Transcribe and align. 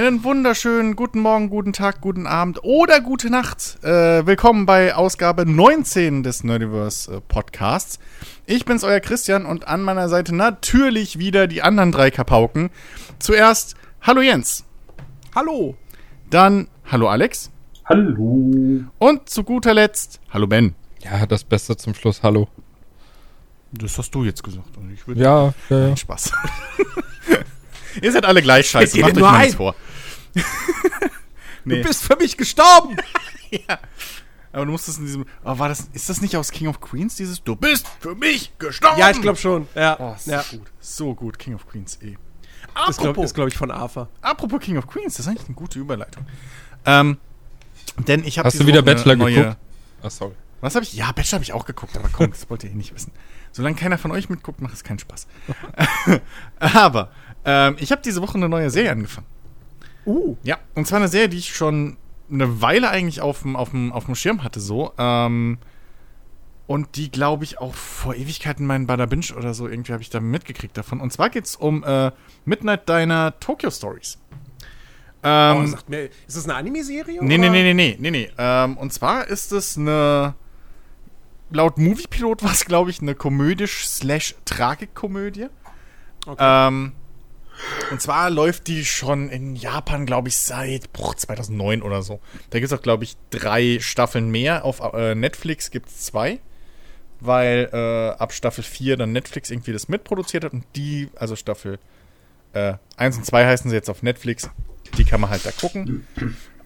Einen 0.00 0.24
wunderschönen 0.24 0.96
guten 0.96 1.20
Morgen, 1.20 1.50
guten 1.50 1.74
Tag, 1.74 2.00
guten 2.00 2.26
Abend 2.26 2.64
oder 2.64 3.02
gute 3.02 3.28
Nacht. 3.28 3.84
Äh, 3.84 4.24
willkommen 4.24 4.64
bei 4.64 4.94
Ausgabe 4.94 5.44
19 5.44 6.22
des 6.22 6.42
Nerdiverse 6.42 7.16
äh, 7.16 7.20
Podcasts. 7.20 7.98
Ich 8.46 8.64
bin's, 8.64 8.82
euer 8.82 9.00
Christian, 9.00 9.44
und 9.44 9.68
an 9.68 9.82
meiner 9.82 10.08
Seite 10.08 10.34
natürlich 10.34 11.18
wieder 11.18 11.46
die 11.46 11.60
anderen 11.60 11.92
drei 11.92 12.10
Kapauken. 12.10 12.70
Zuerst, 13.18 13.74
hallo 14.00 14.22
Jens. 14.22 14.64
Hallo. 15.34 15.76
Dann, 16.30 16.68
hallo 16.86 17.06
Alex. 17.10 17.50
Hallo. 17.84 18.80
Und 18.98 19.28
zu 19.28 19.44
guter 19.44 19.74
Letzt, 19.74 20.18
hallo 20.30 20.46
Ben. 20.46 20.74
Ja, 21.04 21.26
das 21.26 21.44
Beste 21.44 21.76
zum 21.76 21.92
Schluss. 21.92 22.22
Hallo. 22.22 22.48
Das 23.72 23.98
hast 23.98 24.14
du 24.14 24.24
jetzt 24.24 24.42
gesagt. 24.42 24.78
und 24.78 24.94
Ich 24.94 25.06
würde 25.06 25.20
Ja, 25.20 25.52
ja, 25.68 25.88
ja. 25.88 25.94
Spaß. 25.94 26.32
Ihr 28.02 28.12
seid 28.12 28.24
alle 28.24 28.40
gleich 28.40 28.70
scheiße, 28.70 28.98
macht 28.98 29.14
euch 29.14 29.20
mal 29.20 29.38
nichts 29.40 29.56
vor. 29.56 29.74
Nee. 31.64 31.82
Du 31.82 31.88
bist 31.88 32.02
für 32.02 32.16
mich 32.16 32.38
gestorben. 32.38 32.96
Aber 34.52 34.64
du 34.64 34.72
musstest 34.72 34.98
in 34.98 35.04
diesem. 35.04 35.26
Oh, 35.44 35.58
war 35.58 35.68
das. 35.68 35.88
Ist 35.92 36.08
das 36.08 36.22
nicht 36.22 36.34
aus 36.36 36.50
King 36.50 36.68
of 36.68 36.80
Queens, 36.80 37.16
dieses 37.16 37.42
Du 37.42 37.54
bist 37.54 37.86
für 38.00 38.14
mich 38.14 38.52
gestorben? 38.58 38.98
ja, 38.98 39.10
ich 39.10 39.20
glaube 39.20 39.36
schon. 39.38 39.68
Ja, 39.74 39.96
Oh, 40.00 40.14
so 40.18 40.30
ja. 40.30 40.42
gut. 40.50 40.72
So 40.80 41.14
gut, 41.14 41.38
King 41.38 41.54
of 41.54 41.68
Queens, 41.68 41.98
eh. 42.02 42.16
Das 42.86 42.96
glaube 42.96 43.10
Apropos, 43.10 43.34
glaub 43.34 43.48
ich 43.48 43.56
von 43.56 43.70
AFA. 43.70 44.08
apropos 44.22 44.60
King 44.60 44.78
of 44.78 44.86
Queens, 44.86 45.14
das 45.16 45.26
ist 45.26 45.28
eigentlich 45.30 45.46
eine 45.48 45.54
gute 45.54 45.78
Überleitung. 45.78 46.24
Ähm, 46.86 47.18
denn 47.98 48.24
ich 48.24 48.38
habe 48.38 48.46
Hast 48.46 48.58
du 48.58 48.66
wieder 48.66 48.80
Bachelor 48.82 49.16
geguckt? 49.16 49.56
Ach, 50.02 50.10
sorry. 50.10 50.32
Was 50.62 50.74
habe 50.76 50.84
ich? 50.84 50.94
Ja, 50.94 51.12
Bachelor 51.12 51.34
habe 51.36 51.44
ich 51.44 51.52
auch 51.52 51.66
geguckt, 51.66 51.94
aber 51.96 52.08
komm, 52.10 52.30
das 52.30 52.48
wollt 52.48 52.64
ihr 52.64 52.70
eh 52.70 52.74
nicht 52.74 52.94
wissen. 52.94 53.12
Solange 53.52 53.76
keiner 53.76 53.98
von 53.98 54.12
euch 54.12 54.30
mitguckt, 54.30 54.62
macht 54.62 54.72
es 54.74 54.82
keinen 54.82 54.98
Spaß. 54.98 55.26
aber 56.58 57.10
ähm, 57.44 57.76
ich 57.78 57.92
habe 57.92 58.00
diese 58.02 58.22
Woche 58.22 58.34
eine 58.36 58.48
neue 58.48 58.70
Serie 58.70 58.92
angefangen. 58.92 59.26
Uh. 60.06 60.36
Ja, 60.42 60.58
und 60.74 60.86
zwar 60.86 60.98
eine 60.98 61.08
Serie, 61.08 61.28
die 61.28 61.38
ich 61.38 61.54
schon 61.54 61.96
eine 62.30 62.62
Weile 62.62 62.90
eigentlich 62.90 63.20
auf 63.20 63.42
dem, 63.42 63.56
auf 63.56 63.70
dem, 63.70 63.92
auf 63.92 64.06
dem 64.06 64.14
Schirm 64.14 64.44
hatte, 64.44 64.60
so. 64.60 64.92
Ähm, 64.98 65.58
und 66.66 66.96
die, 66.96 67.10
glaube 67.10 67.44
ich, 67.44 67.58
auch 67.58 67.74
vor 67.74 68.14
Ewigkeiten 68.14 68.64
meinen 68.64 68.86
Bada 68.86 69.04
Binge 69.06 69.34
oder 69.36 69.54
so 69.54 69.66
irgendwie 69.66 69.92
habe 69.92 70.02
ich 70.02 70.10
da 70.10 70.20
mitgekriegt 70.20 70.76
davon. 70.76 71.00
Und 71.00 71.12
zwar 71.12 71.28
geht 71.28 71.44
es 71.44 71.56
um 71.56 71.82
äh, 71.82 72.12
Midnight 72.44 72.88
Diner 72.88 73.34
Tokyo 73.40 73.72
Stories. 73.72 74.18
Ähm, 75.22 75.64
oh, 75.64 75.66
sagt 75.66 75.90
mir, 75.90 76.04
ist 76.04 76.36
das 76.36 76.44
eine 76.44 76.54
Anime-Serie? 76.54 77.22
Nee, 77.22 77.36
nee, 77.38 77.50
nee, 77.50 77.62
nee, 77.62 77.74
nee, 77.74 77.96
nee, 77.98 78.10
nee. 78.10 78.30
Ähm, 78.38 78.78
und 78.78 78.90
zwar 78.92 79.26
ist 79.26 79.50
es 79.52 79.76
eine. 79.76 80.34
Laut 81.50 81.76
Moviepilot 81.78 82.42
war 82.44 82.52
es, 82.52 82.64
glaube 82.64 82.90
ich, 82.90 83.02
eine 83.02 83.16
komödisch-slash-Tragikkomödie. 83.16 85.48
Okay. 86.26 86.68
Ähm, 86.68 86.92
und 87.90 88.00
zwar 88.00 88.30
läuft 88.30 88.66
die 88.66 88.84
schon 88.84 89.28
in 89.28 89.56
Japan, 89.56 90.06
glaube 90.06 90.28
ich, 90.28 90.36
seit 90.36 90.92
boah, 90.92 91.16
2009 91.16 91.82
oder 91.82 92.02
so. 92.02 92.20
Da 92.50 92.58
gibt 92.58 92.72
es 92.72 92.78
auch, 92.78 92.82
glaube 92.82 93.04
ich, 93.04 93.16
drei 93.30 93.78
Staffeln 93.80 94.30
mehr. 94.30 94.64
Auf 94.64 94.80
äh, 94.94 95.14
Netflix 95.14 95.70
gibt 95.70 95.88
es 95.88 96.00
zwei. 96.02 96.40
Weil 97.22 97.68
äh, 97.72 98.18
ab 98.18 98.32
Staffel 98.32 98.64
4 98.64 98.96
dann 98.96 99.12
Netflix 99.12 99.50
irgendwie 99.50 99.72
das 99.74 99.88
mitproduziert 99.88 100.42
hat. 100.44 100.54
Und 100.54 100.64
die, 100.74 101.10
also 101.16 101.36
Staffel 101.36 101.78
äh, 102.54 102.74
1 102.96 103.18
und 103.18 103.26
2 103.26 103.44
heißen 103.46 103.68
sie 103.70 103.76
jetzt 103.76 103.90
auf 103.90 104.02
Netflix. 104.02 104.48
Die 104.96 105.04
kann 105.04 105.20
man 105.20 105.28
halt 105.28 105.44
da 105.44 105.50
gucken. 105.52 106.06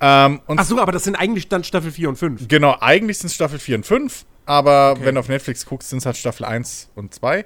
Ähm, 0.00 0.40
Ach 0.46 0.64
so, 0.64 0.80
aber 0.80 0.92
das 0.92 1.02
sind 1.04 1.16
eigentlich 1.16 1.48
dann 1.48 1.64
Staffel 1.64 1.90
4 1.90 2.08
und 2.08 2.16
5. 2.16 2.46
Genau, 2.48 2.76
eigentlich 2.80 3.18
sind 3.18 3.26
es 3.28 3.34
Staffel 3.34 3.58
4 3.58 3.76
und 3.78 3.86
5, 3.86 4.24
aber 4.46 4.92
Okay. 4.92 5.06
wenn 5.06 5.14
du 5.16 5.20
auf 5.20 5.28
Netflix 5.28 5.66
guckst, 5.66 5.90
sind 5.90 5.98
es 5.98 6.06
halt 6.06 6.16
Staffel 6.16 6.44
1 6.44 6.90
und 6.94 7.12
2. 7.12 7.44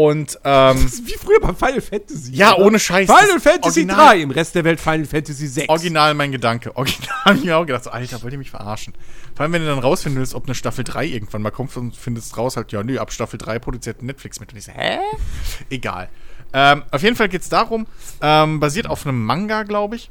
Und, 0.00 0.38
ähm, 0.44 0.82
Das 0.82 0.94
ist 0.94 1.06
wie 1.06 1.12
früher 1.12 1.40
bei 1.40 1.52
Final 1.52 1.82
Fantasy. 1.82 2.32
ja, 2.32 2.54
oder? 2.54 2.64
ohne 2.64 2.78
Scheiß. 2.78 3.06
Final 3.06 3.38
Fantasy 3.38 3.80
Original, 3.80 4.06
3, 4.16 4.20
im 4.20 4.30
Rest 4.30 4.54
der 4.54 4.64
Welt 4.64 4.80
Final 4.80 5.04
Fantasy 5.04 5.46
6. 5.46 5.68
Original 5.68 6.14
mein 6.14 6.32
Gedanke. 6.32 6.74
Original 6.74 7.10
hab 7.26 7.34
ich 7.34 7.44
mir 7.44 7.58
auch 7.58 7.66
gedacht, 7.66 7.84
so, 7.84 7.90
Alter, 7.90 8.22
wollt 8.22 8.32
ihr 8.32 8.38
mich 8.38 8.50
verarschen? 8.50 8.94
Vor 9.34 9.42
allem, 9.42 9.52
wenn 9.52 9.60
du 9.60 9.68
dann 9.68 9.78
rausfinden 9.78 10.18
willst, 10.18 10.34
ob 10.34 10.46
eine 10.46 10.54
Staffel 10.54 10.84
3 10.84 11.04
irgendwann 11.04 11.42
mal 11.42 11.50
kommt 11.50 11.76
und 11.76 11.94
findest 11.94 12.38
raus, 12.38 12.56
halt, 12.56 12.72
ja, 12.72 12.82
nö, 12.82 12.98
ab 12.98 13.12
Staffel 13.12 13.36
3 13.36 13.58
produziert 13.58 14.02
Netflix 14.02 14.40
mit. 14.40 14.52
Und 14.52 14.58
ich 14.58 14.64
so, 14.64 14.72
hä? 14.72 15.00
Egal. 15.68 16.08
Ähm, 16.54 16.82
auf 16.90 17.02
jeden 17.02 17.16
Fall 17.16 17.28
geht's 17.28 17.50
darum, 17.50 17.86
ähm, 18.22 18.58
basiert 18.58 18.88
auf 18.88 19.06
einem 19.06 19.22
Manga, 19.22 19.64
glaube 19.64 19.96
ich. 19.96 20.10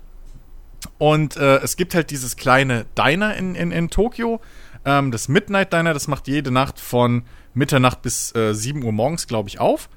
Und 1.00 1.36
äh, 1.36 1.58
es 1.62 1.78
gibt 1.78 1.96
halt 1.96 2.12
dieses 2.12 2.36
kleine 2.36 2.86
Diner 2.96 3.36
in, 3.36 3.56
in, 3.56 3.72
in 3.72 3.90
Tokio. 3.90 4.40
Ähm, 4.86 5.12
das 5.12 5.28
Midnight 5.28 5.74
Diner, 5.74 5.94
das 5.94 6.08
macht 6.08 6.28
jede 6.28 6.52
Nacht 6.52 6.80
von 6.80 7.24
Mitternacht 7.54 8.02
bis 8.02 8.34
äh, 8.36 8.54
7 8.54 8.84
Uhr 8.84 8.92
morgens, 8.92 9.28
glaube 9.28 9.50
ich, 9.50 9.60
auf. 9.60 9.90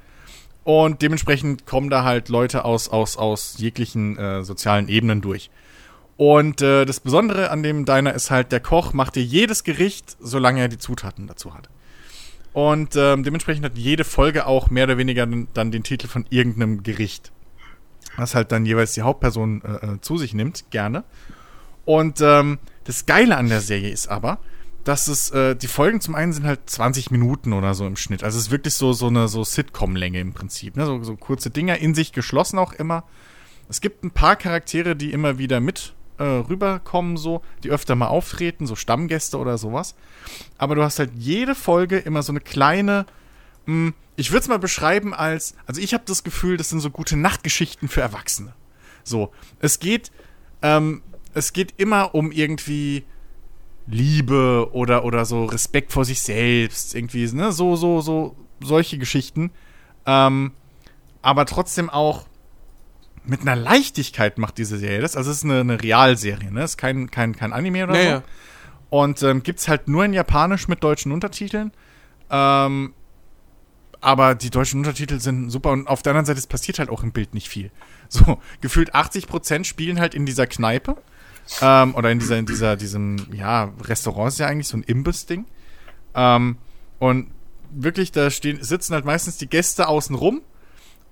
Und 0.64 1.02
dementsprechend 1.02 1.66
kommen 1.66 1.90
da 1.90 2.04
halt 2.04 2.28
Leute 2.28 2.64
aus, 2.64 2.88
aus, 2.88 3.16
aus 3.16 3.56
jeglichen 3.58 4.16
äh, 4.16 4.44
sozialen 4.44 4.88
Ebenen 4.88 5.20
durch. 5.20 5.50
Und 6.16 6.62
äh, 6.62 6.84
das 6.84 7.00
Besondere 7.00 7.50
an 7.50 7.62
dem 7.62 7.84
Diner 7.84 8.14
ist 8.14 8.30
halt, 8.30 8.52
der 8.52 8.60
Koch 8.60 8.92
macht 8.92 9.16
dir 9.16 9.24
jedes 9.24 9.64
Gericht, 9.64 10.16
solange 10.20 10.60
er 10.60 10.68
die 10.68 10.78
Zutaten 10.78 11.26
dazu 11.26 11.54
hat. 11.54 11.68
Und 12.52 12.96
ähm, 12.96 13.24
dementsprechend 13.24 13.64
hat 13.64 13.78
jede 13.78 14.04
Folge 14.04 14.46
auch 14.46 14.70
mehr 14.70 14.84
oder 14.84 14.98
weniger 14.98 15.26
dann, 15.26 15.48
dann 15.54 15.72
den 15.72 15.82
Titel 15.82 16.06
von 16.06 16.26
irgendeinem 16.30 16.82
Gericht. 16.82 17.32
Was 18.16 18.34
halt 18.34 18.52
dann 18.52 18.66
jeweils 18.66 18.92
die 18.92 19.02
Hauptperson 19.02 19.62
äh, 19.62 19.86
äh, 19.86 20.00
zu 20.00 20.18
sich 20.18 20.34
nimmt, 20.34 20.70
gerne. 20.70 21.04
Und 21.84 22.20
ähm, 22.20 22.58
das 22.84 23.06
Geile 23.06 23.36
an 23.36 23.48
der 23.48 23.60
Serie 23.60 23.90
ist 23.90 24.08
aber, 24.08 24.38
dass 24.84 25.06
es, 25.06 25.30
äh, 25.30 25.54
die 25.54 25.68
Folgen 25.68 26.00
zum 26.00 26.14
einen 26.14 26.32
sind 26.32 26.44
halt 26.44 26.68
20 26.68 27.10
Minuten 27.10 27.52
oder 27.52 27.74
so 27.74 27.86
im 27.86 27.96
Schnitt. 27.96 28.24
Also 28.24 28.38
es 28.38 28.46
ist 28.46 28.50
wirklich 28.50 28.74
so, 28.74 28.92
so 28.92 29.06
eine 29.06 29.28
so 29.28 29.44
Sitcom-Länge 29.44 30.20
im 30.20 30.32
Prinzip. 30.32 30.76
Ne? 30.76 30.86
So, 30.86 31.02
so 31.02 31.16
kurze 31.16 31.50
Dinger, 31.50 31.78
in 31.78 31.94
sich 31.94 32.12
geschlossen 32.12 32.58
auch 32.58 32.72
immer. 32.72 33.04
Es 33.68 33.80
gibt 33.80 34.04
ein 34.04 34.10
paar 34.10 34.36
Charaktere, 34.36 34.96
die 34.96 35.12
immer 35.12 35.38
wieder 35.38 35.60
mit 35.60 35.94
äh, 36.18 36.24
rüberkommen, 36.24 37.16
so, 37.16 37.42
die 37.62 37.70
öfter 37.70 37.94
mal 37.94 38.08
auftreten, 38.08 38.66
so 38.66 38.76
Stammgäste 38.76 39.38
oder 39.38 39.56
sowas. 39.56 39.94
Aber 40.58 40.74
du 40.74 40.82
hast 40.82 40.98
halt 40.98 41.12
jede 41.16 41.54
Folge 41.54 41.98
immer 41.98 42.22
so 42.22 42.32
eine 42.32 42.40
kleine, 42.40 43.06
mh, 43.66 43.92
ich 44.16 44.30
würde 44.30 44.42
es 44.42 44.48
mal 44.48 44.58
beschreiben 44.58 45.14
als, 45.14 45.54
also 45.66 45.80
ich 45.80 45.94
habe 45.94 46.04
das 46.06 46.24
Gefühl, 46.24 46.56
das 46.56 46.68
sind 46.68 46.80
so 46.80 46.90
gute 46.90 47.16
Nachtgeschichten 47.16 47.88
für 47.88 48.02
Erwachsene. 48.02 48.52
So, 49.04 49.32
es 49.60 49.78
geht, 49.78 50.12
ähm, 50.60 51.02
es 51.34 51.52
geht 51.52 51.74
immer 51.78 52.14
um 52.14 52.30
irgendwie 52.30 53.04
Liebe 53.86 54.68
oder, 54.72 55.04
oder 55.04 55.24
so 55.24 55.44
Respekt 55.44 55.92
vor 55.92 56.04
sich 56.04 56.22
selbst, 56.22 56.94
irgendwie, 56.94 57.26
ne, 57.32 57.52
so, 57.52 57.76
so, 57.76 58.00
so, 58.00 58.36
solche 58.60 58.98
Geschichten. 58.98 59.50
Ähm, 60.06 60.52
aber 61.20 61.46
trotzdem 61.46 61.90
auch 61.90 62.26
mit 63.24 63.42
einer 63.42 63.56
Leichtigkeit 63.56 64.38
macht 64.38 64.58
diese 64.58 64.78
Serie 64.78 65.00
das. 65.00 65.16
Also 65.16 65.30
es 65.30 65.38
ist 65.38 65.44
eine, 65.44 65.60
eine 65.60 65.82
Realserie, 65.82 66.50
ne? 66.50 66.62
Es 66.62 66.72
ist 66.72 66.76
kein, 66.76 67.10
kein, 67.10 67.36
kein 67.36 67.52
Anime 67.52 67.84
oder 67.84 68.02
Ja, 68.02 68.16
so. 68.16 68.22
Und 68.90 69.22
ähm, 69.22 69.42
gibt's 69.42 69.68
halt 69.68 69.88
nur 69.88 70.04
in 70.04 70.12
Japanisch 70.12 70.68
mit 70.68 70.82
deutschen 70.82 71.12
Untertiteln. 71.12 71.72
Ähm, 72.30 72.94
aber 74.00 74.34
die 74.34 74.50
deutschen 74.50 74.80
Untertitel 74.80 75.20
sind 75.20 75.48
super 75.48 75.70
und 75.70 75.86
auf 75.86 76.02
der 76.02 76.10
anderen 76.10 76.26
Seite, 76.26 76.40
es 76.40 76.48
passiert 76.48 76.80
halt 76.80 76.90
auch 76.90 77.04
im 77.04 77.12
Bild 77.12 77.34
nicht 77.34 77.48
viel. 77.48 77.70
So, 78.08 78.42
gefühlt 78.60 78.94
80% 78.94 79.64
spielen 79.64 79.98
halt 79.98 80.14
in 80.14 80.26
dieser 80.26 80.46
Kneipe. 80.46 80.98
Ähm, 81.60 81.94
oder 81.94 82.10
in 82.10 82.18
dieser, 82.18 82.38
in 82.38 82.46
dieser, 82.46 82.76
diesem, 82.76 83.16
ja, 83.32 83.72
Restaurant 83.84 84.28
ist 84.28 84.38
ja 84.38 84.46
eigentlich 84.46 84.68
so 84.68 84.76
ein 84.76 84.82
Imbiss-Ding. 84.82 85.44
Ähm, 86.14 86.56
und 86.98 87.30
wirklich, 87.70 88.12
da 88.12 88.30
stehen, 88.30 88.62
sitzen 88.62 88.94
halt 88.94 89.04
meistens 89.04 89.38
die 89.38 89.48
Gäste 89.48 89.88
außen 89.88 90.14
rum. 90.14 90.42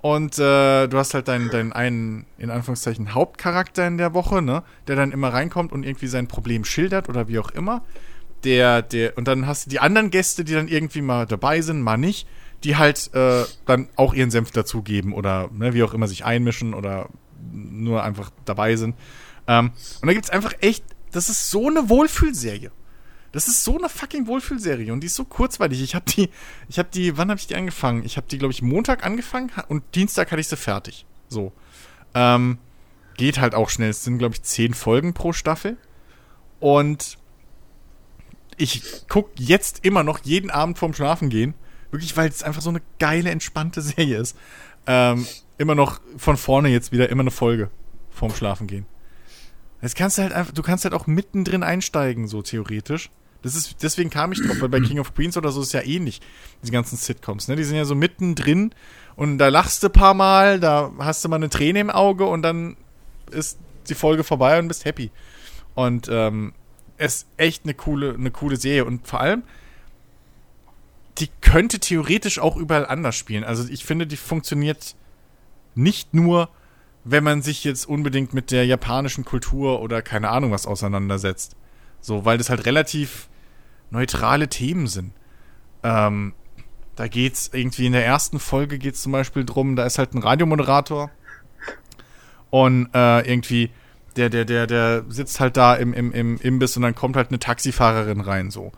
Und 0.03 0.39
äh, 0.39 0.87
du 0.87 0.97
hast 0.97 1.13
halt 1.13 1.29
deinen, 1.29 1.51
deinen 1.51 1.73
einen, 1.73 2.25
in 2.39 2.51
Anführungszeichen, 2.51 3.15
Hauptcharakter 3.15 3.87
in 3.87 3.99
der 3.99 4.15
Woche, 4.15 4.41
ne? 4.41 4.63
Der 4.89 4.97
dann 4.97 5.13
immer 5.13 5.29
reinkommt 5.29 5.73
und 5.73 5.85
irgendwie 5.85 6.07
sein 6.07 6.27
Problem 6.27 6.65
schildert 6.65 7.11
oder 7.11 7.29
wie 7.29 7.39
auch 7.39 7.51
immer. 7.51 7.83
Der, 8.45 8.81
der, 8.81 9.19
und 9.19 9.29
dann 9.29 9.47
hast 9.47 9.67
du 9.67 9.71
die 9.71 9.81
anderen 9.81 10.11
Gäste, 10.11 10.43
die 10.43 10.55
dann 10.55 10.69
irgendwie 10.69 11.03
mal 11.03 11.27
dabei 11.27 11.61
sind, 11.61 11.83
mal 11.83 11.99
nicht, 11.99 12.27
die 12.65 12.77
halt 12.77 13.13
äh, 13.13 13.45
dann 13.67 13.89
auch 13.97 14.15
ihren 14.15 14.31
Senf 14.31 14.51
dazugeben 14.53 15.13
oder 15.13 15.51
ne, 15.53 15.75
wie 15.75 15.83
auch 15.83 15.93
immer 15.93 16.09
sich 16.09 16.25
einmischen 16.25 16.73
oder 16.73 17.11
nur 17.53 18.03
einfach 18.03 18.31
dabei 18.47 18.77
sind. 18.77 18.95
Ähm, 19.51 19.73
und 20.01 20.07
da 20.07 20.13
gibt's 20.13 20.31
einfach 20.31 20.55
echt, 20.61 20.85
das 21.11 21.29
ist 21.29 21.51
so 21.51 21.67
eine 21.67 21.89
Wohlfühlserie. 21.89 22.71
Das 23.33 23.49
ist 23.49 23.65
so 23.65 23.77
eine 23.77 23.89
fucking 23.89 24.29
Wohlfühlserie 24.29 24.93
und 24.93 25.01
die 25.01 25.07
ist 25.07 25.17
so 25.17 25.25
kurzweilig. 25.25 25.83
Ich 25.83 25.95
habe 25.97 26.05
die, 26.09 26.31
ich 26.69 26.79
habe 26.79 26.89
die, 26.93 27.17
wann 27.17 27.31
habe 27.31 27.39
ich 27.39 27.49
die 27.49 27.57
angefangen? 27.57 28.05
Ich 28.05 28.17
habe 28.17 28.29
die, 28.29 28.39
glaube 28.39 28.53
ich, 28.53 28.63
Montag 28.63 29.05
angefangen 29.05 29.51
und 29.69 29.83
Dienstag 29.95 30.31
hatte 30.31 30.41
ich 30.41 30.47
sie 30.47 30.57
fertig. 30.57 31.05
So. 31.29 31.53
Ähm, 32.15 32.59
geht 33.17 33.41
halt 33.41 33.55
auch 33.57 33.71
schnell. 33.71 33.91
Es 33.91 34.05
sind, 34.05 34.19
glaube 34.19 34.35
ich, 34.35 34.43
zehn 34.43 34.73
Folgen 34.73 35.15
pro 35.15 35.33
Staffel. 35.33 35.77
Und 36.61 37.19
ich 38.57 38.83
guck 39.09 39.31
jetzt 39.37 39.85
immer 39.85 40.05
noch 40.05 40.21
jeden 40.23 40.51
Abend 40.51 40.79
vorm 40.79 40.95
Schlafen 40.95 41.29
gehen. 41.29 41.55
Wirklich, 41.91 42.17
weil 42.17 42.29
es 42.29 42.45
einfach 42.45 42.63
so 42.63 42.71
eine 42.71 42.83
geile, 43.01 43.31
entspannte 43.31 43.81
Serie 43.83 44.19
ist. 44.19 44.37
Ähm, 44.87 45.27
immer 45.59 45.75
noch 45.75 46.01
von 46.17 46.37
vorne 46.37 46.69
jetzt 46.69 46.93
wieder 46.93 47.09
immer 47.09 47.23
eine 47.23 47.33
Folge 47.33 47.71
vorm 48.11 48.33
Schlafen 48.35 48.69
Jetzt 49.83 49.97
kannst 49.97 50.19
du 50.19 50.23
halt 50.23 50.33
einfach, 50.33 50.53
du 50.53 50.63
kannst 50.63 50.85
halt 50.85 50.95
auch 50.95 51.07
mittendrin 51.07 51.63
einsteigen, 51.63 52.29
so 52.29 52.43
theoretisch. 52.43 53.11
Das 53.43 53.55
ist, 53.55 53.83
deswegen 53.83 54.11
kam 54.11 54.33
ich 54.33 54.43
drauf, 54.43 54.61
weil 54.61 54.69
bei 54.69 54.81
King 54.87 54.99
of 54.99 55.15
Queens 55.15 55.37
oder 55.37 55.51
so 55.51 55.63
ist 55.63 55.73
ja 55.73 55.83
ähnlich, 55.83 56.21
diese 56.63 56.73
ganzen 56.73 56.97
Sitcoms, 56.97 57.49
ne? 57.49 57.57
Die 57.57 57.65
sind 57.65 57.77
ja 57.77 57.85
so 57.85 57.95
mittendrin 57.95 58.75
und 59.17 59.39
da 59.39 59.49
lachst 59.49 59.83
du 59.83 59.87
ein 59.89 59.93
paar 59.93 60.15
Mal, 60.15 60.61
da 60.61 60.93
hast 60.99 61.25
du 61.25 61.29
mal 61.29 61.37
eine 61.37 61.49
Träne 61.49 61.81
im 61.81 61.91
Auge 61.91 62.27
und 62.27 62.43
dann 62.43 62.77
ist 63.31 63.59
die 63.89 63.95
Folge 63.95 64.25
vorbei 64.25 64.59
und 64.59 64.69
bist 64.69 64.85
happy. 64.85 65.11
Und 65.75 66.09
ähm, 66.11 66.53
es 66.99 67.15
ist 67.15 67.27
echt 67.37 67.65
eine 67.65 67.75
coole, 67.75 68.15
eine 68.15 68.31
coole 68.31 68.57
Serie. 68.57 68.85
Und 68.85 69.07
vor 69.07 69.21
allem, 69.21 69.43
die 71.19 71.29
könnte 71.41 71.81
theoretisch 71.81 72.39
auch 72.39 72.57
überall 72.57 72.87
anders 72.87 73.17
spielen. 73.17 73.45
Also 73.45 73.67
ich 73.69 73.85
finde, 73.85 74.07
die 74.07 74.17
funktioniert 74.17 74.95
nicht 75.75 76.15
nur, 76.15 76.51
wenn 77.05 77.25
man 77.25 77.43
sich 77.43 77.65
jetzt 77.65 77.89
unbedingt 77.89 78.35
mit 78.35 78.51
der 78.51 78.67
japanischen 78.67 79.25
Kultur 79.25 79.81
oder 79.81 80.03
keine 80.03 80.29
Ahnung 80.29 80.51
was 80.51 80.67
auseinandersetzt. 80.67 81.57
So, 82.01 82.25
weil 82.25 82.39
das 82.39 82.51
halt 82.51 82.67
relativ 82.67 83.29
neutrale 83.91 84.49
Themen 84.49 84.87
sind. 84.87 85.13
Ähm, 85.83 86.35
da 86.97 87.09
geht's 87.09 87.51
irgendwie 87.53 87.87
in 87.87 87.93
der 87.93 88.05
ersten 88.05 88.39
Folge 88.39 88.79
geht's 88.79 89.03
zum 89.03 89.13
Beispiel 89.13 89.45
drum, 89.45 89.77
da 89.77 89.85
ist 89.87 89.99
halt 89.99 90.15
ein 90.15 90.23
Radiomoderator 90.23 91.11
und 92.51 92.91
äh, 92.95 93.21
irgendwie 93.31 93.71
der, 94.17 94.29
der, 94.29 94.45
der, 94.45 94.67
der 94.67 95.05
sitzt 95.09 95.41
halt 95.41 95.57
da 95.57 95.75
im, 95.75 95.95
im, 95.95 96.13
im 96.13 96.37
Imbiss 96.39 96.77
und 96.77 96.83
dann 96.83 96.95
kommt 96.95 97.17
halt 97.17 97.29
eine 97.29 97.39
Taxifahrerin 97.39 98.21
rein, 98.21 98.51
so. 98.51 98.73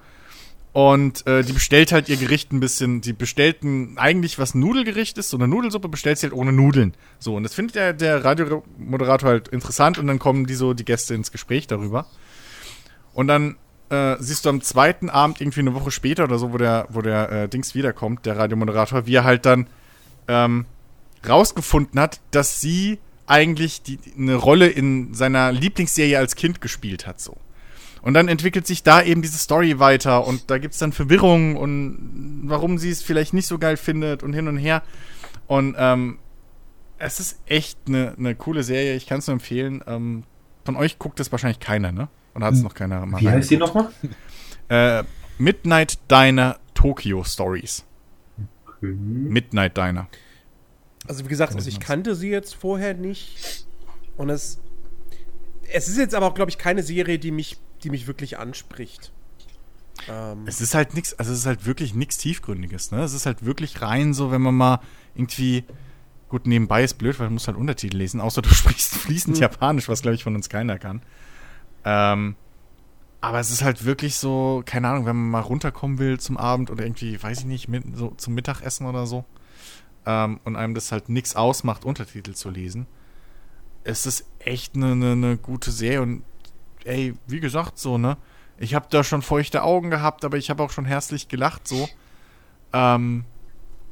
Und 0.73 1.27
äh, 1.27 1.43
die 1.43 1.53
bestellt 1.53 1.93
halt 1.93 2.09
ihr 2.09 2.17
Gericht 2.17 2.51
ein 2.51 2.61
bisschen, 2.61 3.03
die 3.03 3.13
bestellt 3.13 3.63
ein, 3.63 3.99
eigentlich 3.99 4.39
was 4.39 4.55
Nudelgericht 4.55 5.19
ist, 5.19 5.29
so 5.29 5.37
eine 5.37 5.47
Nudelsuppe 5.47 5.89
bestellt 5.89 6.19
sie 6.19 6.27
halt 6.27 6.35
ohne 6.35 6.53
Nudeln. 6.53 6.95
So, 7.19 7.37
und 7.37 7.43
das 7.43 7.53
findet 7.53 7.77
der, 7.77 7.93
der 7.93 8.25
Radiomoderator 8.25 9.29
halt 9.29 9.49
interessant 9.49 9.99
und 9.99 10.07
dann 10.07 10.19
kommen 10.19 10.47
die 10.47 10.55
so, 10.55 10.73
die 10.73 10.87
Gäste 10.87 11.15
ins 11.15 11.31
Gespräch 11.31 11.67
darüber. 11.67 12.07
Und 13.13 13.29
dann 13.29 13.57
äh, 13.91 14.17
siehst 14.19 14.47
du 14.47 14.49
am 14.49 14.63
zweiten 14.63 15.11
Abend, 15.11 15.43
irgendwie 15.43 15.61
eine 15.61 15.75
Woche 15.75 15.91
später 15.91 16.25
oder 16.25 16.39
so, 16.39 16.55
wo 16.55 16.57
der, 16.57 16.87
wo 16.89 17.03
der 17.03 17.31
äh, 17.31 17.49
Dings 17.49 17.75
wiederkommt, 17.75 18.25
der 18.25 18.39
Radiomoderator, 18.39 19.07
wie 19.07 19.17
er 19.17 19.25
halt 19.25 19.45
dann 19.45 19.67
ähm, 20.27 20.65
rausgefunden 21.29 22.01
hat, 22.01 22.21
dass 22.31 22.63
sie 22.63 22.99
eigentlich 23.27 23.83
die, 23.83 23.99
eine 24.17 24.37
Rolle 24.37 24.69
in 24.69 25.13
seiner 25.13 25.53
Lieblingsserie 25.53 26.19
als 26.19 26.35
Kind 26.35 26.63
gespielt 26.63 27.07
hat, 27.07 27.21
so. 27.21 27.37
Und 28.03 28.15
dann 28.15 28.27
entwickelt 28.27 28.67
sich 28.67 28.83
da 28.83 29.01
eben 29.01 29.23
diese 29.23 29.39
Story 29.39 29.79
weiter 29.79 30.27
und 30.27 30.51
da 30.51 30.59
gibt 30.59 30.75
es 30.75 30.81
dann 30.81 30.93
Verwirrung 30.93 31.57
und 31.57 32.43
warum 32.45 32.79
sie 32.79 32.91
es 32.91 33.01
vielleicht 33.01 33.33
nicht 33.33 33.47
so 33.47 33.59
geil 33.59 33.77
findet 33.77 34.25
und 34.25 34.33
hin 34.33 34.49
und 34.49 34.57
her. 34.57 34.83
Und 35.47 35.77
ähm, 35.79 36.19
es 36.99 37.21
ist 37.21 37.41
echt 37.47 37.79
eine, 37.87 38.15
eine 38.19 38.35
coole 38.35 38.65
Serie, 38.65 38.97
ich 38.97 39.07
kann 39.07 39.21
es 39.21 39.29
nur 39.29 39.35
empfehlen. 39.35 39.83
Ähm, 39.87 40.25
von 40.65 40.77
euch 40.77 40.99
guckt 40.99 41.21
es 41.21 41.31
wahrscheinlich 41.31 41.61
keiner, 41.61 41.93
ne? 41.93 42.09
Oder 42.35 42.47
hat 42.47 42.55
es 42.55 42.63
noch 42.63 42.75
keiner 42.75 43.05
mal 43.07 43.21
Wie 43.21 43.29
heißt 43.29 43.51
die 43.51 43.57
nochmal? 43.57 43.91
Äh, 44.69 45.03
Midnight 45.39 45.99
Diner 46.11 46.59
Tokyo 46.73 47.25
Stories. 47.25 47.85
Okay. 48.67 48.95
Midnight 48.95 49.77
Diner. 49.77 50.09
Also 51.07 51.25
wie 51.25 51.29
gesagt, 51.29 51.55
also 51.55 51.69
ich 51.69 51.79
kannte 51.79 52.15
sie 52.15 52.31
jetzt 52.31 52.55
vorher 52.55 52.95
nicht. 52.95 53.67
Und 54.17 54.31
es. 54.31 54.61
Es 55.71 55.89
ist 55.89 55.99
jetzt 55.99 56.15
aber 56.15 56.27
auch, 56.27 56.35
glaube 56.35 56.51
ich, 56.51 56.59
keine 56.59 56.83
Serie, 56.83 57.19
die 57.19 57.33
mich 57.33 57.59
die 57.85 57.91
mich 57.91 58.07
wirklich 58.07 58.39
anspricht. 58.39 59.13
Ähm 60.09 60.45
es 60.47 60.61
ist 60.61 60.75
halt 60.75 60.95
nichts, 60.95 61.15
also 61.15 61.33
es 61.33 61.41
ist 61.41 61.47
halt 61.47 61.67
wirklich 61.67 61.95
nichts 61.95 62.19
Tiefgründiges, 62.19 62.91
ne? 62.91 63.03
Es 63.03 63.13
ist 63.13 63.27
halt 63.27 63.45
wirklich 63.45 63.83
rein 63.83 64.15
so, 64.15 64.31
wenn 64.31 64.43
man 64.43 64.55
mal 64.55 64.81
irgendwie. 65.15 65.65
Gut, 66.29 66.47
nebenbei 66.47 66.83
ist 66.83 66.95
blöd, 66.95 67.19
weil 67.19 67.27
man 67.27 67.35
muss 67.35 67.47
halt 67.47 67.59
Untertitel 67.59 67.99
lesen, 67.99 68.21
außer 68.21 68.41
du 68.41 68.49
sprichst 68.55 68.95
fließend 68.95 69.37
mhm. 69.37 69.43
Japanisch, 69.43 69.89
was 69.89 70.01
glaube 70.01 70.15
ich 70.15 70.25
von 70.25 70.35
uns 70.35 70.49
keiner 70.49 70.79
kann. 70.79 71.03
Ähm, 71.85 72.37
aber 73.21 73.39
es 73.39 73.51
ist 73.51 73.63
halt 73.63 73.85
wirklich 73.85 74.17
so, 74.17 74.63
keine 74.67 74.89
Ahnung, 74.89 75.07
wenn 75.07 75.15
man 75.15 75.31
mal 75.31 75.41
runterkommen 75.41 75.99
will 75.99 76.19
zum 76.19 76.37
Abend 76.37 76.71
oder 76.71 76.85
irgendwie, 76.85 77.23
weiß 77.23 77.41
ich 77.41 77.45
nicht, 77.45 77.69
mit, 77.69 77.85
so 77.97 78.11
zum 78.17 78.35
Mittagessen 78.35 78.87
oder 78.87 79.07
so. 79.07 79.25
Ähm, 80.07 80.41
und 80.45 80.57
einem 80.57 80.75
das 80.75 80.91
halt 80.91 81.09
nichts 81.09 81.37
ausmacht, 81.37 81.85
Untertitel 81.85 82.33
zu 82.33 82.51
lesen. 82.51 82.87
Es 83.85 84.07
ist 84.07 84.27
echt 84.41 84.75
eine, 84.75 84.93
eine, 84.93 85.13
eine 85.13 85.37
gute 85.37 85.71
Serie 85.71 86.03
und 86.03 86.25
ey, 86.87 87.15
wie 87.27 87.41
gesagt, 87.41 87.79
so, 87.79 87.99
ne? 87.99 88.17
Ich 88.59 88.75
habe 88.75 88.87
da 88.91 89.03
schon 89.03 89.23
feuchte 89.23 89.63
Augen 89.63 89.91
gehabt, 89.91 90.25
aber 90.25 90.37
ich 90.37 90.51
habe 90.51 90.63
auch 90.63 90.71
schon 90.71 90.85
herzlich 90.85 91.29
gelacht, 91.29 91.67
so. 91.67 91.89
Ähm, 92.73 93.25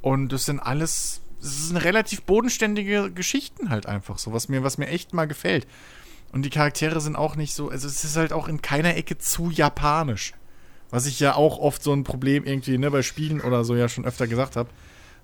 und 0.03 0.33
das 0.33 0.45
sind 0.45 0.61
alles, 0.61 1.23
das 1.41 1.69
sind 1.69 1.77
relativ 1.77 2.23
bodenständige 2.23 3.11
Geschichten 3.11 3.71
halt 3.71 3.87
einfach 3.87 4.19
so, 4.19 4.33
was 4.33 4.49
mir, 4.49 4.63
was 4.63 4.79
mir 4.79 4.89
echt 4.89 5.13
mal 5.13 5.27
gefällt. 5.27 5.67
Und 6.33 6.43
die 6.43 6.51
Charaktere 6.51 7.01
sind 7.01 7.17
auch 7.17 7.37
nicht 7.37 7.55
so, 7.55 7.71
also 7.71 7.89
es 7.89 8.05
ist 8.05 8.17
halt 8.17 8.33
auch 8.33 8.49
in 8.49 8.63
keiner 8.63 8.97
Ecke 8.97 9.19
zu 9.19 9.51
japanisch. 9.51 10.33
Was 10.91 11.07
ich 11.07 11.21
ja 11.21 11.35
auch 11.35 11.59
oft 11.59 11.83
so 11.83 11.93
ein 11.93 12.05
Problem 12.05 12.45
irgendwie, 12.45 12.79
ne, 12.79 12.91
bei 12.91 13.03
Spielen 13.03 13.41
oder 13.41 13.65
so 13.65 13.77
ja 13.77 13.89
schon 13.89 14.05
öfter 14.05 14.27
gesagt 14.27 14.57
habe. 14.57 14.71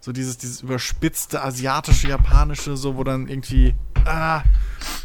So 0.01 0.13
dieses, 0.13 0.39
dieses 0.39 0.63
überspitzte 0.63 1.43
asiatische, 1.43 2.09
japanische, 2.09 2.77
so, 2.77 2.97
wo 2.97 3.05
dann 3.05 3.29
irgendwie, 3.29 3.75
ah, 4.05 4.43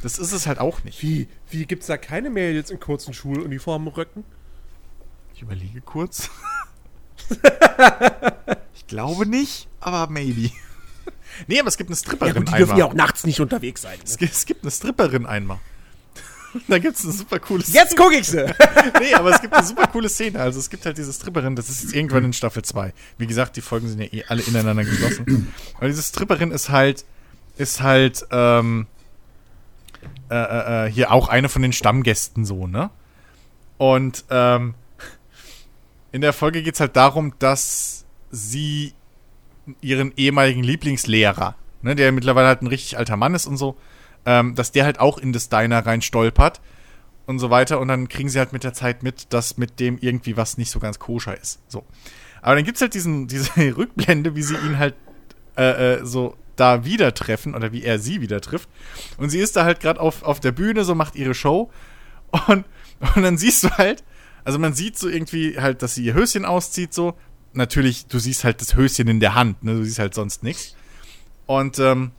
das 0.04 0.20
ist 0.20 0.32
es 0.32 0.46
halt 0.48 0.60
auch 0.60 0.84
nicht. 0.84 1.02
Wie, 1.02 1.28
wie 1.50 1.66
gibt's 1.66 1.88
da 1.88 1.98
keine 1.98 2.30
Mädels 2.30 2.70
in 2.70 2.80
kurzen 2.80 3.14
Schuluniformenröcken? 3.14 4.24
Ich 5.34 5.42
überlege 5.42 5.82
kurz. 5.82 6.30
ich 8.74 8.88
glaube 8.88 9.26
nicht, 9.26 9.68
aber 9.80 10.12
maybe. 10.12 10.52
nee, 11.48 11.60
aber 11.60 11.70
es 11.70 11.78
gibt 11.78 11.90
eine 11.90 11.98
Stripperin 11.98 12.34
ja, 12.34 12.40
gut, 12.40 12.50
die 12.50 12.58
dürfen 12.58 12.78
ja 12.78 12.86
auch 12.86 12.94
nachts 12.94 13.26
nicht 13.26 13.40
unterwegs 13.40 13.82
sein. 13.82 13.98
Ne? 13.98 14.04
Es, 14.06 14.18
gibt, 14.18 14.34
es 14.34 14.46
gibt 14.46 14.64
eine 14.64 14.72
Stripperin 14.72 15.26
einmal. 15.26 15.60
da 16.68 16.80
gibt 16.80 16.98
es 16.98 17.04
eine 17.04 17.14
super 17.14 17.40
coole 17.40 17.64
Szene. 17.64 17.78
Jetzt 17.78 17.98
gucke 17.98 18.16
ich 18.16 18.28
sie! 18.28 18.46
nee, 19.00 19.14
aber 19.14 19.32
es 19.32 19.42
gibt 19.42 19.54
eine 19.54 19.66
super 19.66 19.88
coole 19.88 20.10
Szene. 20.10 20.40
Also 20.40 20.60
es 20.60 20.70
gibt 20.70 20.86
halt 20.86 20.98
diese 20.98 21.14
Stripperin, 21.14 21.56
das 21.56 21.70
ist 21.70 21.84
jetzt 21.84 21.94
irgendwann 21.94 22.26
in 22.26 22.34
Staffel 22.34 22.64
2. 22.64 22.94
Wie 23.18 23.28
gesagt, 23.28 23.56
die 23.58 23.62
Folgen 23.62 23.88
sind 23.88 24.02
ja 24.02 24.08
eh 24.12 24.24
alle 24.28 24.42
ineinander 24.42 24.84
geschlossen. 24.84 25.54
Aber 25.78 25.88
diese 25.88 26.02
Stripperin 26.02 26.52
ist 26.52 26.70
halt, 26.70 27.06
ist 27.58 27.82
halt, 27.82 28.26
ähm, 28.32 28.88
äh, 30.30 30.36
äh, 30.36 30.88
äh, 30.88 30.92
hier 30.92 31.12
auch 31.12 31.28
eine 31.28 31.50
von 31.50 31.62
den 31.62 31.74
Stammgästen 31.74 32.46
so, 32.46 32.66
ne? 32.66 32.90
Und 33.78 34.24
ähm, 34.30 34.76
in 36.14 36.22
der 36.22 36.32
Folge 36.32 36.64
geht 36.64 36.76
es 36.76 36.80
halt 36.80 36.96
darum, 36.96 37.34
dass 37.40 38.06
sie 38.32 38.94
ihren 39.82 40.14
ehemaligen 40.16 40.64
Lieblingslehrer, 40.64 41.56
ne, 41.82 41.96
der 41.96 42.14
mittlerweile 42.14 42.48
halt 42.48 42.62
ein 42.62 42.68
richtig 42.68 42.98
alter 42.98 43.18
Mann 43.18 43.36
ist 43.36 43.46
und 43.46 43.58
so, 43.58 43.76
ähm, 44.26 44.56
dass 44.56 44.72
der 44.72 44.86
halt 44.86 45.00
auch 45.00 45.18
in 45.18 45.34
das 45.34 45.50
Diner 45.50 45.86
rein 45.86 46.02
stolpert 46.02 46.62
und 47.26 47.40
so 47.40 47.50
weiter. 47.50 47.80
Und 47.80 47.88
dann 47.88 48.08
kriegen 48.08 48.30
sie 48.30 48.40
halt 48.40 48.54
mit 48.54 48.64
der 48.64 48.74
Zeit 48.74 49.04
mit, 49.04 49.34
dass 49.34 49.58
mit 49.58 49.80
dem 49.80 49.98
irgendwie 50.00 50.38
was 50.38 50.58
nicht 50.58 50.72
so 50.72 50.80
ganz 50.80 51.00
koscher 51.00 51.40
ist. 51.40 51.60
So. 51.68 51.84
Aber 52.42 52.56
dann 52.56 52.66
gibt 52.66 52.78
es 52.78 52.82
halt 52.82 52.94
diesen, 52.94 53.28
diese 53.28 53.52
Rückblende, 53.78 54.36
wie 54.36 54.44
sie 54.44 54.56
ihn 54.56 54.78
halt 54.78 54.96
äh, 55.58 55.96
äh, 55.96 56.06
so 56.06 56.36
da 56.56 56.86
wieder 56.86 57.14
treffen 57.14 57.56
oder 57.56 57.72
wie 57.72 57.84
er 57.84 58.00
sie 58.00 58.22
wieder 58.22 58.42
trifft. 58.42 58.70
Und 59.18 59.30
sie 59.30 59.40
ist 59.40 59.56
da 59.56 59.66
halt 59.66 59.80
gerade 59.80 60.00
auf, 60.00 60.24
auf 60.24 60.40
der 60.40 60.52
Bühne, 60.52 60.84
so 60.84 60.96
macht 60.96 61.16
ihre 61.16 61.34
Show. 61.34 61.72
Und, 62.48 62.66
und 63.16 63.24
dann 63.24 63.38
siehst 63.38 63.64
du 63.64 63.70
halt, 63.72 64.04
also 64.44 64.60
man 64.60 64.74
sieht 64.74 64.98
so 64.98 65.10
irgendwie 65.10 65.60
halt, 65.60 65.82
dass 65.82 65.96
sie 65.96 66.06
ihr 66.06 66.14
Höschen 66.14 66.46
auszieht, 66.46 66.94
so. 66.94 67.16
Natürlich, 67.54 68.06
du 68.06 68.18
siehst 68.18 68.46
halt 68.46 68.62
das 68.62 68.76
Höschen 68.76 69.10
in 69.10 69.20
der 69.20 69.36
Hand, 69.36 69.62
ne? 69.64 69.74
Du 69.74 69.84
siehst 69.84 70.00
halt 70.00 70.14
sonst 70.14 70.42
nichts. 70.42 70.76
Und 71.48 71.80
ähm, 71.80 72.12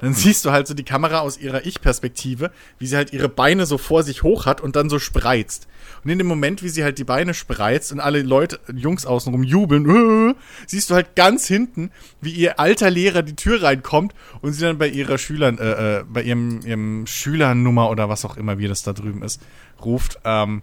dann 0.00 0.12
siehst 0.14 0.44
du 0.44 0.50
halt 0.50 0.66
so 0.66 0.74
die 0.74 0.84
Kamera 0.84 1.20
aus 1.20 1.38
ihrer 1.38 1.64
Ich-Perspektive, 1.64 2.50
wie 2.78 2.86
sie 2.86 2.96
halt 2.96 3.12
ihre 3.12 3.28
Beine 3.28 3.66
so 3.66 3.78
vor 3.78 4.02
sich 4.02 4.22
hoch 4.22 4.46
hat 4.46 4.60
und 4.60 4.76
dann 4.76 4.90
so 4.90 4.98
spreizt. 4.98 5.68
Und 6.04 6.10
in 6.10 6.18
dem 6.18 6.26
Moment, 6.26 6.62
wie 6.62 6.68
sie 6.68 6.84
halt 6.84 6.98
die 6.98 7.04
Beine 7.04 7.32
spreizt 7.34 7.92
und 7.92 8.00
alle 8.00 8.22
Leute, 8.22 8.60
Jungs 8.74 9.06
außenrum 9.06 9.42
jubeln, 9.42 10.30
äh, 10.30 10.34
siehst 10.66 10.90
du 10.90 10.94
halt 10.94 11.16
ganz 11.16 11.46
hinten, 11.46 11.90
wie 12.20 12.32
ihr 12.32 12.60
alter 12.60 12.90
Lehrer 12.90 13.22
die 13.22 13.36
Tür 13.36 13.62
reinkommt 13.62 14.14
und 14.42 14.52
sie 14.52 14.62
dann 14.62 14.78
bei 14.78 14.88
ihrer 14.88 15.18
Schülern, 15.18 15.58
äh, 15.58 16.00
äh, 16.00 16.04
bei 16.04 16.22
ihrem, 16.22 16.60
ihrem 16.60 17.06
Schülernummer 17.06 17.90
oder 17.90 18.08
was 18.08 18.24
auch 18.24 18.36
immer, 18.36 18.58
wie 18.58 18.68
das 18.68 18.82
da 18.82 18.92
drüben 18.92 19.22
ist, 19.22 19.40
ruft. 19.82 20.18
Ähm, 20.24 20.62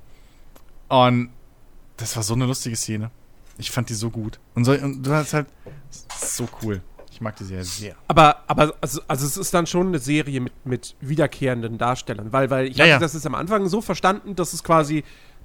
und 0.90 1.30
das 1.98 2.16
war 2.16 2.24
so 2.24 2.34
eine 2.34 2.46
lustige 2.46 2.75
Szene. 2.75 3.12
Ich 3.58 3.72
fand 3.72 3.90
die 3.90 3.94
so 3.94 4.10
gut. 4.10 4.40
Und, 4.56 4.66
so, 4.66 4.74
und 4.74 5.04
du 5.04 5.12
hast 5.12 5.34
halt 5.34 5.48
so 6.20 6.48
cool. 6.62 6.82
Ich 7.13 7.22
mag 7.22 7.36
die 7.36 7.43
Serie 7.43 7.63
sehr. 7.63 7.96
Aber, 8.08 8.38
aber 8.48 8.74
also, 8.82 9.00
also 9.08 9.27
es 9.27 9.38
ist 9.38 9.53
dann 9.53 9.67
schon 9.67 9.89
eine 9.89 10.00
Serie 10.00 10.41
mit, 10.41 10.53
mit 10.65 10.96
wiederkehrenden 11.00 11.77
Darstellern, 11.77 12.34
weil, 12.34 12.50
weil 12.50 12.65
ich 12.67 12.77
ja, 12.77 12.86
hatte 12.86 12.89
ja. 12.89 13.00
das 13.00 13.13
ist 13.13 13.27
am 13.27 13.36
Anfang 13.36 13.67
so 13.67 13.82
verstanden, 13.82 14.36
dass 14.36 14.53
es 14.53 14.63
quasi, 14.63 15.03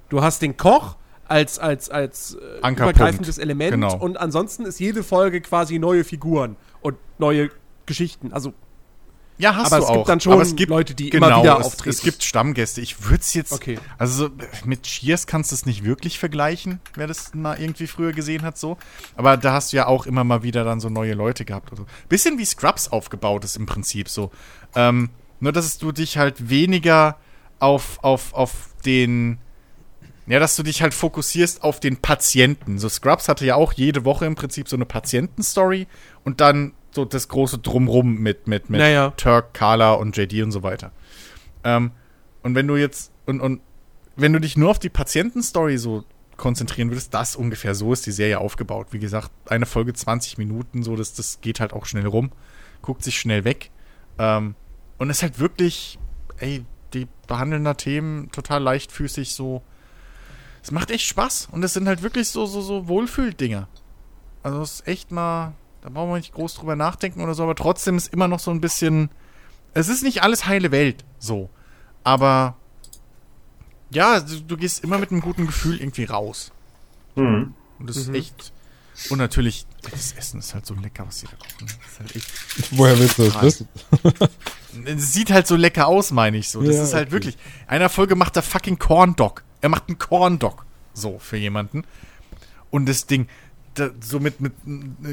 du 0.09 0.23
hast 0.23 0.41
den 0.41 0.57
Koch 0.57 0.95
als, 1.27 1.59
als, 1.59 1.91
als 1.91 2.35
äh, 2.63 2.71
übergreifendes 2.71 3.37
Element 3.37 3.73
genau. 3.73 3.95
und 3.97 4.19
ansonsten 4.19 4.65
ist 4.65 4.79
jede 4.79 5.03
Folge 5.03 5.41
quasi 5.41 5.77
neue 5.77 6.03
Figuren 6.03 6.55
und 6.81 6.97
neue 7.19 7.51
Geschichten. 7.85 8.33
Also 8.33 8.53
ja, 9.39 9.55
hast 9.55 9.71
aber 9.71 9.85
du 9.85 9.91
es 9.91 9.93
gibt 9.93 10.09
dann 10.09 10.19
schon 10.19 10.33
aber 10.33 10.41
es 10.41 10.55
gibt, 10.57 10.69
Leute, 10.69 10.93
die 10.93 11.09
genau, 11.09 11.27
immer 11.27 11.41
wieder 11.41 11.59
es, 11.59 11.65
auftreten. 11.65 11.89
Es 11.89 12.01
gibt 12.01 12.23
Stammgäste. 12.23 12.81
Ich 12.81 13.05
würde 13.05 13.21
es 13.21 13.33
jetzt. 13.33 13.53
Okay. 13.53 13.79
Also 13.97 14.29
mit 14.65 14.83
Cheers 14.83 15.27
kannst 15.27 15.51
du 15.51 15.55
es 15.55 15.65
nicht 15.65 15.85
wirklich 15.85 16.19
vergleichen, 16.19 16.81
wer 16.95 17.07
das 17.07 17.33
mal 17.33 17.57
irgendwie 17.57 17.87
früher 17.87 18.11
gesehen 18.11 18.41
hat, 18.41 18.57
so. 18.57 18.77
Aber 19.15 19.37
da 19.37 19.53
hast 19.53 19.71
du 19.71 19.77
ja 19.77 19.87
auch 19.87 20.05
immer 20.05 20.25
mal 20.25 20.43
wieder 20.43 20.65
dann 20.65 20.81
so 20.81 20.89
neue 20.89 21.13
Leute 21.13 21.45
gehabt. 21.45 21.71
Oder 21.71 21.83
so. 21.83 21.87
Bisschen 22.09 22.37
wie 22.37 22.43
Scrubs 22.43 22.89
aufgebaut 22.89 23.45
ist 23.45 23.55
im 23.55 23.65
Prinzip 23.65 24.09
so. 24.09 24.29
Ähm, 24.75 25.09
nur, 25.39 25.53
dass 25.53 25.77
du 25.77 25.93
dich 25.93 26.17
halt 26.17 26.49
weniger 26.49 27.15
auf, 27.59 28.03
auf, 28.03 28.33
auf 28.33 28.51
den. 28.85 29.37
Ja, 30.27 30.39
dass 30.39 30.57
du 30.57 30.63
dich 30.63 30.81
halt 30.81 30.93
fokussierst 30.93 31.63
auf 31.63 31.79
den 31.79 31.97
Patienten. 31.97 32.77
So 32.77 32.89
Scrubs 32.89 33.29
hatte 33.29 33.45
ja 33.45 33.55
auch 33.55 33.71
jede 33.71 34.03
Woche 34.03 34.25
im 34.25 34.35
Prinzip 34.35 34.67
so 34.67 34.75
eine 34.75 34.85
Patientenstory 34.85 35.87
und 36.23 36.41
dann 36.41 36.73
so 36.99 37.05
das 37.05 37.27
große 37.27 37.59
Drumrum 37.59 38.15
mit, 38.15 38.47
mit, 38.47 38.69
mit 38.69 38.79
Naja. 38.79 39.11
Turk, 39.17 39.53
Carla 39.53 39.93
und 39.93 40.15
JD 40.15 40.43
und 40.43 40.51
so 40.51 40.63
weiter. 40.63 40.91
Ähm, 41.63 41.91
und 42.43 42.55
wenn 42.55 42.67
du 42.67 42.75
jetzt, 42.75 43.11
und, 43.25 43.39
und 43.41 43.61
wenn 44.15 44.33
du 44.33 44.39
dich 44.39 44.57
nur 44.57 44.69
auf 44.69 44.79
die 44.79 44.89
Patientenstory 44.89 45.77
so 45.77 46.03
konzentrieren 46.37 46.89
würdest, 46.89 47.13
das 47.13 47.35
ungefähr 47.35 47.75
so 47.75 47.93
ist 47.93 48.05
die 48.05 48.11
Serie 48.11 48.39
aufgebaut. 48.39 48.87
Wie 48.91 48.99
gesagt, 48.99 49.31
eine 49.47 49.65
Folge 49.65 49.93
20 49.93 50.37
Minuten, 50.37 50.83
so, 50.83 50.95
das, 50.95 51.13
das 51.13 51.41
geht 51.41 51.59
halt 51.59 51.73
auch 51.73 51.85
schnell 51.85 52.07
rum, 52.07 52.31
guckt 52.81 53.03
sich 53.03 53.19
schnell 53.19 53.43
weg. 53.43 53.71
Ähm, 54.17 54.55
und 54.97 55.09
ist 55.09 55.21
halt 55.21 55.39
wirklich, 55.39 55.99
ey, 56.37 56.65
die 56.93 57.07
behandeln 57.27 57.63
da 57.63 57.73
Themen 57.75 58.31
total 58.31 58.61
leichtfüßig, 58.63 59.33
so. 59.33 59.61
Es 60.61 60.71
macht 60.71 60.91
echt 60.91 61.05
Spaß 61.05 61.49
und 61.51 61.63
es 61.63 61.73
sind 61.73 61.87
halt 61.87 62.01
wirklich 62.01 62.27
so, 62.27 62.45
so, 62.45 62.61
so 62.61 62.87
Wohlfühldinger. 62.89 63.69
Also 64.43 64.61
es 64.61 64.71
ist 64.73 64.87
echt 64.87 65.11
mal, 65.11 65.53
da 65.81 65.89
brauchen 65.89 66.09
wir 66.11 66.17
nicht 66.17 66.33
groß 66.33 66.55
drüber 66.55 66.75
nachdenken 66.75 67.21
oder 67.21 67.33
so, 67.33 67.43
aber 67.43 67.55
trotzdem 67.55 67.97
ist 67.97 68.13
immer 68.13 68.27
noch 68.27 68.39
so 68.39 68.51
ein 68.51 68.61
bisschen, 68.61 69.09
es 69.73 69.87
ist 69.89 70.03
nicht 70.03 70.23
alles 70.23 70.45
heile 70.45 70.71
Welt, 70.71 71.05
so. 71.19 71.49
Aber 72.03 72.55
ja, 73.91 74.19
du, 74.19 74.41
du 74.41 74.57
gehst 74.57 74.83
immer 74.83 74.97
mit 74.97 75.11
einem 75.11 75.21
guten 75.21 75.45
Gefühl 75.47 75.79
irgendwie 75.79 76.05
raus. 76.05 76.51
Mhm. 77.15 77.53
Und 77.79 77.89
das 77.89 77.97
ist 77.97 78.09
echt. 78.09 78.53
Und 79.09 79.19
natürlich, 79.19 79.65
das 79.89 80.11
Essen 80.11 80.39
ist 80.39 80.53
halt 80.53 80.65
so 80.65 80.73
lecker, 80.73 81.07
was 81.07 81.19
sie 81.19 81.27
da 81.27 81.37
kochen. 81.37 81.67
Das 81.67 81.91
ist 81.91 81.99
halt 81.99 82.15
echt. 82.15 82.71
Woher 82.71 82.99
willst 82.99 83.17
du 83.17 83.23
das 83.29 83.41
wissen? 83.41 83.67
Es 84.85 85.13
sieht 85.13 85.31
halt 85.31 85.47
so 85.47 85.55
lecker 85.55 85.87
aus, 85.87 86.11
meine 86.11 86.37
ich 86.37 86.49
so. 86.49 86.61
Das 86.61 86.75
Ja, 86.75 86.83
ist 86.83 86.93
halt 86.93 87.07
okay. 87.07 87.13
wirklich. 87.13 87.37
In 87.63 87.69
einer 87.69 87.89
Folge 87.89 88.15
macht 88.15 88.35
er 88.35 88.43
fucking 88.43 88.77
Corn 88.77 89.15
Dog. 89.15 89.43
Er 89.61 89.69
macht 89.69 89.87
einen 89.87 89.97
Corn 89.97 90.37
Dog. 90.37 90.63
So, 90.93 91.17
für 91.17 91.37
jemanden. 91.37 91.83
Und 92.69 92.85
das 92.87 93.07
Ding, 93.07 93.27
da, 93.79 93.89
so 94.01 94.19
mit, 94.19 94.39
mit 94.41 94.53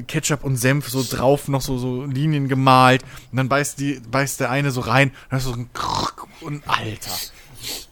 Ketchup 0.09 0.45
und 0.45 0.57
Senf 0.57 0.89
so 0.89 1.03
drauf, 1.09 1.49
noch 1.49 1.61
so, 1.63 1.79
so 1.79 2.05
Linien 2.05 2.49
gemalt. 2.49 3.03
Und 3.31 3.37
dann 3.39 3.49
beißt, 3.49 3.79
die, 3.81 4.01
beißt 4.11 4.41
der 4.41 4.51
eine 4.51 4.71
so 4.71 4.81
rein. 4.81 5.09
Und 5.09 5.17
dann 5.31 5.39
ist 5.39 5.45
so 5.45 5.53
ein 5.53 5.71
Krrrk 5.73 6.27
und 6.43 6.63
Alter. 6.69 7.11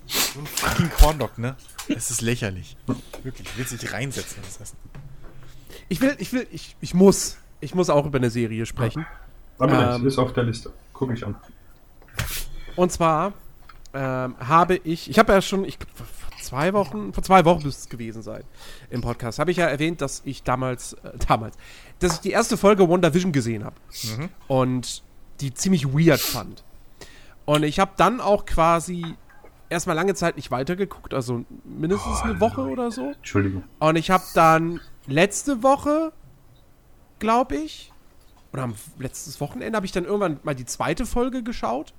So 0.07 0.40
ein 0.40 0.47
fucking 0.47 0.90
Corn 0.90 1.19
Dog, 1.19 1.38
ne? 1.38 1.57
Es 1.88 2.11
ist 2.11 2.21
lächerlich. 2.21 2.76
Wirklich, 3.23 3.49
willst 3.57 3.73
du 3.73 3.76
dich 3.76 3.93
reinsetzen 3.93 4.38
in 4.38 4.43
das 4.45 4.61
Essen? 4.61 4.76
Ich 5.88 6.00
will, 6.00 6.14
ich 6.19 6.33
will, 6.33 6.47
ich, 6.50 6.76
ich 6.81 6.95
muss, 6.95 7.37
ich 7.61 7.75
muss 7.75 7.90
auch 7.90 8.07
über 8.07 8.19
eine 8.19 8.31
Serie 8.31 8.66
sprechen. 8.66 9.07
Aber 9.59 9.97
Ähm. 9.97 10.07
ist 10.07 10.19
auf 10.19 10.33
der 10.33 10.45
Liste. 10.45 10.73
Guck 10.93 11.12
ich 11.12 11.26
an. 11.26 11.35
Und 12.76 12.90
zwar 12.90 13.33
ähm, 13.93 14.35
habe 14.40 14.76
ich, 14.76 15.09
ich 15.11 15.19
habe 15.19 15.33
ja 15.33 15.43
schon, 15.43 15.64
ich 15.64 15.78
zwei 16.45 16.73
Wochen, 16.73 17.13
vor 17.13 17.23
zwei 17.25 17.45
Wochen 17.45 17.63
müsste 17.65 17.83
es 17.83 17.89
gewesen 17.89 18.23
sein 18.23 18.45
im 18.91 19.01
Podcast, 19.01 19.39
habe 19.39 19.51
ich 19.51 19.57
ja 19.57 19.67
erwähnt, 19.67 20.01
dass 20.01 20.23
ich 20.25 20.43
damals, 20.43 20.95
äh, 20.95 21.13
damals, 21.29 21.57
dass 21.99 22.15
ich 22.15 22.21
die 22.21 22.31
erste 22.31 22.57
Folge 22.57 22.89
WandaVision 22.89 23.33
gesehen 23.33 23.65
habe 23.65 23.77
und 24.49 25.03
die 25.41 25.53
ziemlich 25.53 25.87
weird 25.87 26.21
fand. 26.21 26.65
Und 27.45 27.63
ich 27.63 27.79
habe 27.79 27.93
dann 27.97 28.21
auch 28.21 28.47
quasi 28.47 29.17
erstmal 29.69 29.97
lange 29.97 30.15
Zeit 30.15 30.37
nicht 30.37 30.51
weitergeguckt, 30.51 31.13
also 31.13 31.45
mindestens 31.65 32.23
eine 32.23 32.41
Woche 32.41 32.63
oder 32.63 32.91
so. 32.91 33.13
Entschuldigung. 33.13 33.65
Und 33.81 33.97
ich 33.97 34.11
habe 34.11 34.25
dann 34.35 34.81
letzte 35.07 35.63
Woche, 35.63 36.13
glaube 37.19 37.57
ich, 37.57 37.93
oder 38.53 38.63
am 38.63 38.75
letztes 38.99 39.41
Wochenende 39.41 39.77
habe 39.77 39.85
ich 39.85 39.93
dann 39.93 40.05
irgendwann 40.05 40.39
mal 40.45 40.55
die 40.55 40.65
zweite 40.65 41.07
Folge 41.07 41.43
geschaut. 41.43 41.93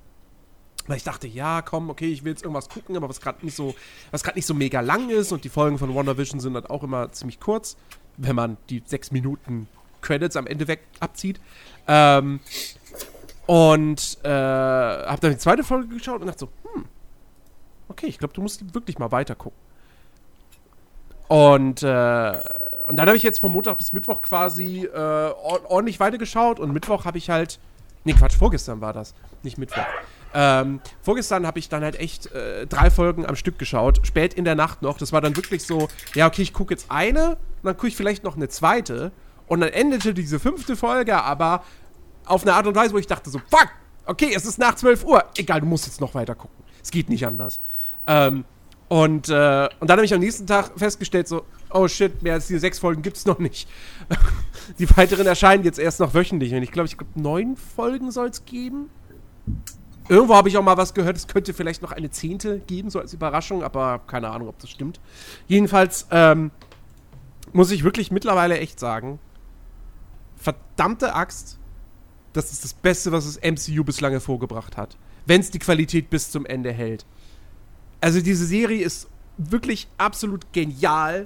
Weil 0.86 0.98
ich 0.98 1.04
dachte, 1.04 1.26
ja, 1.26 1.62
komm, 1.62 1.90
okay, 1.90 2.12
ich 2.12 2.24
will 2.24 2.32
jetzt 2.32 2.42
irgendwas 2.42 2.68
gucken, 2.68 2.96
aber 2.96 3.08
was 3.08 3.20
gerade 3.20 3.44
nicht 3.44 3.56
so, 3.56 3.74
was 4.12 4.22
gerade 4.22 4.38
nicht 4.38 4.46
so 4.46 4.54
mega 4.54 4.80
lang 4.80 5.10
ist 5.10 5.32
und 5.32 5.42
die 5.44 5.48
Folgen 5.48 5.78
von 5.78 5.94
WandaVision 5.94 6.38
sind 6.40 6.54
halt 6.54 6.70
auch 6.70 6.82
immer 6.82 7.10
ziemlich 7.12 7.40
kurz, 7.40 7.76
wenn 8.16 8.36
man 8.36 8.56
die 8.70 8.82
sechs 8.86 9.10
Minuten 9.10 9.68
Credits 10.00 10.36
am 10.36 10.46
Ende 10.46 10.68
weg 10.68 10.80
abzieht. 11.00 11.40
Ähm, 11.88 12.40
und 13.46 14.18
äh, 14.22 14.28
habe 14.28 15.20
dann 15.20 15.32
die 15.32 15.38
zweite 15.38 15.64
Folge 15.64 15.88
geschaut 15.94 16.20
und 16.20 16.26
dachte 16.28 16.40
so, 16.40 16.48
hm, 16.72 16.84
okay, 17.88 18.06
ich 18.06 18.18
glaube, 18.18 18.34
du 18.34 18.42
musst 18.42 18.74
wirklich 18.74 18.98
mal 18.98 19.10
weiter 19.10 19.34
gucken. 19.34 19.58
Und, 21.28 21.82
äh, 21.82 21.86
und 22.88 22.96
dann 22.96 23.06
habe 23.08 23.16
ich 23.16 23.24
jetzt 23.24 23.40
von 23.40 23.50
Montag 23.50 23.78
bis 23.78 23.92
Mittwoch 23.92 24.22
quasi 24.22 24.84
äh, 24.84 24.96
or- 24.96 25.68
ordentlich 25.68 25.98
weitergeschaut 25.98 26.60
und 26.60 26.72
Mittwoch 26.72 27.04
habe 27.04 27.18
ich 27.18 27.30
halt. 27.30 27.58
Nee, 28.04 28.12
Quatsch, 28.12 28.36
vorgestern 28.36 28.80
war 28.80 28.92
das, 28.92 29.14
nicht 29.42 29.58
Mittwoch. 29.58 29.82
Ähm, 30.38 30.80
vorgestern 31.00 31.46
habe 31.46 31.58
ich 31.58 31.70
dann 31.70 31.82
halt 31.82 31.98
echt 31.98 32.30
äh, 32.32 32.66
drei 32.66 32.90
Folgen 32.90 33.24
am 33.24 33.36
Stück 33.36 33.58
geschaut, 33.58 34.06
spät 34.06 34.34
in 34.34 34.44
der 34.44 34.54
Nacht 34.54 34.82
noch. 34.82 34.98
Das 34.98 35.10
war 35.10 35.22
dann 35.22 35.34
wirklich 35.34 35.62
so, 35.64 35.88
ja, 36.14 36.26
okay, 36.26 36.42
ich 36.42 36.52
gucke 36.52 36.74
jetzt 36.74 36.90
eine, 36.90 37.30
und 37.30 37.64
dann 37.64 37.74
gucke 37.76 37.88
ich 37.88 37.96
vielleicht 37.96 38.22
noch 38.22 38.36
eine 38.36 38.50
zweite. 38.50 39.12
Und 39.46 39.60
dann 39.60 39.70
endete 39.70 40.12
diese 40.12 40.38
fünfte 40.38 40.76
Folge 40.76 41.22
aber 41.22 41.64
auf 42.26 42.42
eine 42.42 42.52
Art 42.52 42.66
und 42.66 42.74
Weise, 42.74 42.92
wo 42.92 42.98
ich 42.98 43.06
dachte 43.06 43.30
so, 43.30 43.38
fuck, 43.38 43.68
okay, 44.04 44.30
es 44.34 44.44
ist 44.44 44.58
nach 44.58 44.74
12 44.74 45.04
Uhr. 45.04 45.24
Egal, 45.38 45.60
du 45.60 45.66
musst 45.66 45.86
jetzt 45.86 46.02
noch 46.02 46.14
weiter 46.14 46.34
gucken. 46.34 46.62
Es 46.82 46.90
geht 46.90 47.08
nicht 47.08 47.26
anders. 47.26 47.58
Ähm, 48.06 48.44
und, 48.88 49.30
äh, 49.30 49.68
und 49.80 49.88
dann 49.88 49.96
habe 49.96 50.04
ich 50.04 50.12
am 50.12 50.20
nächsten 50.20 50.46
Tag 50.46 50.72
festgestellt, 50.76 51.28
so, 51.28 51.46
oh 51.72 51.88
shit, 51.88 52.22
mehr 52.22 52.34
als 52.34 52.46
diese 52.46 52.60
sechs 52.60 52.78
Folgen 52.78 53.00
gibt 53.00 53.16
es 53.16 53.24
noch 53.24 53.38
nicht. 53.38 53.68
Die 54.78 54.96
weiteren 54.96 55.26
erscheinen 55.26 55.64
jetzt 55.64 55.78
erst 55.78 55.98
noch 55.98 56.12
wöchentlich. 56.12 56.52
Und 56.52 56.62
ich 56.62 56.72
glaube, 56.72 56.88
ich 56.88 56.98
glaube, 56.98 57.18
neun 57.18 57.56
Folgen 57.56 58.10
soll 58.10 58.28
es 58.28 58.44
geben. 58.44 58.90
Irgendwo 60.08 60.34
habe 60.34 60.48
ich 60.48 60.56
auch 60.56 60.62
mal 60.62 60.76
was 60.76 60.94
gehört, 60.94 61.16
es 61.16 61.26
könnte 61.26 61.52
vielleicht 61.52 61.82
noch 61.82 61.92
eine 61.92 62.10
zehnte 62.10 62.60
geben, 62.60 62.90
so 62.90 63.00
als 63.00 63.12
Überraschung, 63.12 63.64
aber 63.64 64.00
keine 64.06 64.30
Ahnung, 64.30 64.48
ob 64.48 64.58
das 64.60 64.70
stimmt. 64.70 65.00
Jedenfalls 65.48 66.06
ähm, 66.10 66.52
muss 67.52 67.70
ich 67.70 67.82
wirklich 67.82 68.10
mittlerweile 68.10 68.58
echt 68.58 68.78
sagen, 68.78 69.18
verdammte 70.36 71.14
Axt, 71.14 71.58
das 72.32 72.52
ist 72.52 72.62
das 72.62 72.74
Beste, 72.74 73.10
was 73.12 73.24
das 73.24 73.40
MCU 73.42 73.82
bislang 73.82 74.12
hervorgebracht 74.12 74.76
hat. 74.76 74.96
Wenn 75.24 75.40
es 75.40 75.50
die 75.50 75.58
Qualität 75.58 76.10
bis 76.10 76.30
zum 76.30 76.46
Ende 76.46 76.72
hält. 76.72 77.04
Also 78.00 78.20
diese 78.20 78.46
Serie 78.46 78.84
ist 78.84 79.08
wirklich 79.38 79.88
absolut 79.98 80.52
genial 80.52 81.24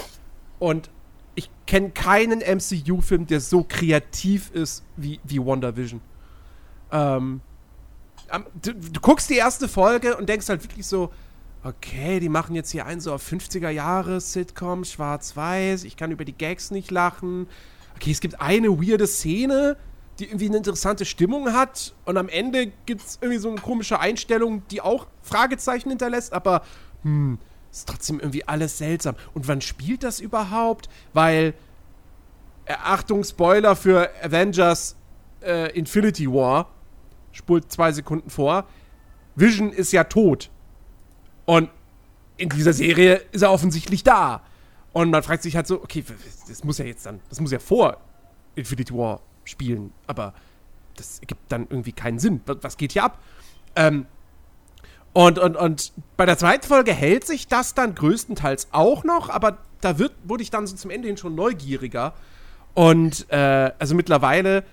und 0.58 0.90
ich 1.34 1.50
kenne 1.66 1.90
keinen 1.90 2.40
MCU-Film, 2.40 3.26
der 3.26 3.40
so 3.40 3.64
kreativ 3.68 4.50
ist 4.52 4.84
wie, 4.96 5.20
wie 5.24 5.38
WandaVision. 5.38 6.00
Ähm, 6.92 7.40
du, 8.62 8.74
du 8.74 9.00
guckst 9.00 9.30
die 9.30 9.36
erste 9.36 9.68
Folge 9.68 10.16
und 10.16 10.28
denkst 10.28 10.48
halt 10.48 10.62
wirklich 10.62 10.86
so, 10.86 11.10
okay, 11.64 12.20
die 12.20 12.28
machen 12.28 12.54
jetzt 12.54 12.70
hier 12.70 12.86
einen 12.86 13.00
so 13.00 13.12
auf 13.12 13.26
50er 13.26 13.70
Jahre 13.70 14.20
Sitcom, 14.20 14.84
schwarz-weiß, 14.84 15.84
ich 15.84 15.96
kann 15.96 16.10
über 16.10 16.24
die 16.24 16.32
Gags 16.32 16.70
nicht 16.70 16.90
lachen. 16.90 17.46
Okay, 17.96 18.10
es 18.10 18.20
gibt 18.20 18.40
eine 18.40 18.68
weirde 18.68 19.06
Szene, 19.06 19.76
die 20.18 20.26
irgendwie 20.26 20.46
eine 20.46 20.58
interessante 20.58 21.04
Stimmung 21.04 21.52
hat 21.52 21.94
und 22.04 22.16
am 22.16 22.28
Ende 22.28 22.72
gibt 22.86 23.02
es 23.02 23.18
irgendwie 23.20 23.38
so 23.38 23.50
eine 23.50 23.60
komische 23.60 24.00
Einstellung, 24.00 24.62
die 24.70 24.80
auch 24.80 25.06
Fragezeichen 25.22 25.90
hinterlässt, 25.90 26.32
aber 26.32 26.62
hm, 27.02 27.38
ist 27.70 27.88
trotzdem 27.88 28.20
irgendwie 28.20 28.46
alles 28.46 28.78
seltsam. 28.78 29.14
Und 29.34 29.48
wann 29.48 29.60
spielt 29.60 30.02
das 30.02 30.20
überhaupt? 30.20 30.88
Weil, 31.12 31.54
äh, 32.64 32.74
Achtung, 32.82 33.22
Spoiler 33.24 33.76
für 33.76 34.10
Avengers 34.22 34.96
äh, 35.42 35.76
Infinity 35.78 36.30
War, 36.30 36.68
spult 37.32 37.70
zwei 37.70 37.92
Sekunden 37.92 38.30
vor, 38.30 38.66
Vision 39.36 39.72
ist 39.72 39.92
ja 39.92 40.04
tot. 40.04 40.50
Und 41.46 41.70
in 42.36 42.48
dieser 42.48 42.72
Serie 42.72 43.22
ist 43.32 43.42
er 43.42 43.52
offensichtlich 43.52 44.02
da. 44.02 44.42
Und 44.92 45.10
man 45.10 45.22
fragt 45.22 45.42
sich 45.42 45.56
halt 45.56 45.66
so, 45.66 45.82
okay, 45.82 46.04
das 46.48 46.64
muss 46.64 46.78
ja 46.78 46.84
jetzt 46.84 47.06
dann, 47.06 47.20
das 47.28 47.40
muss 47.40 47.52
ja 47.52 47.58
vor 47.58 47.98
Infinity 48.54 48.94
War 48.94 49.20
spielen, 49.44 49.92
aber 50.06 50.34
das 50.96 51.20
ergibt 51.20 51.40
dann 51.50 51.66
irgendwie 51.70 51.92
keinen 51.92 52.18
Sinn. 52.18 52.40
Was, 52.44 52.76
geht 52.76 52.92
hier 52.92 53.04
ab? 53.04 53.18
Ähm, 53.76 54.06
und, 55.12 55.38
und, 55.38 55.56
und 55.56 55.92
bei 56.16 56.26
der 56.26 56.38
zweiten 56.38 56.66
Folge 56.66 56.92
hält 56.92 57.26
sich 57.26 57.48
das 57.48 57.74
dann 57.74 57.94
größtenteils 57.94 58.68
auch 58.72 59.04
noch, 59.04 59.28
aber 59.28 59.58
da 59.80 59.98
wird, 59.98 60.12
wurde 60.24 60.42
ich 60.42 60.50
dann 60.50 60.66
so 60.66 60.76
zum 60.76 60.90
Ende 60.90 61.08
hin 61.08 61.16
schon 61.16 61.34
neugieriger. 61.34 62.14
Und 62.74 63.26
äh, 63.30 63.72
also 63.78 63.94
mittlerweile, 63.94 64.64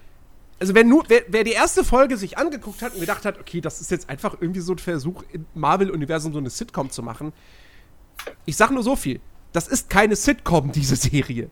also 0.59 0.73
wenn 0.73 0.89
nur, 0.89 1.03
wer, 1.07 1.23
wer 1.27 1.43
die 1.43 1.51
erste 1.51 1.83
Folge 1.83 2.17
sich 2.17 2.37
angeguckt 2.37 2.81
hat 2.81 2.93
und 2.93 2.99
gedacht 2.99 3.25
hat, 3.25 3.39
okay, 3.39 3.61
das 3.61 3.79
ist 3.79 3.91
jetzt 3.91 4.09
einfach 4.09 4.37
irgendwie 4.39 4.61
so 4.61 4.73
ein 4.73 4.79
Versuch, 4.79 5.23
im 5.31 5.45
Marvel-Universum 5.53 6.33
so 6.33 6.39
eine 6.39 6.49
Sitcom 6.49 6.89
zu 6.89 7.03
machen, 7.03 7.33
ich 8.45 8.57
sag 8.57 8.71
nur 8.71 8.83
so 8.83 8.95
viel. 8.95 9.19
Das 9.51 9.67
ist 9.67 9.89
keine 9.89 10.15
Sitcom, 10.15 10.71
diese 10.71 10.95
Serie. 10.95 11.49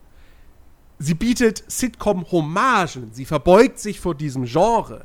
Sie 0.98 1.14
bietet 1.14 1.64
Sitcom-Hommagen. 1.68 3.12
Sie 3.12 3.24
verbeugt 3.24 3.78
sich 3.78 4.00
vor 4.00 4.14
diesem 4.14 4.44
Genre. 4.44 5.04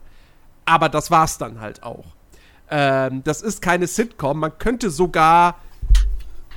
Aber 0.65 0.89
das 0.89 1.11
war's 1.11 1.37
dann 1.37 1.59
halt 1.59 1.83
auch. 1.83 2.05
Ähm, 2.69 3.23
das 3.23 3.41
ist 3.41 3.61
keine 3.61 3.87
Sitcom. 3.87 4.39
Man 4.39 4.57
könnte 4.57 4.89
sogar 4.89 5.57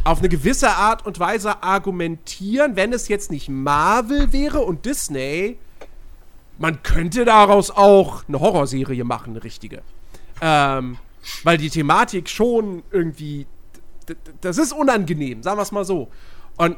auf 0.05 0.19
eine 0.19 0.29
gewisse 0.29 0.71
Art 0.71 1.07
und 1.07 1.19
Weise 1.19 1.63
argumentieren, 1.63 2.77
wenn 2.77 2.93
es 2.93 3.09
jetzt 3.09 3.31
nicht 3.31 3.49
Marvel 3.49 4.33
wäre 4.33 4.61
und 4.61 4.85
Disney, 4.85 5.59
man 6.59 6.83
könnte 6.83 7.25
daraus 7.25 7.71
auch 7.71 8.25
eine 8.29 8.41
Horrorserie 8.41 9.05
machen, 9.05 9.31
eine 9.31 9.45
richtige. 9.45 9.83
Ähm, 10.41 10.99
weil 11.43 11.59
die 11.59 11.71
Thematik 11.71 12.29
schon 12.29 12.83
irgendwie, 12.91 13.47
das 14.41 14.59
ist 14.59 14.73
unangenehm, 14.73 15.43
sagen 15.43 15.59
wir 15.59 15.63
es 15.63 15.73
mal 15.73 15.85
so. 15.85 16.09
Und 16.57 16.77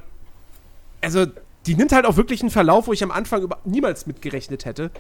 also, 1.03 1.27
die 1.67 1.75
nimmt 1.75 1.93
halt 1.93 2.07
auch 2.07 2.17
wirklich 2.17 2.41
einen 2.41 2.51
Verlauf, 2.51 2.87
wo 2.87 2.93
ich 2.93 3.03
am 3.03 3.11
Anfang 3.11 3.49
niemals 3.65 4.07
mitgerechnet 4.07 4.65
hätte. 4.65 4.91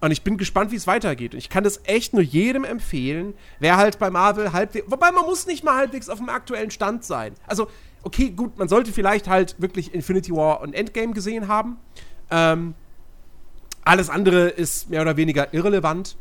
Und 0.00 0.10
ich 0.12 0.22
bin 0.22 0.38
gespannt, 0.38 0.70
wie 0.70 0.76
es 0.76 0.86
weitergeht. 0.86 1.34
Und 1.34 1.38
ich 1.38 1.50
kann 1.50 1.64
das 1.64 1.80
echt 1.84 2.14
nur 2.14 2.22
jedem 2.22 2.64
empfehlen, 2.64 3.34
wer 3.58 3.76
halt 3.76 3.98
bei 3.98 4.10
Marvel 4.10 4.52
halbwegs. 4.52 4.90
Wobei 4.90 5.12
man 5.12 5.26
muss 5.26 5.46
nicht 5.46 5.62
mal 5.62 5.76
halbwegs 5.76 6.08
auf 6.08 6.18
dem 6.18 6.28
aktuellen 6.28 6.70
Stand 6.70 7.04
sein. 7.04 7.34
Also, 7.46 7.68
okay, 8.02 8.30
gut, 8.30 8.58
man 8.58 8.68
sollte 8.68 8.92
vielleicht 8.92 9.28
halt 9.28 9.56
wirklich 9.58 9.94
Infinity 9.94 10.32
War 10.32 10.60
und 10.62 10.74
Endgame 10.74 11.12
gesehen 11.12 11.48
haben. 11.48 11.76
Ähm, 12.30 12.74
alles 13.84 14.10
andere 14.10 14.48
ist 14.48 14.90
mehr 14.90 15.02
oder 15.02 15.16
weniger 15.16 15.52
irrelevant. 15.52 16.16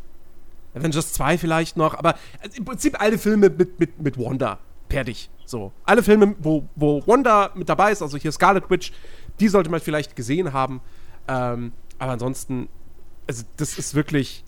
Avengers 0.75 1.13
2 1.13 1.37
vielleicht 1.37 1.77
noch, 1.77 1.95
aber 1.95 2.15
im 2.55 2.65
Prinzip 2.65 3.01
alle 3.01 3.17
Filme 3.17 3.49
mit, 3.49 3.79
mit, 3.79 3.99
mit 3.99 4.17
Wanda. 4.17 4.59
Fertig. 4.89 5.29
So. 5.45 5.71
Alle 5.83 6.03
Filme, 6.03 6.35
wo, 6.39 6.67
wo 6.75 7.01
Wanda 7.07 7.51
mit 7.55 7.69
dabei 7.69 7.91
ist, 7.91 8.01
also 8.01 8.17
hier 8.17 8.31
Scarlet 8.31 8.69
Witch, 8.69 8.91
die 9.39 9.47
sollte 9.47 9.69
man 9.69 9.79
vielleicht 9.79 10.15
gesehen 10.15 10.53
haben. 10.53 10.81
Ähm, 11.27 11.71
aber 11.97 12.13
ansonsten 12.13 12.69
also 13.29 13.43
das 13.57 13.77
ist 13.77 13.93
wirklich. 13.93 14.43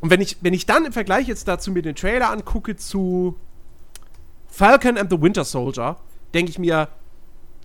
Und 0.00 0.10
wenn 0.10 0.20
ich, 0.20 0.36
wenn 0.40 0.54
ich 0.54 0.64
dann 0.64 0.84
im 0.84 0.92
Vergleich 0.92 1.26
jetzt 1.26 1.48
dazu 1.48 1.72
mir 1.72 1.82
den 1.82 1.96
Trailer 1.96 2.30
angucke 2.30 2.76
zu 2.76 3.36
Falcon 4.46 4.96
and 4.96 5.10
the 5.10 5.20
Winter 5.20 5.44
Soldier, 5.44 5.96
denke 6.32 6.50
ich 6.50 6.58
mir, 6.58 6.88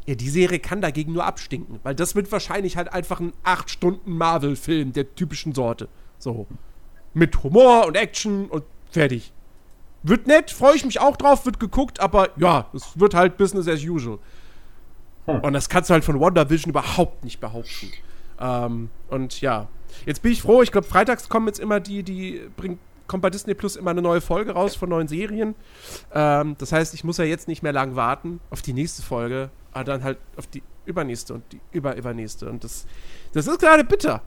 ja, 0.06 0.16
die 0.16 0.30
Serie 0.30 0.60
kann 0.60 0.82
dagegen 0.82 1.14
nur 1.14 1.26
abstinken, 1.26 1.80
weil 1.84 1.96
das 1.96 2.16
wird 2.16 2.32
wahrscheinlich 2.32 2.78
halt 2.78 2.94
einfach 2.94 3.20
ein 3.20 3.34
8-Stunden-Marvel-Film 3.44 4.94
der 4.94 5.16
typischen 5.16 5.54
Sorte. 5.54 5.88
So. 6.20 6.48
Mit 7.14 7.44
Humor 7.44 7.88
und 7.88 7.96
Action 7.96 8.48
und 8.48 8.64
fertig. 8.92 9.34
Wird 10.04 10.28
nett, 10.28 10.52
freue 10.52 10.76
ich 10.76 10.86
mich 10.86 11.00
auch 11.00 11.18
drauf, 11.18 11.46
wird 11.46 11.60
geguckt, 11.60 12.00
aber 12.00 12.30
ja, 12.38 12.70
es 12.74 13.00
wird 13.00 13.16
halt 13.16 13.38
Business 13.38 13.68
as 13.68 13.84
usual. 13.84 14.20
Hm. 15.26 15.40
Und 15.40 15.54
das 15.54 15.70
kannst 15.70 15.90
du 15.90 15.94
halt 15.94 16.04
von 16.04 16.20
WandaVision 16.20 16.70
überhaupt 16.70 17.24
nicht 17.24 17.40
behaupten. 17.40 17.92
Ähm, 18.40 18.90
und 19.10 19.42
ja, 19.42 19.68
Jetzt 20.06 20.22
bin 20.22 20.32
ich 20.32 20.42
froh, 20.42 20.62
ich 20.62 20.72
glaube, 20.72 20.88
freitags 20.88 21.30
kommen 21.30 21.48
jetzt 21.48 21.60
immer 21.60 21.80
die, 21.80 22.04
die 22.04 22.42
bringt, 22.58 22.80
kommt 23.08 23.22
bei 23.22 23.30
Disney 23.30 23.54
Plus 23.54 23.76
immer 23.76 23.92
eine 23.92 24.02
neue 24.02 24.22
Folge 24.22 24.52
raus 24.52 24.76
von 24.76 24.90
neuen 24.90 25.08
Serien. 25.08 25.56
Ähm, 26.14 26.56
das 26.58 26.72
heißt, 26.72 26.94
ich 26.94 27.04
muss 27.04 27.18
ja 27.18 27.26
jetzt 27.26 27.48
nicht 27.48 27.64
mehr 27.64 27.74
lang 27.74 27.96
warten 27.96 28.40
auf 28.50 28.62
die 28.62 28.74
nächste 28.74 29.02
Folge, 29.04 29.50
aber 29.76 29.84
dann 29.84 30.04
halt 30.04 30.18
auf 30.38 30.48
die 30.48 30.64
übernächste 30.86 31.34
und 31.34 31.44
die 31.52 31.60
überübernächste. 31.74 32.50
Und 32.50 32.64
das, 32.64 32.86
das 33.34 33.46
ist 33.46 33.60
gerade 33.60 33.84
bitter. 33.84 34.22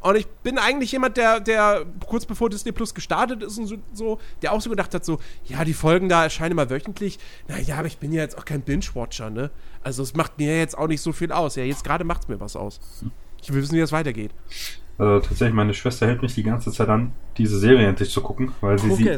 Und 0.00 0.16
ich 0.16 0.26
bin 0.26 0.58
eigentlich 0.58 0.92
jemand, 0.92 1.16
der, 1.16 1.40
der 1.40 1.84
kurz 2.06 2.24
bevor 2.24 2.48
Disney 2.48 2.72
Plus 2.72 2.94
gestartet 2.94 3.42
ist 3.42 3.58
und 3.58 3.82
so, 3.92 4.18
der 4.40 4.52
auch 4.52 4.60
so 4.60 4.70
gedacht 4.70 4.94
hat, 4.94 5.04
so, 5.04 5.18
ja, 5.44 5.64
die 5.64 5.74
Folgen 5.74 6.08
da 6.08 6.22
erscheinen 6.22 6.52
immer 6.52 6.70
wöchentlich. 6.70 7.18
Naja, 7.46 7.76
aber 7.78 7.88
ich 7.88 7.98
bin 7.98 8.12
ja 8.12 8.22
jetzt 8.22 8.38
auch 8.38 8.44
kein 8.44 8.62
Binge-Watcher, 8.62 9.28
ne? 9.28 9.50
Also 9.82 10.02
es 10.02 10.14
macht 10.14 10.38
mir 10.38 10.56
jetzt 10.56 10.78
auch 10.78 10.86
nicht 10.86 11.02
so 11.02 11.12
viel 11.12 11.30
aus. 11.30 11.56
Ja, 11.56 11.64
jetzt 11.64 11.84
gerade 11.84 12.04
macht 12.04 12.22
es 12.22 12.28
mir 12.28 12.40
was 12.40 12.56
aus. 12.56 12.80
Ich 13.42 13.52
will 13.52 13.60
wissen, 13.60 13.74
wie 13.74 13.80
das 13.80 13.92
weitergeht. 13.92 14.30
Also 14.96 15.20
tatsächlich, 15.20 15.54
meine 15.54 15.74
Schwester 15.74 16.06
hält 16.06 16.22
mich 16.22 16.34
die 16.34 16.42
ganze 16.42 16.72
Zeit 16.72 16.88
an, 16.88 17.12
diese 17.36 17.58
Serie 17.58 17.86
endlich 17.86 18.10
zu 18.10 18.22
gucken, 18.22 18.52
weil 18.60 18.78
sie 18.78 18.94
sie 18.94 19.10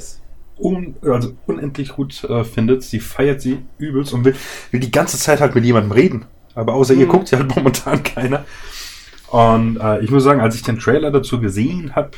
un, 0.61 0.97
also 1.03 1.33
unendlich 1.47 1.91
gut 1.91 2.25
äh, 2.25 2.45
findet. 2.45 2.83
Sie 2.83 3.01
feiert 3.01 3.41
sie 3.41 3.59
übelst 3.79 4.13
und 4.13 4.25
will, 4.25 4.35
will 4.71 4.81
die 4.81 4.91
ganze 4.91 5.19
Zeit 5.19 5.41
halt 5.41 5.55
mit 5.55 5.65
jemandem 5.65 5.93
reden. 5.93 6.27
Aber 6.55 6.75
außer 6.75 6.95
mhm. 6.95 7.01
ihr 7.01 7.07
guckt 7.07 7.29
sie 7.29 7.37
halt 7.37 7.55
momentan 7.55 8.03
keiner. 8.05 8.45
Und 9.29 9.77
äh, 9.77 10.01
ich 10.01 10.11
muss 10.11 10.25
sagen, 10.25 10.41
als 10.41 10.57
ich 10.57 10.63
den 10.63 10.79
Trailer 10.79 11.11
dazu 11.11 11.41
gesehen 11.41 11.95
habe, 11.95 12.11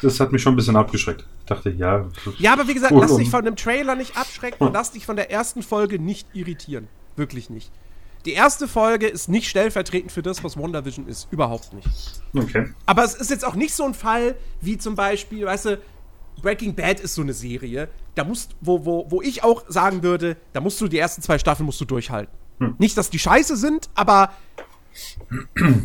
das 0.00 0.18
hat 0.18 0.32
mich 0.32 0.42
schon 0.42 0.54
ein 0.54 0.56
bisschen 0.56 0.76
abgeschreckt. 0.76 1.24
Ich 1.40 1.46
dachte, 1.46 1.70
ja. 1.70 2.06
Ja, 2.38 2.52
aber 2.52 2.66
wie 2.66 2.74
gesagt, 2.74 2.92
lass 2.92 3.16
dich 3.16 3.30
von 3.30 3.44
dem 3.44 3.54
Trailer 3.54 3.94
nicht 3.94 4.16
abschrecken 4.16 4.66
und 4.66 4.72
lass 4.72 4.90
dich 4.90 5.06
von 5.06 5.16
der 5.16 5.30
ersten 5.30 5.62
Folge 5.62 6.00
nicht 6.00 6.26
irritieren. 6.34 6.88
Wirklich 7.14 7.50
nicht. 7.50 7.70
Die 8.24 8.32
erste 8.32 8.68
Folge 8.68 9.08
ist 9.08 9.28
nicht 9.28 9.48
stellvertretend 9.48 10.12
für 10.12 10.22
das, 10.22 10.44
was 10.44 10.56
WandaVision 10.56 11.08
ist. 11.08 11.28
Überhaupt 11.30 11.72
nicht. 11.72 11.88
Okay. 12.36 12.68
Aber 12.86 13.04
es 13.04 13.14
ist 13.14 13.30
jetzt 13.30 13.44
auch 13.44 13.54
nicht 13.54 13.74
so 13.74 13.84
ein 13.84 13.94
Fall 13.94 14.36
wie 14.60 14.78
zum 14.78 14.94
Beispiel, 14.94 15.46
weißt 15.46 15.66
du, 15.66 15.78
Breaking 16.40 16.74
Bad 16.74 17.00
ist 17.00 17.14
so 17.14 17.22
eine 17.22 17.32
Serie, 17.32 17.88
da 18.14 18.24
musst, 18.24 18.56
wo, 18.60 18.84
wo, 18.84 19.06
wo 19.10 19.22
ich 19.22 19.44
auch 19.44 19.64
sagen 19.68 20.02
würde, 20.02 20.36
da 20.52 20.60
musst 20.60 20.80
du 20.80 20.88
die 20.88 20.98
ersten 20.98 21.22
zwei 21.22 21.38
Staffeln 21.38 21.66
musst 21.66 21.80
du 21.80 21.84
durchhalten. 21.84 22.32
Hm. 22.58 22.74
Nicht, 22.78 22.96
dass 22.96 23.10
die 23.10 23.18
scheiße 23.18 23.56
sind, 23.56 23.88
aber 23.94 24.32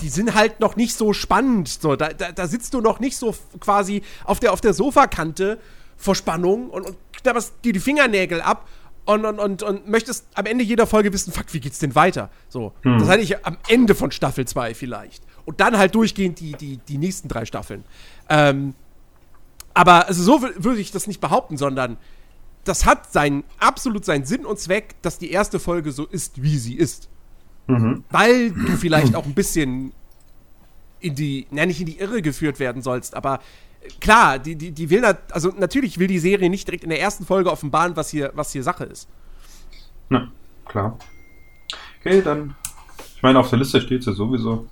die 0.01 0.09
sind 0.09 0.33
halt 0.33 0.59
noch 0.59 0.75
nicht 0.75 0.95
so 0.95 1.13
spannend. 1.13 1.67
So, 1.69 1.95
da, 1.95 2.09
da, 2.09 2.31
da 2.31 2.47
sitzt 2.47 2.73
du 2.73 2.81
noch 2.81 2.99
nicht 2.99 3.17
so 3.17 3.35
quasi 3.59 4.01
auf 4.25 4.39
der, 4.39 4.53
auf 4.53 4.61
der 4.61 4.73
Sofakante 4.73 5.59
vor 5.95 6.15
Spannung 6.15 6.69
und, 6.69 6.85
und 6.85 6.97
knabberst 7.13 7.53
dir 7.63 7.73
die 7.73 7.79
Fingernägel 7.79 8.41
ab 8.41 8.67
und, 9.05 9.25
und, 9.25 9.39
und, 9.39 9.63
und 9.63 9.87
möchtest 9.87 10.27
am 10.33 10.45
Ende 10.45 10.63
jeder 10.63 10.85
Folge 10.85 11.13
wissen, 11.13 11.31
fuck, 11.31 11.53
wie 11.53 11.59
geht's 11.59 11.79
denn 11.79 11.95
weiter? 11.95 12.29
So, 12.49 12.73
hm. 12.81 12.99
das 12.99 13.07
hatte 13.07 13.21
ich 13.21 13.45
am 13.45 13.57
Ende 13.67 13.95
von 13.95 14.11
Staffel 14.11 14.45
2 14.45 14.73
vielleicht. 14.73 15.23
Und 15.45 15.61
dann 15.61 15.77
halt 15.77 15.95
durchgehend 15.95 16.39
die, 16.41 16.53
die, 16.53 16.77
die 16.77 16.97
nächsten 16.97 17.29
drei 17.29 17.45
Staffeln. 17.45 17.85
Ähm, 18.29 18.75
aber 19.77 20.07
also 20.07 20.23
so 20.23 20.41
würde 20.41 20.81
ich 20.81 20.91
das 20.91 21.05
nicht 21.05 21.21
behaupten, 21.21 21.55
sondern 21.55 21.97
das 22.63 22.87
hat 22.87 23.13
seinen, 23.13 23.43
absolut 23.59 24.05
seinen 24.05 24.25
Sinn 24.25 24.43
und 24.43 24.57
Zweck, 24.57 24.95
dass 25.03 25.19
die 25.19 25.29
erste 25.29 25.59
Folge 25.59 25.91
so 25.91 26.07
ist, 26.07 26.41
wie 26.41 26.57
sie 26.57 26.73
ist. 26.73 27.09
Mhm. 27.67 28.03
Weil 28.09 28.49
du 28.49 28.75
vielleicht 28.75 29.13
auch 29.13 29.25
ein 29.25 29.35
bisschen 29.35 29.93
in 30.99 31.13
die, 31.13 31.45
na 31.51 31.67
nicht 31.67 31.79
in 31.79 31.85
die 31.85 31.99
Irre 31.99 32.23
geführt 32.23 32.59
werden 32.59 32.81
sollst, 32.81 33.15
aber 33.15 33.39
klar, 34.01 34.39
die, 34.39 34.55
die, 34.55 34.71
die 34.71 34.89
will, 34.89 35.01
da, 35.01 35.15
also 35.31 35.53
natürlich 35.55 35.99
will 35.99 36.07
die 36.07 36.17
Serie 36.17 36.49
nicht 36.49 36.67
direkt 36.67 36.83
in 36.83 36.89
der 36.89 36.99
ersten 36.99 37.23
Folge 37.23 37.51
offenbaren, 37.51 37.95
was 37.95 38.09
hier, 38.09 38.31
was 38.33 38.51
hier 38.51 38.63
Sache 38.63 38.85
ist. 38.85 39.07
Na, 40.09 40.31
klar. 40.65 40.97
Okay, 41.99 42.23
dann, 42.23 42.55
ich 43.15 43.21
meine, 43.21 43.37
auf 43.37 43.51
der 43.51 43.59
Liste 43.59 43.79
steht 43.79 44.03
sie 44.03 44.13
sowieso. 44.13 44.65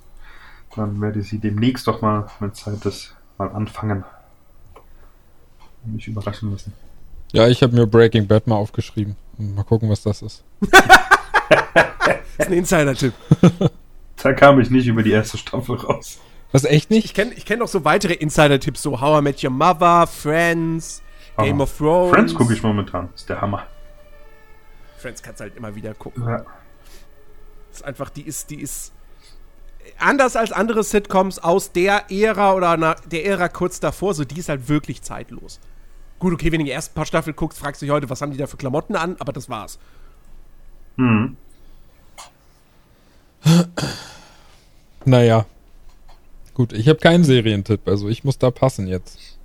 Dann 0.74 1.00
werde 1.00 1.20
ich 1.20 1.28
sie 1.28 1.38
demnächst 1.38 1.86
doch 1.86 2.02
mal, 2.02 2.26
wenn 2.40 2.52
Zeit 2.54 2.84
ist, 2.86 3.14
mal 3.38 3.52
anfangen. 3.52 4.04
Mich 5.86 6.08
überraschen 6.08 6.50
lassen. 6.50 6.72
Ja, 7.32 7.48
ich 7.48 7.62
habe 7.62 7.74
mir 7.74 7.86
Breaking 7.86 8.26
Bad 8.26 8.46
mal 8.46 8.56
aufgeschrieben. 8.56 9.16
Mal 9.38 9.64
gucken, 9.64 9.90
was 9.90 10.02
das 10.02 10.22
ist. 10.22 10.44
das 10.60 10.70
ist 12.38 12.46
ein 12.46 12.52
Insider-Tipp. 12.52 13.12
da 14.22 14.32
kam 14.32 14.60
ich 14.60 14.70
nicht 14.70 14.86
über 14.86 15.02
die 15.02 15.10
erste 15.10 15.36
Staffel 15.38 15.76
raus. 15.76 16.18
Was, 16.52 16.64
echt 16.64 16.90
nicht? 16.90 17.04
Ich 17.04 17.14
kenne 17.14 17.34
ich 17.34 17.44
kenn 17.44 17.58
noch 17.58 17.68
so 17.68 17.84
weitere 17.84 18.14
Insider-Tipps, 18.14 18.82
so 18.82 19.00
How 19.00 19.20
I 19.20 19.22
Met 19.22 19.42
Your 19.42 19.50
Mother, 19.50 20.06
Friends, 20.06 21.02
Hammer. 21.36 21.48
Game 21.48 21.60
of 21.60 21.76
Thrones. 21.76 22.14
Friends 22.14 22.34
gucke 22.34 22.54
ich 22.54 22.62
momentan, 22.62 23.10
ist 23.14 23.28
der 23.28 23.40
Hammer. 23.40 23.66
Friends 24.96 25.22
kannst 25.22 25.40
halt 25.40 25.56
immer 25.56 25.74
wieder 25.74 25.92
gucken. 25.94 26.24
Ja. 26.26 26.46
ist 27.72 27.84
einfach, 27.84 28.08
die 28.10 28.22
ist, 28.22 28.50
die 28.50 28.60
ist 28.60 28.92
anders 29.98 30.36
als 30.36 30.52
andere 30.52 30.82
Sitcoms 30.82 31.38
aus 31.38 31.72
der 31.72 32.10
Ära 32.10 32.54
oder 32.54 32.96
der 33.10 33.26
Ära 33.26 33.48
kurz 33.48 33.80
davor, 33.80 34.14
so 34.14 34.24
die 34.24 34.38
ist 34.38 34.48
halt 34.48 34.68
wirklich 34.68 35.02
zeitlos. 35.02 35.60
Gut, 36.18 36.32
okay, 36.32 36.50
wenn 36.52 36.60
du 36.60 36.64
die 36.64 36.70
ersten 36.70 36.94
paar 36.94 37.06
Staffeln 37.06 37.36
guckst, 37.36 37.58
fragst 37.58 37.82
du 37.82 37.86
dich 37.86 37.92
heute, 37.92 38.08
was 38.08 38.22
haben 38.22 38.32
die 38.32 38.38
da 38.38 38.46
für 38.46 38.56
Klamotten 38.56 38.96
an, 38.96 39.16
aber 39.18 39.32
das 39.32 39.48
war's. 39.48 39.78
Hm. 40.96 41.36
Naja, 45.04 45.46
Gut, 46.56 46.72
ich 46.72 46.88
habe 46.88 46.98
keinen 46.98 47.22
Serientipp, 47.22 47.86
also 47.86 48.08
ich 48.08 48.24
muss 48.24 48.38
da 48.38 48.50
passen 48.50 48.86
jetzt. 48.86 49.38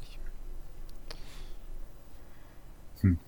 Hm. 3.01 3.19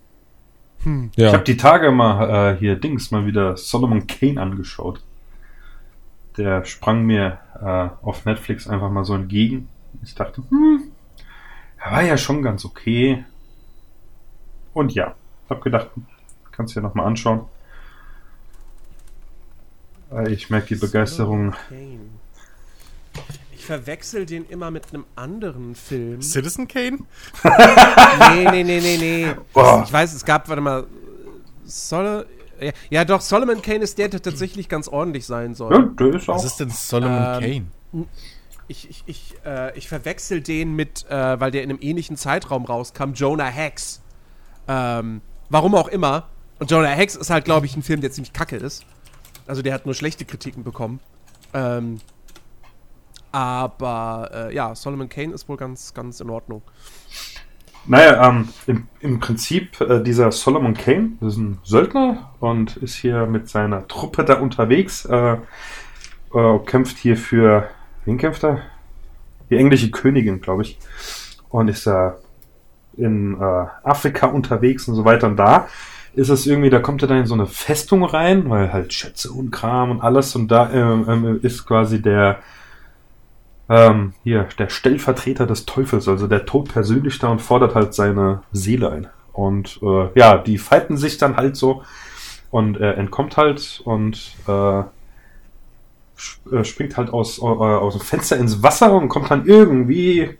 Hm. 0.84 1.12
Ja. 1.17 1.27
Ich 1.27 1.34
habe 1.34 1.43
die 1.43 1.58
Tage 1.58 1.91
mal 1.91 2.53
äh, 2.53 2.58
hier 2.58 2.77
Dings 2.77 3.12
mal 3.12 3.25
wieder 3.25 3.58
Solomon 3.58 4.08
Kane 4.08 4.39
angeschaut. 4.39 5.03
Der 6.38 6.63
sprang 6.63 7.03
mir 7.03 7.39
äh, 7.62 7.89
auf 8.06 8.23
Netflix 8.23 8.69
einfach 8.69 8.89
mal 8.89 9.03
so 9.03 9.15
entgegen. 9.15 9.67
Ich 10.01 10.15
dachte, 10.15 10.43
hm, 10.49 10.84
er 11.77 11.91
war 11.91 12.03
ja 12.03 12.17
schon 12.17 12.41
ganz 12.41 12.63
okay. 12.63 13.25
Und 14.73 14.93
ja, 14.93 15.15
hab 15.49 15.62
gedacht, 15.62 15.89
kannst 16.51 16.75
du 16.75 16.79
ja 16.79 16.83
nochmal 16.83 17.05
anschauen. 17.05 17.45
Äh, 20.12 20.31
ich 20.31 20.49
merke 20.49 20.67
die 20.67 20.75
Begeisterung. 20.75 21.53
Kane. 21.69 21.99
Ich 23.55 23.65
verwechsel 23.65 24.25
den 24.25 24.45
immer 24.49 24.71
mit 24.71 24.93
einem 24.93 25.05
anderen 25.15 25.75
Film. 25.75 26.21
Citizen 26.21 26.67
Kane? 26.67 26.99
nee, 28.33 28.49
nee, 28.51 28.63
nee, 28.63 28.79
nee, 28.81 28.97
nee. 28.97 29.33
Boah. 29.53 29.83
Ich 29.86 29.93
weiß, 29.93 30.13
es 30.13 30.25
gab, 30.25 30.49
warte 30.49 30.62
mal, 30.62 30.86
Sol 31.65 32.25
ja, 32.59 32.71
ja, 32.89 33.05
doch, 33.05 33.21
Solomon 33.21 33.62
Kane 33.62 33.83
ist 33.83 33.97
der, 33.97 34.09
der 34.09 34.21
tatsächlich 34.21 34.69
ganz 34.69 34.88
ordentlich 34.88 35.25
sein 35.25 35.55
soll. 35.55 35.73
Ja, 35.73 35.81
der 35.81 36.15
ist 36.15 36.29
auch. 36.29 36.36
Was 36.36 36.45
ist 36.45 36.59
denn 36.59 36.69
Solomon 36.69 37.43
ähm, 37.43 37.67
Kane? 37.91 38.07
Ich, 38.67 38.89
ich, 38.89 39.03
ich, 39.05 39.36
äh, 39.45 39.77
ich 39.77 39.88
verwechsel 39.88 40.41
den 40.41 40.75
mit, 40.75 41.05
äh, 41.09 41.39
weil 41.39 41.51
der 41.51 41.63
in 41.63 41.69
einem 41.69 41.79
ähnlichen 41.81 42.15
Zeitraum 42.15 42.65
rauskam, 42.65 43.13
Jonah 43.13 43.45
Hex. 43.45 44.02
Ähm, 44.67 45.21
warum 45.49 45.76
auch 45.76 45.88
immer. 45.88 46.28
Und 46.60 46.71
Jonah 46.71 46.89
Hex 46.89 47.15
ist 47.15 47.30
halt, 47.30 47.45
glaube 47.45 47.65
ich, 47.65 47.76
ein 47.76 47.84
Film, 47.84 48.02
der 48.02 48.12
ziemlich 48.12 48.34
kacke 48.34 48.56
ist. 48.56 48.86
Also 49.47 49.62
der 49.62 49.73
hat 49.73 49.86
nur 49.86 49.95
schlechte 49.95 50.26
Kritiken 50.26 50.63
bekommen. 50.63 50.99
Ähm, 51.54 51.99
aber 53.32 54.30
äh, 54.34 54.56
ja, 54.56 54.76
Solomon 54.76 55.10
Kane 55.10 55.34
ist 55.34 55.49
wohl 55.49 55.58
ganz, 55.58 55.93
ganz 55.93 56.19
in 56.19 56.30
Ordnung. 56.30 56.62
Naja, 57.86 58.30
ähm, 58.30 58.47
im, 58.67 58.88
im 59.02 59.19
Prinzip 59.19 59.82
äh, 59.82 60.02
dieser 60.02 60.32
Solomon 60.32 60.73
Kane 60.73 61.13
ist 61.21 61.38
ein 61.38 61.60
Söldner 61.63 62.32
und 62.39 62.78
ist 62.78 62.95
hier 62.95 63.26
mit 63.26 63.49
seiner 63.49 63.88
Truppe 63.88 64.23
da 64.23 64.39
unterwegs, 64.39 65.04
äh, 65.06 65.38
äh 66.34 66.60
kämpft 66.65 66.97
hier 66.97 67.17
für, 67.17 67.67
wen 68.06 68.17
kämpft 68.17 68.43
er? 68.43 68.62
die 69.54 69.60
englische 69.60 69.91
Königin, 69.91 70.41
glaube 70.41 70.63
ich. 70.63 70.78
Und 71.49 71.67
ist 71.67 71.88
da 71.88 72.17
in 72.97 73.36
äh, 73.39 73.65
Afrika 73.84 74.27
unterwegs 74.27 74.88
und 74.88 74.95
so 74.95 75.06
weiter. 75.06 75.27
Und 75.27 75.38
da 75.38 75.67
ist 76.13 76.29
es 76.29 76.45
irgendwie, 76.45 76.69
da 76.69 76.79
kommt 76.79 77.01
er 77.01 77.08
dann 77.08 77.19
in 77.19 77.25
so 77.25 77.34
eine 77.34 77.47
Festung 77.47 78.03
rein, 78.03 78.49
weil 78.49 78.71
halt 78.71 78.93
Schätze 78.93 79.32
und 79.32 79.51
Kram 79.51 79.91
und 79.91 80.01
alles. 80.01 80.36
Und 80.36 80.49
da 80.49 80.71
ähm, 80.71 81.06
ähm, 81.08 81.39
ist 81.41 81.65
quasi 81.65 82.01
der 82.01 82.39
ähm, 83.69 84.13
hier 84.23 84.47
der 84.60 84.69
Stellvertreter 84.69 85.47
des 85.47 85.65
Teufels, 85.65 86.08
also 86.08 86.27
der 86.27 86.45
Tod 86.45 86.69
persönlich 86.69 87.17
da 87.19 87.29
und 87.29 87.41
fordert 87.41 87.75
halt 87.75 87.93
seine 87.93 88.43
Seele 88.51 88.91
ein. 88.91 89.08
Und 89.32 89.79
äh, 89.82 90.08
ja, 90.15 90.38
die 90.38 90.58
fighten 90.58 90.97
sich 90.97 91.17
dann 91.17 91.38
halt 91.38 91.56
so 91.56 91.84
und 92.51 92.77
er 92.77 92.97
entkommt 92.97 93.38
halt 93.38 93.82
und 93.84 94.36
äh 94.47 94.84
springt 96.15 96.97
halt 96.97 97.12
aus, 97.12 97.39
äh, 97.39 97.41
aus 97.41 97.97
dem 97.97 98.02
Fenster 98.02 98.38
ins 98.38 98.62
Wasser 98.63 98.93
und 98.93 99.10
kommt 99.10 99.32
dann 99.32 99.45
irgendwie, 99.45 100.38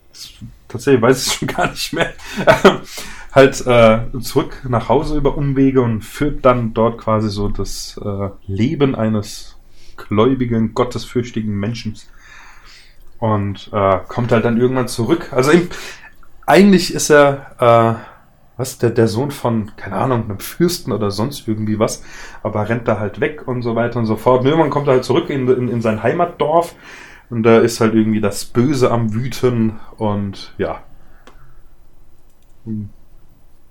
tatsächlich 0.68 1.02
weiß 1.02 1.28
ich 1.28 1.34
schon 1.34 1.48
gar 1.48 1.70
nicht 1.70 1.94
mehr, 1.94 2.14
halt 3.32 3.66
äh, 3.66 4.20
zurück 4.22 4.62
nach 4.68 4.90
Hause 4.90 5.18
über 5.18 5.38
Umwege 5.38 5.82
und 5.82 6.02
führt 6.02 6.46
dann 6.46 6.74
dort 6.74 7.00
quasi 7.00 7.30
so 7.30 7.50
das 7.50 8.00
äh, 8.04 8.30
Leben 8.46 8.96
eines 8.96 9.58
gläubigen, 9.98 10.74
gottesfürchtigen 10.74 11.54
Menschen. 11.54 11.98
Und 13.20 13.70
äh, 13.72 14.00
kommt 14.08 14.32
halt 14.34 14.44
dann 14.44 14.58
irgendwann 14.58 14.90
zurück. 14.90 15.32
Also 15.32 15.52
im, 15.52 15.70
eigentlich 16.46 16.94
ist 16.94 17.10
er 17.10 17.56
äh, 17.98 18.13
was, 18.58 18.78
der, 18.78 18.92
der 18.92 19.08
Sohn 19.08 19.32
von, 19.32 19.76
keine 19.76 19.96
Ahnung, 19.96 20.26
einem 20.26 20.40
Fürsten 20.40 20.92
oder 20.92 21.12
sonst 21.12 21.48
irgendwie 21.48 21.80
was, 21.80 22.04
aber 22.44 22.70
rennt 22.70 22.88
da 22.88 23.00
halt 23.00 23.20
weg 23.20 23.48
und 23.48 23.62
so 23.64 23.76
weiter 23.76 24.00
und 24.00 24.06
so 24.06 24.16
fort. 24.16 24.42
Und 24.42 24.48
irgendwann 24.48 24.70
kommt 24.70 24.88
er 24.88 24.94
halt 24.94 25.06
zurück 25.06 25.30
in, 25.30 25.48
in, 25.48 25.70
in 25.70 25.82
sein 25.82 26.04
Heimatdorf 26.04 26.76
und 27.30 27.44
da 27.44 27.60
ist 27.60 27.82
halt 27.82 27.96
irgendwie 27.96 28.22
das 28.22 28.46
Böse 28.46 28.92
am 28.92 29.14
Wüten 29.14 29.80
und 29.98 30.54
ja. 30.58 30.84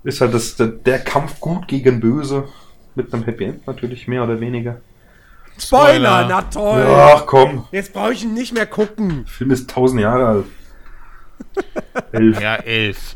Ist 0.03 0.21
halt 0.21 0.33
das, 0.33 0.55
der, 0.57 0.67
der 0.67 0.99
Kampf 0.99 1.39
gut 1.39 1.67
gegen 1.67 1.99
Böse 1.99 2.47
mit 2.95 3.13
einem 3.13 3.23
Happy 3.23 3.45
End 3.45 3.65
natürlich, 3.65 4.07
mehr 4.07 4.23
oder 4.23 4.39
weniger. 4.39 4.81
Spoiler, 5.57 6.25
na 6.27 6.41
toll. 6.41 6.85
Ach 6.87 7.25
komm. 7.25 7.67
Jetzt 7.71 7.93
brauche 7.93 8.13
ich 8.13 8.23
ihn 8.23 8.33
nicht 8.33 8.53
mehr 8.53 8.65
gucken. 8.65 9.23
Der 9.25 9.33
Film 9.33 9.51
ist 9.51 9.69
tausend 9.69 10.01
Jahre 10.01 10.27
alt. 10.27 10.45
elf. 12.11 12.41
Ja, 12.41 12.55
elf. 12.55 13.15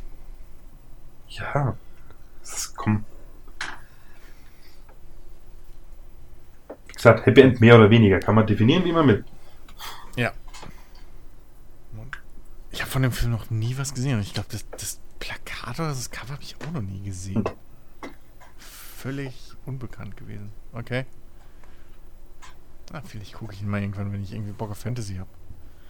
Ja. 1.39 1.77
Das, 2.41 2.73
komm. 2.75 3.05
Wie 6.87 6.93
gesagt, 6.93 7.25
Happy 7.25 7.41
End 7.41 7.61
mehr 7.61 7.75
oder 7.75 7.89
weniger. 7.89 8.19
Kann 8.19 8.35
man 8.35 8.47
definieren, 8.47 8.83
wie 8.85 8.91
man 8.91 9.07
will. 9.07 9.25
Ja. 10.15 10.33
Ich 12.71 12.81
habe 12.81 12.91
von 12.91 13.01
dem 13.01 13.11
Film 13.11 13.31
noch 13.31 13.49
nie 13.49 13.77
was 13.77 13.93
gesehen. 13.93 14.19
Ich 14.21 14.33
glaube, 14.33 14.49
das, 14.51 14.69
das 14.71 14.99
Plakat 15.19 15.79
oder 15.79 15.89
das 15.89 16.11
Cover 16.11 16.33
habe 16.33 16.43
ich 16.43 16.55
auch 16.61 16.71
noch 16.71 16.81
nie 16.81 17.01
gesehen. 17.01 17.43
Völlig 18.57 19.53
unbekannt 19.65 20.17
gewesen. 20.17 20.51
Okay. 20.73 21.05
Ah, 22.93 23.01
vielleicht 23.03 23.33
gucke 23.33 23.53
ich 23.53 23.61
ihn 23.61 23.69
mal 23.69 23.81
irgendwann, 23.81 24.13
wenn 24.13 24.23
ich 24.23 24.33
irgendwie 24.33 24.53
Bock 24.53 24.71
auf 24.71 24.77
Fantasy 24.77 25.15
habe. 25.15 25.29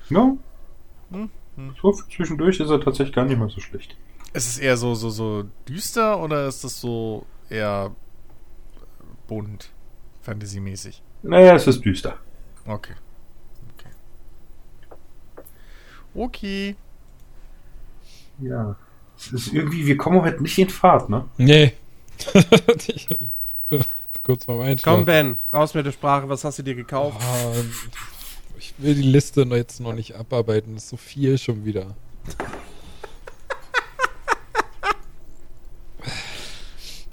Ja. 0.09 0.35
Hm, 1.11 1.29
hm. 1.55 1.75
So 1.81 1.91
zwischendurch 1.91 2.59
ist 2.59 2.69
er 2.69 2.81
tatsächlich 2.81 3.15
gar 3.15 3.25
nicht 3.25 3.37
mal 3.37 3.49
so 3.49 3.61
schlecht. 3.61 3.95
Ist 4.37 4.47
es 4.47 4.57
eher 4.59 4.77
so, 4.77 4.93
so, 4.93 5.09
so 5.09 5.45
düster 5.67 6.19
oder 6.19 6.47
ist 6.47 6.63
das 6.63 6.79
so 6.79 7.25
eher 7.49 7.95
bunt, 9.25 9.71
fantasymäßig? 10.21 11.01
Naja, 11.23 11.55
es 11.55 11.65
ist 11.65 11.83
düster. 11.83 12.19
Okay. 12.67 12.93
Okay. 13.73 13.89
Okay. 16.13 16.75
Ja. 18.39 18.75
Es 19.17 19.33
ist 19.33 19.53
irgendwie, 19.55 19.87
wir 19.87 19.97
kommen 19.97 20.21
heute 20.21 20.43
nicht 20.43 20.59
in 20.59 20.69
Fahrt, 20.69 21.09
ne? 21.09 21.25
Nee. 21.37 21.73
ich 22.89 23.07
bin 23.69 23.83
kurz 24.21 24.45
vorm 24.45 24.61
Einschlafen. 24.61 24.97
Komm, 24.97 25.05
Ben, 25.05 25.37
raus 25.51 25.73
mit 25.73 25.83
der 25.83 25.93
Sprache. 25.93 26.29
Was 26.29 26.43
hast 26.43 26.59
du 26.59 26.63
dir 26.63 26.75
gekauft? 26.75 27.19
Oh, 27.19 27.55
ich 28.59 28.75
will 28.77 28.93
die 28.93 29.01
Liste 29.01 29.41
jetzt 29.49 29.79
noch 29.79 29.93
nicht 29.93 30.15
abarbeiten. 30.15 30.75
Das 30.75 30.83
ist 30.83 30.89
so 30.89 30.97
viel 30.97 31.39
schon 31.39 31.65
wieder. 31.65 31.95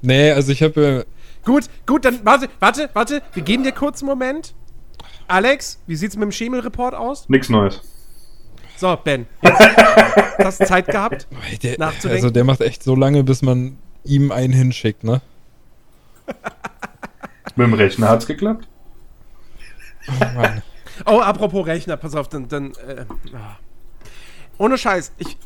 Nee, 0.05 0.33
also 0.33 0.53
ich 0.53 0.62
habe. 0.62 1.07
Gut, 1.45 1.64
gut, 1.87 2.05
dann 2.05 2.25
warte, 2.25 2.49
warte, 2.61 2.90
warte. 2.93 3.23
Wir 3.33 3.43
geben 3.43 3.64
dir 3.64 3.73
kurz 3.73 4.03
einen 4.03 4.09
Moment. 4.11 4.55
Alex, 5.27 5.81
wie 5.87 5.97
sieht's 5.97 6.17
mit 6.17 6.23
dem 6.23 6.33
Schemel-Report 6.33 6.95
aus? 6.95 7.29
Nix 7.29 7.49
Neues. 7.49 7.81
So, 8.77 8.97
Ben. 9.03 9.27
Jetzt 9.43 10.38
hast 10.38 10.61
du 10.61 10.67
Zeit 10.67 10.87
gehabt, 10.87 11.27
der, 11.62 11.79
nachzudenken? 11.79 12.17
Also 12.17 12.31
der 12.31 12.45
macht 12.45 12.61
echt 12.61 12.83
so 12.83 12.95
lange, 12.95 13.25
bis 13.25 13.40
man 13.40 13.79
ihm 14.05 14.33
einen 14.33 14.53
hinschickt, 14.53 15.05
ne? 15.05 15.23
mit 17.57 17.67
dem 17.67 17.75
Rechner 17.75 18.09
hat's 18.09 18.27
geklappt. 18.27 18.69
Oh, 20.09 20.25
Mann. 20.35 20.62
oh, 21.07 21.21
apropos 21.21 21.67
Rechner, 21.67 21.97
pass 21.97 22.14
auf, 22.14 22.29
dann. 22.29 22.49
dann 22.49 22.73
äh, 22.87 23.07
ah. 23.35 23.57
ohne 24.59 24.77
Scheiß, 24.77 25.12
ich, 25.19 25.37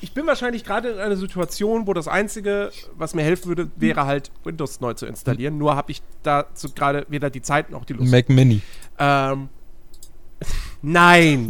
ich 0.00 0.12
bin 0.12 0.26
wahrscheinlich 0.26 0.64
gerade 0.64 0.90
in 0.90 0.98
einer 0.98 1.16
Situation, 1.16 1.86
wo 1.86 1.94
das 1.94 2.08
Einzige, 2.08 2.70
was 2.96 3.14
mir 3.14 3.22
helfen 3.22 3.48
würde, 3.48 3.70
wäre 3.76 4.06
halt 4.06 4.30
Windows 4.44 4.80
neu 4.80 4.94
zu 4.94 5.06
installieren. 5.06 5.58
Nur 5.58 5.76
habe 5.76 5.90
ich 5.90 6.02
dazu 6.22 6.70
gerade 6.72 7.06
weder 7.08 7.30
die 7.30 7.42
Zeit 7.42 7.70
noch 7.70 7.84
die 7.84 7.94
Lust. 7.94 8.10
Mac 8.10 8.28
Mini. 8.28 8.62
Ähm, 8.98 9.48
nein. 10.82 11.48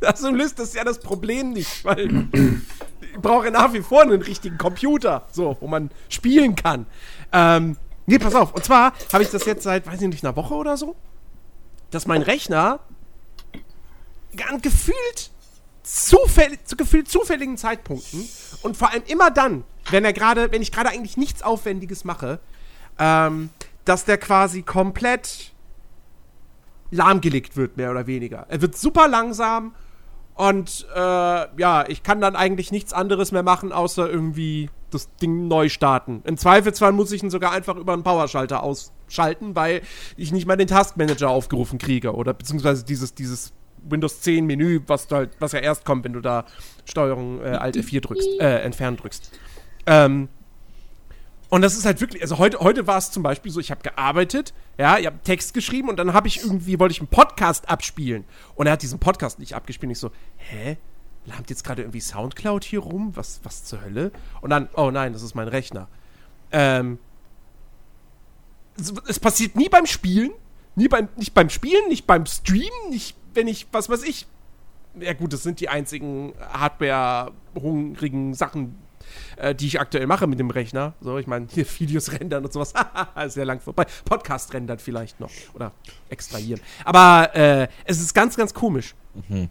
das 0.00 0.22
löst 0.30 0.58
das 0.58 0.74
ja 0.74 0.84
das 0.84 0.98
Problem 0.98 1.52
nicht, 1.52 1.84
weil 1.84 2.28
ich 3.00 3.20
brauche 3.20 3.50
nach 3.50 3.72
wie 3.72 3.80
vor 3.80 4.02
einen 4.02 4.22
richtigen 4.22 4.58
Computer, 4.58 5.26
so, 5.30 5.56
wo 5.60 5.66
man 5.66 5.90
spielen 6.08 6.56
kann. 6.56 6.86
Ähm, 7.32 7.76
nee, 8.06 8.18
pass 8.18 8.34
auf. 8.34 8.54
Und 8.54 8.64
zwar 8.64 8.92
habe 9.12 9.22
ich 9.22 9.30
das 9.30 9.44
jetzt 9.44 9.62
seit, 9.62 9.86
weiß 9.86 10.00
ich 10.00 10.08
nicht, 10.08 10.24
einer 10.24 10.36
Woche 10.36 10.54
oder 10.54 10.76
so, 10.76 10.96
dass 11.90 12.06
mein 12.06 12.22
Rechner 12.22 12.80
gefühlt 14.62 15.30
zufällig, 15.88 16.66
zu 16.66 16.76
gefühlt 16.76 17.08
zufälligen 17.08 17.56
Zeitpunkten 17.56 18.28
und 18.62 18.76
vor 18.76 18.90
allem 18.90 19.02
immer 19.06 19.30
dann, 19.30 19.64
wenn 19.90 20.04
er 20.04 20.12
gerade, 20.12 20.52
wenn 20.52 20.60
ich 20.60 20.70
gerade 20.70 20.90
eigentlich 20.90 21.16
nichts 21.16 21.42
Aufwendiges 21.42 22.04
mache, 22.04 22.40
ähm, 22.98 23.48
dass 23.86 24.04
der 24.04 24.18
quasi 24.18 24.62
komplett 24.62 25.52
lahmgelegt 26.90 27.56
wird, 27.56 27.76
mehr 27.78 27.90
oder 27.90 28.06
weniger. 28.06 28.46
Er 28.48 28.60
wird 28.60 28.76
super 28.76 29.08
langsam 29.08 29.74
und 30.34 30.86
äh, 30.94 30.98
ja, 30.98 31.84
ich 31.88 32.02
kann 32.02 32.20
dann 32.20 32.36
eigentlich 32.36 32.70
nichts 32.70 32.92
anderes 32.92 33.32
mehr 33.32 33.42
machen, 33.42 33.72
außer 33.72 34.10
irgendwie 34.10 34.68
das 34.90 35.14
Ding 35.16 35.48
neu 35.48 35.70
starten. 35.70 36.22
Im 36.24 36.36
Zweifelsfall 36.36 36.92
muss 36.92 37.12
ich 37.12 37.22
ihn 37.22 37.30
sogar 37.30 37.52
einfach 37.52 37.76
über 37.76 37.94
einen 37.94 38.02
Powerschalter 38.02 38.62
ausschalten, 38.62 39.56
weil 39.56 39.82
ich 40.16 40.32
nicht 40.32 40.46
mal 40.46 40.56
den 40.56 40.68
Taskmanager 40.68 41.30
aufgerufen 41.30 41.78
kriege 41.78 42.14
oder 42.14 42.34
beziehungsweise 42.34 42.84
dieses, 42.84 43.14
dieses 43.14 43.52
Windows 43.88 44.20
10 44.20 44.46
Menü, 44.46 44.80
was, 44.86 45.10
halt, 45.10 45.30
was 45.38 45.52
ja 45.52 45.60
erst 45.60 45.84
kommt, 45.84 46.04
wenn 46.04 46.12
du 46.12 46.20
da 46.20 46.44
Steuerung 46.84 47.40
äh, 47.42 47.50
Alt 47.50 47.76
F4 47.76 48.00
drückst, 48.00 48.40
äh, 48.40 48.60
entfernen 48.60 48.96
drückst. 48.96 49.38
Ähm, 49.86 50.28
und 51.50 51.62
das 51.62 51.76
ist 51.76 51.86
halt 51.86 52.00
wirklich, 52.00 52.20
also 52.20 52.38
heute, 52.38 52.58
heute 52.60 52.86
war 52.86 52.98
es 52.98 53.10
zum 53.10 53.22
Beispiel 53.22 53.50
so, 53.50 53.58
ich 53.58 53.70
habe 53.70 53.80
gearbeitet, 53.82 54.52
ja, 54.76 54.98
ich 54.98 55.06
habe 55.06 55.18
Text 55.24 55.54
geschrieben 55.54 55.88
und 55.88 55.96
dann 55.96 56.12
habe 56.12 56.28
ich 56.28 56.42
irgendwie, 56.42 56.78
wollte 56.78 56.92
ich 56.92 57.00
einen 57.00 57.08
Podcast 57.08 57.68
abspielen. 57.70 58.24
Und 58.54 58.66
er 58.66 58.74
hat 58.74 58.82
diesen 58.82 58.98
Podcast 58.98 59.38
nicht 59.38 59.54
abgespielt. 59.54 59.88
Und 59.88 59.92
ich 59.92 59.98
so, 59.98 60.10
hä? 60.36 60.76
Lahmt 61.24 61.50
jetzt 61.50 61.64
gerade 61.64 61.82
irgendwie 61.82 62.00
Soundcloud 62.00 62.64
hier 62.64 62.80
rum? 62.80 63.12
Was, 63.14 63.40
was 63.44 63.64
zur 63.64 63.82
Hölle? 63.82 64.12
Und 64.40 64.50
dann, 64.50 64.68
oh 64.74 64.90
nein, 64.90 65.12
das 65.12 65.22
ist 65.22 65.34
mein 65.34 65.48
Rechner. 65.48 65.88
Ähm, 66.52 66.98
es, 68.78 68.92
es 69.06 69.18
passiert 69.20 69.56
nie 69.56 69.68
beim 69.68 69.86
Spielen, 69.86 70.30
nie 70.74 70.88
beim, 70.88 71.08
nicht 71.16 71.34
beim 71.34 71.50
Spielen, 71.50 71.88
nicht 71.88 72.06
beim 72.06 72.26
Streamen, 72.26 72.90
nicht 72.90 73.16
wenn 73.34 73.48
ich, 73.48 73.66
was 73.72 73.88
weiß 73.88 74.02
ich, 74.04 74.26
ja 74.98 75.12
gut, 75.12 75.32
das 75.32 75.42
sind 75.42 75.60
die 75.60 75.68
einzigen 75.68 76.32
Hardware-hungrigen 76.52 78.34
Sachen, 78.34 78.76
äh, 79.36 79.54
die 79.54 79.66
ich 79.66 79.80
aktuell 79.80 80.06
mache 80.06 80.26
mit 80.26 80.38
dem 80.38 80.50
Rechner. 80.50 80.94
So, 81.00 81.18
ich 81.18 81.26
meine, 81.26 81.46
hier 81.50 81.66
Videos 81.78 82.12
rendern 82.18 82.44
und 82.44 82.52
sowas, 82.52 82.74
sehr 83.28 83.44
lang 83.44 83.60
vorbei. 83.60 83.86
Podcast 84.04 84.52
rendern 84.54 84.78
vielleicht 84.78 85.20
noch 85.20 85.30
oder 85.54 85.72
extrahieren. 86.08 86.60
Aber 86.84 87.34
äh, 87.34 87.68
es 87.84 88.00
ist 88.00 88.14
ganz, 88.14 88.36
ganz 88.36 88.54
komisch. 88.54 88.94
Mhm. 89.28 89.48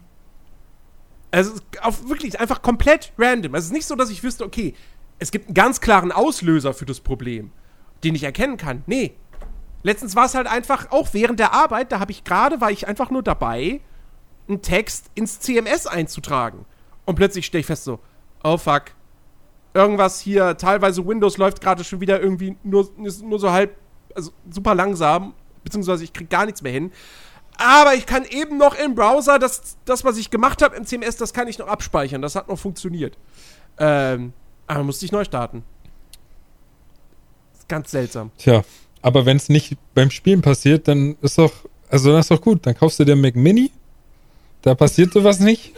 Es 1.30 1.46
ist 1.46 1.62
auf, 1.82 2.08
wirklich 2.08 2.40
einfach 2.40 2.62
komplett 2.62 3.12
random. 3.18 3.54
Es 3.54 3.66
ist 3.66 3.72
nicht 3.72 3.86
so, 3.86 3.94
dass 3.94 4.10
ich 4.10 4.22
wüsste, 4.22 4.44
okay, 4.44 4.74
es 5.18 5.30
gibt 5.30 5.46
einen 5.48 5.54
ganz 5.54 5.80
klaren 5.80 6.12
Auslöser 6.12 6.72
für 6.72 6.86
das 6.86 7.00
Problem, 7.00 7.50
den 8.04 8.14
ich 8.14 8.22
erkennen 8.22 8.56
kann. 8.56 8.82
Nee, 8.86 9.14
Letztens 9.82 10.16
war 10.16 10.26
es 10.26 10.34
halt 10.34 10.46
einfach, 10.46 10.90
auch 10.90 11.08
während 11.12 11.38
der 11.38 11.52
Arbeit, 11.52 11.92
da 11.92 12.00
habe 12.00 12.10
ich 12.10 12.24
gerade, 12.24 12.60
war 12.60 12.70
ich 12.70 12.88
einfach 12.88 13.10
nur 13.10 13.22
dabei, 13.22 13.80
einen 14.48 14.62
Text 14.62 15.10
ins 15.14 15.40
CMS 15.40 15.86
einzutragen. 15.86 16.64
Und 17.04 17.14
plötzlich 17.14 17.46
stehe 17.46 17.60
ich 17.60 17.66
fest 17.66 17.84
so, 17.84 18.00
oh 18.42 18.56
fuck. 18.56 18.84
Irgendwas 19.74 20.20
hier, 20.20 20.56
teilweise 20.56 21.06
Windows 21.06 21.36
läuft 21.36 21.60
gerade 21.60 21.84
schon 21.84 22.00
wieder 22.00 22.20
irgendwie 22.20 22.56
nur, 22.62 22.90
nur 22.96 23.38
so 23.38 23.52
halb, 23.52 23.76
also 24.14 24.32
super 24.50 24.74
langsam, 24.74 25.34
beziehungsweise 25.62 26.04
ich 26.04 26.12
kriege 26.12 26.28
gar 26.28 26.46
nichts 26.46 26.62
mehr 26.62 26.72
hin. 26.72 26.90
Aber 27.58 27.94
ich 27.94 28.06
kann 28.06 28.24
eben 28.24 28.56
noch 28.56 28.74
im 28.76 28.94
Browser 28.94 29.38
das, 29.38 29.76
das 29.84 30.04
was 30.04 30.16
ich 30.16 30.30
gemacht 30.30 30.62
habe 30.62 30.76
im 30.76 30.86
CMS, 30.86 31.16
das 31.16 31.32
kann 31.32 31.48
ich 31.48 31.58
noch 31.58 31.66
abspeichern. 31.66 32.22
Das 32.22 32.34
hat 32.34 32.48
noch 32.48 32.58
funktioniert. 32.58 33.18
Ähm, 33.78 34.32
aber 34.66 34.84
musste 34.84 35.04
ich 35.04 35.12
neu 35.12 35.24
starten. 35.24 35.64
Ganz 37.68 37.90
seltsam. 37.90 38.30
Tja, 38.38 38.62
aber 39.02 39.26
wenn 39.26 39.36
es 39.36 39.48
nicht 39.48 39.76
beim 39.94 40.10
Spielen 40.10 40.42
passiert, 40.42 40.88
dann 40.88 41.16
ist 41.22 41.38
doch, 41.38 41.52
also 41.88 42.10
dann 42.10 42.20
ist 42.20 42.30
doch 42.30 42.40
gut. 42.40 42.66
Dann 42.66 42.76
kaufst 42.76 42.98
du 42.98 43.04
dir 43.04 43.16
Mac 43.16 43.36
Mini. 43.36 43.70
Da 44.62 44.74
passiert 44.74 45.12
sowas 45.12 45.40
nicht. 45.40 45.72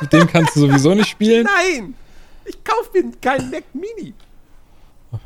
Mit 0.00 0.12
dem 0.12 0.26
kannst 0.26 0.56
du 0.56 0.60
sowieso 0.60 0.94
nicht 0.94 1.08
spielen. 1.08 1.46
Nein! 1.46 1.94
Ich 2.44 2.62
kaufe 2.62 2.90
mir 2.92 3.12
keinen 3.20 3.50
Mac 3.50 3.64
Mini. 3.72 4.12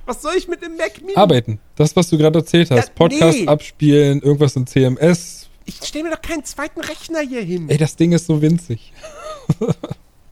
Was 0.04 0.22
soll 0.22 0.34
ich 0.36 0.46
mit 0.46 0.62
dem 0.62 0.76
Mac 0.76 1.00
Mini? 1.00 1.16
Arbeiten. 1.16 1.58
Das, 1.76 1.96
was 1.96 2.08
du 2.10 2.18
gerade 2.18 2.38
erzählt 2.38 2.70
hast. 2.70 2.88
Ja, 2.88 2.92
Podcast 2.94 3.38
nee. 3.38 3.46
abspielen, 3.46 4.20
irgendwas 4.20 4.54
in 4.56 4.66
CMS. 4.66 5.48
Ich 5.64 5.76
stelle 5.82 6.04
mir 6.04 6.10
doch 6.10 6.22
keinen 6.22 6.44
zweiten 6.44 6.80
Rechner 6.80 7.20
hier 7.20 7.42
hin. 7.42 7.68
Ey, 7.68 7.78
das 7.78 7.96
Ding 7.96 8.12
ist 8.12 8.26
so 8.26 8.40
winzig. 8.40 8.92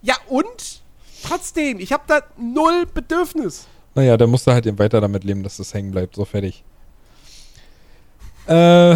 Ja, 0.01 0.15
und? 0.27 0.81
Trotzdem, 1.23 1.79
ich 1.79 1.91
habe 1.91 2.03
da 2.07 2.21
null 2.37 2.85
Bedürfnis. 2.85 3.67
Naja, 3.97 4.15
da 4.15 4.27
musst 4.27 4.45
du 4.47 4.51
halt 4.51 4.65
eben 4.67 4.77
weiter 4.79 5.01
damit 5.01 5.23
leben, 5.23 5.41
dass 5.43 5.57
das 5.57 5.73
hängen 5.73 5.91
bleibt. 5.91 6.15
So 6.15 6.23
fertig. 6.23 6.63
Äh. 8.47 8.95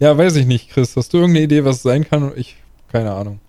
Ja, 0.00 0.16
weiß 0.16 0.36
ich 0.36 0.46
nicht, 0.46 0.70
Chris. 0.70 0.94
Hast 0.96 1.12
du 1.12 1.16
irgendeine 1.18 1.44
Idee, 1.44 1.64
was 1.64 1.76
es 1.76 1.82
sein 1.82 2.08
kann? 2.08 2.30
Ich, 2.36 2.56
keine 2.92 3.12
Ahnung. 3.12 3.40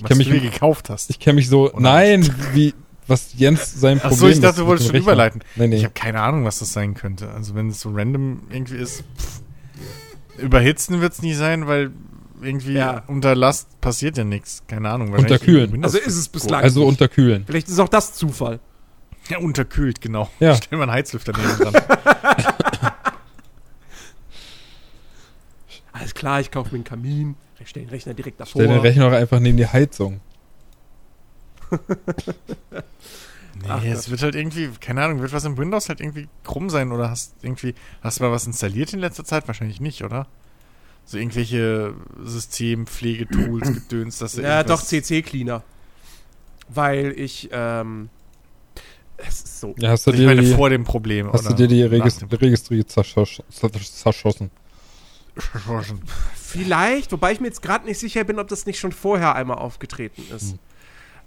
Was 0.00 0.08
kenn 0.08 0.18
du 0.20 0.24
mich- 0.30 0.40
dir 0.42 0.50
gekauft 0.50 0.88
hast. 0.90 1.10
Ich 1.10 1.18
kenne 1.18 1.34
mich 1.36 1.48
so. 1.48 1.70
Oder 1.72 1.80
nein, 1.80 2.34
wie. 2.54 2.72
Was 3.06 3.34
Jens 3.36 3.78
sein 3.78 3.98
Problem 3.98 4.14
Achso, 4.14 4.28
ich 4.28 4.40
dachte, 4.40 4.48
ist 4.54 4.58
du 4.60 4.66
wolltest 4.66 4.86
schon 4.86 4.96
Rechner. 4.96 5.12
überleiten. 5.12 5.42
Nee, 5.56 5.66
nee. 5.66 5.76
Ich 5.76 5.84
habe 5.84 5.92
keine 5.92 6.22
Ahnung, 6.22 6.46
was 6.46 6.60
das 6.60 6.72
sein 6.72 6.94
könnte. 6.94 7.28
Also 7.32 7.54
wenn 7.54 7.68
es 7.68 7.80
so 7.80 7.90
random 7.92 8.44
irgendwie 8.50 8.76
ist, 8.76 9.04
pff, 9.18 9.42
überhitzen 10.38 11.02
wird 11.02 11.12
es 11.12 11.20
nie 11.20 11.34
sein, 11.34 11.66
weil 11.66 11.90
irgendwie 12.40 12.72
Ja. 12.72 13.02
unter 13.06 13.34
Last 13.34 13.78
passiert 13.82 14.16
ja 14.16 14.24
nichts. 14.24 14.62
Keine 14.68 14.88
Ahnung. 14.88 15.12
Unterkühlen. 15.12 15.84
Also 15.84 15.98
ist 15.98 16.16
es 16.16 16.28
bislang. 16.30 16.62
also 16.62 16.86
unterkühlen. 16.86 17.44
Vielleicht 17.46 17.68
ist 17.68 17.78
auch 17.78 17.90
das 17.90 18.14
Zufall. 18.14 18.60
Ja, 19.28 19.38
unterkühlt, 19.38 20.00
genau. 20.00 20.30
Ja. 20.40 20.54
Stell 20.54 20.78
mal 20.78 20.84
einen 20.84 20.92
Heizlüfter 20.92 21.32
neben 21.32 21.72
dran. 21.72 21.74
Alles 25.92 26.14
klar, 26.14 26.40
ich 26.40 26.50
kaufe 26.50 26.70
mir 26.70 26.76
einen 26.76 26.84
Kamin. 26.84 27.36
Ich 27.58 27.68
stelle 27.70 27.86
den 27.86 27.90
Rechner 27.90 28.14
direkt 28.14 28.40
davor. 28.40 28.60
Stell 28.60 28.68
den 28.68 28.80
Rechner 28.80 29.08
doch 29.10 29.16
einfach 29.16 29.40
neben 29.40 29.56
die 29.56 29.66
Heizung. 29.66 30.20
Nee, 33.56 33.68
Ach 33.68 33.84
es 33.84 34.10
wird 34.10 34.20
halt 34.20 34.34
irgendwie, 34.34 34.68
keine 34.80 35.02
Ahnung, 35.04 35.20
wird 35.20 35.32
was 35.32 35.44
im 35.44 35.56
Windows 35.56 35.88
halt 35.88 36.00
irgendwie 36.00 36.28
krumm 36.42 36.68
sein 36.70 36.90
oder 36.92 37.08
hast 37.08 37.34
irgendwie, 37.42 37.74
hast 38.02 38.18
du 38.18 38.24
mal 38.24 38.32
was 38.32 38.46
installiert 38.46 38.92
in 38.92 38.98
letzter 38.98 39.24
Zeit? 39.24 39.46
Wahrscheinlich 39.46 39.80
nicht, 39.80 40.02
oder? 40.02 40.26
So 41.04 41.18
irgendwelche 41.18 41.94
Systempflegetools, 42.22 43.72
Gedöns, 43.88 44.18
dass 44.18 44.34
du 44.34 44.42
Ja, 44.42 44.64
doch, 44.64 44.82
CC-Cleaner. 44.82 45.62
Weil 46.68 47.12
ich, 47.16 47.48
ähm. 47.52 48.10
Es 49.16 49.42
ist 49.42 49.60
so. 49.60 49.74
Ja, 49.78 49.90
hast 49.90 50.06
du 50.06 50.10
Ich 50.10 50.18
dir 50.18 50.26
meine, 50.26 50.42
die, 50.42 50.52
vor 50.54 50.70
dem 50.70 50.84
Problem, 50.84 51.32
hast 51.32 51.48
du 51.48 51.54
dir 51.54 51.68
die 51.68 51.82
nach 51.82 51.90
Regis 51.90 52.18
dem 52.18 52.28
Registrie 52.28 52.84
zerschoss 52.84 53.42
zerschossen? 53.50 54.50
Vielleicht, 56.34 57.10
wobei 57.12 57.32
ich 57.32 57.40
mir 57.40 57.48
jetzt 57.48 57.62
gerade 57.62 57.86
nicht 57.86 57.98
sicher 57.98 58.24
bin, 58.24 58.38
ob 58.38 58.48
das 58.48 58.66
nicht 58.66 58.78
schon 58.78 58.92
vorher 58.92 59.34
einmal 59.34 59.58
aufgetreten 59.58 60.22
ist. 60.34 60.52
Hm. 60.52 60.58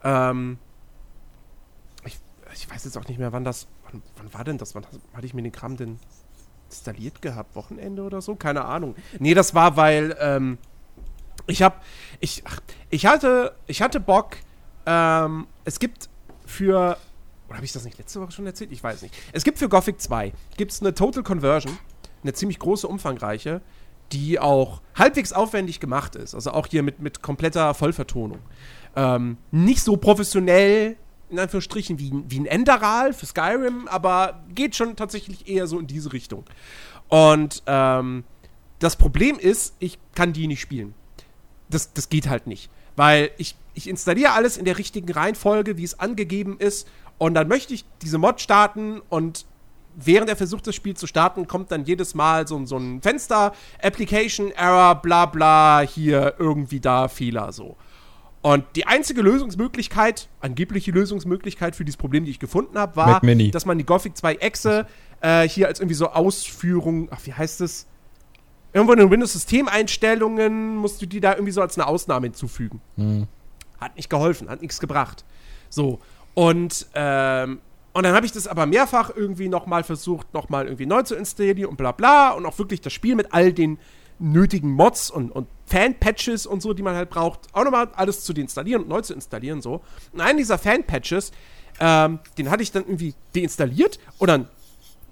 Ähm. 0.04 0.58
Ich, 2.06 2.18
ich 2.54 2.70
weiß 2.70 2.86
jetzt 2.86 2.98
auch 2.98 3.08
nicht 3.08 3.20
mehr, 3.20 3.34
wann 3.34 3.44
das. 3.44 3.68
Wann, 3.90 4.02
wann 4.18 4.34
war 4.34 4.44
denn 4.44 4.58
das? 4.58 4.76
Wann 4.76 4.86
hatte 5.14 5.26
ich 5.26 5.34
mir 5.34 5.42
den 5.42 5.52
Kram 5.52 5.76
denn 5.76 6.00
installiert 6.70 7.22
gehabt? 7.22 7.56
Wochenende 7.56 8.04
oder 8.04 8.22
so? 8.22 8.36
Keine 8.36 8.66
Ahnung. 8.66 8.96
Nee, 9.20 9.34
das 9.34 9.54
war, 9.54 9.76
weil. 9.76 10.16
Ähm, 10.20 10.58
ich 11.48 11.62
habe. 11.62 11.76
Ich, 12.20 12.44
ach, 12.46 12.62
ich, 12.90 13.06
hatte, 13.06 13.56
ich 13.68 13.82
hatte 13.82 14.00
Bock. 14.00 14.38
Ähm, 14.86 15.48
es 15.66 15.80
gibt 15.80 16.10
für. 16.46 16.98
Oder 17.48 17.58
habe 17.58 17.66
ich 17.66 17.72
das 17.72 17.86
nicht 17.86 17.98
letzte 17.98 18.22
Woche 18.22 18.32
schon 18.32 18.46
erzählt? 18.46 18.72
Ich 18.72 18.84
weiß 18.84 19.02
nicht. 19.02 19.16
Es 19.32 19.44
gibt 19.44 19.60
für 19.60 19.70
Gothic 19.70 20.02
2 20.02 20.34
gibt's 20.58 20.82
eine 20.82 20.94
Total 20.94 21.24
Conversion, 21.24 21.78
eine 22.24 22.34
ziemlich 22.34 22.60
große, 22.60 22.88
umfangreiche, 22.88 23.62
die 24.12 24.40
auch 24.40 24.82
halbwegs 24.96 25.34
aufwendig 25.34 25.80
gemacht 25.80 26.16
ist. 26.16 26.36
Also 26.36 26.52
auch 26.52 26.68
hier 26.68 26.84
mit, 26.84 27.00
mit 27.00 27.22
kompletter 27.22 27.74
Vollvertonung. 27.74 28.40
Ähm, 28.96 29.38
nicht 29.52 29.82
so 29.82 29.98
professionell, 29.98 30.98
in 31.30 31.40
Anführungsstrichen, 31.40 32.00
wie, 32.00 32.12
wie 32.28 32.40
ein 32.40 32.46
Enderal 32.46 33.14
für 33.14 33.26
Skyrim, 33.26 33.88
aber 33.88 34.44
geht 34.54 34.76
schon 34.76 34.96
tatsächlich 34.96 35.48
eher 35.48 35.68
so 35.68 35.80
in 35.80 35.88
diese 35.88 36.14
Richtung. 36.14 36.46
Und 37.10 37.64
ähm, 37.66 38.24
das 38.80 38.96
Problem 38.96 39.40
ist, 39.40 39.76
ich 39.80 39.98
kann 40.16 40.34
die 40.34 40.48
nicht 40.48 40.62
spielen. 40.62 40.94
Das, 41.70 41.94
das 41.94 42.10
geht 42.10 42.30
halt 42.30 42.48
nicht. 42.48 42.70
Weil 42.96 43.32
ich, 43.38 43.56
ich 43.74 43.90
installiere 43.90 44.32
alles 44.32 44.58
in 44.58 44.66
der 44.66 44.78
richtigen 44.78 45.12
Reihenfolge, 45.12 45.78
wie 45.78 45.84
es 45.84 46.00
angegeben 46.00 46.58
ist. 46.60 46.88
Und 47.18 47.34
dann 47.34 47.48
möchte 47.48 47.74
ich 47.74 47.86
diese 48.02 48.18
Mod 48.18 48.42
starten 48.42 49.02
und 49.10 49.46
während 49.96 50.30
er 50.30 50.36
versucht, 50.36 50.68
das 50.68 50.76
Spiel 50.76 50.96
zu 50.96 51.08
starten, 51.08 51.48
kommt 51.48 51.72
dann 51.72 51.84
jedes 51.86 52.14
Mal 52.14 52.48
so, 52.48 52.64
so 52.66 52.78
ein 52.78 53.02
Fenster, 53.02 53.54
Application 53.82 54.52
Error, 54.52 54.96
bla 54.96 55.26
bla, 55.26 55.82
hier 55.82 56.36
irgendwie 56.38 56.80
da 56.80 57.08
Fehler 57.08 57.52
so. 57.52 57.76
Und 58.44 58.64
die 58.76 58.86
einzige 58.86 59.24
Lösungsmöglichkeit, 59.24 60.30
angebliche 60.40 60.92
Lösungsmöglichkeit 60.92 61.76
für 61.76 61.84
dieses 61.84 61.98
Problem, 61.98 62.24
die 62.24 62.32
ich 62.32 62.40
gefunden 62.40 62.78
habe, 62.78 62.96
war, 62.96 63.20
dass 63.52 63.66
man 63.66 63.78
die 63.78 63.84
Gothic 63.84 64.16
2 64.16 64.36
Exe 64.36 64.86
äh, 65.22 65.50
hier 65.50 65.68
als 65.68 65.80
irgendwie 65.80 65.96
so 65.96 66.10
Ausführung, 66.10 67.10
ach, 67.12 67.20
wie 67.26 67.34
heißt 67.34 67.62
es? 67.62 67.88
Irgendwo 68.74 68.94
in 68.94 69.00
den 69.00 69.10
Windows-Systemeinstellungen 69.10 70.76
musst 70.76 71.02
du 71.02 71.08
die 71.08 71.20
da 71.20 71.34
irgendwie 71.34 71.52
so 71.52 71.62
als 71.62 71.78
eine 71.78 71.88
Ausnahme 71.88 72.28
hinzufügen. 72.28 72.80
Hm. 72.96 73.28
Hat 73.82 73.96
nicht 73.96 74.10
geholfen, 74.10 74.50
hat 74.50 74.62
nichts 74.62 74.80
gebracht. 74.80 75.26
So. 75.70 76.00
Und, 76.38 76.86
ähm, 76.94 77.62
und 77.94 78.04
dann 78.04 78.14
habe 78.14 78.28
ich 78.28 78.32
das 78.32 78.46
aber 78.46 78.68
mehrfach 78.68 79.10
irgendwie 79.16 79.50
nochmal 79.50 79.84
versucht, 79.84 80.36
nochmal 80.36 80.68
irgendwie 80.68 80.86
neu 80.86 81.02
zu 81.02 81.16
installieren 81.16 81.66
und 81.72 81.78
bla 81.78 81.92
bla. 81.94 82.30
Und 82.34 82.46
auch 82.46 82.60
wirklich 82.60 82.80
das 82.80 82.94
Spiel 82.94 83.16
mit 83.16 83.34
all 83.34 83.52
den 83.52 83.80
nötigen 84.20 84.70
Mods 84.70 85.10
und, 85.10 85.32
und 85.32 85.48
Fan-Patches 85.66 86.46
und 86.46 86.62
so, 86.62 86.76
die 86.76 86.84
man 86.84 86.96
halt 86.96 87.10
braucht, 87.10 87.48
auch 87.54 87.64
nochmal 87.64 87.90
alles 87.96 88.24
zu 88.24 88.34
deinstallieren 88.34 88.84
und 88.84 88.90
neu 88.90 89.02
zu 89.02 89.16
installieren. 89.16 89.64
so. 89.64 89.82
Und 90.14 90.22
einen 90.22 90.38
dieser 90.38 90.60
Fan-Patches, 90.60 91.32
ähm, 91.80 92.20
den 92.38 92.52
hatte 92.52 92.62
ich 92.62 92.72
dann 92.72 92.84
irgendwie 92.84 93.16
deinstalliert 93.36 93.98
und 94.20 94.28
dann 94.28 94.48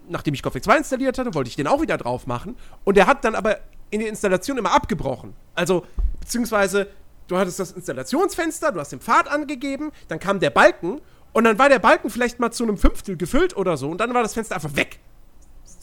nachdem 0.08 0.36
ich 0.36 0.44
Gothic 0.44 0.64
2 0.64 0.78
installiert 0.78 1.18
hatte, 1.18 1.34
wollte 1.34 1.48
ich 1.48 1.56
den 1.56 1.66
auch 1.66 1.82
wieder 1.82 1.98
drauf 1.98 2.28
machen. 2.28 2.56
Und 2.84 2.98
der 2.98 3.08
hat 3.08 3.26
dann 3.26 3.34
aber 3.34 3.58
in 3.90 4.00
der 4.00 4.10
Installation 4.10 4.60
immer 4.60 4.74
abgebrochen. 4.74 5.34
Also, 5.56 5.88
beziehungsweise, 6.20 6.86
du 7.28 7.36
hattest 7.36 7.60
das 7.60 7.72
Installationsfenster, 7.72 8.72
du 8.72 8.80
hast 8.80 8.92
den 8.92 9.00
Pfad 9.00 9.28
angegeben, 9.28 9.92
dann 10.08 10.20
kam 10.20 10.40
der 10.40 10.52
Balken 10.52 11.02
und 11.36 11.44
dann 11.44 11.60
war 11.60 11.68
der 11.68 11.80
Balken 11.80 12.10
vielleicht 12.10 12.40
mal 12.40 12.52
zu 12.52 12.64
einem 12.64 12.78
Fünftel 12.78 13.18
gefüllt 13.18 13.58
oder 13.58 13.76
so 13.76 13.90
und 13.90 14.00
dann 14.00 14.14
war 14.14 14.24
das 14.24 14.34
Fenster 14.34 14.56
einfach 14.56 14.74
weg. 14.78 15.00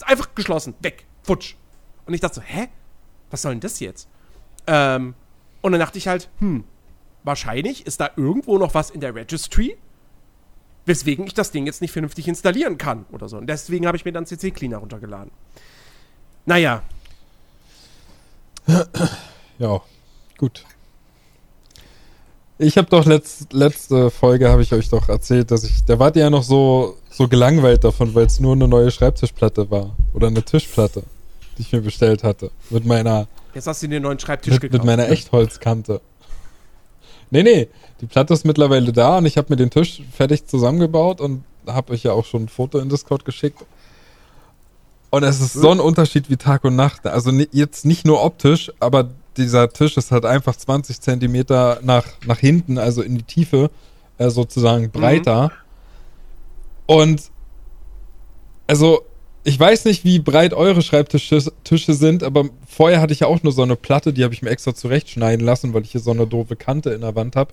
Einfach 0.01 0.35
geschlossen, 0.35 0.73
weg, 0.81 1.05
futsch. 1.23 1.57
Und 2.07 2.15
ich 2.15 2.23
dachte 2.23 2.37
so, 2.37 2.41
hä? 2.41 2.69
Was 3.31 3.43
soll 3.43 3.53
denn 3.53 3.61
das 3.61 3.79
jetzt? 3.79 4.09
Ähm, 4.67 5.15
und 5.61 5.73
dann 5.73 5.79
dachte 5.79 5.99
ich 5.99 6.09
halt, 6.09 6.31
hm, 6.39 6.65
wahrscheinlich 7.23 7.87
ist 7.87 8.01
da 8.01 8.11
irgendwo 8.17 8.57
noch 8.57 8.73
was 8.73 8.89
in 8.89 9.03
der 9.03 9.15
Registry, 9.15 9.77
weswegen 10.87 11.27
ich 11.27 11.35
das 11.35 11.51
Ding 11.51 11.67
jetzt 11.67 11.83
nicht 11.83 11.93
vernünftig 11.93 12.29
installieren 12.29 12.79
kann 12.79 13.05
oder 13.13 13.29
so. 13.29 13.37
Und 13.37 13.47
deswegen 13.47 13.87
habe 13.87 13.99
ich 13.99 14.07
mir 14.07 14.13
dann 14.13 14.25
CC 14.25 14.53
Cleaner 14.53 14.79
runtergeladen. 14.79 15.31
Naja, 16.47 16.83
Ja, 19.59 19.81
gut. 20.39 20.65
Ich 22.63 22.79
habe 22.79 22.89
doch 22.89 23.05
letz, 23.05 23.47
letzte 23.51 24.11
Folge 24.11 24.49
habe 24.49 24.63
ich 24.63 24.73
euch 24.73 24.89
doch 24.89 25.09
erzählt, 25.09 25.51
dass 25.51 25.65
ich, 25.65 25.85
da 25.85 25.99
wart 25.99 26.15
ihr 26.15 26.23
ja 26.23 26.31
noch 26.31 26.45
so 26.45 26.97
so 27.11 27.27
gelangweilt 27.27 27.83
davon, 27.83 28.15
weil 28.15 28.27
es 28.27 28.39
nur 28.39 28.53
eine 28.53 28.69
neue 28.69 28.91
Schreibtischplatte 28.93 29.71
war 29.71 29.97
oder 30.15 30.29
eine 30.29 30.45
Tischplatte, 30.45 31.03
die 31.59 31.63
ich 31.63 31.73
mir 31.73 31.81
bestellt 31.81 32.23
hatte 32.23 32.53
mit 32.71 32.87
meiner 32.87 33.27
jetzt 33.53 33.67
hast 33.67 33.83
du 33.83 33.89
dir 33.89 33.97
einen 33.97 34.05
neuen 34.05 34.21
Schreibtisch 34.21 34.55
mit, 34.55 34.63
gekauft. 34.63 34.79
mit 34.79 34.87
meiner 34.87 35.11
Echtholzkante. 35.11 36.01
Nee, 37.31 37.43
nee, 37.43 37.69
die 38.01 38.07
Platte 38.07 38.33
ist 38.33 38.45
mittlerweile 38.45 38.93
da 38.93 39.19
und 39.19 39.27
ich 39.27 39.37
habe 39.37 39.49
mir 39.51 39.57
den 39.57 39.71
Tisch 39.71 40.03
fertig 40.13 40.47
zusammengebaut 40.47 41.21
und 41.21 41.43
habe 41.67 41.93
euch 41.93 42.05
ja 42.05 42.13
auch 42.13 42.25
schon 42.25 42.45
ein 42.45 42.49
Foto 42.49 42.79
in 42.79 42.89
Discord 42.89 43.25
geschickt. 43.25 43.65
Und 45.11 45.25
es 45.25 45.41
ist 45.41 45.55
so 45.55 45.71
ein 45.71 45.81
Unterschied 45.81 46.31
wie 46.31 46.37
Tag 46.37 46.65
und 46.65 46.77
Nacht. 46.77 47.07
Also 47.07 47.31
jetzt 47.51 47.85
nicht 47.85 48.07
nur 48.07 48.23
optisch, 48.23 48.73
aber 48.81 49.11
dieser 49.37 49.69
Tisch 49.71 49.97
ist 49.97 50.11
halt 50.11 50.25
einfach 50.25 50.57
20 50.57 51.01
Zentimeter 51.01 51.81
nach, 51.83 52.07
nach 52.27 52.39
hinten, 52.39 52.79
also 52.79 53.03
in 53.03 53.17
die 53.17 53.25
Tiefe, 53.25 53.71
äh, 54.19 54.31
sozusagen 54.31 54.91
breiter. 54.91 55.53
Und 56.87 57.31
also 58.67 59.03
ich 59.45 59.59
weiß 59.59 59.87
nicht, 59.87 60.05
wie 60.05 60.19
breit 60.19 60.55
eure 60.55 60.83
Schreibtische 60.83 61.53
Tische 61.65 61.95
sind, 61.95 62.23
aber 62.23 62.49
vorher 62.67 63.01
hatte 63.01 63.13
ich 63.13 63.21
ja 63.21 63.27
auch 63.27 63.43
nur 63.43 63.53
so 63.53 63.63
eine 63.63 63.77
Platte, 63.77 64.13
die 64.13 64.23
habe 64.23 64.35
ich 64.35 64.43
mir 64.43 64.51
extra 64.51 64.75
zurechtschneiden 64.75 65.45
lassen, 65.45 65.75
weil 65.75 65.83
ich 65.83 65.93
hier 65.93 66.01
so 66.01 66.13
eine 66.13 66.27
doofe 66.27 66.55
Kante 66.55 66.91
in 66.91 67.01
der 67.01 67.17
Wand 67.17 67.35
habe, 67.35 67.53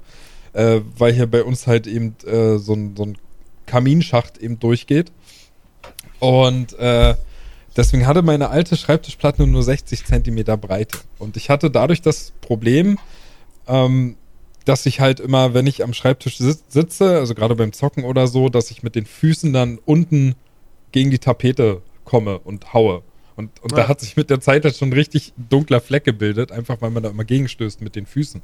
äh, 0.53 0.81
weil 0.97 1.13
hier 1.13 1.25
bei 1.27 1.43
uns 1.43 1.65
halt 1.65 1.87
eben 1.87 2.15
äh, 2.25 2.57
so, 2.57 2.73
ein, 2.73 2.95
so 2.95 3.03
ein 3.03 3.17
Kaminschacht 3.65 4.37
eben 4.37 4.59
durchgeht. 4.59 5.11
Und 6.19 6.77
äh, 6.77 7.15
deswegen 7.75 8.07
hatte 8.07 8.21
meine 8.21 8.49
alte 8.49 8.77
Schreibtischplatte 8.77 9.45
nur 9.47 9.63
60 9.63 10.05
Zentimeter 10.05 10.57
Breite. 10.57 10.97
Und 11.17 11.37
ich 11.37 11.49
hatte 11.49 11.69
dadurch 11.69 12.01
das 12.01 12.33
Problem, 12.41 12.97
ähm, 13.67 14.15
dass 14.65 14.85
ich 14.85 14.99
halt 14.99 15.19
immer, 15.19 15.53
wenn 15.53 15.67
ich 15.67 15.83
am 15.83 15.93
Schreibtisch 15.93 16.37
sitze, 16.37 17.17
also 17.17 17.33
gerade 17.33 17.55
beim 17.55 17.73
Zocken 17.73 18.03
oder 18.03 18.27
so, 18.27 18.49
dass 18.49 18.71
ich 18.71 18.83
mit 18.83 18.95
den 18.95 19.05
Füßen 19.05 19.51
dann 19.53 19.79
unten 19.85 20.35
gegen 20.91 21.11
die 21.11 21.19
Tapete 21.19 21.81
komme 22.05 22.39
und 22.39 22.73
haue. 22.73 23.03
Und, 23.35 23.63
und 23.63 23.71
ja. 23.71 23.77
da 23.77 23.87
hat 23.87 24.01
sich 24.01 24.17
mit 24.17 24.29
der 24.29 24.41
Zeit 24.41 24.65
halt 24.65 24.75
schon 24.75 24.91
richtig 24.91 25.33
dunkler 25.37 25.79
Fleck 25.79 26.03
gebildet, 26.03 26.51
einfach 26.51 26.81
weil 26.81 26.91
man 26.91 27.03
da 27.03 27.09
immer 27.09 27.23
gegenstößt 27.23 27.81
mit 27.81 27.95
den 27.95 28.05
Füßen. 28.05 28.41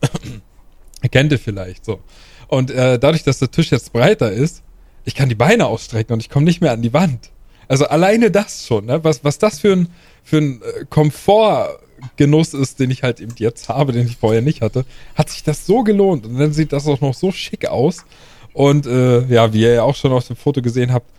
Kennt 1.10 1.32
ihr 1.32 1.38
vielleicht 1.38 1.84
so. 1.84 2.00
Und 2.48 2.70
äh, 2.70 2.98
dadurch, 2.98 3.22
dass 3.24 3.38
der 3.38 3.50
Tisch 3.50 3.70
jetzt 3.70 3.92
breiter 3.92 4.30
ist, 4.30 4.62
ich 5.04 5.14
kann 5.14 5.28
die 5.28 5.34
Beine 5.34 5.66
ausstrecken 5.66 6.12
und 6.12 6.20
ich 6.20 6.28
komme 6.28 6.44
nicht 6.44 6.60
mehr 6.60 6.72
an 6.72 6.82
die 6.82 6.92
Wand. 6.92 7.30
Also 7.68 7.86
alleine 7.86 8.30
das 8.30 8.66
schon, 8.66 8.86
ne? 8.86 9.02
was, 9.02 9.24
was 9.24 9.38
das 9.38 9.58
für 9.58 9.72
ein, 9.72 9.88
für 10.22 10.38
ein 10.38 10.62
äh, 10.62 10.84
Komfortgenuss 10.88 12.54
ist, 12.54 12.78
den 12.78 12.90
ich 12.90 13.02
halt 13.02 13.20
eben 13.20 13.34
jetzt 13.36 13.68
habe, 13.68 13.92
den 13.92 14.06
ich 14.06 14.16
vorher 14.16 14.42
nicht 14.42 14.62
hatte, 14.62 14.84
hat 15.14 15.30
sich 15.30 15.42
das 15.42 15.66
so 15.66 15.82
gelohnt. 15.82 16.26
Und 16.26 16.38
dann 16.38 16.52
sieht 16.52 16.72
das 16.72 16.86
auch 16.86 17.00
noch 17.00 17.14
so 17.14 17.32
schick 17.32 17.66
aus. 17.68 18.04
Und 18.52 18.86
äh, 18.86 19.26
ja, 19.26 19.52
wie 19.52 19.62
ihr 19.62 19.74
ja 19.74 19.82
auch 19.82 19.96
schon 19.96 20.12
auf 20.12 20.26
dem 20.26 20.36
Foto 20.36 20.62
gesehen 20.62 20.92
habt, 20.92 21.10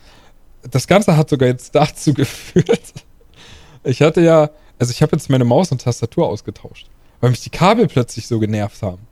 das 0.69 0.87
Ganze 0.87 1.17
hat 1.17 1.29
sogar 1.29 1.49
jetzt 1.49 1.75
dazu 1.75 2.13
geführt. 2.15 2.93
Ich 3.83 4.01
hatte 4.01 4.21
ja, 4.21 4.49
also 4.79 4.91
ich 4.91 5.01
habe 5.01 5.15
jetzt 5.15 5.29
meine 5.29 5.45
Maus 5.45 5.71
und 5.71 5.81
Tastatur 5.81 6.27
ausgetauscht, 6.27 6.87
weil 7.21 7.29
mich 7.29 7.41
die 7.41 7.49
Kabel 7.49 7.87
plötzlich 7.87 8.27
so 8.27 8.39
genervt 8.39 8.81
haben. 8.81 9.05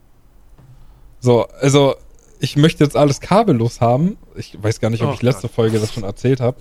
So, 1.20 1.48
also 1.60 1.96
ich 2.40 2.56
möchte 2.56 2.84
jetzt 2.84 2.96
alles 2.96 3.22
kabellos 3.22 3.82
haben. 3.82 4.18
Ich 4.36 4.62
weiß 4.62 4.80
gar 4.80 4.90
nicht, 4.90 5.02
ob 5.02 5.12
oh, 5.12 5.14
ich 5.14 5.22
letzte 5.22 5.44
Gott. 5.44 5.56
Folge 5.56 5.80
das 5.80 5.94
schon 5.94 6.04
erzählt 6.04 6.40
habe. 6.40 6.58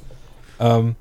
Ähm, 0.60 0.96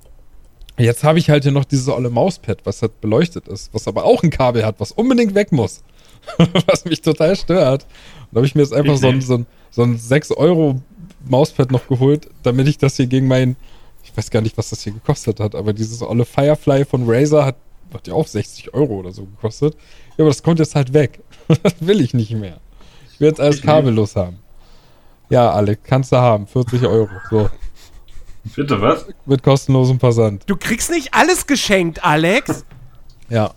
jetzt 0.77 1.03
habe 1.03 1.19
ich 1.19 1.29
halt 1.29 1.43
hier 1.43 1.51
noch 1.51 1.65
dieses 1.65 1.87
olle 1.89 2.09
Mauspad, 2.09 2.59
was 2.65 2.81
halt 2.81 2.99
beleuchtet 3.01 3.47
ist, 3.47 3.73
was 3.73 3.87
aber 3.87 4.05
auch 4.05 4.23
ein 4.23 4.29
Kabel 4.29 4.65
hat, 4.65 4.79
was 4.79 4.91
unbedingt 4.91 5.35
weg 5.35 5.51
muss. 5.51 5.83
was 6.67 6.85
mich 6.85 7.01
total 7.01 7.35
stört. 7.35 7.83
Und 7.83 8.27
da 8.31 8.37
habe 8.37 8.45
ich 8.45 8.55
mir 8.55 8.61
jetzt 8.61 8.73
einfach 8.73 8.97
so 8.97 9.07
ein, 9.07 9.21
so 9.21 9.35
ein, 9.35 9.45
so 9.71 9.83
ein 9.83 9.97
6 9.97 10.31
Euro 10.31 10.81
Mauspad 11.25 11.71
noch 11.71 11.87
geholt, 11.87 12.29
damit 12.43 12.67
ich 12.67 12.77
das 12.77 12.95
hier 12.97 13.07
gegen 13.07 13.27
mein, 13.27 13.55
ich 14.03 14.15
weiß 14.15 14.29
gar 14.31 14.41
nicht, 14.41 14.57
was 14.57 14.69
das 14.69 14.83
hier 14.83 14.93
gekostet 14.93 15.39
hat, 15.39 15.55
aber 15.55 15.73
dieses 15.73 16.01
olle 16.01 16.25
Firefly 16.25 16.85
von 16.85 17.03
Razer 17.05 17.45
hat, 17.45 17.55
hat 17.93 18.07
ja 18.07 18.13
auch 18.13 18.27
60 18.27 18.73
Euro 18.73 18.99
oder 18.99 19.11
so 19.11 19.25
gekostet. 19.25 19.75
Ja, 20.17 20.23
aber 20.23 20.29
das 20.29 20.43
kommt 20.43 20.59
jetzt 20.59 20.75
halt 20.75 20.93
weg. 20.93 21.19
das 21.63 21.75
will 21.79 22.01
ich 22.01 22.13
nicht 22.13 22.31
mehr. 22.31 22.59
Ich 23.11 23.19
will 23.19 23.27
jetzt 23.27 23.39
alles 23.39 23.61
kabellos 23.61 24.15
haben. 24.15 24.39
Ja, 25.29 25.51
Alec, 25.51 25.83
kannst 25.83 26.11
du 26.11 26.17
haben. 26.17 26.47
40 26.47 26.83
Euro. 26.83 27.09
So. 27.29 27.49
Bitte 28.55 28.81
was? 28.81 29.05
Mit 29.25 29.41
kostenlosem 29.43 29.99
Versand. 29.99 30.43
Du 30.47 30.57
kriegst 30.57 30.91
nicht 30.91 31.13
alles 31.13 31.47
geschenkt, 31.47 32.03
Alex. 32.03 32.65
ja. 33.29 33.53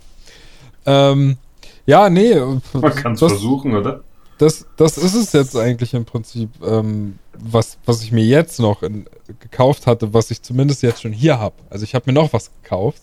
Ähm, 0.85 1.37
ja, 1.85 2.09
nee. 2.09 2.35
Man 2.73 2.95
kann 2.95 3.13
es 3.13 3.19
versuchen, 3.19 3.75
oder? 3.75 4.01
Das, 4.37 4.67
das 4.77 4.97
ist 4.97 5.15
es 5.15 5.33
jetzt 5.33 5.55
eigentlich 5.55 5.93
im 5.93 6.05
Prinzip, 6.05 6.49
ähm, 6.63 7.17
was, 7.33 7.77
was 7.85 8.03
ich 8.03 8.11
mir 8.11 8.23
jetzt 8.23 8.59
noch 8.59 8.83
in, 8.83 9.05
gekauft 9.39 9.87
hatte, 9.87 10.13
was 10.13 10.29
ich 10.31 10.41
zumindest 10.41 10.83
jetzt 10.83 11.01
schon 11.01 11.11
hier 11.11 11.39
habe. 11.39 11.55
Also 11.69 11.83
ich 11.83 11.95
habe 11.95 12.03
mir 12.07 12.13
noch 12.13 12.33
was 12.33 12.51
gekauft. 12.61 13.01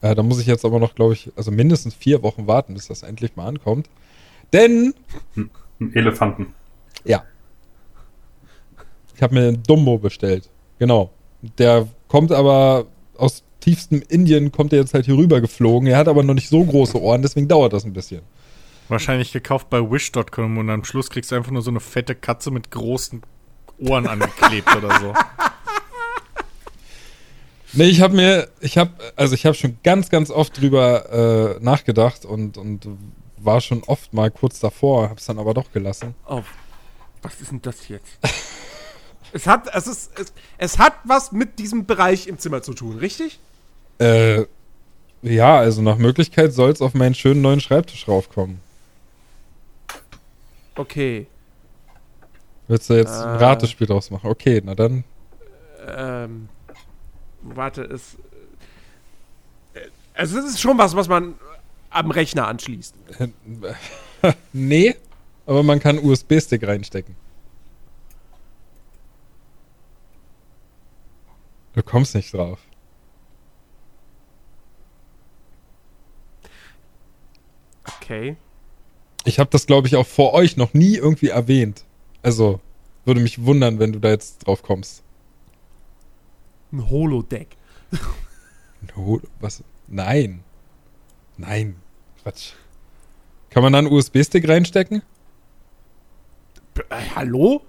Äh, 0.00 0.14
da 0.14 0.22
muss 0.22 0.40
ich 0.40 0.46
jetzt 0.46 0.64
aber 0.64 0.78
noch, 0.78 0.94
glaube 0.94 1.14
ich, 1.14 1.32
also 1.36 1.50
mindestens 1.50 1.94
vier 1.94 2.22
Wochen 2.22 2.46
warten, 2.46 2.74
bis 2.74 2.86
das 2.86 3.02
endlich 3.02 3.36
mal 3.36 3.46
ankommt. 3.46 3.88
Denn. 4.52 4.94
Ein 5.36 5.50
Elefanten. 5.94 6.54
Ja. 7.04 7.24
Ich 9.14 9.22
habe 9.22 9.34
mir 9.34 9.48
einen 9.48 9.62
Dumbo 9.62 9.98
bestellt. 9.98 10.48
Genau. 10.80 11.10
Der 11.58 11.86
kommt 12.08 12.32
aber 12.32 12.86
aus 13.16 13.44
tiefstem 13.60 14.02
Indien, 14.08 14.50
kommt 14.50 14.72
er 14.72 14.80
jetzt 14.80 14.94
halt 14.94 15.04
hier 15.04 15.16
rüber 15.16 15.40
geflogen. 15.40 15.86
Er 15.86 15.98
hat 15.98 16.08
aber 16.08 16.22
noch 16.22 16.34
nicht 16.34 16.48
so 16.48 16.64
große 16.64 17.00
Ohren, 17.00 17.22
deswegen 17.22 17.46
dauert 17.46 17.74
das 17.74 17.84
ein 17.84 17.92
bisschen. 17.92 18.22
Wahrscheinlich 18.88 19.30
gekauft 19.30 19.70
bei 19.70 19.78
Wish.com 19.78 20.58
und 20.58 20.70
am 20.70 20.82
Schluss 20.84 21.10
kriegst 21.10 21.30
du 21.30 21.36
einfach 21.36 21.52
nur 21.52 21.62
so 21.62 21.70
eine 21.70 21.80
fette 21.80 22.14
Katze 22.14 22.50
mit 22.50 22.70
großen 22.70 23.22
Ohren 23.78 24.08
angeklebt 24.08 24.74
oder 24.74 24.98
so. 24.98 25.14
Nee, 27.72 27.84
ich 27.84 28.00
habe 28.00 28.16
mir, 28.16 28.48
ich 28.60 28.76
habe, 28.78 28.90
also 29.14 29.32
ich 29.36 29.46
habe 29.46 29.54
schon 29.54 29.78
ganz, 29.84 30.08
ganz 30.08 30.32
oft 30.32 30.60
drüber 30.60 31.56
äh, 31.60 31.62
nachgedacht 31.62 32.24
und, 32.24 32.58
und 32.58 32.88
war 33.36 33.60
schon 33.60 33.84
oft 33.84 34.12
mal 34.12 34.28
kurz 34.32 34.58
davor, 34.58 35.04
habe 35.04 35.20
es 35.20 35.26
dann 35.26 35.38
aber 35.38 35.54
doch 35.54 35.70
gelassen. 35.70 36.16
Oh, 36.26 36.42
was 37.22 37.40
ist 37.40 37.52
denn 37.52 37.62
das 37.62 37.86
jetzt? 37.86 38.18
Es 39.32 39.46
hat, 39.46 39.68
es, 39.72 39.86
ist, 39.86 40.18
es, 40.18 40.32
es 40.58 40.78
hat 40.78 40.94
was 41.04 41.32
mit 41.32 41.58
diesem 41.58 41.86
Bereich 41.86 42.26
im 42.26 42.38
Zimmer 42.38 42.62
zu 42.62 42.74
tun, 42.74 42.98
richtig? 42.98 43.38
Äh, 43.98 44.44
ja, 45.22 45.58
also 45.58 45.82
nach 45.82 45.98
Möglichkeit 45.98 46.52
soll 46.52 46.70
es 46.70 46.80
auf 46.80 46.94
meinen 46.94 47.14
schönen 47.14 47.42
neuen 47.42 47.60
Schreibtisch 47.60 48.08
raufkommen. 48.08 48.60
Okay. 50.74 51.26
Willst 52.68 52.88
du 52.88 52.94
jetzt 52.94 53.10
äh, 53.10 53.24
ein 53.24 53.36
Ratespiel 53.36 53.86
draus 53.86 54.10
machen? 54.10 54.30
Okay, 54.30 54.62
na 54.64 54.74
dann. 54.74 55.04
Ähm, 55.86 56.48
warte, 57.42 57.82
es. 57.82 58.16
Also, 60.14 60.38
es 60.38 60.44
ist 60.46 60.60
schon 60.60 60.78
was, 60.78 60.94
was 60.94 61.08
man 61.08 61.34
am 61.90 62.10
Rechner 62.10 62.46
anschließt. 62.46 62.94
nee, 64.52 64.94
aber 65.46 65.62
man 65.62 65.80
kann 65.80 65.98
USB-Stick 65.98 66.66
reinstecken. 66.66 67.16
Du 71.74 71.82
kommst 71.82 72.14
nicht 72.14 72.34
drauf. 72.34 72.58
Okay. 77.84 78.36
Ich 79.24 79.38
habe 79.38 79.50
das, 79.50 79.66
glaube 79.66 79.86
ich, 79.86 79.96
auch 79.96 80.06
vor 80.06 80.32
euch 80.32 80.56
noch 80.56 80.74
nie 80.74 80.96
irgendwie 80.96 81.28
erwähnt. 81.28 81.84
Also, 82.22 82.60
würde 83.04 83.20
mich 83.20 83.44
wundern, 83.44 83.78
wenn 83.78 83.92
du 83.92 84.00
da 84.00 84.10
jetzt 84.10 84.46
drauf 84.46 84.62
kommst. 84.62 85.02
Ein 86.72 86.88
Holodeck. 86.88 87.56
Ein 88.82 88.96
Holo 88.96 89.22
was? 89.40 89.62
Nein. 89.88 90.42
Nein. 91.36 91.76
Quatsch. 92.22 92.52
Kann 93.50 93.62
man 93.62 93.72
da 93.72 93.78
einen 93.80 93.92
USB-Stick 93.92 94.48
reinstecken? 94.48 95.02
Äh, 96.88 97.02
hallo? 97.14 97.62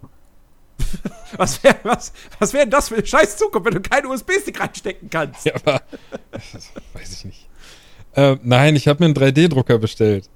was 1.37 1.63
wäre 1.63 1.77
was, 1.83 2.13
was 2.39 2.53
wär 2.53 2.65
das 2.65 2.89
für 2.89 2.95
eine 2.95 3.05
scheiß 3.05 3.37
Zukunft, 3.37 3.65
wenn 3.65 3.81
du 3.81 3.81
keinen 3.81 4.07
USB-Stick 4.07 4.59
reinstecken 4.59 5.09
kannst? 5.09 5.45
Ja, 5.45 5.53
aber. 5.55 5.81
weiß 6.93 7.13
ich 7.13 7.25
nicht. 7.25 7.49
Äh, 8.13 8.37
nein, 8.43 8.75
ich 8.75 8.87
habe 8.87 9.03
mir 9.03 9.05
einen 9.05 9.15
3D-Drucker 9.15 9.77
bestellt. 9.77 10.29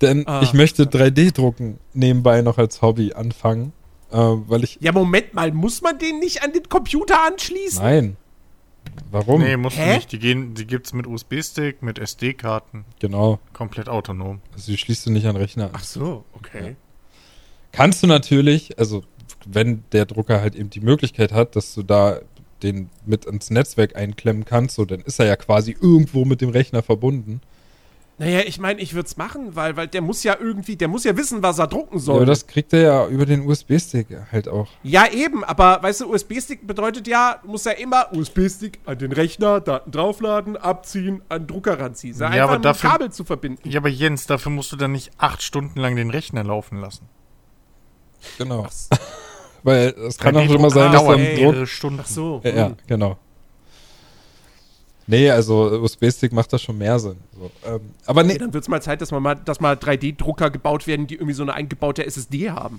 Denn 0.00 0.26
ah. 0.26 0.40
ich 0.42 0.54
möchte 0.54 0.84
3D-Drucken 0.84 1.78
nebenbei 1.92 2.42
noch 2.42 2.58
als 2.58 2.82
Hobby 2.82 3.12
anfangen. 3.12 3.72
Äh, 4.10 4.16
weil 4.16 4.64
ich. 4.64 4.78
Ja, 4.80 4.92
Moment 4.92 5.34
mal, 5.34 5.52
muss 5.52 5.82
man 5.82 5.98
den 5.98 6.20
nicht 6.20 6.42
an 6.42 6.52
den 6.52 6.68
Computer 6.68 7.26
anschließen? 7.26 7.82
Nein. 7.82 8.16
Warum? 9.10 9.42
Nee, 9.42 9.56
musst 9.56 9.76
Hä? 9.76 9.86
du 9.86 9.94
nicht. 9.96 10.12
Die, 10.12 10.18
gehen, 10.18 10.54
die 10.54 10.66
gibt's 10.66 10.92
mit 10.92 11.06
USB-Stick, 11.06 11.82
mit 11.82 11.98
SD-Karten. 11.98 12.84
Genau. 13.00 13.38
Komplett 13.52 13.88
autonom. 13.88 14.40
Also 14.54 14.72
die 14.72 14.78
schließt 14.78 15.06
du 15.06 15.10
nicht 15.10 15.26
an 15.26 15.36
Rechner 15.36 15.66
an. 15.66 15.70
Ach 15.74 15.84
so, 15.84 16.24
okay. 16.32 16.70
Ja. 16.70 16.76
Kannst 17.72 18.02
du 18.02 18.06
natürlich, 18.06 18.78
also 18.78 19.04
wenn 19.50 19.84
der 19.92 20.06
Drucker 20.06 20.40
halt 20.40 20.54
eben 20.54 20.70
die 20.70 20.80
Möglichkeit 20.80 21.32
hat, 21.32 21.56
dass 21.56 21.74
du 21.74 21.82
da 21.82 22.20
den 22.62 22.90
mit 23.06 23.24
ins 23.24 23.50
Netzwerk 23.50 23.96
einklemmen 23.96 24.44
kannst, 24.44 24.76
so, 24.76 24.84
dann 24.84 25.00
ist 25.00 25.18
er 25.18 25.26
ja 25.26 25.36
quasi 25.36 25.76
irgendwo 25.80 26.24
mit 26.24 26.40
dem 26.40 26.50
Rechner 26.50 26.82
verbunden. 26.82 27.40
Naja, 28.20 28.40
ich 28.44 28.58
meine, 28.58 28.80
ich 28.80 28.94
würde 28.94 29.06
es 29.06 29.16
machen, 29.16 29.54
weil, 29.54 29.76
weil 29.76 29.86
der 29.86 30.02
muss 30.02 30.24
ja 30.24 30.36
irgendwie, 30.40 30.74
der 30.74 30.88
muss 30.88 31.04
ja 31.04 31.16
wissen, 31.16 31.40
was 31.40 31.60
er 31.60 31.68
drucken 31.68 32.00
soll. 32.00 32.16
Ja, 32.16 32.22
aber 32.22 32.26
das 32.26 32.48
kriegt 32.48 32.72
er 32.72 32.80
ja 32.80 33.06
über 33.06 33.24
den 33.26 33.46
USB-Stick 33.46 34.08
halt 34.32 34.48
auch. 34.48 34.66
Ja, 34.82 35.06
eben, 35.08 35.44
aber 35.44 35.80
weißt 35.80 36.00
du, 36.00 36.12
USB-Stick 36.12 36.66
bedeutet 36.66 37.06
ja, 37.06 37.40
muss 37.46 37.64
ja 37.64 37.72
immer 37.72 38.12
USB-Stick 38.12 38.80
an 38.86 38.98
den 38.98 39.12
Rechner, 39.12 39.60
Daten 39.60 39.92
draufladen, 39.92 40.56
abziehen, 40.56 41.22
an 41.28 41.42
den 41.42 41.46
Drucker 41.46 41.78
ranziehen. 41.78 42.18
Ja, 42.18 42.26
einfach 42.26 42.48
aber 42.54 42.58
dafür, 42.58 42.90
Kabel 42.90 43.12
zu 43.12 43.22
verbinden. 43.22 43.68
Ja, 43.68 43.78
aber 43.78 43.88
Jens, 43.88 44.26
dafür 44.26 44.50
musst 44.50 44.72
du 44.72 44.76
dann 44.76 44.90
nicht 44.90 45.12
acht 45.18 45.40
Stunden 45.40 45.78
lang 45.78 45.94
den 45.94 46.10
Rechner 46.10 46.42
laufen 46.42 46.80
lassen. 46.80 47.08
Genau. 48.36 48.66
Weil 49.62 49.88
es 50.06 50.18
kann 50.18 50.36
auch 50.36 50.48
immer 50.48 50.70
sein, 50.70 50.92
dass 50.92 51.04
dann 51.04 51.36
Druck. 51.36 51.68
Stunden. 51.68 52.00
Ach 52.02 52.06
so. 52.06 52.40
Ja, 52.44 52.50
ja, 52.50 52.72
genau. 52.86 53.16
Nee, 55.10 55.30
also 55.30 55.80
USB-Stick 55.80 56.32
macht 56.32 56.52
das 56.52 56.60
schon 56.60 56.76
mehr 56.76 56.98
Sinn. 56.98 57.16
So, 57.32 57.50
ähm, 57.66 57.80
aber 58.04 58.22
nee. 58.22 58.32
Okay, 58.32 58.40
dann 58.40 58.52
wird 58.52 58.62
es 58.62 58.68
mal 58.68 58.82
Zeit, 58.82 59.00
dass, 59.00 59.10
man 59.10 59.22
mal, 59.22 59.36
dass 59.36 59.58
mal 59.58 59.74
3D-Drucker 59.74 60.50
gebaut 60.50 60.86
werden, 60.86 61.06
die 61.06 61.14
irgendwie 61.14 61.32
so 61.32 61.42
eine 61.42 61.54
eingebaute 61.54 62.04
SSD 62.04 62.50
haben. 62.50 62.78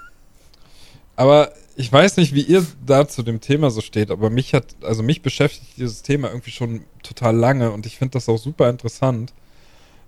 aber 1.16 1.52
ich 1.76 1.92
weiß 1.92 2.16
nicht, 2.16 2.34
wie 2.34 2.42
ihr 2.42 2.66
da 2.84 3.06
zu 3.06 3.22
dem 3.22 3.40
Thema 3.40 3.70
so 3.70 3.80
steht, 3.80 4.10
aber 4.10 4.28
mich 4.28 4.54
hat, 4.54 4.74
also 4.82 5.04
mich 5.04 5.22
beschäftigt 5.22 5.76
dieses 5.76 6.02
Thema 6.02 6.28
irgendwie 6.28 6.50
schon 6.50 6.82
total 7.04 7.36
lange 7.36 7.70
und 7.70 7.86
ich 7.86 7.96
finde 7.96 8.12
das 8.12 8.28
auch 8.28 8.38
super 8.38 8.68
interessant. 8.68 9.32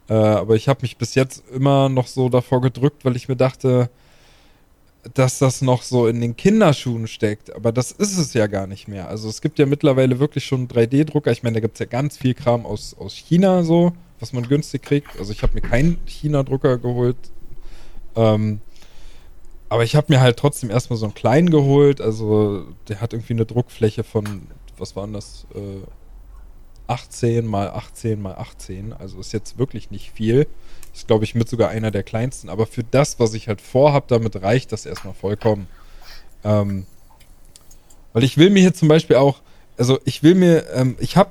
Äh, 0.08 0.14
aber 0.14 0.56
ich 0.56 0.68
habe 0.68 0.80
mich 0.82 0.96
bis 0.96 1.14
jetzt 1.14 1.44
immer 1.50 1.88
noch 1.88 2.08
so 2.08 2.28
davor 2.30 2.60
gedrückt, 2.60 3.04
weil 3.04 3.14
ich 3.14 3.28
mir 3.28 3.36
dachte, 3.36 3.90
dass 5.14 5.38
das 5.38 5.62
noch 5.62 5.82
so 5.82 6.06
in 6.06 6.20
den 6.20 6.36
Kinderschuhen 6.36 7.08
steckt. 7.08 7.54
Aber 7.54 7.72
das 7.72 7.90
ist 7.90 8.18
es 8.18 8.34
ja 8.34 8.46
gar 8.46 8.66
nicht 8.66 8.88
mehr. 8.88 9.08
Also 9.08 9.28
es 9.28 9.40
gibt 9.40 9.58
ja 9.58 9.66
mittlerweile 9.66 10.18
wirklich 10.18 10.44
schon 10.44 10.68
3D-Drucker. 10.68 11.32
Ich 11.32 11.42
meine, 11.42 11.54
da 11.54 11.60
gibt 11.60 11.74
es 11.74 11.80
ja 11.80 11.86
ganz 11.86 12.16
viel 12.16 12.34
Kram 12.34 12.64
aus, 12.64 12.94
aus 12.98 13.14
China 13.14 13.64
so, 13.64 13.92
was 14.20 14.32
man 14.32 14.48
günstig 14.48 14.82
kriegt. 14.82 15.18
Also 15.18 15.32
ich 15.32 15.42
habe 15.42 15.54
mir 15.54 15.60
keinen 15.60 15.98
China-Drucker 16.06 16.78
geholt. 16.78 17.16
Ähm, 18.14 18.60
aber 19.68 19.84
ich 19.84 19.96
habe 19.96 20.06
mir 20.12 20.20
halt 20.20 20.36
trotzdem 20.36 20.70
erstmal 20.70 20.98
so 20.98 21.06
einen 21.06 21.14
kleinen 21.14 21.50
geholt. 21.50 22.00
Also 22.00 22.66
der 22.88 23.00
hat 23.00 23.12
irgendwie 23.12 23.32
eine 23.32 23.46
Druckfläche 23.46 24.04
von, 24.04 24.42
was 24.78 24.94
waren 24.94 25.12
das? 25.12 25.46
Äh, 25.54 25.86
18 26.86 27.46
mal 27.46 27.70
18 27.70 28.20
mal 28.20 28.34
18. 28.34 28.92
Also 28.92 29.18
ist 29.18 29.32
jetzt 29.32 29.58
wirklich 29.58 29.90
nicht 29.90 30.12
viel. 30.12 30.46
Ist, 30.94 31.06
glaube 31.06 31.24
ich, 31.24 31.34
mit 31.34 31.48
sogar 31.48 31.70
einer 31.70 31.90
der 31.90 32.02
kleinsten. 32.02 32.50
Aber 32.50 32.66
für 32.66 32.84
das, 32.84 33.18
was 33.18 33.34
ich 33.34 33.48
halt 33.48 33.60
vorhab, 33.60 34.08
damit 34.08 34.42
reicht 34.42 34.72
das 34.72 34.84
erstmal 34.84 35.14
vollkommen. 35.14 35.66
Ähm, 36.44 36.86
weil 38.12 38.24
ich 38.24 38.36
will 38.36 38.50
mir 38.50 38.60
hier 38.60 38.74
zum 38.74 38.88
Beispiel 38.88 39.16
auch, 39.16 39.40
also 39.78 39.98
ich 40.04 40.22
will 40.22 40.34
mir, 40.34 40.66
ähm, 40.74 40.96
ich 40.98 41.16
habe, 41.16 41.30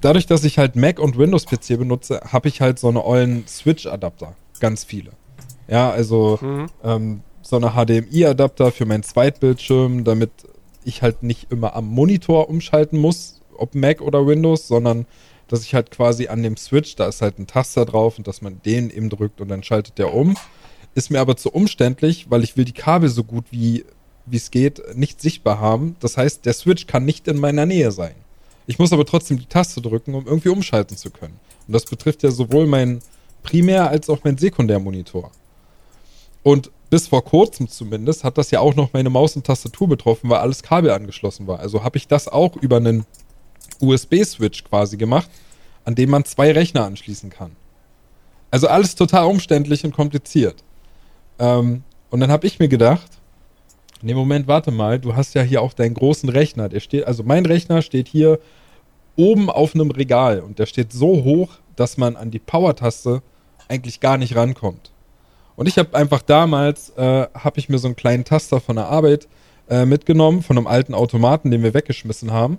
dadurch, 0.00 0.26
dass 0.26 0.44
ich 0.44 0.58
halt 0.58 0.76
Mac 0.76 1.00
und 1.00 1.18
Windows 1.18 1.46
PC 1.46 1.78
benutze, 1.78 2.20
habe 2.30 2.48
ich 2.48 2.60
halt 2.60 2.78
so 2.78 2.88
eine 2.88 3.04
ollen 3.04 3.46
Switch-Adapter. 3.48 4.36
Ganz 4.60 4.84
viele. 4.84 5.10
Ja, 5.66 5.90
also 5.90 6.38
mhm. 6.40 6.66
ähm, 6.84 7.20
so 7.42 7.56
eine 7.56 7.70
HDMI-Adapter 7.70 8.70
für 8.70 8.86
meinen 8.86 9.02
Zweitbildschirm, 9.02 10.04
damit 10.04 10.30
ich 10.84 11.02
halt 11.02 11.22
nicht 11.22 11.50
immer 11.50 11.74
am 11.74 11.86
Monitor 11.86 12.48
umschalten 12.48 12.98
muss, 12.98 13.40
ob 13.56 13.74
Mac 13.74 14.00
oder 14.00 14.26
Windows, 14.26 14.68
sondern 14.68 15.06
dass 15.48 15.62
ich 15.62 15.74
halt 15.74 15.90
quasi 15.90 16.28
an 16.28 16.42
dem 16.42 16.56
Switch, 16.56 16.96
da 16.96 17.06
ist 17.06 17.22
halt 17.22 17.38
ein 17.38 17.46
Taster 17.46 17.84
drauf 17.84 18.18
und 18.18 18.26
dass 18.26 18.42
man 18.42 18.60
den 18.64 18.90
eben 18.90 19.10
drückt 19.10 19.40
und 19.40 19.48
dann 19.48 19.62
schaltet 19.62 19.98
der 19.98 20.14
um. 20.14 20.36
Ist 20.94 21.10
mir 21.10 21.20
aber 21.20 21.36
zu 21.36 21.50
umständlich, 21.50 22.30
weil 22.30 22.42
ich 22.42 22.56
will 22.56 22.64
die 22.64 22.72
Kabel 22.72 23.08
so 23.08 23.24
gut 23.24 23.44
wie 23.50 23.84
wie 24.26 24.36
es 24.36 24.50
geht 24.50 24.82
nicht 24.94 25.20
sichtbar 25.20 25.60
haben. 25.60 25.96
Das 26.00 26.16
heißt, 26.16 26.46
der 26.46 26.52
Switch 26.52 26.86
kann 26.86 27.04
nicht 27.04 27.28
in 27.28 27.38
meiner 27.38 27.66
Nähe 27.66 27.92
sein. 27.92 28.14
Ich 28.66 28.78
muss 28.78 28.92
aber 28.92 29.04
trotzdem 29.04 29.38
die 29.38 29.46
Taste 29.46 29.80
drücken, 29.80 30.14
um 30.14 30.26
irgendwie 30.26 30.50
umschalten 30.50 30.96
zu 30.96 31.10
können. 31.10 31.38
Und 31.66 31.72
das 31.72 31.84
betrifft 31.84 32.22
ja 32.22 32.30
sowohl 32.30 32.66
meinen 32.66 33.00
Primär- 33.42 33.88
als 33.88 34.08
auch 34.08 34.22
meinen 34.22 34.38
Sekundärmonitor. 34.38 35.32
Und 36.42 36.70
bis 36.90 37.08
vor 37.08 37.24
kurzem 37.24 37.68
zumindest 37.68 38.22
hat 38.22 38.38
das 38.38 38.50
ja 38.50 38.60
auch 38.60 38.74
noch 38.74 38.92
meine 38.92 39.10
Maus 39.10 39.34
und 39.34 39.46
Tastatur 39.46 39.88
betroffen, 39.88 40.30
weil 40.30 40.40
alles 40.40 40.62
Kabel 40.62 40.90
angeschlossen 40.90 41.46
war. 41.46 41.58
Also 41.58 41.82
habe 41.82 41.96
ich 41.96 42.06
das 42.06 42.28
auch 42.28 42.56
über 42.56 42.76
einen 42.76 43.06
USB-Switch 43.82 44.64
quasi 44.64 44.96
gemacht, 44.96 45.28
an 45.84 45.94
dem 45.94 46.10
man 46.10 46.24
zwei 46.24 46.52
Rechner 46.52 46.84
anschließen 46.84 47.30
kann. 47.30 47.52
Also 48.50 48.68
alles 48.68 48.94
total 48.94 49.26
umständlich 49.26 49.84
und 49.84 49.94
kompliziert. 49.94 50.62
Ähm, 51.38 51.82
und 52.10 52.20
dann 52.20 52.30
habe 52.30 52.46
ich 52.46 52.58
mir 52.58 52.68
gedacht, 52.68 53.10
nee, 54.02 54.14
Moment, 54.14 54.46
warte 54.46 54.70
mal, 54.70 54.98
du 54.98 55.16
hast 55.16 55.34
ja 55.34 55.42
hier 55.42 55.62
auch 55.62 55.72
deinen 55.72 55.94
großen 55.94 56.28
Rechner. 56.28 56.68
Der 56.68 56.80
steht, 56.80 57.06
also 57.06 57.22
mein 57.22 57.46
Rechner 57.46 57.82
steht 57.82 58.08
hier 58.08 58.38
oben 59.16 59.50
auf 59.50 59.74
einem 59.74 59.90
Regal 59.90 60.40
und 60.40 60.58
der 60.58 60.66
steht 60.66 60.92
so 60.92 61.24
hoch, 61.24 61.50
dass 61.76 61.96
man 61.96 62.16
an 62.16 62.30
die 62.30 62.38
Power-Taste 62.38 63.22
eigentlich 63.68 64.00
gar 64.00 64.18
nicht 64.18 64.36
rankommt. 64.36 64.90
Und 65.56 65.66
ich 65.66 65.78
habe 65.78 65.96
einfach 65.96 66.22
damals, 66.22 66.90
äh, 66.96 67.26
habe 67.34 67.58
ich 67.58 67.68
mir 67.68 67.78
so 67.78 67.88
einen 67.88 67.96
kleinen 67.96 68.24
Taster 68.24 68.60
von 68.60 68.76
der 68.76 68.86
Arbeit 68.86 69.28
äh, 69.68 69.84
mitgenommen, 69.84 70.42
von 70.42 70.56
einem 70.56 70.66
alten 70.66 70.94
Automaten, 70.94 71.50
den 71.50 71.62
wir 71.62 71.74
weggeschmissen 71.74 72.32
haben 72.32 72.58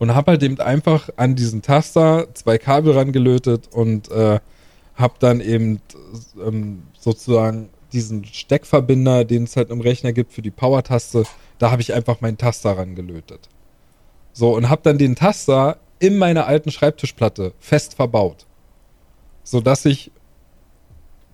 und 0.00 0.14
habe 0.14 0.32
halt 0.32 0.42
eben 0.42 0.58
einfach 0.58 1.10
an 1.16 1.36
diesen 1.36 1.62
Taster 1.62 2.26
zwei 2.34 2.58
Kabel 2.58 2.94
rangelötet 2.94 3.68
und 3.70 4.10
äh, 4.10 4.40
habe 4.96 5.14
dann 5.20 5.40
eben 5.40 5.80
ähm, 6.44 6.82
sozusagen 6.98 7.68
diesen 7.92 8.24
Steckverbinder, 8.24 9.24
den 9.24 9.44
es 9.44 9.56
halt 9.56 9.70
im 9.70 9.80
Rechner 9.80 10.12
gibt 10.12 10.32
für 10.32 10.42
die 10.42 10.50
Power-Taste, 10.50 11.24
da 11.58 11.70
habe 11.70 11.82
ich 11.82 11.92
einfach 11.92 12.22
meinen 12.22 12.38
Taster 12.38 12.78
rangelötet. 12.78 13.48
So, 14.32 14.56
und 14.56 14.70
habe 14.70 14.80
dann 14.82 14.96
den 14.96 15.16
Taster 15.16 15.76
in 15.98 16.16
meiner 16.16 16.46
alten 16.46 16.70
Schreibtischplatte 16.70 17.52
fest 17.58 17.94
verbaut. 17.94 18.46
Sodass 19.42 19.84
ich 19.84 20.12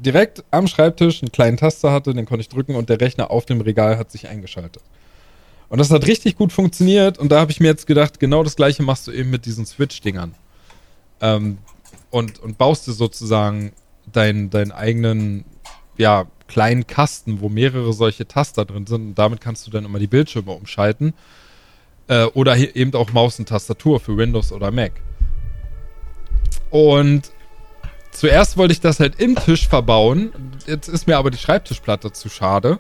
direkt 0.01 0.45
am 0.51 0.67
Schreibtisch 0.67 1.23
einen 1.23 1.31
kleinen 1.31 1.57
Taster 1.57 1.93
hatte, 1.93 2.15
den 2.15 2.27
konnte 2.27 2.41
ich 2.41 2.49
drücken 2.49 2.75
und 2.75 2.89
der 2.89 3.01
Rechner 3.01 3.31
auf 3.31 3.47
dem 3.47 3.61
Regal 3.61 3.97
hat 3.97 4.11
sich 4.11 4.27
eingeschaltet. 4.27 4.83
Und 5.69 5.79
das 5.79 5.91
hat 5.91 6.07
richtig 6.07 6.37
gut 6.37 6.53
funktioniert. 6.53 7.19
Und 7.19 7.31
da 7.31 7.41
habe 7.41 7.51
ich 7.51 7.61
mir 7.61 7.69
jetzt 7.69 7.87
gedacht, 7.87 8.21
genau 8.21 8.43
das 8.43 8.57
gleiche 8.57 8.83
machst 8.83 9.07
du 9.07 9.13
eben 9.13 9.31
mit 9.31 9.47
diesen 9.47 9.67
Switch-Dingern. 9.67 10.35
Ähm, 11.21 11.59
und, 12.11 12.39
und 12.39 12.59
baust 12.59 12.87
du 12.87 12.93
sozusagen 12.93 13.73
deinen 14.13 14.51
dein 14.51 14.71
eigenen, 14.71 15.45
ja, 15.97 16.27
kleinen 16.47 16.87
Kasten, 16.87 17.41
wo 17.41 17.49
mehrere 17.49 17.93
solche 17.93 18.29
Taster 18.29 18.65
drin 18.65 18.87
sind. 18.87 19.03
Und 19.03 19.15
damit 19.17 19.41
kannst 19.41 19.67
du 19.67 19.71
dann 19.71 19.85
immer 19.85 19.99
die 19.99 20.07
Bildschirme 20.07 20.53
umschalten. 20.53 21.15
Äh, 22.09 22.25
oder 22.27 22.57
eben 22.57 22.95
auch 22.95 23.13
Maus 23.13 23.39
und 23.39 23.49
Tastatur 23.49 23.99
für 23.99 24.17
Windows 24.17 24.53
oder 24.53 24.71
Mac. 24.71 24.93
Und 26.71 27.33
zuerst 28.13 28.57
wollte 28.57 28.73
ich 28.73 28.81
das 28.81 29.01
halt 29.01 29.19
im 29.19 29.35
Tisch 29.35 29.67
verbauen. 29.69 30.33
Jetzt 30.67 30.89
ist 30.89 31.07
mir 31.07 31.17
aber 31.17 31.31
die 31.31 31.39
Schreibtischplatte 31.39 32.13
zu 32.13 32.29
schade, 32.29 32.79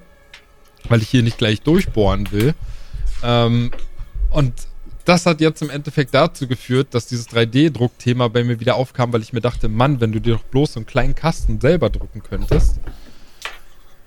weil 0.88 1.02
ich 1.02 1.08
hier 1.08 1.24
nicht 1.24 1.38
gleich 1.38 1.62
durchbohren 1.62 2.30
will. 2.30 2.54
Ähm, 3.22 3.70
und 4.30 4.52
das 5.04 5.24
hat 5.24 5.40
jetzt 5.40 5.62
im 5.62 5.70
Endeffekt 5.70 6.14
dazu 6.14 6.48
geführt, 6.48 6.88
dass 6.90 7.06
dieses 7.06 7.28
3D-Druckthema 7.28 8.28
bei 8.28 8.42
mir 8.42 8.58
wieder 8.60 8.74
aufkam, 8.74 9.12
weil 9.12 9.22
ich 9.22 9.32
mir 9.32 9.40
dachte, 9.40 9.68
Mann, 9.68 10.00
wenn 10.00 10.12
du 10.12 10.20
dir 10.20 10.34
doch 10.34 10.42
bloß 10.42 10.74
so 10.74 10.80
einen 10.80 10.86
kleinen 10.86 11.14
Kasten 11.14 11.60
selber 11.60 11.90
drucken 11.90 12.22
könntest. 12.22 12.80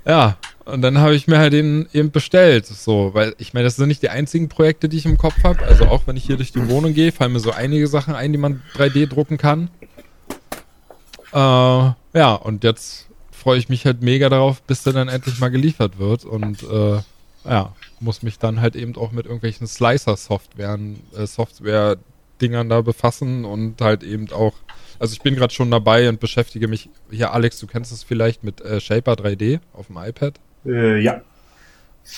Ja, 0.06 0.38
und 0.66 0.82
dann 0.82 1.00
habe 1.00 1.16
ich 1.16 1.28
mir 1.28 1.40
halt 1.40 1.54
den 1.54 1.88
eben 1.94 2.12
bestellt. 2.12 2.66
So, 2.66 3.12
weil 3.14 3.34
ich 3.38 3.54
meine, 3.54 3.64
das 3.64 3.78
sind 3.78 3.88
nicht 3.88 4.02
die 4.02 4.10
einzigen 4.10 4.50
Projekte, 4.50 4.90
die 4.90 4.98
ich 4.98 5.06
im 5.06 5.18
Kopf 5.18 5.44
habe. 5.44 5.64
Also 5.64 5.86
auch 5.86 6.06
wenn 6.06 6.18
ich 6.18 6.26
hier 6.26 6.38
durch 6.38 6.52
die 6.52 6.68
Wohnung 6.70 6.94
gehe, 6.94 7.12
fallen 7.12 7.34
mir 7.34 7.40
so 7.40 7.52
einige 7.52 7.88
Sachen 7.88 8.14
ein, 8.14 8.32
die 8.32 8.38
man 8.38 8.62
3D 8.76 9.08
drucken 9.08 9.38
kann. 9.38 9.70
Äh, 11.32 11.38
ja, 11.38 12.34
und 12.34 12.64
jetzt 12.64 13.08
freue 13.32 13.58
ich 13.58 13.70
mich 13.70 13.86
halt 13.86 14.02
mega 14.02 14.30
darauf, 14.30 14.62
bis 14.64 14.84
der 14.84 14.94
dann 14.94 15.08
endlich 15.08 15.40
mal 15.40 15.50
geliefert 15.50 15.98
wird. 15.98 16.26
Und 16.26 16.64
äh, 16.64 17.00
ja, 17.46 17.74
muss 18.02 18.24
mich 18.24 18.40
dann 18.40 18.62
halt 18.62 18.76
eben 18.76 18.96
auch 18.96 19.12
mit 19.12 19.26
irgendwelchen 19.26 19.68
Slicer-Softwaren, 19.68 21.00
äh, 21.16 21.26
Software-Dingern 21.26 22.70
da 22.70 22.82
befassen 22.82 23.46
und 23.46 23.82
halt 23.82 24.04
eben 24.04 24.32
auch, 24.32 24.54
also 25.00 25.14
ich 25.14 25.22
bin 25.22 25.36
gerade 25.36 25.54
schon 25.54 25.72
dabei 25.72 26.10
und 26.10 26.20
beschäftige 26.20 26.68
mich, 26.68 26.90
hier 27.10 27.34
Alex, 27.34 27.60
du 27.60 27.68
kennst 27.68 27.92
es 27.92 28.04
vielleicht 28.04 28.44
mit 28.44 28.62
äh, 28.62 28.80
Shaper 28.80 29.14
3D 29.14 29.60
auf 29.74 29.88
dem 29.88 29.98
iPad? 29.98 30.40
Äh, 30.66 31.00
ja. 31.00 31.22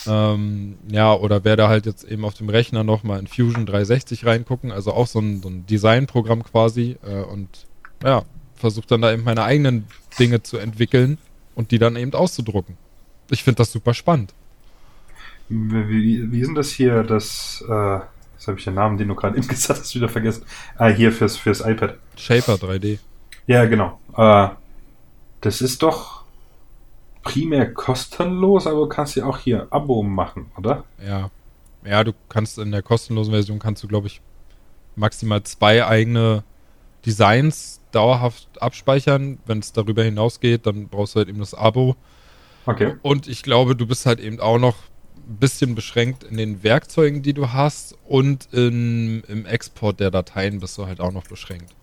Ähm, 0.06 0.78
ja, 0.90 1.12
oder 1.12 1.44
werde 1.44 1.68
halt 1.68 1.86
jetzt 1.86 2.04
eben 2.04 2.24
auf 2.24 2.34
dem 2.34 2.48
Rechner 2.48 2.82
nochmal 2.82 3.18
in 3.18 3.26
Fusion 3.26 3.66
360 3.66 4.24
reingucken, 4.24 4.72
also 4.72 4.92
auch 4.92 5.06
so 5.06 5.18
ein, 5.18 5.42
so 5.42 5.48
ein 5.48 5.66
Designprogramm 5.66 6.44
quasi 6.44 6.96
äh, 7.02 7.22
und 7.22 7.66
ja, 8.02 8.24
versuche 8.54 8.86
dann 8.86 9.02
da 9.02 9.12
eben 9.12 9.24
meine 9.24 9.44
eigenen 9.44 9.86
Dinge 10.18 10.42
zu 10.42 10.56
entwickeln 10.56 11.18
und 11.54 11.70
die 11.70 11.78
dann 11.78 11.96
eben 11.96 12.14
auszudrucken. 12.14 12.76
Ich 13.30 13.42
finde 13.42 13.58
das 13.58 13.72
super 13.72 13.94
spannend. 13.94 14.34
Wie, 15.52 16.32
wie 16.32 16.40
ist 16.40 16.46
denn 16.46 16.54
das 16.54 16.70
hier, 16.70 17.02
das, 17.02 17.64
äh, 17.68 17.98
jetzt 18.34 18.48
habe 18.48 18.58
ich 18.58 18.64
den 18.64 18.74
Namen, 18.74 18.96
den 18.96 19.08
du 19.08 19.14
gerade 19.14 19.36
eben 19.38 19.46
gesagt 19.46 19.80
hast, 19.80 19.94
wieder 19.94 20.08
vergessen. 20.08 20.44
Ah, 20.76 20.88
hier 20.88 21.12
fürs, 21.12 21.36
fürs 21.36 21.60
iPad. 21.60 21.98
Shaper 22.16 22.54
3D. 22.54 22.98
Ja, 23.46 23.64
genau. 23.66 24.00
Äh, 24.16 24.48
das 25.40 25.60
ist 25.60 25.82
doch 25.82 26.22
primär 27.22 27.72
kostenlos, 27.72 28.66
aber 28.66 28.80
du 28.80 28.86
kannst 28.88 29.16
ja 29.16 29.26
auch 29.26 29.38
hier 29.38 29.66
Abo 29.70 30.02
machen, 30.02 30.50
oder? 30.56 30.84
Ja. 31.04 31.30
Ja, 31.84 32.04
du 32.04 32.12
kannst 32.28 32.58
in 32.58 32.70
der 32.70 32.82
kostenlosen 32.82 33.32
Version 33.32 33.58
kannst 33.58 33.82
du, 33.82 33.88
glaube 33.88 34.06
ich, 34.06 34.20
maximal 34.94 35.42
zwei 35.42 35.84
eigene 35.84 36.44
Designs 37.04 37.80
dauerhaft 37.90 38.48
abspeichern. 38.62 39.38
Wenn 39.46 39.58
es 39.58 39.72
darüber 39.72 40.04
hinausgeht, 40.04 40.66
dann 40.66 40.88
brauchst 40.88 41.14
du 41.14 41.18
halt 41.18 41.28
eben 41.28 41.40
das 41.40 41.54
Abo. 41.54 41.96
Okay. 42.66 42.94
Und 43.02 43.26
ich 43.26 43.42
glaube, 43.42 43.74
du 43.74 43.86
bist 43.86 44.06
halt 44.06 44.20
eben 44.20 44.38
auch 44.38 44.58
noch 44.58 44.76
bisschen 45.26 45.74
beschränkt 45.74 46.24
in 46.24 46.36
den 46.36 46.62
Werkzeugen, 46.62 47.22
die 47.22 47.32
du 47.32 47.52
hast 47.52 47.96
und 48.04 48.48
in, 48.52 49.22
im 49.28 49.46
Export 49.46 50.00
der 50.00 50.10
Dateien 50.10 50.60
bist 50.60 50.76
du 50.78 50.86
halt 50.86 51.00
auch 51.00 51.12
noch 51.12 51.24
beschränkt. 51.24 51.74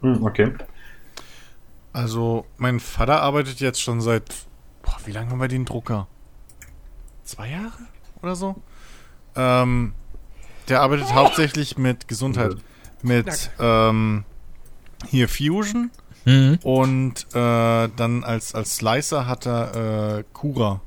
Hm, 0.00 0.24
okay. 0.24 0.52
Also, 1.92 2.46
mein 2.56 2.80
Vater 2.80 3.22
arbeitet 3.22 3.60
jetzt 3.60 3.80
schon 3.80 4.00
seit, 4.00 4.34
boah, 4.82 4.96
wie 5.04 5.12
lange 5.12 5.30
haben 5.30 5.40
wir 5.40 5.48
den 5.48 5.64
Drucker? 5.64 6.06
Zwei 7.24 7.50
Jahre 7.50 7.72
oder 8.22 8.36
so? 8.36 8.56
Ähm, 9.34 9.94
der 10.68 10.80
arbeitet 10.80 11.06
oh. 11.10 11.14
hauptsächlich 11.14 11.78
mit 11.78 12.08
Gesundheit. 12.08 12.56
Mit, 13.02 13.50
ähm, 13.58 14.24
hier 15.08 15.28
Fusion. 15.28 15.90
Mhm. 16.24 16.58
Und 16.62 17.26
äh, 17.34 17.88
dann 17.96 18.24
als, 18.24 18.54
als 18.54 18.76
Slicer 18.76 19.26
hat 19.26 19.46
er 19.46 20.18
äh, 20.18 20.24
Cura. 20.32 20.80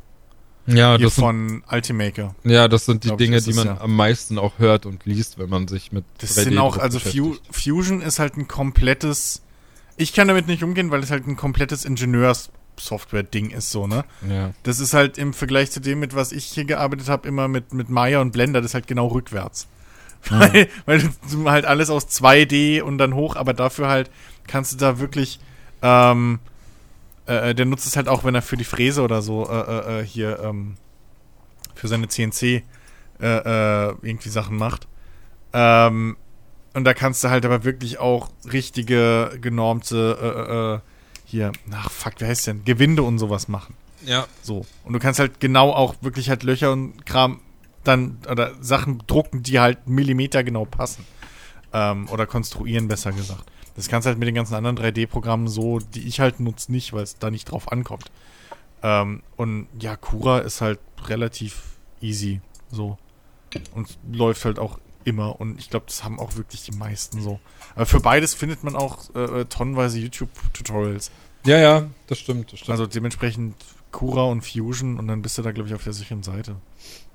Ja, 0.68 0.98
das 0.98 1.16
von 1.16 1.64
Ultimaker. 1.72 2.36
Ja, 2.44 2.68
das 2.68 2.86
sind 2.86 3.04
die 3.04 3.16
Dinge, 3.18 3.42
die 3.42 3.54
man 3.54 3.68
ja. 3.68 3.82
am 3.82 3.96
meisten 3.96 4.38
auch 4.38 4.60
hört 4.60 4.86
und 4.86 5.06
liest, 5.06 5.40
wenn 5.40 5.50
man 5.50 5.68
sich 5.68 5.92
mit 5.92 6.06
Das 6.20 6.36
sind 6.36 6.58
auch, 6.58 6.78
also 6.78 7.00
Fu 7.00 7.36
Fusion 7.50 8.02
ist 8.02 8.20
halt 8.20 8.38
ein 8.38 8.48
komplettes. 8.48 9.42
Ich 9.98 10.14
kann 10.14 10.28
damit 10.28 10.48
nicht 10.48 10.64
umgehen, 10.64 10.92
weil 10.92 11.02
es 11.02 11.12
halt 11.12 11.28
ein 11.28 11.36
komplettes 11.36 11.84
Ingenieurs 11.84 12.52
Photoshop-Software-Ding 12.82 13.52
ist, 13.52 13.72
so, 13.72 13.88
ne? 13.88 14.04
Ja. 14.28 14.52
Das 14.64 14.80
ist 14.80 14.94
halt 14.94 15.18
im 15.18 15.34
Vergleich 15.34 15.72
zu 15.72 15.80
dem, 15.80 16.00
mit 16.00 16.16
was 16.16 16.32
ich 16.32 16.46
hier 16.46 16.66
gearbeitet 16.66 17.10
habe, 17.10 17.28
immer 17.28 17.48
mit, 17.48 17.74
mit 17.74 17.90
Maya 17.90 18.22
und 18.22 18.32
Blender, 18.32 18.62
das 18.62 18.72
ist 18.72 18.76
halt 18.76 18.88
genau 18.88 19.08
rückwärts. 19.08 19.68
Weil, 20.30 20.70
weil 20.86 21.02
du 21.32 21.50
halt 21.50 21.66
alles 21.66 21.90
aus 21.90 22.06
2D 22.06 22.84
und 22.84 23.00
dann 23.00 23.16
hoch, 23.16 23.36
aber 23.36 23.56
dafür 23.56 23.88
halt 23.88 24.12
kannst 24.46 24.72
du 24.72 24.78
da 24.78 25.00
wirklich, 25.00 25.40
ähm, 25.82 26.38
äh, 27.32 27.56
der 27.56 27.66
nutzt 27.66 27.86
es 27.86 27.96
halt 27.96 28.08
auch, 28.08 28.24
wenn 28.24 28.36
er 28.36 28.42
für 28.42 28.58
die 28.58 28.64
Fräse 28.64 29.02
oder 29.02 29.22
so, 29.22 29.48
äh, 29.50 30.02
äh, 30.02 30.06
hier, 30.06 30.40
ähm, 30.40 30.76
für 31.76 31.88
seine 31.88 32.08
CNC, 32.08 32.44
äh, 32.44 32.62
äh, 33.22 33.96
irgendwie 34.02 34.30
Sachen 34.30 34.58
macht. 34.58 34.88
Ähm, 35.54 36.18
und 36.74 36.86
da 36.86 36.94
kannst 36.94 37.24
du 37.24 37.30
halt 37.30 37.46
aber 37.46 37.64
wirklich 37.64 38.00
auch 38.00 38.30
richtige, 38.52 39.38
genormte, 39.42 40.18
äh, 40.22 40.76
äh, 40.76 40.80
hier, 41.26 41.52
ach 41.72 41.92
fuck, 41.92 42.14
wer 42.20 42.30
heißt 42.30 42.48
denn? 42.48 42.66
Gewinde 42.66 43.04
und 43.04 43.20
sowas 43.20 43.48
machen. 43.48 43.76
Ja. 44.06 44.26
So. 44.42 44.66
Und 44.84 44.94
du 44.94 45.00
kannst 45.00 45.20
halt 45.20 45.40
genau 45.40 45.72
auch 45.72 45.96
wirklich 46.02 46.30
halt 46.30 46.44
Löcher 46.44 46.72
und 46.72 47.06
Kram 47.06 47.42
dann, 47.84 48.20
oder 48.30 48.54
Sachen 48.62 49.04
drucken, 49.08 49.44
die 49.44 49.60
halt 49.60 49.88
Millimeter 49.88 50.44
genau 50.44 50.66
passen. 50.66 51.06
Ähm, 51.74 52.10
oder 52.10 52.26
konstruieren, 52.26 52.88
besser 52.88 53.12
gesagt. 53.12 53.46
Das 53.76 53.88
kannst 53.88 54.06
du 54.06 54.10
halt 54.10 54.20
mit 54.20 54.28
den 54.28 54.36
ganzen 54.36 54.56
anderen 54.56 54.78
3D-Programmen 54.78 55.48
so, 55.48 55.80
die 55.80 56.08
ich 56.08 56.20
halt 56.20 56.40
nutze, 56.40 56.72
nicht, 56.72 56.94
weil 56.94 57.04
es 57.04 57.18
da 57.18 57.32
nicht 57.32 57.46
drauf 57.46 57.72
ankommt. 57.72 58.12
Ähm, 58.84 59.22
und 59.38 59.68
ja, 59.80 59.96
Cura 59.96 60.40
ist 60.40 60.62
halt 60.62 60.80
relativ 61.06 61.64
easy 62.02 62.42
so. 62.72 62.98
Und 63.74 63.98
läuft 64.12 64.46
halt 64.46 64.60
auch 64.60 64.80
immer. 65.04 65.40
Und 65.40 65.60
ich 65.60 65.70
glaube, 65.70 65.86
das 65.88 66.04
haben 66.04 66.20
auch 66.20 66.36
wirklich 66.36 66.64
die 66.64 66.72
meisten 66.72 67.22
so. 67.22 67.40
Aber 67.76 67.86
für 67.86 68.00
beides 68.00 68.34
findet 68.34 68.64
man 68.64 68.76
auch 68.76 69.14
äh, 69.16 69.46
tonnenweise 69.46 70.00
YouTube-Tutorials. 70.00 71.12
Ja, 71.46 71.58
ja, 71.58 71.90
das 72.08 72.20
stimmt, 72.20 72.52
das 72.54 72.60
stimmt. 72.60 72.72
Also 72.72 72.88
dementsprechend 72.88 73.56
Cura 73.92 74.24
und 74.24 74.42
Fusion 74.42 74.98
und 74.98 75.08
dann 75.08 75.22
bist 75.22 75.38
du 75.38 75.42
da, 75.42 75.52
glaube 75.52 75.70
ich, 75.70 75.76
auf 75.76 75.84
der 75.84 75.94
sicheren 75.94 76.24
Seite. 76.24 76.56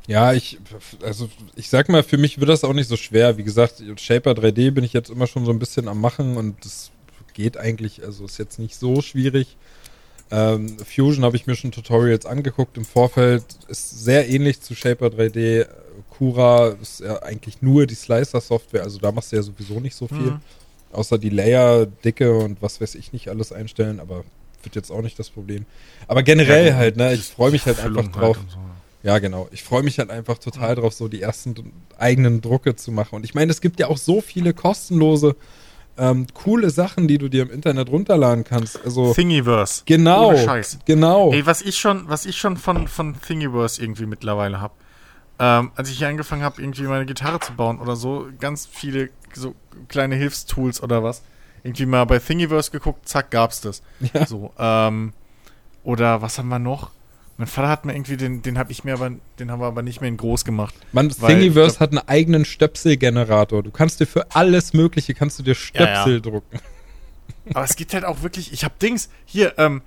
Ja, 0.06 0.32
ich, 0.32 0.58
also 1.02 1.28
ich 1.56 1.68
sag 1.68 1.88
mal, 1.88 2.02
für 2.02 2.16
mich 2.16 2.38
wird 2.38 2.48
das 2.48 2.64
auch 2.64 2.72
nicht 2.72 2.88
so 2.88 2.96
schwer. 2.96 3.38
Wie 3.38 3.42
gesagt, 3.42 3.82
Shaper 3.96 4.32
3D 4.32 4.70
bin 4.70 4.84
ich 4.84 4.92
jetzt 4.92 5.10
immer 5.10 5.26
schon 5.26 5.44
so 5.44 5.50
ein 5.50 5.58
bisschen 5.58 5.88
am 5.88 6.00
machen 6.00 6.36
und 6.36 6.64
das 6.64 6.90
geht 7.34 7.56
eigentlich, 7.56 8.02
also 8.04 8.24
ist 8.24 8.38
jetzt 8.38 8.58
nicht 8.58 8.76
so 8.76 9.02
schwierig. 9.02 9.56
Ähm, 10.30 10.76
Fusion 10.78 11.24
habe 11.24 11.36
ich 11.36 11.46
mir 11.46 11.54
schon 11.54 11.70
Tutorials 11.72 12.26
angeguckt 12.26 12.76
im 12.76 12.84
Vorfeld, 12.84 13.44
ist 13.68 14.04
sehr 14.04 14.28
ähnlich 14.28 14.60
zu 14.60 14.74
Shaper 14.74 15.06
3D. 15.06 15.66
Cura 16.10 16.68
ist 16.80 17.00
ja 17.00 17.22
eigentlich 17.22 17.62
nur 17.62 17.86
die 17.86 17.94
Slicer-Software, 17.94 18.82
also 18.82 18.98
da 18.98 19.12
machst 19.12 19.32
du 19.32 19.36
ja 19.36 19.42
sowieso 19.42 19.80
nicht 19.80 19.94
so 19.94 20.08
viel. 20.08 20.18
Mhm. 20.32 20.40
Außer 20.92 21.18
die 21.18 21.28
Layer, 21.28 21.86
Dicke 21.86 22.32
und 22.36 22.62
was 22.62 22.80
weiß 22.80 22.94
ich 22.94 23.12
nicht 23.12 23.28
alles 23.28 23.52
einstellen, 23.52 24.00
aber 24.00 24.24
wird 24.62 24.74
jetzt 24.76 24.90
auch 24.90 25.02
nicht 25.02 25.18
das 25.18 25.30
Problem. 25.30 25.66
Aber 26.08 26.22
generell 26.22 26.68
Ja, 26.68 26.74
halt, 26.76 26.96
ne, 26.96 27.12
ich 27.14 27.22
freue 27.22 27.50
mich 27.50 27.66
halt 27.66 27.78
einfach 27.80 28.08
drauf. 28.08 28.38
und 28.38 28.50
so. 28.50 28.58
Ja, 29.06 29.20
genau. 29.20 29.48
Ich 29.52 29.62
freue 29.62 29.84
mich 29.84 30.00
halt 30.00 30.10
einfach 30.10 30.36
total 30.38 30.74
drauf, 30.74 30.92
so 30.92 31.06
die 31.06 31.22
ersten 31.22 31.54
eigenen 31.96 32.40
Drucke 32.40 32.74
zu 32.74 32.90
machen. 32.90 33.14
Und 33.14 33.24
ich 33.24 33.34
meine, 33.34 33.52
es 33.52 33.60
gibt 33.60 33.78
ja 33.78 33.86
auch 33.86 33.98
so 33.98 34.20
viele 34.20 34.52
kostenlose, 34.52 35.36
ähm, 35.96 36.26
coole 36.34 36.70
Sachen, 36.70 37.06
die 37.06 37.16
du 37.16 37.28
dir 37.28 37.42
im 37.42 37.52
Internet 37.52 37.88
runterladen 37.88 38.42
kannst. 38.42 38.84
Also, 38.84 39.14
Thingiverse. 39.14 39.84
genau. 39.86 40.30
Ohne 40.30 40.44
Scheiß. 40.44 40.80
Genau. 40.86 41.32
Ey, 41.32 41.46
was 41.46 41.62
ich 41.62 41.78
schon, 41.78 42.08
was 42.08 42.26
ich 42.26 42.36
schon 42.36 42.56
von, 42.56 42.88
von 42.88 43.14
Thingiverse 43.20 43.80
irgendwie 43.80 44.06
mittlerweile 44.06 44.60
habe. 44.60 44.74
Ähm, 45.38 45.70
als 45.76 45.88
ich 45.88 45.98
hier 45.98 46.08
angefangen 46.08 46.42
habe, 46.42 46.60
irgendwie 46.60 46.82
meine 46.82 47.06
Gitarre 47.06 47.38
zu 47.38 47.52
bauen 47.52 47.78
oder 47.78 47.94
so, 47.94 48.26
ganz 48.40 48.66
viele 48.66 49.10
so 49.32 49.54
kleine 49.86 50.16
Hilfstools 50.16 50.82
oder 50.82 51.04
was. 51.04 51.22
Irgendwie 51.62 51.86
mal 51.86 52.06
bei 52.06 52.18
Thingiverse 52.18 52.72
geguckt, 52.72 53.08
zack, 53.08 53.30
gab's 53.30 53.60
das. 53.60 53.82
Ja. 54.12 54.26
So, 54.26 54.52
ähm, 54.58 55.12
oder 55.84 56.22
was 56.22 56.38
haben 56.38 56.48
wir 56.48 56.58
noch? 56.58 56.95
Mein 57.38 57.46
Vater 57.46 57.68
hat 57.68 57.84
mir 57.84 57.94
irgendwie 57.94 58.16
den, 58.16 58.40
den 58.40 58.56
habe 58.58 58.72
ich 58.72 58.84
mir 58.84 58.94
aber, 58.94 59.10
den 59.38 59.50
haben 59.50 59.60
wir 59.60 59.66
aber 59.66 59.82
nicht 59.82 60.00
mehr 60.00 60.08
in 60.08 60.16
groß 60.16 60.44
gemacht. 60.44 60.74
Man, 60.92 61.10
Thingiverse 61.10 61.74
ich 61.74 61.80
hat 61.80 61.90
einen 61.90 62.08
eigenen 62.08 62.44
Stöpselgenerator. 62.46 63.62
Du 63.62 63.70
kannst 63.70 64.00
dir 64.00 64.06
für 64.06 64.34
alles 64.34 64.72
Mögliche, 64.72 65.12
kannst 65.12 65.38
du 65.38 65.42
dir 65.42 65.54
Stöpsel 65.54 66.14
ja. 66.14 66.20
drucken. 66.20 66.58
Aber 67.54 67.64
es 67.64 67.76
gibt 67.76 67.92
halt 67.92 68.04
auch 68.04 68.22
wirklich, 68.22 68.52
ich 68.52 68.64
habe 68.64 68.74
Dings, 68.80 69.10
hier, 69.26 69.54
ähm, 69.58 69.82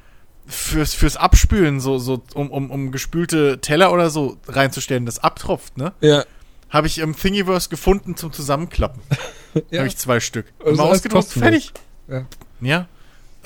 fürs, 0.45 0.93
fürs 0.93 1.17
Abspülen, 1.17 1.79
so, 1.79 1.97
so, 1.97 2.23
um, 2.33 2.51
um, 2.51 2.71
um 2.71 2.91
gespülte 2.91 3.59
Teller 3.61 3.91
oder 3.91 4.09
so 4.09 4.37
reinzustellen, 4.47 5.05
das 5.05 5.19
abtropft, 5.19 5.77
ne? 5.77 5.93
Ja. 6.01 6.25
Habe 6.69 6.87
ich 6.87 6.99
im 6.99 7.15
Thingiverse 7.15 7.69
gefunden 7.69 8.15
zum 8.15 8.31
Zusammenklappen. 8.31 9.01
ja. 9.71 9.79
Habe 9.79 9.87
ich 9.87 9.97
zwei 9.97 10.19
Stück. 10.19 10.45
Also 10.63 10.83
kostenlos. 10.83 11.33
fertig. 11.33 11.73
Ja. 12.07 12.25
Ja. 12.61 12.87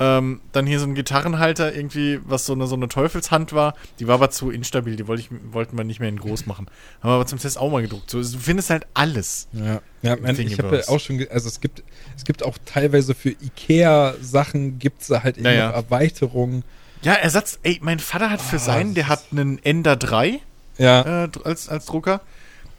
Ähm, 0.00 0.40
dann 0.50 0.66
hier 0.66 0.80
so 0.80 0.86
ein 0.86 0.94
Gitarrenhalter 0.96 1.72
irgendwie, 1.74 2.18
was 2.24 2.46
so 2.46 2.52
eine, 2.52 2.66
so 2.66 2.74
eine 2.74 2.88
Teufelshand 2.88 3.52
war. 3.52 3.74
Die 4.00 4.08
war 4.08 4.14
aber 4.16 4.30
zu 4.30 4.50
instabil, 4.50 4.96
die 4.96 5.06
wollte 5.06 5.22
ich, 5.22 5.28
wollten 5.52 5.76
wir 5.76 5.84
nicht 5.84 6.00
mehr 6.00 6.08
in 6.08 6.18
groß 6.18 6.46
machen. 6.46 6.66
Haben 7.00 7.10
wir 7.10 7.14
aber 7.14 7.26
zum 7.26 7.38
Test 7.38 7.56
auch 7.58 7.70
mal 7.70 7.80
gedruckt. 7.82 8.10
So, 8.10 8.20
du 8.20 8.38
findest 8.38 8.70
halt 8.70 8.86
alles. 8.94 9.46
Ja, 9.52 9.80
ja 10.02 10.16
man, 10.16 10.36
ich 10.38 10.58
habe 10.58 10.78
ja 10.78 10.88
auch 10.88 10.98
schon, 10.98 11.24
also 11.30 11.46
es 11.46 11.60
gibt, 11.60 11.84
es 12.16 12.24
gibt 12.24 12.42
auch 12.44 12.58
teilweise 12.64 13.14
für 13.14 13.30
Ikea-Sachen 13.30 14.78
gibt 14.80 15.02
es 15.02 15.10
halt 15.10 15.36
eben 15.36 15.46
Ja, 15.46 15.52
ja. 15.52 15.68
noch 15.68 15.74
Erweiterungen. 15.76 16.64
Ja, 17.02 17.12
Ersatz, 17.12 17.58
ey, 17.62 17.78
mein 17.82 18.00
Vater 18.00 18.30
hat 18.30 18.40
für 18.40 18.56
Ah, 18.56 18.60
seinen, 18.60 18.94
der 18.94 19.08
hat 19.08 19.22
einen 19.30 19.62
Ender 19.62 19.94
3 19.96 20.40
Ja, 20.78 21.24
äh, 21.24 21.28
als, 21.44 21.68
als 21.68 21.84
Drucker. 21.86 22.20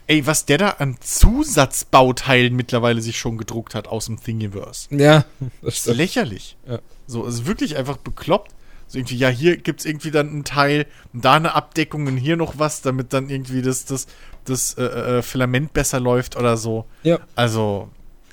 Ey, 0.07 0.27
was 0.27 0.45
der 0.45 0.57
da 0.57 0.69
an 0.79 0.97
Zusatzbauteilen 0.99 2.55
mittlerweile 2.55 3.01
sich 3.01 3.17
schon 3.17 3.37
gedruckt 3.37 3.73
hat 3.75 3.87
aus 3.87 4.05
dem 4.07 4.21
Thingiverse. 4.21 4.87
ja, 4.91 5.25
das 5.61 5.83
Das 5.83 5.87
ist 5.87 5.95
lächerlich. 5.95 6.57
Ja. 6.67 6.79
So, 7.07 7.25
es 7.27 7.35
ist 7.35 7.45
wirklich 7.47 7.77
einfach 7.77 7.97
bekloppt. 7.97 8.51
So 8.87 8.99
irgendwie, 8.99 9.17
ja, 9.17 9.29
hier 9.29 9.57
gibt's 9.57 9.85
irgendwie 9.85 10.11
dann 10.11 10.29
einen 10.29 10.43
Teil, 10.43 10.85
da 11.13 11.33
eine 11.33 11.55
Abdeckung 11.55 12.05
und 12.07 12.17
hier 12.17 12.37
noch 12.37 12.59
was, 12.59 12.81
damit 12.81 13.13
dann 13.13 13.29
irgendwie 13.29 13.61
das, 13.61 13.85
das, 13.85 14.05
das 14.43 14.75
äh, 14.75 14.83
äh, 14.83 15.21
Filament 15.21 15.73
besser 15.73 15.99
läuft 15.99 16.35
oder 16.37 16.55
so. 16.55 16.85
Ja. 17.03 17.19
Also, 17.35 17.89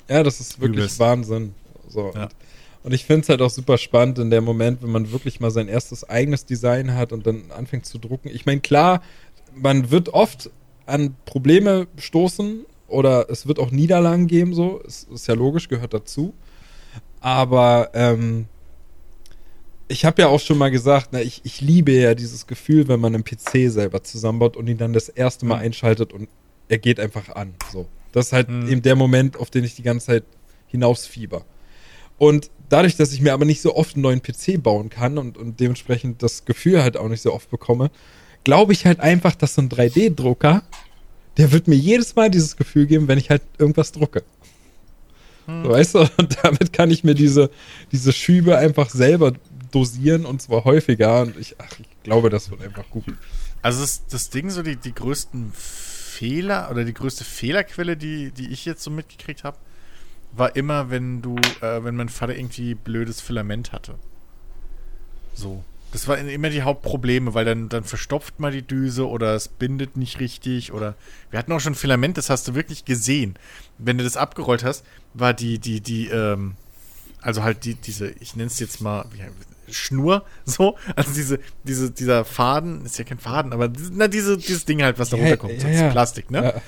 Ja, 0.07 0.21
das 0.21 0.39
ist 0.39 0.59
wirklich 0.59 0.77
Übelst. 0.77 0.99
Wahnsinn. 0.99 1.55
So. 1.87 2.11
Ja. 2.13 2.23
Und, 2.23 2.31
und 2.83 2.93
ich 2.93 3.05
finde 3.05 3.21
es 3.21 3.29
halt 3.29 3.41
auch 3.41 3.49
super 3.49 3.77
spannend 3.79 4.19
in 4.19 4.29
dem 4.29 4.43
Moment, 4.43 4.83
wenn 4.83 4.91
man 4.91 5.11
wirklich 5.11 5.39
mal 5.39 5.49
sein 5.49 5.67
erstes 5.67 6.07
eigenes 6.07 6.45
Design 6.45 6.93
hat 6.93 7.13
und 7.13 7.25
dann 7.25 7.45
anfängt 7.57 7.85
zu 7.87 7.97
drucken. 7.97 8.29
Ich 8.31 8.45
meine, 8.45 8.61
klar, 8.61 9.01
man 9.55 9.89
wird 9.89 10.09
oft 10.09 10.51
an 10.85 11.15
Probleme 11.25 11.87
stoßen 11.97 12.65
oder 12.87 13.29
es 13.31 13.47
wird 13.47 13.57
auch 13.57 13.71
Niederlagen 13.71 14.27
geben, 14.27 14.53
so. 14.53 14.81
Es 14.85 15.05
ist 15.05 15.27
ja 15.27 15.33
logisch, 15.33 15.67
gehört 15.67 15.93
dazu. 15.95 16.33
Aber 17.21 17.89
ähm, 17.93 18.45
ich 19.93 20.05
habe 20.05 20.21
ja 20.23 20.27
auch 20.27 20.39
schon 20.39 20.57
mal 20.57 20.71
gesagt, 20.71 21.09
na, 21.11 21.21
ich, 21.21 21.41
ich 21.43 21.61
liebe 21.61 21.91
ja 21.91 22.15
dieses 22.15 22.47
Gefühl, 22.47 22.87
wenn 22.87 22.99
man 22.99 23.13
einen 23.13 23.23
PC 23.23 23.71
selber 23.71 24.03
zusammenbaut 24.03 24.57
und 24.57 24.67
ihn 24.67 24.77
dann 24.77 24.91
das 24.93 25.07
erste 25.07 25.45
Mal 25.45 25.57
Mhm. 25.57 25.61
einschaltet 25.65 26.11
und 26.13 26.27
er 26.67 26.79
geht 26.79 26.99
einfach 26.99 27.29
an. 27.29 27.53
So. 27.71 27.87
Das 28.11 28.27
ist 28.27 28.33
halt 28.33 28.49
Mhm. 28.49 28.67
eben 28.69 28.81
der 28.81 28.95
Moment, 28.95 29.37
auf 29.37 29.49
den 29.49 29.63
ich 29.63 29.75
die 29.75 29.83
ganze 29.83 30.07
Zeit 30.07 30.23
hinausfieber. 30.67 31.45
Und 32.17 32.49
dadurch, 32.69 32.95
dass 32.95 33.13
ich 33.13 33.21
mir 33.21 33.33
aber 33.33 33.45
nicht 33.45 33.61
so 33.61 33.75
oft 33.75 33.95
einen 33.95 34.03
neuen 34.03 34.21
PC 34.21 34.61
bauen 34.61 34.89
kann 34.89 35.17
und, 35.17 35.37
und 35.37 35.59
dementsprechend 35.59 36.23
das 36.23 36.45
Gefühl 36.45 36.81
halt 36.81 36.97
auch 36.97 37.07
nicht 37.09 37.21
so 37.21 37.33
oft 37.33 37.49
bekomme, 37.51 37.91
glaube 38.43 38.73
ich 38.73 38.85
halt 38.85 38.99
einfach, 38.99 39.35
dass 39.35 39.55
so 39.55 39.61
ein 39.61 39.69
3D-Drucker, 39.69 40.63
der 41.37 41.51
wird 41.51 41.67
mir 41.67 41.75
jedes 41.75 42.15
Mal 42.15 42.29
dieses 42.29 42.57
Gefühl 42.57 42.85
geben, 42.87 43.07
wenn 43.07 43.17
ich 43.17 43.29
halt 43.29 43.41
irgendwas 43.57 43.91
drucke. 43.91 44.23
Hm. 45.45 45.63
So, 45.65 45.69
weißt 45.71 45.95
du, 45.95 45.99
und 46.17 46.37
damit 46.43 46.71
kann 46.73 46.89
ich 46.91 47.03
mir 47.03 47.15
diese, 47.15 47.49
diese 47.91 48.13
Schübe 48.13 48.57
einfach 48.57 48.89
selber 48.89 49.33
dosieren 49.73 50.25
und 50.25 50.41
zwar 50.41 50.63
häufiger. 50.63 51.21
Und 51.21 51.37
ich, 51.37 51.55
ach, 51.59 51.79
ich 51.79 52.03
glaube, 52.03 52.29
das 52.29 52.49
wird 52.49 52.61
einfach 52.61 52.89
gut. 52.89 53.05
also 53.61 53.81
das, 53.81 54.05
das 54.07 54.29
Ding, 54.29 54.49
so 54.49 54.61
die, 54.61 54.75
die 54.75 54.93
größten 54.93 55.51
Fehler 55.53 56.69
oder 56.71 56.85
die 56.85 56.93
größte 56.93 57.23
Fehlerquelle, 57.23 57.97
die, 57.97 58.31
die 58.31 58.51
ich 58.51 58.65
jetzt 58.65 58.83
so 58.83 58.91
mitgekriegt 58.91 59.43
habe, 59.43 59.57
war 60.31 60.55
immer, 60.55 60.89
wenn 60.89 61.21
du, 61.21 61.35
äh, 61.61 61.83
wenn 61.83 61.95
mein 61.95 62.09
Vater 62.09 62.35
irgendwie 62.35 62.75
blödes 62.75 63.21
Filament 63.21 63.71
hatte. 63.71 63.95
So. 65.33 65.63
Das 65.91 66.07
waren 66.07 66.27
immer 66.27 66.49
die 66.49 66.63
Hauptprobleme, 66.63 67.35
weil 67.35 67.45
dann, 67.45 67.69
dann 67.69 67.83
verstopft 67.83 68.39
mal 68.39 68.51
die 68.51 68.63
Düse 68.63 69.07
oder 69.07 69.35
es 69.35 69.47
bindet 69.47 69.95
nicht 69.95 70.19
richtig 70.19 70.71
oder 70.71 70.95
wir 71.29 71.37
hatten 71.37 71.51
auch 71.51 71.59
schon 71.59 71.75
Filament, 71.75 72.17
das 72.17 72.31
hast 72.31 72.47
du 72.47 72.55
wirklich 72.55 72.83
gesehen. 72.83 73.35
Wenn 73.77 73.99
du 73.99 74.03
das 74.03 74.17
abgerollt 74.17 74.63
hast, 74.63 74.83
war 75.13 75.35
die, 75.35 75.59
die, 75.59 75.81
die, 75.81 76.07
ähm, 76.07 76.55
also 77.21 77.43
halt 77.43 77.63
die, 77.65 77.75
diese, 77.75 78.09
ich 78.09 78.35
nenne 78.35 78.47
es 78.47 78.59
jetzt 78.59 78.81
mal, 78.81 79.05
Schnur, 79.73 80.23
so, 80.45 80.75
also 80.95 81.13
diese, 81.13 81.39
diese, 81.63 81.91
dieser 81.91 82.25
Faden, 82.25 82.85
ist 82.85 82.97
ja 82.97 83.03
kein 83.03 83.19
Faden, 83.19 83.53
aber 83.53 83.69
na, 83.91 84.07
diese, 84.07 84.37
dieses 84.37 84.65
Ding 84.65 84.81
halt, 84.83 84.99
was 84.99 85.09
da 85.09 85.17
runterkommt, 85.17 85.59
so 85.59 85.67
ja, 85.67 85.73
das 85.73 85.81
ja. 85.81 85.89
Plastik, 85.91 86.31
ne? 86.31 86.61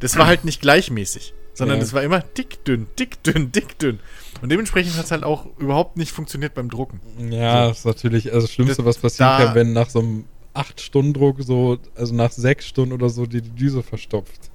Das 0.00 0.16
war 0.16 0.26
halt 0.26 0.44
nicht 0.44 0.60
gleichmäßig, 0.62 1.34
sondern 1.54 1.80
das 1.80 1.92
war 1.92 2.02
immer 2.02 2.20
dick, 2.20 2.64
dünn, 2.64 2.86
dick, 2.98 3.22
dünn, 3.22 3.52
dick, 3.52 3.78
dünn. 3.78 4.00
Und 4.42 4.50
dementsprechend 4.50 4.96
hat 4.96 5.04
es 5.06 5.10
halt 5.10 5.24
auch 5.24 5.46
überhaupt 5.58 5.96
nicht 5.96 6.12
funktioniert 6.12 6.54
beim 6.54 6.68
Drucken. 6.70 7.00
Ja, 7.30 7.68
das 7.68 7.78
ist 7.80 7.84
natürlich 7.84 8.32
also 8.32 8.46
das 8.46 8.52
Schlimmste, 8.54 8.84
was 8.84 8.98
passieren 8.98 9.30
da- 9.38 9.44
kann, 9.46 9.54
wenn 9.54 9.72
nach 9.72 9.90
so 9.90 10.00
einem 10.00 10.24
8-Stunden-Druck 10.54 11.42
so, 11.42 11.78
also 11.94 12.14
nach 12.14 12.32
6 12.32 12.66
Stunden 12.66 12.92
oder 12.94 13.10
so, 13.10 13.26
die, 13.26 13.42
die 13.42 13.50
Düse 13.50 13.82
verstopft. 13.82 14.50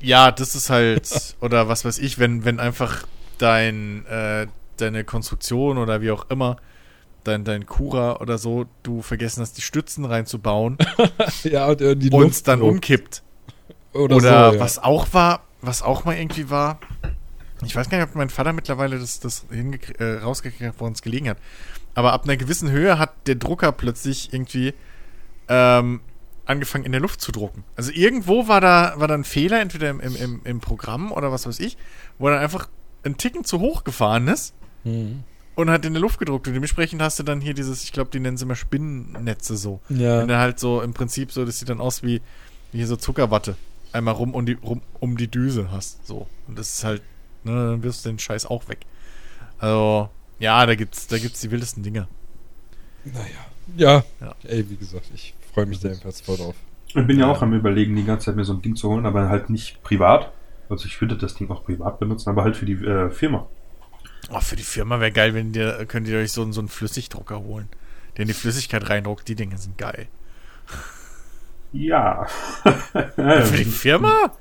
Ja, 0.00 0.30
das 0.30 0.54
ist 0.54 0.70
halt, 0.70 1.36
oder 1.40 1.68
was 1.68 1.84
weiß 1.84 1.98
ich, 1.98 2.18
wenn, 2.18 2.44
wenn 2.44 2.60
einfach 2.60 3.06
dein, 3.38 4.04
äh, 4.06 4.46
deine 4.76 5.04
Konstruktion 5.04 5.78
oder 5.78 6.00
wie 6.00 6.10
auch 6.10 6.28
immer 6.30 6.56
dein, 7.24 7.44
dein 7.44 7.66
Cura 7.66 8.20
oder 8.20 8.38
so, 8.38 8.66
du 8.82 9.02
vergessen 9.02 9.40
hast, 9.40 9.56
die 9.56 9.62
Stützen 9.62 10.04
reinzubauen 10.04 10.78
ja, 11.42 11.66
und, 11.66 11.80
äh, 11.80 11.96
die 11.96 12.10
und 12.10 12.22
Luft 12.22 12.34
es 12.34 12.42
dann 12.42 12.62
umkippt. 12.62 13.22
Oder, 13.92 14.16
Oder 14.16 14.50
so, 14.50 14.56
ja. 14.56 14.60
was 14.60 14.78
auch 14.78 15.08
war, 15.12 15.44
was 15.62 15.82
auch 15.82 16.04
mal 16.04 16.16
irgendwie 16.16 16.50
war, 16.50 16.80
ich 17.64 17.74
weiß 17.74 17.88
gar 17.88 17.98
nicht, 17.98 18.08
ob 18.08 18.14
mein 18.14 18.28
Vater 18.28 18.52
mittlerweile 18.52 18.98
das, 18.98 19.20
das 19.20 19.46
äh, 19.50 20.04
rausgekriegt 20.04 20.62
hat, 20.62 20.80
wo 20.80 20.84
uns 20.84 21.00
gelegen 21.00 21.28
hat. 21.28 21.38
Aber 21.94 22.12
ab 22.12 22.24
einer 22.24 22.36
gewissen 22.36 22.70
Höhe 22.70 22.98
hat 22.98 23.12
der 23.26 23.36
Drucker 23.36 23.72
plötzlich 23.72 24.32
irgendwie 24.32 24.74
ähm, 25.48 26.00
angefangen 26.44 26.84
in 26.84 26.92
der 26.92 27.00
Luft 27.00 27.20
zu 27.20 27.32
drucken. 27.32 27.64
Also 27.76 27.92
irgendwo 27.92 28.48
war 28.48 28.60
da, 28.60 28.94
war 28.96 29.08
da 29.08 29.14
ein 29.14 29.24
Fehler, 29.24 29.60
entweder 29.60 29.90
im, 29.90 30.00
im, 30.00 30.40
im, 30.44 30.60
Programm 30.60 31.12
oder 31.12 31.32
was 31.32 31.46
weiß 31.46 31.60
ich, 31.60 31.78
wo 32.18 32.26
er 32.28 32.34
dann 32.34 32.42
einfach 32.42 32.68
ein 33.04 33.16
Ticken 33.16 33.44
zu 33.44 33.60
hoch 33.60 33.84
gefahren 33.84 34.28
ist 34.28 34.54
Mhm. 34.84 35.24
und 35.54 35.70
hat 35.70 35.84
in 35.84 35.92
der 35.94 36.02
Luft 36.02 36.18
gedruckt. 36.18 36.46
Und 36.46 36.54
dementsprechend 36.54 37.02
hast 37.02 37.18
du 37.18 37.22
dann 37.22 37.40
hier 37.40 37.54
dieses, 37.54 37.84
ich 37.84 37.92
glaube, 37.92 38.10
die 38.10 38.20
nennen 38.20 38.36
sie 38.36 38.44
immer 38.44 38.56
Spinnennetze 38.56 39.56
so. 39.56 39.80
Ja. 39.88 40.20
Wenn 40.20 40.28
du 40.28 40.38
halt 40.38 40.58
so 40.58 40.82
im 40.82 40.94
Prinzip 40.94 41.32
so, 41.32 41.44
das 41.44 41.58
sieht 41.58 41.68
dann 41.68 41.80
aus 41.80 42.02
wie, 42.02 42.20
wie 42.72 42.78
hier 42.78 42.86
so 42.86 42.96
Zuckerwatte. 42.96 43.56
Einmal 43.92 44.14
rum 44.14 44.34
um 44.34 44.44
die, 44.46 44.58
rum 44.62 44.82
um 45.00 45.16
die 45.16 45.28
Düse 45.28 45.70
hast. 45.70 46.06
So. 46.06 46.26
Und 46.48 46.58
das 46.58 46.76
ist 46.76 46.84
halt, 46.84 47.02
ne, 47.44 47.52
dann 47.52 47.82
wirst 47.82 48.04
du 48.04 48.10
den 48.10 48.18
Scheiß 48.18 48.46
auch 48.46 48.68
weg. 48.68 48.80
Also, 49.58 50.10
ja, 50.38 50.66
da 50.66 50.74
gibt's, 50.74 51.06
da 51.06 51.18
gibt's 51.18 51.40
die 51.40 51.50
wildesten 51.50 51.82
Dinge. 51.82 52.08
Naja. 53.04 53.24
Ja. 53.76 54.04
Ja. 54.20 54.34
Ey, 54.44 54.68
wie 54.68 54.76
gesagt, 54.76 55.10
ich 55.14 55.34
freue 55.52 55.66
mich 55.66 55.80
da 55.80 55.88
jedenfalls 55.88 56.20
voll 56.20 56.36
drauf. 56.36 56.56
Ich 56.88 56.94
bin 57.06 57.18
ja 57.18 57.26
auch 57.26 57.42
am 57.42 57.52
überlegen, 57.54 57.96
die 57.96 58.04
ganze 58.04 58.26
Zeit 58.26 58.36
mir 58.36 58.44
so 58.44 58.52
ein 58.52 58.62
Ding 58.62 58.76
zu 58.76 58.88
holen, 58.88 59.06
aber 59.06 59.28
halt 59.28 59.50
nicht 59.50 59.82
privat. 59.82 60.32
Also 60.68 60.86
ich 60.86 61.00
würde 61.00 61.16
das 61.16 61.34
Ding 61.34 61.50
auch 61.50 61.64
privat 61.64 61.98
benutzen, 61.98 62.30
aber 62.30 62.44
halt 62.44 62.56
für 62.56 62.66
die 62.66 62.74
äh, 62.84 63.10
Firma. 63.10 63.46
Oh, 64.30 64.40
für 64.40 64.56
die 64.56 64.62
Firma 64.62 65.00
wäre 65.00 65.12
geil, 65.12 65.34
wenn 65.34 65.52
ihr, 65.54 65.84
könnt 65.86 66.08
ihr 66.08 66.18
euch 66.18 66.32
so, 66.32 66.42
einen- 66.42 66.52
so 66.52 66.60
einen 66.60 66.68
Flüssigdrucker 66.68 67.38
holen. 67.40 67.68
Der 68.16 68.22
in 68.22 68.28
die 68.28 68.34
Flüssigkeit 68.34 68.88
reindruckt. 68.88 69.26
Die 69.28 69.34
Dinge 69.34 69.58
sind 69.58 69.76
geil. 69.78 70.06
Ja. 71.72 72.26
Für 73.16 73.56
die 73.56 73.64
Firma? 73.64 74.32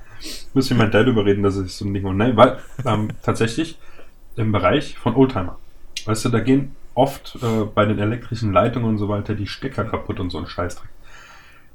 Muss 0.53 0.69
ich 0.69 0.77
meinen 0.77 0.91
Dad 0.91 1.07
überreden, 1.07 1.43
dass 1.43 1.57
ich 1.57 1.73
so 1.73 1.85
ein 1.85 1.93
Ding 1.93 2.03
hole. 2.03 2.15
Nein, 2.15 2.37
weil 2.37 2.59
ähm, 2.85 3.09
tatsächlich 3.23 3.77
im 4.35 4.51
Bereich 4.51 4.97
von 4.97 5.15
Oldtimer. 5.15 5.57
Weißt 6.05 6.25
du, 6.25 6.29
da 6.29 6.39
gehen 6.39 6.75
oft 6.93 7.37
äh, 7.41 7.63
bei 7.65 7.85
den 7.85 7.97
elektrischen 7.99 8.53
Leitungen 8.53 8.87
und 8.89 8.97
so 8.99 9.09
weiter 9.09 9.33
die 9.35 9.47
Stecker 9.47 9.83
kaputt 9.85 10.19
und 10.19 10.29
so 10.29 10.37
ein 10.37 10.47
Scheißdreck. 10.47 10.89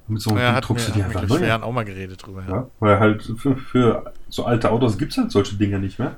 Und 0.06 0.14
mit 0.14 0.22
so 0.22 0.30
einem 0.30 0.38
Ja, 0.38 0.48
hat 0.54 0.54
mir, 0.54 0.60
druckst 0.68 0.88
du 0.88 0.92
die 0.92 1.02
einfach 1.02 1.26
neu. 1.26 1.44
Jahren 1.44 1.62
auch 1.64 1.72
mal 1.72 1.84
geredet 1.84 2.24
drüber. 2.24 2.44
Ja. 2.48 2.54
Ja, 2.54 2.70
weil 2.78 3.00
halt 3.00 3.22
für, 3.36 3.56
für 3.56 4.14
so 4.28 4.44
alte 4.44 4.70
Autos 4.70 4.96
gibt 4.96 5.12
es 5.12 5.18
halt 5.18 5.32
solche 5.32 5.56
Dinge 5.56 5.80
nicht 5.80 5.98
mehr. 5.98 6.16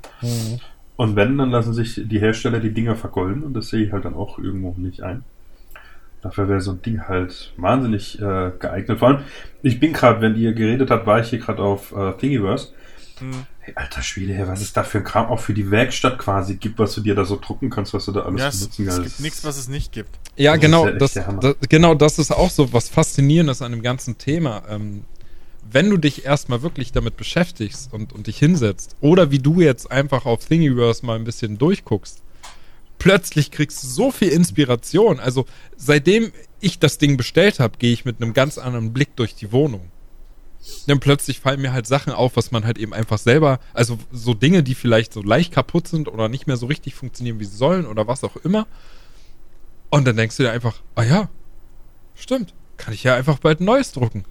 Und 1.01 1.17
wenn, 1.17 1.39
dann 1.39 1.51
lassen 1.51 1.73
sich 1.73 1.99
die 2.05 2.19
Hersteller 2.21 2.61
die 2.61 2.75
Dinger 2.75 2.95
vergolden 2.95 3.43
und 3.43 3.55
das 3.55 3.71
sehe 3.71 3.87
ich 3.87 3.91
halt 3.91 4.05
dann 4.05 4.13
auch 4.13 4.39
irgendwo 4.39 4.75
nicht 4.77 5.03
ein. 5.03 5.25
Dafür 6.21 6.47
wäre 6.47 6.61
so 6.61 6.73
ein 6.73 6.83
Ding 6.83 7.09
halt 7.09 7.55
wahnsinnig 7.57 8.21
äh, 8.21 8.51
geeignet. 8.59 8.99
Vor 8.99 9.09
allem, 9.09 9.21
ich 9.63 9.81
bin 9.81 9.95
gerade, 9.95 10.21
wenn 10.21 10.37
ihr 10.37 10.53
geredet 10.53 10.91
habt, 10.91 11.07
war 11.07 11.19
ich 11.21 11.31
hier 11.31 11.39
gerade 11.39 11.63
auf 11.63 11.93
äh, 11.97 12.13
Thingiverse. 12.19 12.75
Hm. 13.19 13.31
Hey, 13.61 13.73
alter 13.77 14.03
Schwede, 14.03 14.35
hey, 14.35 14.47
was 14.47 14.61
ist 14.61 14.77
da 14.77 14.83
für 14.83 14.99
ein 14.99 15.05
Kram 15.05 15.29
auch 15.29 15.41
für 15.41 15.55
die 15.55 15.71
Werkstatt 15.71 16.19
quasi 16.19 16.57
gibt, 16.57 16.79
was 16.79 16.95
du 16.95 17.01
dir 17.01 17.15
da 17.15 17.25
so 17.25 17.39
drucken 17.41 17.71
kannst, 17.71 17.95
was 17.95 18.05
du 18.05 18.13
da 18.13 18.21
alles 18.27 18.39
Ja, 18.43 18.49
es, 18.49 18.59
benutzen 18.61 18.87
es 18.87 18.95
kannst. 18.95 19.09
gibt 19.09 19.21
nichts, 19.21 19.43
was 19.45 19.57
es 19.57 19.69
nicht 19.69 19.93
gibt. 19.93 20.11
Ja, 20.37 20.53
Das 20.53 20.61
genau, 20.61 20.91
das, 20.91 21.15
das, 21.15 21.57
genau 21.71 21.95
das 21.95 22.19
ist 22.19 22.31
auch 22.31 22.51
so 22.51 22.71
was 22.75 22.91
Faszinierendes 22.91 23.63
an 23.63 23.73
dem 23.73 23.81
ganzen 23.81 24.19
Thema. 24.19 24.65
Ähm, 24.69 25.05
wenn 25.71 25.91
du 25.91 25.97
dich 25.97 26.25
erstmal 26.25 26.63
wirklich 26.63 26.93
damit 26.93 27.17
beschäftigst 27.17 27.93
und, 27.93 28.13
und 28.13 28.27
dich 28.27 28.39
hinsetzt, 28.39 28.97
oder 29.01 29.31
wie 29.31 29.39
du 29.39 29.61
jetzt 29.61 29.91
einfach 29.91 30.27
auf 30.27 30.45
Thingiverse 30.45 31.05
mal 31.05 31.17
ein 31.17 31.25
bisschen 31.25 31.59
durchguckst, 31.59 32.23
plötzlich 32.99 33.51
kriegst 33.51 33.83
du 33.83 33.89
so 33.89 34.11
viel 34.11 34.29
Inspiration. 34.29 35.19
Also 35.19 35.47
seitdem 35.77 36.33
ich 36.61 36.79
das 36.79 36.99
Ding 36.99 37.17
bestellt 37.17 37.59
habe, 37.59 37.79
gehe 37.79 37.93
ich 37.93 38.05
mit 38.05 38.23
einem 38.23 38.33
ganz 38.33 38.59
anderen 38.59 38.93
Blick 38.93 39.17
durch 39.17 39.35
die 39.35 39.53
Wohnung. 39.53 39.91
Dann 40.87 41.01
plötzlich 41.01 41.41
fallen 41.41 41.63
mir 41.63 41.73
halt 41.73 41.87
Sachen 41.87 42.13
auf, 42.13 42.37
was 42.37 42.51
man 42.51 42.65
halt 42.65 42.79
eben 42.79 42.93
einfach 42.93 43.19
selber, 43.19 43.61
also 43.73 43.99
so 44.13 44.35
Dinge, 44.35 44.63
die 44.63 44.75
vielleicht 44.75 45.13
so 45.13 45.23
leicht 45.23 45.53
kaputt 45.53 45.89
sind 45.89 46.07
oder 46.07 46.29
nicht 46.29 46.47
mehr 46.47 46.59
so 46.59 46.67
richtig 46.67 46.95
funktionieren, 46.95 47.41
wie 47.41 47.47
sie 47.47 47.57
sollen 47.57 47.87
oder 47.87 48.07
was 48.07 48.23
auch 48.25 48.37
immer. 48.37 48.67
Und 49.89 50.07
dann 50.07 50.17
denkst 50.17 50.37
du 50.37 50.43
dir 50.43 50.53
einfach, 50.53 50.81
ah 50.95 51.03
ja, 51.03 51.31
stimmt, 52.15 52.53
kann 52.77 52.93
ich 52.93 53.03
ja 53.05 53.17
einfach 53.17 53.39
bald 53.39 53.61
ein 53.61 53.65
neues 53.65 53.93
drucken. 53.93 54.25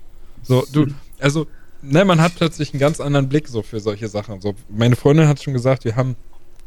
So, 0.43 0.65
du, 0.71 0.87
also, 1.19 1.47
ne, 1.81 2.05
man 2.05 2.21
hat 2.21 2.35
plötzlich 2.35 2.73
einen 2.73 2.79
ganz 2.79 2.99
anderen 2.99 3.29
Blick 3.29 3.47
so 3.47 3.61
für 3.61 3.79
solche 3.79 4.07
Sachen. 4.07 4.41
So, 4.41 4.55
meine 4.69 4.95
Freundin 4.95 5.27
hat 5.27 5.41
schon 5.41 5.53
gesagt, 5.53 5.85
wir 5.85 5.95
haben, 5.95 6.15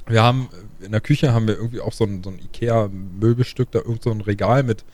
wir 0.07 0.23
haben, 0.23 0.49
in 0.81 0.93
der 0.93 1.01
Küche 1.01 1.33
haben 1.33 1.47
wir 1.47 1.57
irgendwie 1.57 1.81
auch 1.81 1.93
so 1.93 2.05
ein, 2.05 2.23
so 2.23 2.31
ein 2.31 2.39
Ikea-Möbelstück, 2.39 3.71
da 3.71 3.81
irgend 3.81 4.03
so 4.03 4.11
ein 4.11 4.21
Regal 4.21 4.63
mit, 4.63 4.85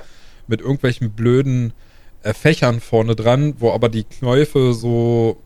mit 0.46 0.60
irgendwelchen 0.60 1.10
blöden 1.10 1.72
äh, 2.22 2.34
Fächern 2.34 2.80
vorne 2.80 3.16
dran, 3.16 3.54
wo 3.58 3.72
aber 3.72 3.88
die 3.88 4.04
Knäufe 4.04 4.74
so 4.74 5.38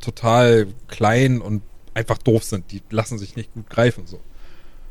total 0.00 0.66
klein 0.88 1.40
und 1.40 1.62
einfach 1.94 2.18
doof 2.18 2.44
sind. 2.44 2.70
Die 2.72 2.82
lassen 2.90 3.18
sich 3.18 3.36
nicht 3.36 3.52
gut 3.54 3.70
greifen, 3.70 4.06
so. 4.06 4.20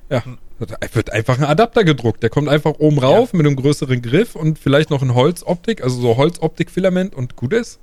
Ja, 0.09 0.23
da 0.59 0.76
wird 0.93 1.11
einfach 1.11 1.38
ein 1.38 1.43
Adapter 1.43 1.84
gedruckt. 1.84 2.21
Der 2.21 2.30
kommt 2.30 2.47
einfach 2.47 2.76
oben 2.78 2.99
rauf 2.99 3.34
mit 3.34 3.45
einem 3.45 3.55
größeren 3.55 4.01
Griff 4.03 4.36
und 4.36 4.59
vielleicht 4.59 4.91
noch 4.91 5.01
ein 5.01 5.15
Holzoptik, 5.15 5.84
also 5.84 5.99
so 5.99 6.17
Holzoptikfilament 6.17 7.15
und 7.15 7.36
gut 7.36 7.53
ist. 7.53 7.80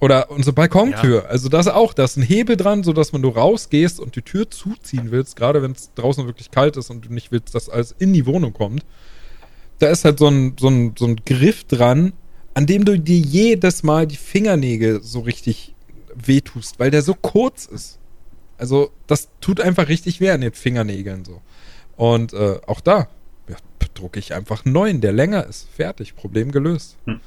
Oder 0.00 0.30
unsere 0.30 0.52
Balkontür. 0.52 1.28
Also 1.28 1.48
da 1.48 1.60
ist 1.60 1.68
auch, 1.68 1.94
da 1.94 2.04
ist 2.04 2.16
ein 2.16 2.22
Hebel 2.22 2.56
dran, 2.56 2.82
sodass 2.82 3.12
wenn 3.12 3.22
du 3.22 3.28
rausgehst 3.28 4.00
und 4.00 4.16
die 4.16 4.22
Tür 4.22 4.50
zuziehen 4.50 5.10
willst, 5.10 5.36
gerade 5.36 5.62
wenn 5.62 5.72
es 5.72 5.92
draußen 5.94 6.26
wirklich 6.26 6.50
kalt 6.50 6.76
ist 6.76 6.90
und 6.90 7.06
du 7.06 7.12
nicht 7.12 7.32
willst, 7.32 7.54
dass 7.54 7.68
alles 7.68 7.94
in 7.98 8.12
die 8.12 8.26
Wohnung 8.26 8.52
kommt, 8.52 8.84
da 9.78 9.88
ist 9.88 10.04
halt 10.04 10.18
so 10.18 10.28
ein, 10.28 10.56
so 10.58 10.68
ein, 10.68 10.94
so 10.98 11.06
ein 11.06 11.16
Griff 11.24 11.64
dran, 11.64 12.12
an 12.54 12.66
dem 12.66 12.84
du 12.84 12.98
dir 12.98 13.18
jedes 13.18 13.82
Mal 13.82 14.06
die 14.06 14.16
Fingernägel 14.16 15.02
so 15.02 15.20
richtig 15.20 15.74
wehtust, 16.14 16.78
weil 16.78 16.90
der 16.90 17.02
so 17.02 17.14
kurz 17.14 17.66
ist. 17.66 17.98
Also 18.58 18.90
das 19.06 19.28
tut 19.40 19.60
einfach 19.60 19.88
richtig 19.88 20.20
weh 20.20 20.30
an 20.30 20.40
den 20.40 20.52
Fingernägeln 20.52 21.24
so. 21.24 21.40
Und 21.96 22.32
äh, 22.32 22.58
auch 22.66 22.80
da 22.80 23.08
ja, 23.48 23.56
drucke 23.94 24.18
ich 24.18 24.34
einfach 24.34 24.64
einen 24.64 24.72
neuen, 24.72 25.00
der 25.00 25.12
länger 25.12 25.46
ist. 25.46 25.68
Fertig, 25.74 26.14
Problem 26.14 26.52
gelöst. 26.52 26.96
Hm. 27.06 27.20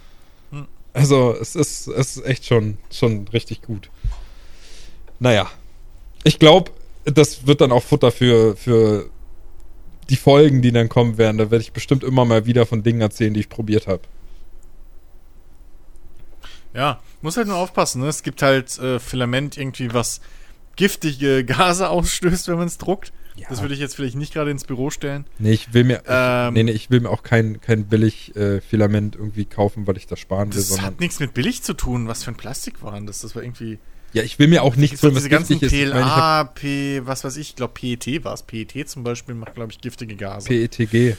Also 0.98 1.36
es 1.40 1.56
ist, 1.56 1.88
es 1.90 2.18
ist 2.18 2.26
echt 2.26 2.46
schon, 2.46 2.80
schon 2.92 3.28
richtig 3.28 3.62
gut. 3.62 3.92
Naja, 5.20 5.48
ich 6.24 6.40
glaube, 6.40 6.72
das 7.06 7.46
wird 7.46 7.62
dann 7.62 7.72
auch 7.72 7.84
Futter 7.84 8.12
für, 8.12 8.56
für 8.56 9.08
die 10.10 10.16
Folgen, 10.16 10.64
die 10.64 10.72
dann 10.72 10.90
kommen 10.90 11.20
werden. 11.20 11.38
Da 11.38 11.52
werde 11.52 11.62
ich 11.62 11.72
bestimmt 11.72 12.04
immer 12.04 12.26
mal 12.26 12.48
wieder 12.48 12.66
von 12.66 12.82
Dingen 12.82 13.02
erzählen, 13.02 13.32
die 13.32 13.42
ich 13.42 13.50
probiert 13.50 13.86
habe. 13.86 14.02
Ja, 16.74 17.00
muss 17.22 17.38
halt 17.38 17.48
nur 17.48 17.58
aufpassen. 17.58 18.02
Ne? 18.02 18.08
Es 18.08 18.24
gibt 18.24 18.42
halt 18.42 18.80
äh, 18.80 19.00
Filament 19.00 19.56
irgendwie, 19.56 19.94
was 19.94 20.20
giftige 20.78 21.46
Gase 21.46 21.90
ausstößt, 21.90 22.48
wenn 22.48 22.58
man 22.58 22.68
es 22.68 22.80
druckt. 22.80 23.14
Ja. 23.38 23.48
Das 23.50 23.62
würde 23.62 23.74
ich 23.76 23.80
jetzt 23.80 23.96
vielleicht 23.96 24.16
nicht 24.16 24.34
gerade 24.34 24.50
ins 24.52 24.64
Büro 24.64 24.90
stellen. 24.90 25.26
Nee, 25.38 25.52
ich 25.54 25.74
will 25.74 25.84
mir, 25.84 26.02
Ähm, 26.08 26.54
nee, 26.56 26.64
nee, 26.64 26.72
ich 26.72 26.90
will 26.90 27.02
mir 27.02 27.10
auch 27.10 27.22
kein, 27.24 27.62
kein 27.62 27.86
billig 27.86 28.36
äh, 28.36 28.62
Filament 28.62 29.16
irgendwie 29.16 29.46
kaufen, 29.46 29.86
weil 29.86 29.96
ich 29.98 30.08
das 30.08 30.20
sparen 30.20 30.50
will, 30.52 30.58
Das 30.60 30.70
sondern. 30.70 30.86
hat 30.88 31.00
nichts 31.00 31.20
mit 31.20 31.34
billig 31.34 31.62
zu 31.62 31.74
tun. 31.74 32.08
Was 32.08 32.24
für 32.24 32.32
ein 32.32 32.36
Plastik 32.38 32.82
waren 32.82 33.06
das? 33.06 33.22
Das 33.22 33.36
war 33.36 33.44
irgendwie. 33.44 33.78
Ja, 34.14 34.24
ich 34.24 34.40
will 34.40 34.48
mir 34.48 34.64
auch 34.64 34.76
nichts 34.76 35.02
so 35.02 35.08
holen, 35.08 35.16
was 35.16 35.24
diese 35.24 35.30
ganzen 35.30 35.60
ist. 35.60 35.72
Ich 35.72 35.88
meine, 35.90 36.00
ich 36.00 36.06
hab 36.06 36.56
PLA, 36.56 36.62
P, 36.62 37.02
was 37.06 37.24
weiß 37.24 37.38
ich, 37.38 37.50
ich 37.50 37.56
glaube 37.56 37.74
PET 37.74 38.24
war 38.24 38.34
es. 38.34 38.42
PET 38.42 38.90
zum 38.90 39.04
Beispiel 39.04 39.36
macht, 39.36 39.54
glaube 39.56 39.72
ich, 39.72 39.80
giftige 39.82 40.16
Gase. 40.16 40.48
PETG. 40.48 41.16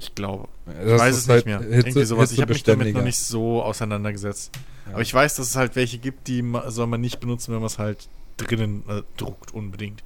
ich 0.00 0.14
glaube. 0.14 0.48
Das 0.66 0.76
Ich 0.76 0.98
weiß 0.98 1.16
es 1.16 1.28
halt 1.28 1.46
nicht 1.46 1.60
mehr. 1.60 1.60
Hitze, 1.60 1.88
Irgendwie 1.88 2.04
sowas. 2.04 2.32
Ich 2.32 2.40
habe 2.40 2.52
mich 2.52 2.64
damit 2.64 2.92
noch 2.92 3.02
nicht 3.02 3.18
so 3.18 3.62
auseinandergesetzt. 3.62 4.50
Ja. 4.86 4.92
Aber 4.92 5.02
ich 5.02 5.14
weiß, 5.14 5.36
dass 5.36 5.48
es 5.48 5.56
halt 5.56 5.76
welche 5.76 5.98
gibt, 5.98 6.28
die 6.28 6.44
soll 6.68 6.86
man 6.86 7.00
nicht 7.00 7.20
benutzen, 7.20 7.52
wenn 7.52 7.60
man 7.60 7.68
es 7.68 7.78
halt 7.78 8.08
drinnen 8.36 8.82
äh, 8.88 9.02
druckt, 9.16 9.54
unbedingt. 9.54 10.02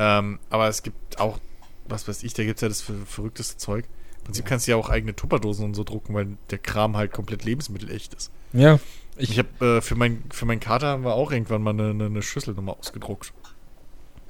Ähm, 0.00 0.38
aber 0.48 0.68
es 0.68 0.82
gibt 0.82 1.20
auch, 1.20 1.38
was 1.86 2.08
weiß 2.08 2.22
ich, 2.22 2.32
da 2.32 2.42
gibt 2.42 2.56
es 2.56 2.62
ja 2.62 2.68
das 2.68 2.80
ver 2.80 2.94
verrückteste 3.04 3.58
Zeug. 3.58 3.84
Im 4.18 4.24
Prinzip 4.24 4.46
kannst 4.46 4.66
du 4.66 4.70
ja 4.70 4.76
auch 4.78 4.88
eigene 4.88 5.14
Tupperdosen 5.14 5.64
und 5.64 5.74
so 5.74 5.84
drucken, 5.84 6.14
weil 6.14 6.38
der 6.50 6.58
Kram 6.58 6.96
halt 6.96 7.12
komplett 7.12 7.44
lebensmittelecht 7.44 8.14
ist. 8.14 8.30
Ja, 8.54 8.78
Ich 9.18 9.30
ich, 9.32 9.38
habe 9.38 9.76
äh, 9.76 9.80
für 9.82 9.96
mein 9.96 10.22
für 10.30 10.46
meinen 10.46 10.60
Kater 10.60 10.88
haben 10.88 11.04
wir 11.04 11.14
auch 11.14 11.32
irgendwann 11.32 11.62
mal 11.62 11.70
eine, 11.70 11.90
eine, 11.90 12.08
nochmal 12.08 12.76
ausgedruckt 12.78 13.32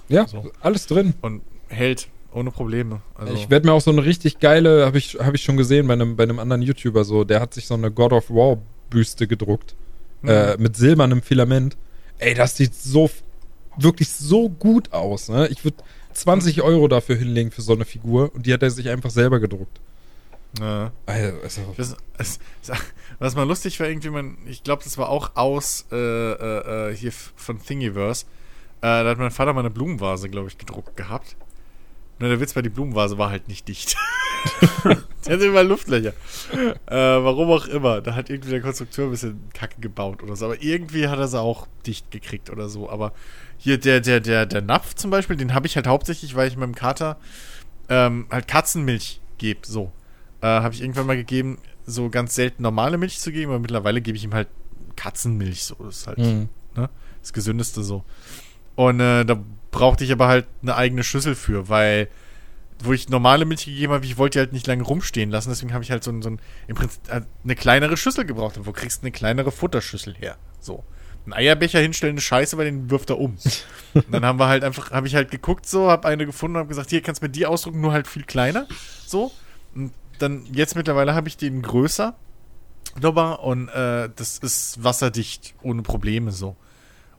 ja, 0.09 0.27
so. 0.27 0.51
alles 0.61 0.87
drin. 0.87 1.15
und 1.23 1.43
hält 1.69 2.09
ohne 2.33 2.51
Probleme. 2.51 3.01
Also, 3.15 3.33
Ich 3.35 3.49
werde 3.49 3.67
mir 3.69 3.73
auch 3.73 3.81
so 3.81 3.91
eine 3.91 4.05
richtig 4.05 4.41
geile, 4.41 4.85
habe 4.87 4.99
ich, 4.99 5.19
hab 5.21 5.35
ich 5.35 5.43
schon 5.43 5.57
gesehen 5.57 5.87
bei 5.87 5.95
einem, 5.95 6.17
bei 6.17 6.25
einem 6.25 6.39
anderen 6.39 6.63
YouTuber 6.63 7.05
so, 7.05 7.25
der 7.25 7.41
hat 7.41 7.55
sich 7.55 7.67
so 7.67 7.75
eine 7.75 7.91
God 7.91 8.13
of 8.13 8.31
War 8.31 8.59
Büste 8.91 9.27
gedruckt. 9.27 9.75
Mhm. 10.23 10.29
Äh, 10.29 10.57
mit 10.59 10.77
silbernem 10.77 11.23
Filament. 11.23 11.77
Ey, 12.19 12.35
das 12.35 12.57
sieht 12.57 12.75
so, 12.75 13.09
wirklich 13.77 14.11
so 14.11 14.49
gut 14.49 14.93
aus, 14.93 15.29
ne? 15.29 15.49
Ich 15.49 15.65
würde 15.65 15.79
20 16.13 16.63
Euro 16.63 16.89
dafür 16.89 17.17
hinlegen 17.17 17.51
für 17.51 17.63
so 17.63 17.73
eine 17.73 17.85
Figur 17.85 18.35
und 18.35 18.47
die 18.47 18.53
hat 18.53 18.63
er 18.63 18.71
sich 18.71 18.89
einfach 18.89 19.11
selber 19.11 19.41
gedruckt. 19.41 19.81
ja. 20.59 20.93
Also, 21.07 21.37
also 21.43 21.75
Das, 21.77 21.97
es, 22.19 22.39
was 23.19 23.37
mal 23.37 23.47
lustig 23.47 23.79
war, 23.81 23.89
irgendwie, 23.89 24.11
man, 24.11 24.39
ich 24.47 24.63
glaube, 24.63 24.83
das 24.85 24.99
war 24.99 25.09
auch 25.09 25.37
aus 25.37 25.87
äh, 25.93 25.97
äh, 25.97 26.91
äh, 26.91 26.97
hier 26.97 27.13
von 27.13 27.63
Thingiverse. 27.63 28.27
Äh, 28.83 29.05
da 29.05 29.11
hat 29.11 29.19
mein 29.19 29.31
Vater 29.31 29.53
mal 29.53 29.61
eine 29.61 29.71
Blumenvase, 29.71 30.29
glaube 30.29 30.49
ich, 30.49 30.59
gedruckt 30.59 30.97
gehabt. 30.97 31.37
Nur 32.19 32.29
der 32.29 32.41
Witz 32.41 32.53
bei 32.53 32.63
die 32.63 32.69
Blumenvase 32.69 33.17
war 33.17 33.31
halt 33.31 33.49
nicht 33.49 33.67
dicht. 33.69 33.97
der 34.85 35.35
hatte 35.35 35.47
immer 35.47 35.63
Luftlöcher. 35.63 36.13
Äh, 36.53 36.95
warum 36.95 37.51
auch 37.51 37.67
immer. 37.67 38.03
Da 38.03 38.15
hat 38.15 38.29
irgendwie 38.29 38.51
der 38.51 38.61
Konstrukteur 38.61 39.07
ein 39.07 39.11
bisschen 39.11 39.49
Kacke 39.55 39.81
gebaut 39.81 40.23
oder 40.23 40.37
so. 40.37 40.47
Aber 40.47 40.63
irgendwie 40.63 41.09
hat 41.09 41.19
er 41.19 41.29
sie 41.29 41.41
auch 41.41 41.67
dicht 41.87 42.11
gekriegt 42.11 42.51
oder 42.51 42.69
so. 42.69 42.91
Aber 42.91 43.13
hier 43.63 43.79
der, 43.79 44.01
der, 44.01 44.21
der, 44.21 44.47
der 44.47 44.63
Napf 44.63 44.95
zum 44.95 45.11
Beispiel, 45.11 45.37
den 45.37 45.53
habe 45.53 45.67
ich 45.67 45.77
halt 45.77 45.87
hauptsächlich, 45.87 46.35
weil 46.35 46.49
ich 46.49 46.57
meinem 46.57 46.75
Kater 46.75 47.19
ähm, 47.91 48.27
halt 48.31 48.49
Katzenmilch 48.49 49.21
gebe. 49.37 49.61
So. 49.67 49.93
Äh, 50.41 50.47
habe 50.47 50.75
ich 50.75 50.81
irgendwann 50.81 51.07
mal 51.07 51.17
gegeben, 51.17 51.59
so 51.85 52.09
ganz 52.09 52.35
selten 52.35 52.63
normale 52.63 52.97
Milch 52.97 53.19
zu 53.19 53.31
geben, 53.31 53.51
aber 53.53 53.61
mittlerweile 53.61 54.01
gebe 54.01 54.17
ich 54.17 54.25
ihm 54.25 54.33
halt 54.33 54.49
Katzenmilch. 54.97 55.65
So. 55.65 55.75
Das 55.75 55.99
ist 55.99 56.07
halt 56.07 56.19
mhm. 56.19 56.49
ne, 56.75 56.89
das 57.21 57.35
Gesündeste 57.35 57.83
so. 57.83 58.03
Und 58.77 58.99
äh, 59.01 59.27
da 59.27 59.39
brauchte 59.71 60.05
ich 60.05 60.13
aber 60.13 60.27
halt 60.27 60.47
eine 60.63 60.75
eigene 60.75 61.05
Schüssel 61.05 61.35
für, 61.35 61.69
weil 61.69 62.09
wo 62.83 62.95
ich 62.95 63.11
normale 63.11 63.45
Milch 63.45 63.67
gegeben 63.67 63.93
habe, 63.93 64.07
ich 64.07 64.17
wollte 64.17 64.39
die 64.39 64.41
halt 64.41 64.55
nicht 64.55 64.67
lange 64.67 64.85
rumstehen 64.85 65.31
lassen, 65.31 65.51
deswegen 65.51 65.75
habe 65.75 65.85
ich 65.85 65.91
halt 65.91 66.03
so, 66.03 66.19
so 66.23 66.31
ein, 66.31 66.41
im 66.67 66.77
Prinzip 66.77 67.03
äh, 67.11 67.21
eine 67.45 67.55
kleinere 67.55 67.99
Schüssel 67.99 68.25
gebraucht. 68.25 68.57
Und 68.57 68.65
wo 68.65 68.73
kriegst 68.73 69.03
du 69.03 69.03
eine 69.03 69.13
kleinere 69.13 69.53
Futterschüssel 69.53 70.15
her? 70.15 70.39
So. 70.61 70.83
Ein 71.27 71.33
Eierbecher 71.33 71.81
hinstellen 71.81 72.17
ist 72.17 72.25
scheiße, 72.25 72.57
weil 72.57 72.67
den 72.67 72.91
wirft 72.91 73.11
er 73.11 73.19
um. 73.19 73.37
und 73.95 74.13
dann 74.13 74.25
haben 74.25 74.39
wir 74.39 74.49
halt 74.49 74.65
einfach, 74.65 74.91
habe 74.91 75.07
ich 75.07 75.15
halt 75.15 75.31
geguckt 75.31 75.67
so, 75.67 75.91
habe 75.91 76.09
eine 76.09 76.27
gefunden 76.27 76.57
und 76.57 76.61
habe 76.61 76.69
gesagt, 76.69 76.91
hier 76.91 77.03
kannst 77.03 77.23
du 77.23 77.27
mir 77.27 77.31
die 77.31 77.47
ausdrucken, 77.47 77.81
nur 77.81 77.93
halt 77.93 78.07
viel 78.07 78.25
kleiner. 78.25 78.67
So. 79.07 79.33
Und 79.75 79.93
dann, 80.19 80.47
jetzt 80.53 80.77
mittlerweile 80.77 81.15
habe 81.15 81.29
ich 81.29 81.37
den 81.37 81.63
größer. 81.63 82.15
Nochmal, 83.01 83.37
und 83.37 83.69
äh, 83.69 84.09
das 84.17 84.39
ist 84.39 84.83
wasserdicht, 84.83 85.55
ohne 85.63 85.83
Probleme 85.83 86.33
so. 86.33 86.57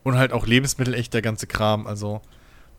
Und 0.02 0.16
halt 0.16 0.32
auch 0.32 0.46
Lebensmittel 0.46 0.94
echt 0.94 1.14
der 1.14 1.22
ganze 1.22 1.46
Kram. 1.46 1.86
Also, 1.86 2.20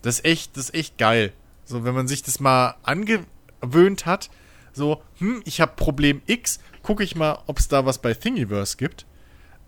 das 0.01 0.19
ist 0.19 0.25
echt, 0.25 0.57
das 0.57 0.65
ist 0.65 0.75
echt 0.75 0.97
geil. 0.97 1.33
So, 1.65 1.85
wenn 1.85 1.95
man 1.95 2.07
sich 2.07 2.21
das 2.23 2.39
mal 2.39 2.75
angewöhnt 2.83 4.05
hat, 4.05 4.29
so, 4.73 5.01
hm, 5.19 5.41
ich 5.45 5.61
habe 5.61 5.73
Problem 5.75 6.21
X, 6.25 6.59
gucke 6.81 7.03
ich 7.03 7.15
mal, 7.15 7.39
ob 7.47 7.59
es 7.59 7.67
da 7.67 7.85
was 7.85 7.99
bei 7.99 8.13
Thingiverse 8.13 8.77
gibt. 8.77 9.05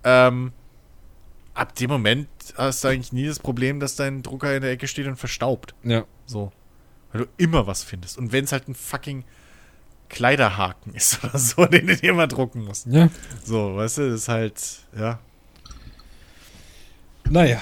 Ähm, 0.04 0.52
ab 1.56 1.74
dem 1.76 1.90
Moment 1.90 2.28
hast 2.58 2.84
du 2.84 2.90
eigentlich 2.90 3.14
nie 3.14 3.26
das 3.26 3.40
Problem, 3.40 3.80
dass 3.80 3.96
dein 3.96 4.22
Drucker 4.22 4.56
in 4.56 4.62
der 4.62 4.72
Ecke 4.72 4.88
steht 4.88 5.08
und 5.08 5.16
verstaubt. 5.16 5.74
Ja. 5.84 6.06
So. 6.26 6.52
Weil 7.12 7.22
du 7.22 7.28
immer 7.38 7.66
was 7.66 7.84
findest. 7.84 8.18
Und 8.18 8.32
wenn 8.32 8.44
es 8.44 8.52
halt 8.52 8.68
ein 8.68 8.76
fucking 8.76 9.24
Kleiderhaken 10.10 10.94
ist 10.94 11.24
oder 11.24 11.40
so, 11.40 11.66
den 11.66 11.88
du 11.88 11.96
dir 11.96 12.14
mal 12.14 12.28
drucken 12.28 12.64
musst. 12.64 12.86
Ja. 12.88 13.10
So, 13.44 13.76
weißt 13.78 13.98
du, 13.98 14.12
das 14.12 14.22
ist 14.22 14.28
halt, 14.28 14.62
ja. 14.96 15.20
Naja. 17.28 17.60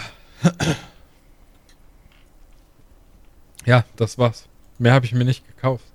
Ja, 3.65 3.85
das 3.95 4.17
war's. 4.17 4.49
Mehr 4.77 4.93
habe 4.93 5.05
ich 5.05 5.13
mir 5.13 5.23
nicht 5.23 5.47
gekauft. 5.47 5.85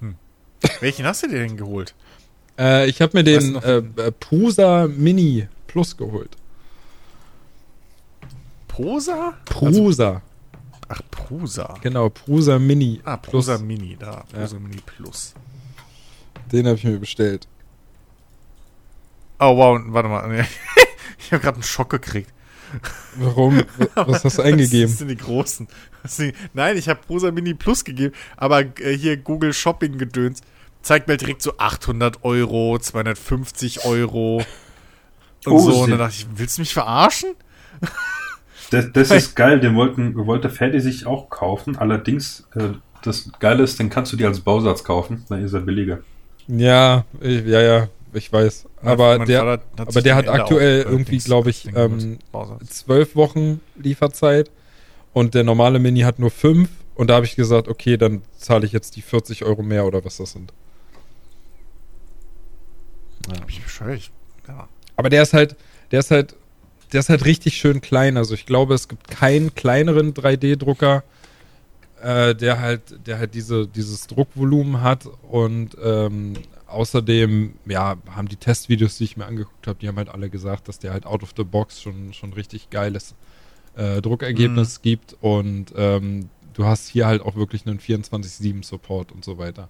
Hm. 0.00 0.16
Welchen 0.80 1.06
hast 1.06 1.22
du 1.22 1.28
dir 1.28 1.38
denn 1.38 1.56
geholt? 1.56 1.94
Äh, 2.60 2.90
ich 2.90 3.00
habe 3.00 3.16
mir 3.16 3.24
den 3.24 3.56
äh, 3.56 3.78
äh, 3.78 4.12
Prusa 4.12 4.86
Mini 4.86 5.48
Plus 5.66 5.96
geholt. 5.96 6.36
Posa? 8.68 9.34
Prusa. 9.46 10.08
Also, 10.08 10.20
ach, 10.88 11.02
Prusa. 11.10 11.78
Genau, 11.80 12.10
Prusa 12.10 12.58
Mini. 12.58 13.00
Ah, 13.04 13.16
Prusa 13.16 13.56
Plus. 13.56 13.66
Mini, 13.66 13.96
da. 13.98 14.24
Prusa 14.30 14.56
ja. 14.56 14.62
Mini 14.62 14.82
Plus. 14.84 15.34
Den 16.52 16.66
habe 16.66 16.76
ich 16.76 16.84
mir 16.84 16.98
bestellt. 16.98 17.48
Oh, 19.38 19.56
wow, 19.56 19.80
warte 19.86 20.08
mal. 20.10 20.30
ich 21.18 21.32
habe 21.32 21.42
gerade 21.42 21.54
einen 21.54 21.62
Schock 21.62 21.88
gekriegt. 21.88 22.30
Warum? 23.16 23.62
Was 23.94 24.24
hast 24.24 24.38
du 24.38 24.42
eingegeben? 24.42 24.90
Das 24.90 24.98
sind 24.98 25.08
die 25.08 25.16
großen. 25.16 25.66
Nein, 26.52 26.76
ich 26.76 26.90
habe 26.90 27.00
Prosa 27.06 27.30
Mini 27.30 27.54
Plus 27.54 27.84
gegeben, 27.84 28.14
aber 28.36 28.60
äh, 28.80 28.96
hier 28.96 29.16
Google 29.16 29.54
Shopping 29.54 29.96
gedöns 29.96 30.42
zeigt 30.82 31.08
mir 31.08 31.16
direkt 31.16 31.42
so 31.42 31.54
800 31.58 32.24
Euro, 32.24 32.78
250 32.78 33.84
Euro 33.84 34.42
und 35.44 35.52
oh, 35.52 35.58
so. 35.58 35.82
Und 35.82 35.90
dann 35.90 35.98
dachte 35.98 36.14
ich, 36.18 36.26
willst 36.34 36.58
du 36.58 36.62
mich 36.62 36.72
verarschen? 36.72 37.30
Das, 38.70 38.92
das 38.92 39.10
ist 39.10 39.34
geil, 39.34 39.58
den 39.58 39.74
wollten, 39.74 40.14
wollte 40.26 40.48
Ferdi 40.48 40.80
sich 40.80 41.06
auch 41.06 41.28
kaufen. 41.28 41.76
Allerdings, 41.76 42.46
äh, 42.54 42.68
das 43.02 43.30
Geile 43.40 43.64
ist, 43.64 43.80
den 43.80 43.90
kannst 43.90 44.12
du 44.12 44.16
dir 44.16 44.28
als 44.28 44.40
Bausatz 44.40 44.84
kaufen, 44.84 45.24
dann 45.28 45.44
ist 45.44 45.52
er 45.52 45.60
billiger. 45.60 45.98
Ja, 46.46 47.04
ich, 47.20 47.44
ja, 47.46 47.60
ja 47.60 47.88
ich 48.12 48.32
weiß. 48.32 48.66
Aber 48.82 49.18
mein 49.18 49.26
der, 49.26 49.46
hat 49.46 49.62
aber 49.76 50.02
der 50.02 50.14
hat 50.14 50.28
aktuell 50.28 50.82
irgendwie, 50.82 51.18
glaube 51.18 51.50
ich, 51.50 51.68
ähm, 51.74 52.18
zwölf 52.68 53.16
Wochen 53.16 53.60
Lieferzeit 53.76 54.50
und 55.12 55.34
der 55.34 55.44
normale 55.44 55.78
Mini 55.78 56.00
hat 56.00 56.18
nur 56.18 56.30
fünf. 56.30 56.68
Und 56.94 57.08
da 57.08 57.14
habe 57.14 57.26
ich 57.26 57.34
gesagt, 57.34 57.66
okay, 57.68 57.96
dann 57.96 58.22
zahle 58.36 58.66
ich 58.66 58.72
jetzt 58.72 58.96
die 58.96 59.02
40 59.02 59.44
Euro 59.44 59.62
mehr 59.62 59.86
oder 59.86 60.04
was 60.04 60.18
das 60.18 60.32
sind. 60.32 60.52
Ja. 63.28 63.34
Ich 63.48 63.62
bescheuert. 63.62 64.10
Ja. 64.48 64.68
Aber 64.96 65.08
der 65.08 65.22
ist 65.22 65.32
halt, 65.32 65.56
der 65.90 66.00
ist 66.00 66.10
halt, 66.10 66.36
der 66.92 67.00
ist 67.00 67.08
halt 67.08 67.24
richtig 67.24 67.56
schön 67.56 67.80
klein. 67.80 68.16
Also 68.16 68.34
ich 68.34 68.46
glaube, 68.46 68.74
es 68.74 68.88
gibt 68.88 69.08
keinen 69.08 69.54
kleineren 69.54 70.14
3D-Drucker, 70.14 71.04
äh, 72.02 72.34
der 72.34 72.60
halt, 72.60 73.06
der 73.06 73.18
halt 73.18 73.34
diese, 73.34 73.66
dieses 73.66 74.06
Druckvolumen 74.06 74.80
hat 74.80 75.06
und 75.22 75.76
ähm, 75.82 76.34
außerdem, 76.66 77.54
ja, 77.66 77.96
haben 78.10 78.28
die 78.28 78.36
Testvideos, 78.36 78.98
die 78.98 79.04
ich 79.04 79.16
mir 79.16 79.26
angeguckt 79.26 79.66
habe, 79.66 79.78
die 79.80 79.88
haben 79.88 79.96
halt 79.96 80.08
alle 80.08 80.30
gesagt, 80.30 80.68
dass 80.68 80.78
der 80.78 80.92
halt 80.92 81.06
out 81.06 81.22
of 81.22 81.34
the 81.36 81.44
box 81.44 81.82
schon, 81.82 82.12
schon 82.12 82.32
richtig 82.32 82.70
geiles 82.70 83.14
äh, 83.76 84.00
Druckergebnis 84.00 84.78
mhm. 84.78 84.82
gibt 84.82 85.16
und 85.20 85.72
ähm, 85.76 86.28
du 86.54 86.64
hast 86.64 86.88
hier 86.88 87.06
halt 87.06 87.22
auch 87.22 87.36
wirklich 87.36 87.66
einen 87.66 87.78
24-7-Support 87.78 89.12
und 89.12 89.24
so 89.24 89.38
weiter. 89.38 89.68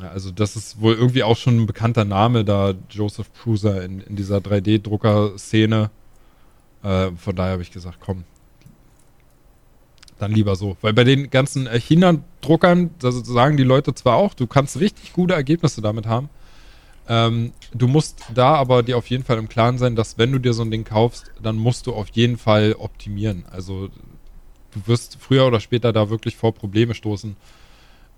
Also 0.00 0.30
das 0.30 0.56
ist 0.56 0.80
wohl 0.80 0.94
irgendwie 0.94 1.22
auch 1.22 1.36
schon 1.36 1.58
ein 1.58 1.66
bekannter 1.66 2.04
Name 2.04 2.44
da, 2.44 2.74
Joseph 2.90 3.32
Prusa 3.32 3.80
in, 3.80 4.00
in 4.00 4.16
dieser 4.16 4.38
3D-Drucker-Szene. 4.38 5.90
Äh, 6.82 7.10
von 7.12 7.36
daher 7.36 7.52
habe 7.52 7.62
ich 7.62 7.70
gesagt, 7.70 7.98
komm, 8.00 8.24
dann 10.18 10.32
lieber 10.32 10.56
so. 10.56 10.76
Weil 10.80 10.94
bei 10.94 11.04
den 11.04 11.30
ganzen 11.30 11.68
China-Druckern, 11.68 12.90
sagen 13.00 13.56
die 13.56 13.64
Leute 13.64 13.94
zwar 13.94 14.16
auch, 14.16 14.34
du 14.34 14.46
kannst 14.46 14.80
richtig 14.80 15.12
gute 15.12 15.34
Ergebnisse 15.34 15.82
damit 15.82 16.06
haben. 16.06 16.30
Ähm, 17.08 17.52
du 17.74 17.88
musst 17.88 18.22
da 18.34 18.54
aber 18.54 18.82
dir 18.82 18.96
auf 18.96 19.08
jeden 19.08 19.24
Fall 19.24 19.38
im 19.38 19.48
Klaren 19.48 19.76
sein, 19.76 19.96
dass 19.96 20.18
wenn 20.18 20.32
du 20.32 20.38
dir 20.38 20.52
so 20.52 20.62
ein 20.62 20.70
Ding 20.70 20.84
kaufst, 20.84 21.30
dann 21.42 21.56
musst 21.56 21.86
du 21.86 21.92
auf 21.92 22.08
jeden 22.12 22.38
Fall 22.38 22.76
optimieren. 22.78 23.44
Also 23.50 23.88
du 24.72 24.80
wirst 24.86 25.18
früher 25.20 25.46
oder 25.46 25.60
später 25.60 25.92
da 25.92 26.10
wirklich 26.10 26.36
vor 26.36 26.54
Probleme 26.54 26.94
stoßen, 26.94 27.36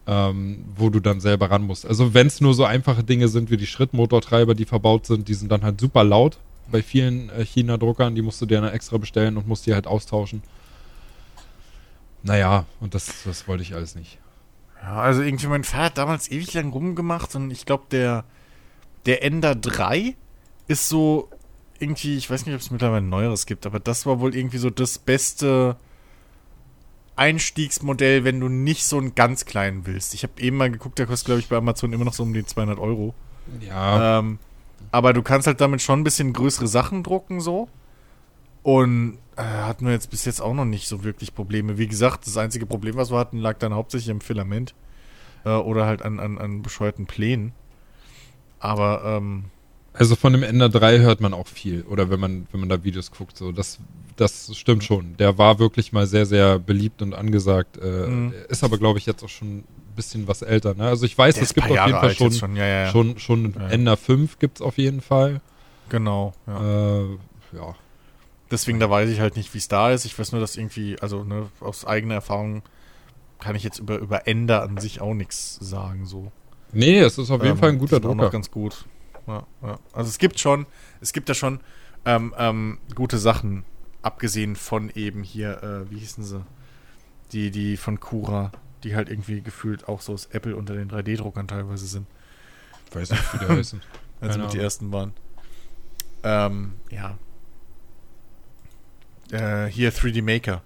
ähm, 0.06 0.64
wo 0.76 0.90
du 0.90 1.00
dann 1.00 1.20
selber 1.20 1.50
ran 1.50 1.62
musst. 1.62 1.86
Also 1.86 2.14
wenn 2.14 2.26
es 2.26 2.40
nur 2.40 2.54
so 2.54 2.64
einfache 2.64 3.04
Dinge 3.04 3.28
sind 3.28 3.50
wie 3.50 3.56
die 3.56 3.66
Schrittmotortreiber, 3.66 4.54
die 4.54 4.64
verbaut 4.66 5.06
sind, 5.06 5.28
die 5.28 5.34
sind 5.34 5.50
dann 5.50 5.62
halt 5.62 5.80
super 5.80 6.04
laut 6.04 6.38
bei 6.70 6.82
vielen 6.82 7.30
äh, 7.30 7.44
China-Druckern, 7.44 8.14
die 8.14 8.22
musst 8.22 8.40
du 8.40 8.46
dir 8.46 8.60
dann 8.60 8.72
extra 8.72 8.98
bestellen 8.98 9.36
und 9.36 9.46
musst 9.46 9.66
die 9.66 9.74
halt 9.74 9.86
austauschen. 9.86 10.42
Naja, 12.22 12.66
und 12.80 12.94
das, 12.94 13.22
das 13.24 13.48
wollte 13.48 13.62
ich 13.62 13.74
alles 13.74 13.94
nicht. 13.94 14.18
Ja, 14.82 14.96
also 14.96 15.22
irgendwie 15.22 15.46
mein 15.46 15.62
hat 15.62 15.98
damals 15.98 16.30
ewig 16.30 16.52
lang 16.54 16.70
rumgemacht 16.70 17.34
und 17.34 17.50
ich 17.50 17.66
glaube, 17.66 17.84
der, 17.90 18.24
der 19.06 19.22
Ender 19.22 19.54
3 19.54 20.14
ist 20.68 20.88
so 20.88 21.28
irgendwie, 21.78 22.16
ich 22.16 22.30
weiß 22.30 22.46
nicht, 22.46 22.54
ob 22.54 22.60
es 22.60 22.70
mittlerweile 22.70 23.02
ein 23.02 23.08
neueres 23.08 23.46
gibt, 23.46 23.66
aber 23.66 23.80
das 23.80 24.06
war 24.06 24.20
wohl 24.20 24.34
irgendwie 24.34 24.58
so 24.58 24.70
das 24.70 24.98
beste 24.98 25.76
Einstiegsmodell, 27.16 28.24
wenn 28.24 28.40
du 28.40 28.48
nicht 28.48 28.84
so 28.84 28.98
einen 28.98 29.14
ganz 29.14 29.44
kleinen 29.44 29.86
willst. 29.86 30.14
Ich 30.14 30.22
habe 30.22 30.40
eben 30.40 30.56
mal 30.56 30.70
geguckt, 30.70 30.98
der 30.98 31.06
kostet, 31.06 31.26
glaube 31.26 31.40
ich, 31.40 31.48
bei 31.48 31.56
Amazon 31.56 31.92
immer 31.92 32.04
noch 32.04 32.14
so 32.14 32.22
um 32.22 32.32
die 32.32 32.44
200 32.44 32.78
Euro. 32.78 33.14
Ja. 33.60 34.18
Ähm, 34.18 34.38
aber 34.90 35.12
du 35.12 35.22
kannst 35.22 35.46
halt 35.46 35.60
damit 35.60 35.82
schon 35.82 36.00
ein 36.00 36.04
bisschen 36.04 36.32
größere 36.32 36.66
Sachen 36.66 37.02
drucken, 37.02 37.40
so. 37.40 37.68
Und 38.62 39.18
äh, 39.36 39.42
hatten 39.42 39.84
wir 39.86 39.92
jetzt 39.92 40.10
bis 40.10 40.24
jetzt 40.24 40.40
auch 40.40 40.54
noch 40.54 40.64
nicht 40.64 40.88
so 40.88 41.04
wirklich 41.04 41.34
Probleme. 41.34 41.78
Wie 41.78 41.86
gesagt, 41.86 42.26
das 42.26 42.36
einzige 42.36 42.66
Problem, 42.66 42.96
was 42.96 43.10
wir 43.10 43.18
hatten, 43.18 43.38
lag 43.38 43.58
dann 43.58 43.74
hauptsächlich 43.74 44.08
im 44.10 44.20
Filament. 44.20 44.74
Äh, 45.44 45.50
oder 45.50 45.86
halt 45.86 46.02
an, 46.02 46.18
an, 46.20 46.38
an 46.38 46.62
bescheuerten 46.62 47.06
Plänen. 47.06 47.52
Aber, 48.58 49.02
ähm, 49.04 49.44
Also 49.92 50.16
von 50.16 50.32
dem 50.32 50.42
Ender 50.42 50.68
3 50.68 50.98
hört 51.00 51.20
man 51.20 51.34
auch 51.34 51.46
viel. 51.46 51.82
Oder 51.82 52.08
wenn 52.08 52.20
man, 52.20 52.46
wenn 52.50 52.60
man 52.60 52.68
da 52.68 52.82
Videos 52.82 53.10
guckt, 53.10 53.36
so. 53.36 53.52
Das, 53.52 53.78
das 54.16 54.56
stimmt 54.56 54.84
schon. 54.84 55.16
Der 55.16 55.38
war 55.38 55.58
wirklich 55.58 55.92
mal 55.92 56.06
sehr, 56.06 56.26
sehr 56.26 56.58
beliebt 56.58 57.02
und 57.02 57.14
angesagt. 57.14 57.78
Äh, 57.78 58.06
mhm. 58.06 58.34
Ist 58.48 58.62
aber, 58.62 58.78
glaube 58.78 58.98
ich, 58.98 59.06
jetzt 59.06 59.22
auch 59.24 59.28
schon 59.28 59.58
ein 59.58 59.64
bisschen 59.96 60.28
was 60.28 60.42
älter. 60.42 60.74
Ne? 60.74 60.86
Also 60.86 61.06
ich 61.06 61.16
weiß, 61.16 61.40
es 61.40 61.54
gibt 61.54 61.70
auf 61.70 61.86
jeden 61.86 61.98
Fall 61.98 62.14
schon, 62.14 62.32
schon, 62.32 62.56
ja, 62.56 62.66
ja. 62.66 62.90
schon, 62.90 63.18
schon 63.18 63.54
ja. 63.58 63.68
Ender 63.68 63.96
5 63.96 64.38
gibt 64.38 64.58
es 64.58 64.62
auf 64.62 64.78
jeden 64.78 65.00
Fall. 65.00 65.40
Genau, 65.88 66.32
ja. 66.46 67.00
Äh, 67.00 67.04
ja. 67.52 67.74
Deswegen, 68.50 68.78
da 68.78 68.88
weiß 68.88 69.10
ich 69.10 69.20
halt 69.20 69.36
nicht, 69.36 69.52
wie 69.54 69.58
es 69.58 69.68
da 69.68 69.90
ist. 69.90 70.04
Ich 70.04 70.18
weiß 70.18 70.32
nur, 70.32 70.40
dass 70.40 70.56
irgendwie, 70.56 70.96
also 71.00 71.24
ne, 71.24 71.48
aus 71.60 71.84
eigener 71.84 72.14
Erfahrung 72.14 72.62
kann 73.40 73.56
ich 73.56 73.62
jetzt 73.62 73.78
über, 73.78 73.98
über 73.98 74.28
Ender 74.28 74.62
an 74.62 74.78
sich 74.78 75.00
auch 75.00 75.14
nichts 75.14 75.58
sagen. 75.60 76.06
So. 76.06 76.30
Nee, 76.72 77.00
es 77.00 77.18
ist 77.18 77.30
auf 77.30 77.42
jeden 77.42 77.56
ähm, 77.56 77.58
Fall 77.58 77.70
ein 77.70 77.78
guter 77.78 78.00
Drucker. 78.00 78.12
Auch 78.12 78.24
noch 78.26 78.30
ganz 78.30 78.50
gut. 78.50 78.84
Ja, 79.26 79.44
ja. 79.62 79.78
Also 79.92 80.08
es 80.08 80.18
gibt 80.18 80.38
schon, 80.38 80.66
es 81.00 81.12
gibt 81.12 81.28
ja 81.28 81.34
schon 81.34 81.60
ähm, 82.04 82.34
ähm, 82.38 82.78
gute 82.94 83.18
Sachen 83.18 83.64
abgesehen 84.04 84.56
von 84.56 84.90
eben 84.90 85.22
hier, 85.22 85.62
äh, 85.62 85.90
wie 85.90 85.98
hießen 85.98 86.24
sie? 86.24 86.44
Die, 87.32 87.50
die 87.50 87.76
von 87.76 88.00
Cura, 88.00 88.52
die 88.82 88.94
halt 88.94 89.08
irgendwie 89.08 89.40
gefühlt 89.40 89.88
auch 89.88 90.00
so 90.00 90.12
das 90.12 90.26
Apple 90.26 90.56
unter 90.56 90.74
den 90.74 90.90
3D-Druckern 90.90 91.48
teilweise 91.48 91.86
sind. 91.86 92.06
Weiß 92.92 93.10
nicht, 93.10 93.34
wie 93.34 93.38
die 93.38 93.46
heißen. 93.48 93.82
Also 94.20 94.38
mit 94.38 94.52
die 94.52 94.58
ersten 94.58 94.92
waren. 94.92 95.12
Ähm, 96.22 96.74
ja. 96.90 97.18
Äh, 99.30 99.66
hier 99.66 99.92
3D 99.92 100.22
Maker 100.22 100.62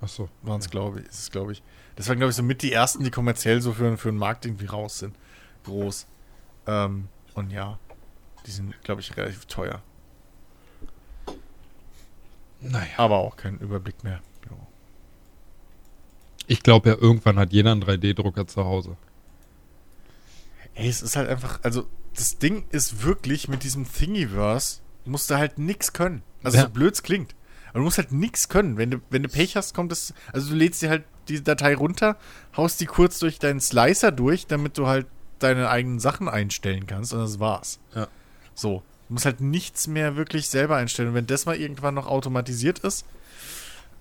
Achso. 0.00 0.28
waren 0.42 0.60
es, 0.60 0.70
glaube 0.70 1.00
ich, 1.00 1.06
ist 1.06 1.18
es, 1.18 1.30
glaube 1.30 1.52
ich. 1.52 1.62
Das 1.96 2.08
waren, 2.08 2.18
glaube 2.18 2.30
ich, 2.30 2.36
so 2.36 2.42
mit 2.42 2.62
die 2.62 2.72
ersten, 2.72 3.04
die 3.04 3.10
kommerziell 3.10 3.60
so 3.60 3.72
für, 3.72 3.96
für 3.98 4.10
den 4.10 4.16
Markt 4.16 4.46
irgendwie 4.46 4.66
raus 4.66 4.98
sind. 4.98 5.14
Groß. 5.64 6.06
Ähm, 6.66 7.08
und 7.34 7.50
ja, 7.50 7.78
die 8.46 8.50
sind, 8.50 8.80
glaube 8.82 9.00
ich, 9.00 9.16
relativ 9.16 9.44
teuer. 9.46 9.82
Naja. 12.60 12.86
Aber 12.96 13.18
auch 13.18 13.36
keinen 13.36 13.58
Überblick 13.58 14.02
mehr. 14.04 14.20
Jo. 14.48 14.56
Ich 16.46 16.62
glaube 16.62 16.90
ja, 16.90 16.96
irgendwann 16.96 17.38
hat 17.38 17.52
jeder 17.52 17.72
einen 17.72 17.82
3D-Drucker 17.82 18.46
zu 18.46 18.64
Hause. 18.64 18.96
Ey, 20.74 20.88
es 20.88 21.02
ist 21.02 21.16
halt 21.16 21.28
einfach, 21.28 21.60
also 21.62 21.86
das 22.14 22.38
Ding 22.38 22.64
ist 22.70 23.02
wirklich 23.02 23.48
mit 23.48 23.62
diesem 23.64 23.90
Thingiverse, 23.90 24.80
musst 25.04 25.30
du 25.30 25.36
halt 25.36 25.58
nix 25.58 25.92
können. 25.92 26.22
Also 26.42 26.58
Ja. 26.58 26.64
so 26.64 26.70
blöd's 26.70 27.02
klingt. 27.02 27.34
Aber 27.70 27.78
du 27.80 27.84
musst 27.84 27.98
halt 27.98 28.12
nix 28.12 28.48
können. 28.48 28.76
Wenn 28.76 28.90
du, 28.90 28.98
wenn 29.10 29.22
du 29.22 29.28
Pech 29.28 29.56
hast, 29.56 29.74
kommt 29.74 29.92
es, 29.92 30.12
also 30.32 30.50
du 30.50 30.56
lädst 30.56 30.82
dir 30.82 30.90
halt 30.90 31.04
die 31.28 31.42
Datei 31.42 31.74
runter, 31.74 32.16
haust 32.56 32.80
die 32.80 32.86
kurz 32.86 33.18
durch 33.20 33.38
deinen 33.38 33.60
Slicer 33.60 34.10
durch, 34.10 34.46
damit 34.46 34.76
du 34.76 34.86
halt 34.86 35.06
deine 35.38 35.70
eigenen 35.70 36.00
Sachen 36.00 36.28
einstellen 36.28 36.86
kannst 36.86 37.12
und 37.14 37.20
das 37.20 37.38
war's. 37.38 37.78
Ja. 37.94 38.08
So. 38.54 38.82
Du 39.10 39.14
musst 39.14 39.24
halt 39.24 39.40
nichts 39.40 39.88
mehr 39.88 40.14
wirklich 40.14 40.48
selber 40.48 40.76
einstellen. 40.76 41.08
Und 41.08 41.14
wenn 41.16 41.26
das 41.26 41.44
mal 41.44 41.56
irgendwann 41.56 41.94
noch 41.94 42.06
automatisiert 42.06 42.78
ist, 42.78 43.04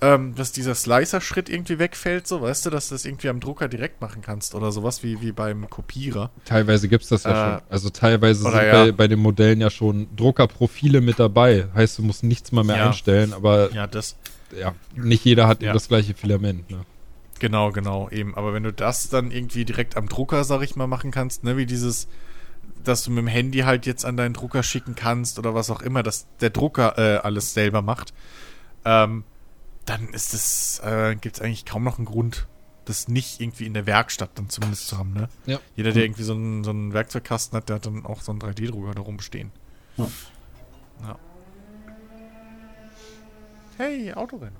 ähm, 0.01 0.35
dass 0.35 0.51
dieser 0.51 0.75
Slicer-Schritt 0.75 1.49
irgendwie 1.49 1.79
wegfällt, 1.79 2.27
so, 2.27 2.41
weißt 2.43 2.67
du, 2.67 2.69
dass 2.69 2.89
du 2.89 2.93
das 2.95 3.05
irgendwie 3.05 3.27
am 3.29 3.39
Drucker 3.39 3.67
direkt 3.67 4.01
machen 4.01 4.21
kannst 4.21 4.53
oder 4.53 4.71
sowas 4.71 5.01
wie, 5.01 5.19
wie 5.19 5.31
beim 5.31 5.67
Kopierer. 5.67 6.29
Teilweise 6.45 6.87
gibt 6.87 7.05
es 7.05 7.09
das 7.09 7.23
ja 7.23 7.31
Äh, 7.31 7.57
schon. 7.57 7.67
Also 7.69 7.89
teilweise 7.89 8.43
sind 8.43 8.53
ja. 8.53 8.71
bei, 8.85 8.91
bei 8.91 9.07
den 9.07 9.17
Modellen 9.17 9.59
ja 9.61 9.71
schon 9.71 10.07
Druckerprofile 10.15 11.01
mit 11.01 11.19
dabei. 11.19 11.65
Heißt, 11.73 11.97
du 11.97 12.03
musst 12.03 12.23
nichts 12.23 12.51
mal 12.51 12.63
mehr 12.63 12.77
Ja. 12.77 12.87
einstellen, 12.89 13.33
aber 13.33 13.73
Ja, 13.73 13.87
das. 13.87 14.15
ja, 14.55 14.75
nicht 14.95 15.25
jeder 15.25 15.47
hat 15.47 15.63
Ja. 15.63 15.69
eben 15.69 15.73
das 15.73 15.87
gleiche 15.87 16.13
Filament. 16.13 16.69
Ne? 16.69 16.81
Genau, 17.39 17.71
genau, 17.71 18.09
eben. 18.11 18.35
Aber 18.35 18.53
wenn 18.53 18.61
du 18.63 18.71
das 18.71 19.09
dann 19.09 19.31
irgendwie 19.31 19.65
direkt 19.65 19.97
am 19.97 20.07
Drucker, 20.07 20.43
sag 20.43 20.61
ich 20.61 20.75
mal, 20.75 20.85
machen 20.87 21.09
kannst, 21.09 21.43
ne, 21.43 21.57
wie 21.57 21.65
dieses, 21.65 22.07
dass 22.83 23.03
du 23.03 23.11
mit 23.11 23.19
dem 23.19 23.27
Handy 23.27 23.59
halt 23.59 23.85
jetzt 23.85 24.05
an 24.05 24.17
deinen 24.17 24.33
Drucker 24.33 24.63
schicken 24.63 24.95
kannst 24.95 25.39
oder 25.39 25.53
was 25.53 25.69
auch 25.69 25.81
immer, 25.81 26.03
dass 26.03 26.27
der 26.41 26.49
Drucker 26.49 26.97
äh, 26.97 27.17
alles 27.17 27.53
selber 27.53 27.81
macht, 27.81 28.13
ähm, 28.85 29.23
dann 29.85 30.09
ist 30.09 30.33
es, 30.33 30.79
äh, 30.83 31.15
gibt 31.19 31.37
es 31.37 31.41
eigentlich 31.41 31.65
kaum 31.65 31.83
noch 31.83 31.97
einen 31.97 32.05
Grund, 32.05 32.47
das 32.85 33.07
nicht 33.07 33.39
irgendwie 33.39 33.65
in 33.65 33.73
der 33.73 33.85
Werkstatt 33.85 34.31
dann 34.35 34.49
zumindest 34.49 34.87
zu 34.87 34.97
haben, 34.97 35.13
ne? 35.13 35.29
Ja. 35.45 35.59
Jeder, 35.75 35.91
der 35.91 36.03
irgendwie 36.03 36.23
so 36.23 36.33
einen, 36.33 36.63
so 36.63 36.71
einen 36.71 36.93
Werkzeugkasten 36.93 37.57
hat, 37.57 37.69
der 37.69 37.75
hat 37.75 37.85
dann 37.85 38.05
auch 38.05 38.21
so 38.21 38.31
einen 38.31 38.41
3D-Drucker 38.41 38.93
da 38.93 39.01
rumstehen. 39.01 39.51
Ja. 39.97 40.07
Ja. 41.03 41.19
Hey, 43.77 44.13
Autorennen. 44.13 44.57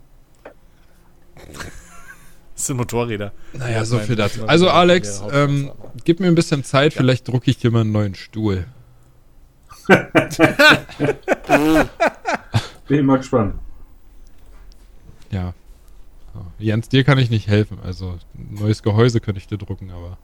Das 2.60 2.68
sind 2.68 2.76
Motorräder. 2.76 3.32
Naja, 3.54 3.78
Ja, 3.78 3.86
so 3.86 4.00
viel 4.00 4.18
dazu. 4.18 4.46
Also 4.46 4.70
Alex, 4.70 5.24
ähm, 5.32 5.72
gib 6.04 6.20
mir 6.20 6.28
ein 6.28 6.36
bisschen 6.36 6.66
Zeit, 6.66 6.94
vielleicht 6.94 7.26
drucke 7.30 7.50
ich 7.50 7.58
dir 7.58 7.72
mal 7.72 7.80
einen 7.82 7.94
neuen 7.94 8.16
Stuhl. 8.16 8.66
Bin 12.90 13.06
mal 13.06 13.20
gespannt. 13.20 13.56
Ja. 15.32 15.54
Jens, 16.58 16.90
dir 16.90 17.06
kann 17.06 17.18
ich 17.18 17.30
nicht 17.30 17.48
helfen. 17.48 17.78
Also 17.82 18.20
ein 18.36 18.58
neues 18.60 18.84
Gehäuse 18.84 19.22
könnte 19.22 19.40
ich 19.40 19.48
dir 19.48 19.58
drucken, 19.58 19.90
aber. 19.92 20.18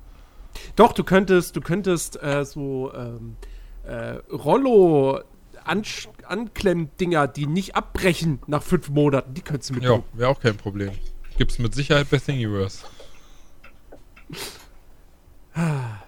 Doch, 0.75 0.91
du 0.91 1.05
könntest, 1.05 1.55
du 1.55 1.61
könntest 1.61 2.21
äh, 2.21 2.43
so 2.43 2.91
ähm, 2.93 3.37
äh, 3.85 4.15
Rollo 4.29 5.21
Anklemm-Dinger, 5.63 7.29
die 7.29 7.47
nicht 7.47 7.77
abbrechen 7.77 8.39
nach 8.45 8.61
fünf 8.61 8.89
Monaten, 8.89 9.33
die 9.33 9.41
könntest 9.41 9.69
du 9.69 9.75
mit 9.75 9.83
Ja, 9.83 10.03
wäre 10.11 10.29
auch 10.29 10.41
kein 10.41 10.57
Problem. 10.57 10.91
Gibt's 11.37 11.59
mit 11.59 11.75
Sicherheit 11.75 12.09
bei 12.09 12.17
Thingiverse. 12.17 12.85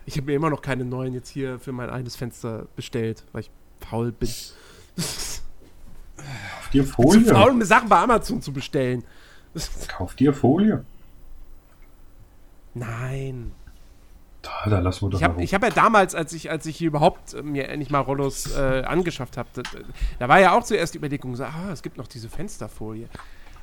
Ich 0.06 0.18
habe 0.18 0.28
mir 0.28 0.36
immer 0.36 0.50
noch 0.50 0.62
keine 0.62 0.86
neuen 0.86 1.14
jetzt 1.14 1.30
hier 1.30 1.60
für 1.60 1.72
mein 1.72 1.90
eines 1.90 2.16
Fenster 2.16 2.68
bestellt, 2.76 3.24
weil 3.32 3.42
ich 3.42 3.52
faul 3.80 4.12
bin. 4.12 4.30
Kauf 4.98 6.70
dir 6.72 6.86
Zu 6.86 6.92
Folie. 6.92 7.26
faul, 7.26 7.52
um 7.52 7.58
mir 7.58 7.66
Sachen 7.66 7.90
bei 7.90 7.98
Amazon 7.98 8.42
zu 8.42 8.52
bestellen. 8.52 9.04
Kauf 9.88 10.16
dir 10.16 10.34
Folie. 10.34 10.84
Nein. 12.74 13.52
Da, 14.42 14.70
da 14.70 14.80
lassen 14.80 15.06
wir 15.06 15.10
doch 15.10 15.18
Ich 15.20 15.24
habe 15.24 15.36
mal 15.36 15.44
ich 15.44 15.54
hab 15.54 15.64
ja 15.64 15.70
damals, 15.70 16.14
als 16.16 16.34
ich, 16.34 16.52
als 16.52 16.66
ich 16.66 16.78
hier 16.78 16.88
überhaupt 16.88 17.34
äh, 17.34 17.42
mir 17.42 17.70
endlich 17.70 17.90
mal 17.90 18.00
Rollos 18.00 18.56
äh, 18.56 18.84
angeschafft 18.86 19.38
habe, 19.38 19.50
da, 19.54 19.62
da 20.20 20.30
war 20.30 20.40
ja 20.40 20.54
auch 20.54 20.64
zuerst 20.64 20.94
die 20.94 21.00
Überlegung, 21.00 21.36
so, 21.36 21.44
ah, 21.44 21.70
es 21.72 21.82
gibt 21.82 21.98
noch 21.98 22.08
diese 22.08 22.30
Fensterfolie. 22.30 23.10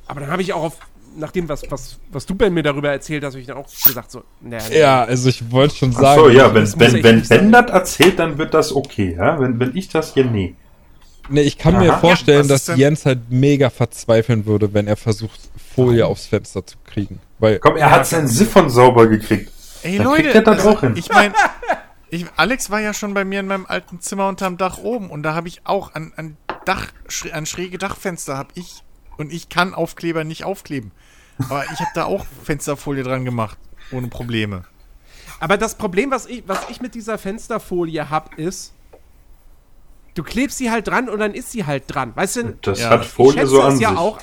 Aber 0.07 0.19
dann 0.19 0.29
habe 0.29 0.41
ich 0.41 0.53
auch 0.53 0.63
auf, 0.63 0.79
nachdem, 1.15 1.47
was, 1.49 1.63
was, 1.69 1.97
was 2.11 2.25
du 2.25 2.35
Ben 2.35 2.53
mir 2.53 2.63
darüber 2.63 2.91
erzählt 2.91 3.23
hast, 3.23 3.33
habe 3.33 3.41
ich 3.41 3.47
dann 3.47 3.57
auch 3.57 3.67
gesagt, 3.67 4.11
so, 4.11 4.23
naja, 4.41 4.63
Ja, 4.71 5.03
also 5.03 5.29
ich 5.29 5.51
wollte 5.51 5.75
schon 5.75 5.93
Ach 5.95 6.01
sagen. 6.01 6.21
so, 6.21 6.29
ja, 6.29 6.53
wenn, 6.53 6.79
wenn, 6.79 7.03
wenn. 7.03 7.21
Ben 7.27 7.51
das 7.51 7.71
erzählt, 7.71 8.19
dann 8.19 8.37
wird 8.37 8.53
das 8.53 8.73
okay, 8.75 9.15
ja? 9.17 9.39
Wenn, 9.39 9.59
wenn 9.59 9.75
ich 9.75 9.89
das 9.89 10.13
hier, 10.13 10.25
nee. 10.25 10.55
Nee, 11.27 11.41
ich 11.41 11.57
kann 11.57 11.79
mir 11.79 11.91
Aha. 11.93 11.99
vorstellen, 11.99 12.43
Ja, 12.43 12.49
dass 12.49 12.67
Jens 12.67 13.05
halt 13.05 13.31
mega 13.31 13.71
verzweifeln 13.71 14.45
würde, 14.45 14.73
wenn 14.75 14.85
er 14.87 14.95
versucht, 14.95 15.39
Folie 15.73 16.05
aufs 16.05 16.27
Fenster 16.27 16.65
zu 16.65 16.77
kriegen. 16.85 17.19
Weil, 17.39 17.57
Komm, 17.59 17.77
er 17.77 17.89
hat 17.89 18.05
seinen 18.05 18.27
Siphon 18.27 18.69
sauber 18.69 19.07
gekriegt. 19.07 19.51
Ey, 19.81 19.97
Dann 19.97 20.05
Leute, 20.05 20.21
kriegt 20.23 20.35
er 20.35 20.41
das 20.43 20.57
also, 20.57 20.69
auch 20.69 20.81
hin. 20.81 20.93
ich 20.95 21.09
meine, 21.09 21.33
ich, 22.09 22.25
Alex 22.35 22.69
war 22.69 22.79
ja 22.79 22.93
schon 22.93 23.13
bei 23.15 23.25
mir 23.25 23.39
in 23.39 23.47
meinem 23.47 23.65
alten 23.65 23.99
Zimmer 24.01 24.27
unterm 24.29 24.57
Dach 24.57 24.77
oben 24.77 25.09
und 25.09 25.23
da 25.23 25.33
habe 25.33 25.47
ich 25.47 25.61
auch 25.65 25.95
an, 25.95 26.13
an 26.15 26.37
Dach, 26.65 26.87
schräg- 27.09 27.31
an 27.31 27.45
schräge 27.45 27.77
Dachfenster 27.79 28.37
habe 28.37 28.49
ich 28.55 28.83
und 29.17 29.31
ich 29.31 29.49
kann 29.49 29.73
Aufkleber 29.73 30.23
nicht 30.23 30.43
aufkleben. 30.43 30.91
Aber 31.49 31.63
ich 31.65 31.79
habe 31.79 31.91
da 31.93 32.05
auch 32.05 32.25
Fensterfolie 32.43 33.03
dran 33.03 33.25
gemacht, 33.25 33.57
ohne 33.91 34.07
Probleme. 34.07 34.63
Aber 35.39 35.57
das 35.57 35.75
Problem, 35.75 36.11
was 36.11 36.25
ich, 36.27 36.43
was 36.47 36.59
ich 36.69 36.81
mit 36.81 36.95
dieser 36.95 37.17
Fensterfolie 37.17 38.09
habe, 38.09 38.41
ist, 38.41 38.73
du 40.13 40.23
klebst 40.23 40.57
sie 40.57 40.71
halt 40.71 40.87
dran 40.87 41.09
und 41.09 41.19
dann 41.19 41.33
ist 41.33 41.51
sie 41.51 41.65
halt 41.65 41.83
dran. 41.87 42.13
Weißt 42.15 42.35
du, 42.37 42.57
Das 42.61 42.79
Ja. 42.79 42.89
hat 42.91 43.01
ich 43.03 43.09
Folie 43.09 43.39
schätze 43.39 43.47
so 43.47 43.61
an 43.61 43.73
es 43.73 43.79
ja 43.81 43.89
sich. 43.89 43.97
auch. 43.97 44.19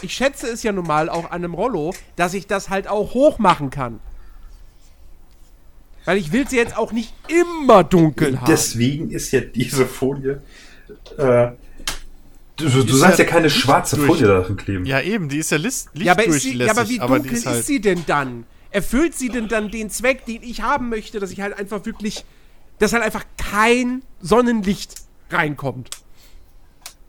Ich 0.00 0.14
schätze 0.14 0.48
es 0.48 0.62
ja 0.62 0.72
nun 0.72 0.86
mal 0.86 1.08
auch 1.08 1.26
an 1.26 1.30
einem 1.44 1.54
Rollo, 1.54 1.92
dass 2.16 2.34
ich 2.34 2.46
das 2.46 2.70
halt 2.70 2.88
auch 2.88 3.14
hoch 3.14 3.38
machen 3.38 3.70
kann. 3.70 4.00
Weil 6.04 6.18
ich 6.18 6.32
will 6.32 6.48
sie 6.48 6.56
jetzt 6.56 6.76
auch 6.76 6.90
nicht 6.92 7.12
immer 7.28 7.84
dunkel 7.84 8.40
haben. 8.40 8.46
Deswegen 8.50 9.10
ist 9.10 9.30
ja 9.32 9.40
diese 9.40 9.86
Folie. 9.86 10.42
Äh, 11.16 11.52
du 12.56 12.68
du 12.68 12.80
ist 12.80 12.98
sagst 12.98 13.18
ja 13.18 13.24
ja 13.24 13.30
keine 13.30 13.50
schwarze 13.50 13.96
durch- 13.96 14.06
Folie 14.06 14.26
da 14.26 14.40
drin 14.40 14.56
kleben. 14.56 14.84
Ja, 14.84 15.00
eben, 15.00 15.28
die 15.28 15.38
ist 15.38 15.50
ja 15.50 15.58
List, 15.58 15.88
ja, 15.94 16.12
aber, 16.12 16.24
ist 16.24 16.42
sie, 16.42 16.56
ja, 16.56 16.70
aber 16.70 16.88
wie 16.88 17.00
aber 17.00 17.18
dunkel 17.18 17.36
ist, 17.36 17.46
halt, 17.46 17.64
sie 17.64 17.80
denn 17.80 18.04
dann? 18.06 18.44
Erfüllt 18.70 19.14
sie 19.14 19.28
denn 19.28 19.48
dann 19.48 19.70
den 19.70 19.90
Zweck, 19.90 20.24
den 20.26 20.42
ich 20.42 20.62
haben 20.62 20.88
möchte, 20.88 21.20
dass 21.20 21.30
ich 21.30 21.40
halt 21.40 21.58
einfach 21.58 21.84
wirklich, 21.84 22.24
dass 22.78 22.92
halt 22.92 23.02
einfach 23.02 23.24
kein 23.36 24.02
Sonnenlicht 24.20 24.94
reinkommt? 25.30 25.90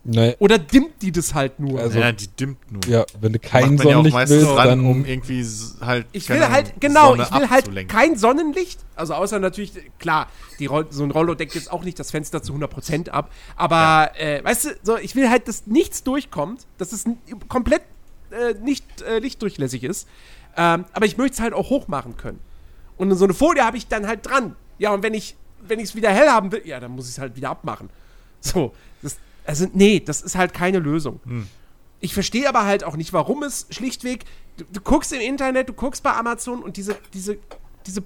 Ne, 0.03 0.35
Oder 0.39 0.57
dimmt 0.59 1.01
die 1.01 1.11
das 1.11 1.33
halt 1.33 1.59
nur? 1.59 1.79
Also- 1.79 1.99
Ja, 1.99 2.11
die 2.11 2.27
dimmt 2.27 2.71
nur. 2.71 2.81
ja, 2.87 3.05
wenn 3.19 3.33
du 3.33 3.39
kein 3.39 3.75
Macht 3.75 3.85
man 3.85 3.87
ja 3.87 3.91
auch 3.91 3.91
Sonnenlicht 3.93 4.13
meistens 4.13 4.37
willst, 4.41 4.51
dran, 4.55 4.67
dann. 4.67 4.85
um 4.85 5.05
irgendwie 5.05 5.45
halt. 5.81 6.07
Ich 6.11 6.29
will 6.29 6.41
halt, 6.47 6.73
genau, 6.79 7.09
Sonne 7.11 7.23
ich 7.23 7.39
will 7.39 7.49
halt 7.49 7.87
kein 7.89 8.17
Sonnenlicht. 8.17 8.79
Also 8.95 9.13
außer 9.13 9.39
natürlich, 9.39 9.73
klar, 9.99 10.27
die 10.59 10.65
Roll, 10.65 10.87
so 10.89 11.03
ein 11.03 11.11
Rollo 11.11 11.35
deckt 11.35 11.55
jetzt 11.55 11.71
auch 11.71 11.83
nicht 11.83 11.97
das 11.99 12.11
Fenster 12.11 12.41
zu 12.43 12.53
100% 12.53 13.09
ab. 13.09 13.31
Aber, 13.55 14.11
äh, 14.19 14.43
weißt 14.43 14.65
du, 14.65 14.69
so, 14.83 14.97
ich 14.97 15.15
will 15.15 15.29
halt, 15.29 15.47
dass 15.47 15.67
nichts 15.67 16.03
durchkommt, 16.03 16.65
dass 16.77 16.91
es 16.91 17.05
komplett 17.47 17.81
äh, 18.31 18.53
nicht 18.61 19.01
äh, 19.01 19.19
lichtdurchlässig 19.19 19.83
ist. 19.83 20.07
Ähm, 20.57 20.85
aber 20.93 21.05
ich 21.05 21.17
möchte 21.17 21.35
es 21.35 21.39
halt 21.39 21.53
auch 21.53 21.69
hoch 21.69 21.87
machen 21.87 22.17
können. 22.17 22.39
Und 22.97 23.15
so 23.15 23.23
eine 23.25 23.33
Folie 23.33 23.63
habe 23.65 23.77
ich 23.77 23.87
dann 23.87 24.05
halt 24.07 24.25
dran. 24.25 24.55
Ja, 24.77 24.91
und 24.93 25.01
wenn 25.03 25.13
ich 25.13 25.35
wenn 25.65 25.79
ich 25.79 25.85
es 25.85 25.95
wieder 25.95 26.09
hell 26.11 26.27
haben 26.27 26.51
will, 26.51 26.61
ja, 26.65 26.79
dann 26.79 26.91
muss 26.91 27.05
ich 27.05 27.11
es 27.13 27.19
halt 27.19 27.35
wieder 27.35 27.49
abmachen. 27.49 27.89
So, 28.41 28.73
das, 29.01 29.15
also 29.45 29.67
nee, 29.73 29.99
das 29.99 30.21
ist 30.21 30.35
halt 30.35 30.53
keine 30.53 30.79
Lösung. 30.79 31.19
Ich 31.99 32.13
verstehe 32.13 32.47
aber 32.49 32.65
halt 32.65 32.83
auch 32.83 32.95
nicht, 32.97 33.13
warum 33.13 33.43
es 33.43 33.67
schlichtweg. 33.69 34.25
Du, 34.57 34.65
du 34.71 34.81
guckst 34.81 35.13
im 35.13 35.21
Internet, 35.21 35.69
du 35.69 35.73
guckst 35.73 36.03
bei 36.03 36.11
Amazon 36.13 36.61
und 36.61 36.77
diese, 36.77 36.97
diese, 37.13 37.37
diese 37.85 38.03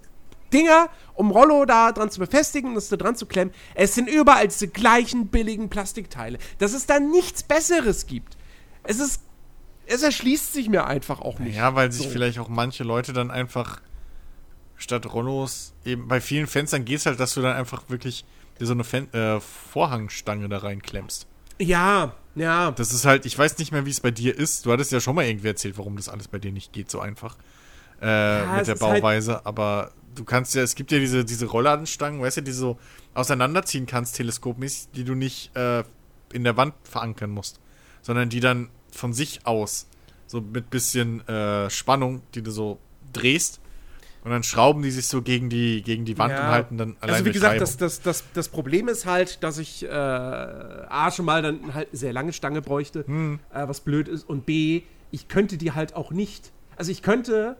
Dinger, 0.53 0.89
um 1.15 1.31
Rollo 1.31 1.65
da 1.65 1.91
dran 1.91 2.09
zu 2.09 2.19
befestigen 2.19 2.69
und 2.69 2.75
das 2.75 2.89
da 2.89 2.95
dran 2.95 3.15
zu 3.15 3.25
klemmen, 3.25 3.53
es 3.75 3.95
sind 3.95 4.07
überall 4.09 4.47
diese 4.47 4.67
gleichen 4.67 5.27
billigen 5.27 5.69
Plastikteile. 5.69 6.37
Dass 6.59 6.73
es 6.73 6.85
da 6.85 6.99
nichts 6.99 7.43
Besseres 7.43 8.05
gibt. 8.05 8.37
Es 8.83 8.99
ist. 8.99 9.23
Es 9.89 10.03
erschließt 10.03 10.51
sich 10.51 10.67
mir 10.67 10.85
einfach 10.85 11.21
auch 11.21 11.39
nicht. 11.39 11.55
Ja, 11.55 11.73
weil 11.73 11.91
sich 11.93 12.07
So. 12.07 12.09
vielleicht 12.09 12.39
auch 12.39 12.49
manche 12.49 12.83
Leute 12.83 13.13
dann 13.13 13.31
einfach 13.31 13.81
statt 14.75 15.11
Rollos 15.13 15.73
eben 15.85 16.07
bei 16.07 16.19
vielen 16.21 16.45
Fenstern 16.45 16.83
geht 16.85 16.99
es 16.99 17.05
halt, 17.05 17.19
dass 17.19 17.33
du 17.33 17.41
dann 17.41 17.55
einfach 17.55 17.83
wirklich 17.89 18.25
dir 18.59 18.65
so 18.65 18.73
eine 18.73 18.83
Fen 18.83 19.11
äh, 19.13 19.39
Vorhangstange 19.39 20.49
da 20.49 20.59
reinklemmst. 20.59 21.27
Ja, 21.59 22.13
Ja. 22.35 22.71
Das 22.71 22.93
ist 22.93 23.05
halt, 23.05 23.25
ich 23.25 23.37
weiß 23.37 23.57
nicht 23.57 23.71
mehr, 23.71 23.85
wie 23.85 23.89
es 23.89 23.99
bei 23.99 24.11
dir 24.11 24.37
ist. 24.37 24.65
Du 24.65 24.71
hattest 24.71 24.91
ja 24.91 24.99
schon 24.99 25.15
mal 25.15 25.25
irgendwie 25.25 25.47
erzählt, 25.47 25.77
warum 25.77 25.95
das 25.95 26.07
alles 26.07 26.27
bei 26.27 26.37
dir 26.37 26.51
nicht 26.51 26.71
geht 26.71 26.91
so 26.91 26.99
einfach. 26.99 27.35
Äh, 27.99 28.05
ja, 28.05 28.57
mit 28.57 28.67
der 28.67 28.75
halt 28.75 28.79
Bauweise, 28.79 29.35
halt 29.35 29.45
aber 29.47 29.91
du 30.13 30.23
kannst 30.23 30.53
ja, 30.55 30.61
es 30.61 30.75
gibt 30.75 30.91
ja 30.91 30.99
diese, 30.99 31.25
diese 31.25 31.47
Rollladenstangen, 31.47 32.21
weißt 32.21 32.37
du, 32.37 32.41
die 32.41 32.51
du 32.51 32.57
so 32.57 32.79
auseinanderziehen 33.13 33.85
kannst, 33.85 34.15
teleskopmäßig, 34.15 34.89
die 34.95 35.03
du 35.03 35.15
nicht 35.15 35.55
äh, 35.55 35.83
in 36.31 36.43
der 36.43 36.57
Wand 36.57 36.75
verankern 36.83 37.31
musst, 37.31 37.59
sondern 38.01 38.29
die 38.29 38.39
dann 38.39 38.69
von 38.91 39.13
sich 39.13 39.45
aus, 39.45 39.87
so 40.27 40.41
mit 40.41 40.69
bisschen 40.69 41.27
äh, 41.27 41.69
Spannung, 41.69 42.21
die 42.35 42.41
du 42.41 42.51
so 42.51 42.79
drehst, 43.13 43.61
und 44.27 44.33
dann 44.33 44.43
schrauben 44.43 44.81
die 44.81 44.91
sich 44.91 45.07
so 45.07 45.21
gegen 45.21 45.49
die, 45.49 45.81
gegen 45.81 46.03
die 46.03 46.17
Wand 46.17 46.33
ja. 46.33 46.41
und 46.41 46.47
halten 46.47 46.77
dann 46.77 46.97
allein 46.99 47.15
Also 47.15 47.25
wie 47.25 47.31
gesagt, 47.31 47.61
das, 47.61 47.77
das, 47.77 48.01
das, 48.01 48.25
das 48.33 48.49
Problem 48.49 48.89
ist 48.89 49.05
halt, 49.05 49.41
dass 49.41 49.57
ich 49.57 49.83
äh, 49.83 49.87
A 49.87 51.11
schon 51.11 51.25
mal 51.25 51.41
dann 51.41 51.73
halt 51.73 51.87
eine 51.89 51.97
sehr 51.97 52.11
lange 52.11 52.33
Stange 52.33 52.61
bräuchte, 52.61 53.05
hm. 53.07 53.39
äh, 53.53 53.67
was 53.67 53.79
blöd 53.79 54.09
ist, 54.09 54.27
und 54.27 54.45
B, 54.45 54.83
ich 55.11 55.29
könnte 55.29 55.57
die 55.57 55.71
halt 55.71 55.95
auch 55.95 56.11
nicht. 56.11 56.51
Also 56.75 56.91
ich 56.91 57.01
könnte 57.01 57.55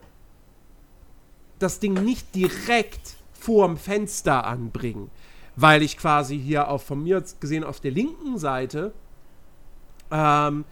das 1.60 1.80
Ding 1.80 1.94
nicht 1.94 2.36
direkt 2.36 3.16
vorm 3.32 3.78
Fenster 3.78 4.46
anbringen, 4.46 5.10
weil 5.56 5.82
ich 5.82 5.98
quasi 5.98 6.38
hier 6.38 6.68
auf 6.68 6.84
von 6.84 7.02
mir 7.02 7.24
gesehen 7.40 7.64
auf 7.64 7.80
der 7.80 7.92
linken 7.92 8.38
Seite 8.38 8.92
ähm, 10.12 10.66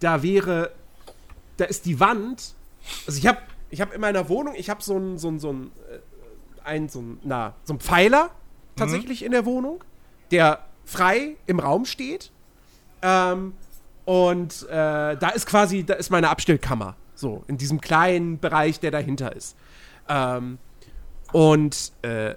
da 0.00 0.22
wäre 0.22 0.72
da 1.56 1.64
ist 1.66 1.86
die 1.86 2.00
Wand 2.00 2.54
also 3.06 3.18
ich 3.18 3.26
habe 3.26 3.38
ich 3.70 3.80
habe 3.80 3.94
in 3.94 4.00
meiner 4.00 4.28
Wohnung, 4.28 4.54
ich 4.56 4.68
habe 4.68 4.82
so 4.82 4.96
ein, 4.96 5.18
so 5.18 5.28
ein, 5.28 5.38
so 5.38 5.52
ein, 5.52 5.70
äh, 5.90 5.98
ein, 6.64 6.88
so 6.88 7.00
ein, 7.00 7.18
na, 7.22 7.54
so 7.64 7.74
ein 7.74 7.80
Pfeiler 7.80 8.30
tatsächlich 8.76 9.20
mhm. 9.20 9.26
in 9.26 9.32
der 9.32 9.46
Wohnung, 9.46 9.84
der 10.30 10.64
frei 10.84 11.36
im 11.46 11.60
Raum 11.60 11.84
steht. 11.84 12.30
Ähm, 13.02 13.54
und 14.04 14.68
äh, 14.68 15.16
da 15.16 15.28
ist 15.34 15.46
quasi, 15.46 15.84
da 15.84 15.94
ist 15.94 16.10
meine 16.10 16.30
Abstellkammer. 16.30 16.96
So, 17.14 17.44
in 17.48 17.58
diesem 17.58 17.80
kleinen 17.80 18.40
Bereich, 18.40 18.80
der 18.80 18.90
dahinter 18.90 19.36
ist. 19.36 19.56
Ähm, 20.08 20.58
und, 21.32 21.92
äh, 22.02 22.34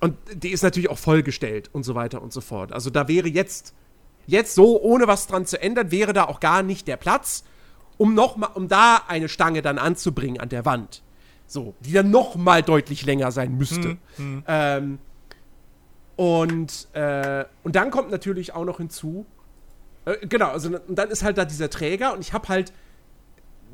und 0.00 0.16
die 0.34 0.50
ist 0.50 0.62
natürlich 0.62 0.90
auch 0.90 0.98
vollgestellt 0.98 1.70
und 1.72 1.84
so 1.84 1.94
weiter 1.94 2.22
und 2.22 2.32
so 2.32 2.40
fort. 2.40 2.72
Also 2.72 2.90
da 2.90 3.08
wäre 3.08 3.28
jetzt, 3.28 3.74
jetzt 4.26 4.54
so, 4.54 4.80
ohne 4.80 5.06
was 5.06 5.26
dran 5.26 5.46
zu 5.46 5.60
ändern, 5.60 5.90
wäre 5.90 6.12
da 6.12 6.24
auch 6.24 6.40
gar 6.40 6.62
nicht 6.62 6.88
der 6.88 6.96
Platz 6.96 7.44
um 7.98 8.14
noch 8.14 8.36
mal, 8.36 8.46
um 8.54 8.68
da 8.68 9.02
eine 9.08 9.28
Stange 9.28 9.62
dann 9.62 9.78
anzubringen 9.78 10.40
an 10.40 10.48
der 10.48 10.64
Wand. 10.64 11.02
So, 11.46 11.74
die 11.80 11.92
dann 11.92 12.10
noch 12.10 12.36
mal 12.36 12.62
deutlich 12.62 13.04
länger 13.04 13.30
sein 13.30 13.56
müsste. 13.56 13.98
Mhm. 14.16 14.42
Ähm, 14.46 14.98
und, 16.16 16.88
äh, 16.94 17.44
und 17.62 17.76
dann 17.76 17.90
kommt 17.90 18.10
natürlich 18.10 18.54
auch 18.54 18.64
noch 18.64 18.78
hinzu, 18.78 19.26
äh, 20.04 20.26
genau, 20.26 20.48
also 20.48 20.68
und 20.68 20.96
dann 20.96 21.10
ist 21.10 21.22
halt 21.22 21.38
da 21.38 21.44
dieser 21.44 21.70
Träger 21.70 22.12
und 22.14 22.20
ich 22.20 22.32
habe 22.32 22.48
halt, 22.48 22.72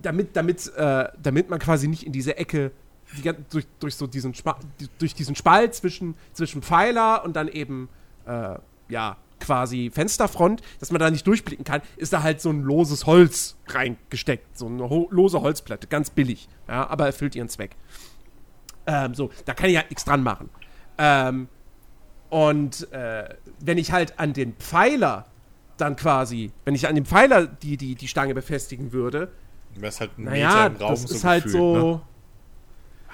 damit, 0.02 0.36
damit, 0.36 0.72
äh, 0.76 1.08
damit 1.20 1.50
man 1.50 1.58
quasi 1.58 1.88
nicht 1.88 2.04
in 2.04 2.12
diese 2.12 2.36
Ecke 2.36 2.72
die, 3.16 3.32
durch, 3.50 3.66
durch 3.80 3.96
so 3.96 4.06
diesen, 4.06 4.34
Spa 4.34 4.58
durch 4.98 5.14
diesen 5.14 5.34
Spalt 5.34 5.74
zwischen, 5.74 6.14
zwischen 6.32 6.62
Pfeiler 6.62 7.24
und 7.24 7.36
dann 7.36 7.48
eben, 7.48 7.88
äh, 8.26 8.56
ja, 8.88 9.16
quasi 9.48 9.90
Fensterfront, 9.90 10.60
dass 10.78 10.90
man 10.90 11.00
da 11.00 11.10
nicht 11.10 11.26
durchblicken 11.26 11.64
kann, 11.64 11.80
ist 11.96 12.12
da 12.12 12.22
halt 12.22 12.42
so 12.42 12.50
ein 12.50 12.60
loses 12.60 13.06
Holz 13.06 13.56
reingesteckt. 13.66 14.58
So 14.58 14.66
eine 14.66 14.86
lose 15.08 15.40
Holzplatte, 15.40 15.86
ganz 15.86 16.10
billig. 16.10 16.50
Ja, 16.68 16.86
aber 16.90 17.06
erfüllt 17.06 17.34
ihren 17.34 17.48
Zweck. 17.48 17.76
Ähm, 18.86 19.14
so, 19.14 19.30
da 19.46 19.54
kann 19.54 19.70
ich 19.70 19.76
halt 19.78 19.88
nichts 19.88 20.04
dran 20.04 20.22
machen. 20.22 20.50
Ähm, 20.98 21.48
und 22.28 22.92
äh, 22.92 23.36
wenn 23.60 23.78
ich 23.78 23.90
halt 23.90 24.18
an 24.18 24.34
den 24.34 24.52
Pfeiler 24.52 25.24
dann 25.78 25.96
quasi, 25.96 26.52
wenn 26.66 26.74
ich 26.74 26.86
an 26.86 26.94
dem 26.94 27.06
Pfeiler 27.06 27.46
die, 27.46 27.78
die, 27.78 27.94
die 27.94 28.08
Stange 28.08 28.34
befestigen 28.34 28.92
würde, 28.92 29.32
wäre 29.76 29.88
es 29.88 30.00
halt 30.00 30.18
ein 30.18 30.24
naja, 30.24 30.48
Meter 30.48 30.66
im 30.66 30.76
Raum 30.76 30.90
das 30.90 31.02
so 31.04 31.14
ist 31.14 31.24
halt 31.24 31.44
gefühlt, 31.44 31.62
so, 31.62 31.92
ne? 31.92 32.00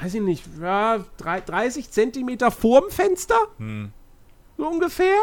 weiß 0.00 0.14
ich 0.14 0.20
nicht, 0.20 0.44
ja, 0.60 0.98
30 1.18 1.90
Zentimeter 1.90 2.50
vorm 2.50 2.90
Fenster? 2.90 3.38
Hm. 3.58 3.92
So 4.56 4.66
ungefähr. 4.66 5.14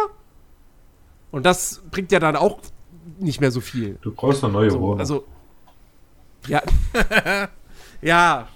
Und 1.31 1.45
das 1.45 1.81
bringt 1.91 2.11
ja 2.11 2.19
dann 2.19 2.35
auch 2.35 2.59
nicht 3.19 3.41
mehr 3.41 3.51
so 3.51 3.61
viel. 3.61 3.97
Du 4.01 4.13
brauchst 4.13 4.43
eine 4.43 4.53
neue 4.53 4.71
so, 4.71 4.81
Wohnung. 4.81 4.99
Also, 4.99 5.25
ja. 6.47 6.61
ja. 8.01 8.47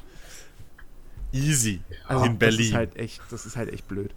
Easy. 1.31 1.81
Also, 2.07 2.25
in 2.25 2.37
Berlin. 2.37 2.59
Das 2.59 2.67
ist 2.67 2.73
halt 2.73 2.95
echt, 2.95 3.21
das 3.29 3.45
ist 3.45 3.55
halt 3.55 3.71
echt 3.71 3.87
blöd. 3.87 4.13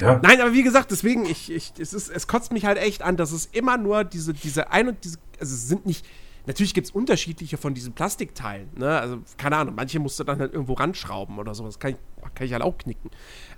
Ja. 0.00 0.20
Nein, 0.22 0.40
aber 0.40 0.52
wie 0.52 0.62
gesagt, 0.62 0.90
deswegen, 0.90 1.26
ich, 1.26 1.50
ich, 1.50 1.72
es, 1.78 1.92
ist, 1.92 2.10
es 2.10 2.28
kotzt 2.28 2.52
mich 2.52 2.64
halt 2.64 2.78
echt 2.78 3.02
an, 3.02 3.16
dass 3.16 3.32
es 3.32 3.46
immer 3.46 3.76
nur 3.76 4.04
diese, 4.04 4.34
diese 4.34 4.70
ein 4.70 4.88
und 4.88 5.04
diese, 5.04 5.18
also 5.40 5.54
es 5.54 5.68
sind 5.68 5.84
nicht, 5.84 6.06
natürlich 6.46 6.74
gibt 6.74 6.86
es 6.86 6.90
unterschiedliche 6.92 7.56
von 7.56 7.74
diesen 7.74 7.92
Plastikteilen, 7.92 8.68
ne? 8.76 8.98
Also, 8.98 9.20
keine 9.36 9.56
Ahnung, 9.56 9.74
manche 9.74 9.98
musst 9.98 10.18
du 10.18 10.24
dann 10.24 10.38
halt 10.38 10.52
irgendwo 10.52 10.74
ranschrauben 10.74 11.38
oder 11.38 11.54
sowas, 11.54 11.78
kann 11.78 11.92
ich, 11.92 11.96
kann 12.34 12.46
ich 12.46 12.52
halt 12.52 12.62
auch 12.62 12.76
knicken. 12.78 13.10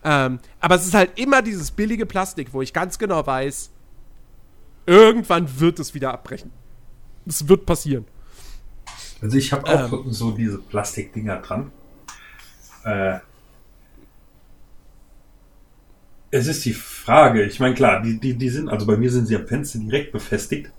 Ähm, 0.05 0.39
aber 0.61 0.75
es 0.75 0.87
ist 0.87 0.95
halt 0.95 1.19
immer 1.19 1.43
dieses 1.43 1.71
billige 1.71 2.07
Plastik, 2.07 2.53
wo 2.53 2.63
ich 2.63 2.73
ganz 2.73 2.99
genau 2.99 3.27
weiß, 3.27 3.71
irgendwann 4.87 5.61
wird 5.61 5.79
es 5.79 5.95
wieder 5.95 6.13
abbrechen. 6.13 6.51
Es 7.27 7.49
wird 7.49 7.67
passieren. 7.67 8.05
Also 9.21 9.39
ich 9.39 9.53
habe 9.53 9.67
auch 9.67 9.93
ähm, 9.93 10.13
so 10.13 10.33
diese 10.33 10.59
Plastikdinger 10.59 11.37
dran. 11.37 11.71
Äh, 12.85 13.21
es 16.33 16.47
ist 16.47 16.65
die 16.65 16.73
Frage, 16.73 17.45
ich 17.45 17.61
meine, 17.61 17.75
klar, 17.75 18.03
die, 18.03 18.19
die, 18.19 18.35
die 18.35 18.49
sind, 18.49 18.69
also 18.69 18.87
bei 18.87 18.97
mir 18.97 19.11
sind 19.11 19.27
sie 19.27 19.37
am 19.37 19.47
Fenster 19.47 19.79
direkt 19.79 20.13
befestigt. 20.13 20.73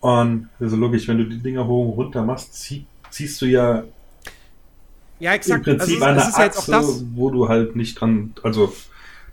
Und 0.00 0.48
also 0.60 0.76
logisch, 0.76 1.08
wenn 1.08 1.18
du 1.18 1.24
die 1.24 1.38
Dinger 1.38 1.66
hoch 1.66 1.88
und 1.88 2.04
runter 2.04 2.22
machst, 2.22 2.54
zieh, 2.54 2.86
ziehst 3.10 3.40
du 3.40 3.46
ja 3.46 3.84
ja, 5.18 5.32
exakt. 5.32 5.66
Im 5.66 5.78
Prinzip 5.78 6.02
also, 6.02 6.36
eine 6.36 6.50
Achse, 6.50 7.06
wo 7.14 7.30
du 7.30 7.48
halt 7.48 7.74
nicht 7.74 8.00
dran, 8.00 8.34
also 8.42 8.74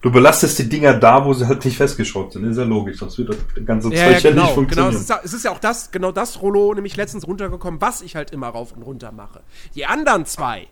du 0.02 0.12
belastest 0.12 0.60
die 0.60 0.70
Dinger 0.70 0.94
da, 0.94 1.26
wo 1.26 1.34
sie 1.34 1.48
halt 1.48 1.66
nicht 1.66 1.78
festgeschraubt 1.78 2.34
sind. 2.34 2.46
Ist 2.46 2.58
ja 2.58 2.64
logisch, 2.64 2.98
sonst 2.98 3.18
wird 3.18 3.30
das 3.30 3.66
ganze 3.66 3.94
ja, 3.94 4.06
Zeug 4.06 4.24
ja, 4.24 4.30
genau, 4.30 4.44
nicht 4.44 4.54
funktionieren. 4.54 4.92
Genau, 4.92 5.02
es 5.02 5.10
ist, 5.10 5.26
es 5.26 5.34
ist, 5.34 5.46
ja 5.46 5.52
auch 5.52 5.60
das, 5.60 5.92
genau 5.92 6.12
das 6.12 6.42
Rollo 6.42 6.74
nämlich 6.74 6.96
letztens 6.96 7.28
runtergekommen, 7.28 7.82
was 7.82 8.02
ich 8.02 8.16
halt 8.16 8.32
immer 8.32 8.48
rauf 8.48 8.72
und 8.74 8.84
runter 8.84 9.12
mache. 9.12 9.42
Die 9.76 9.86
anderen 9.86 10.26
zwei, 10.26 10.68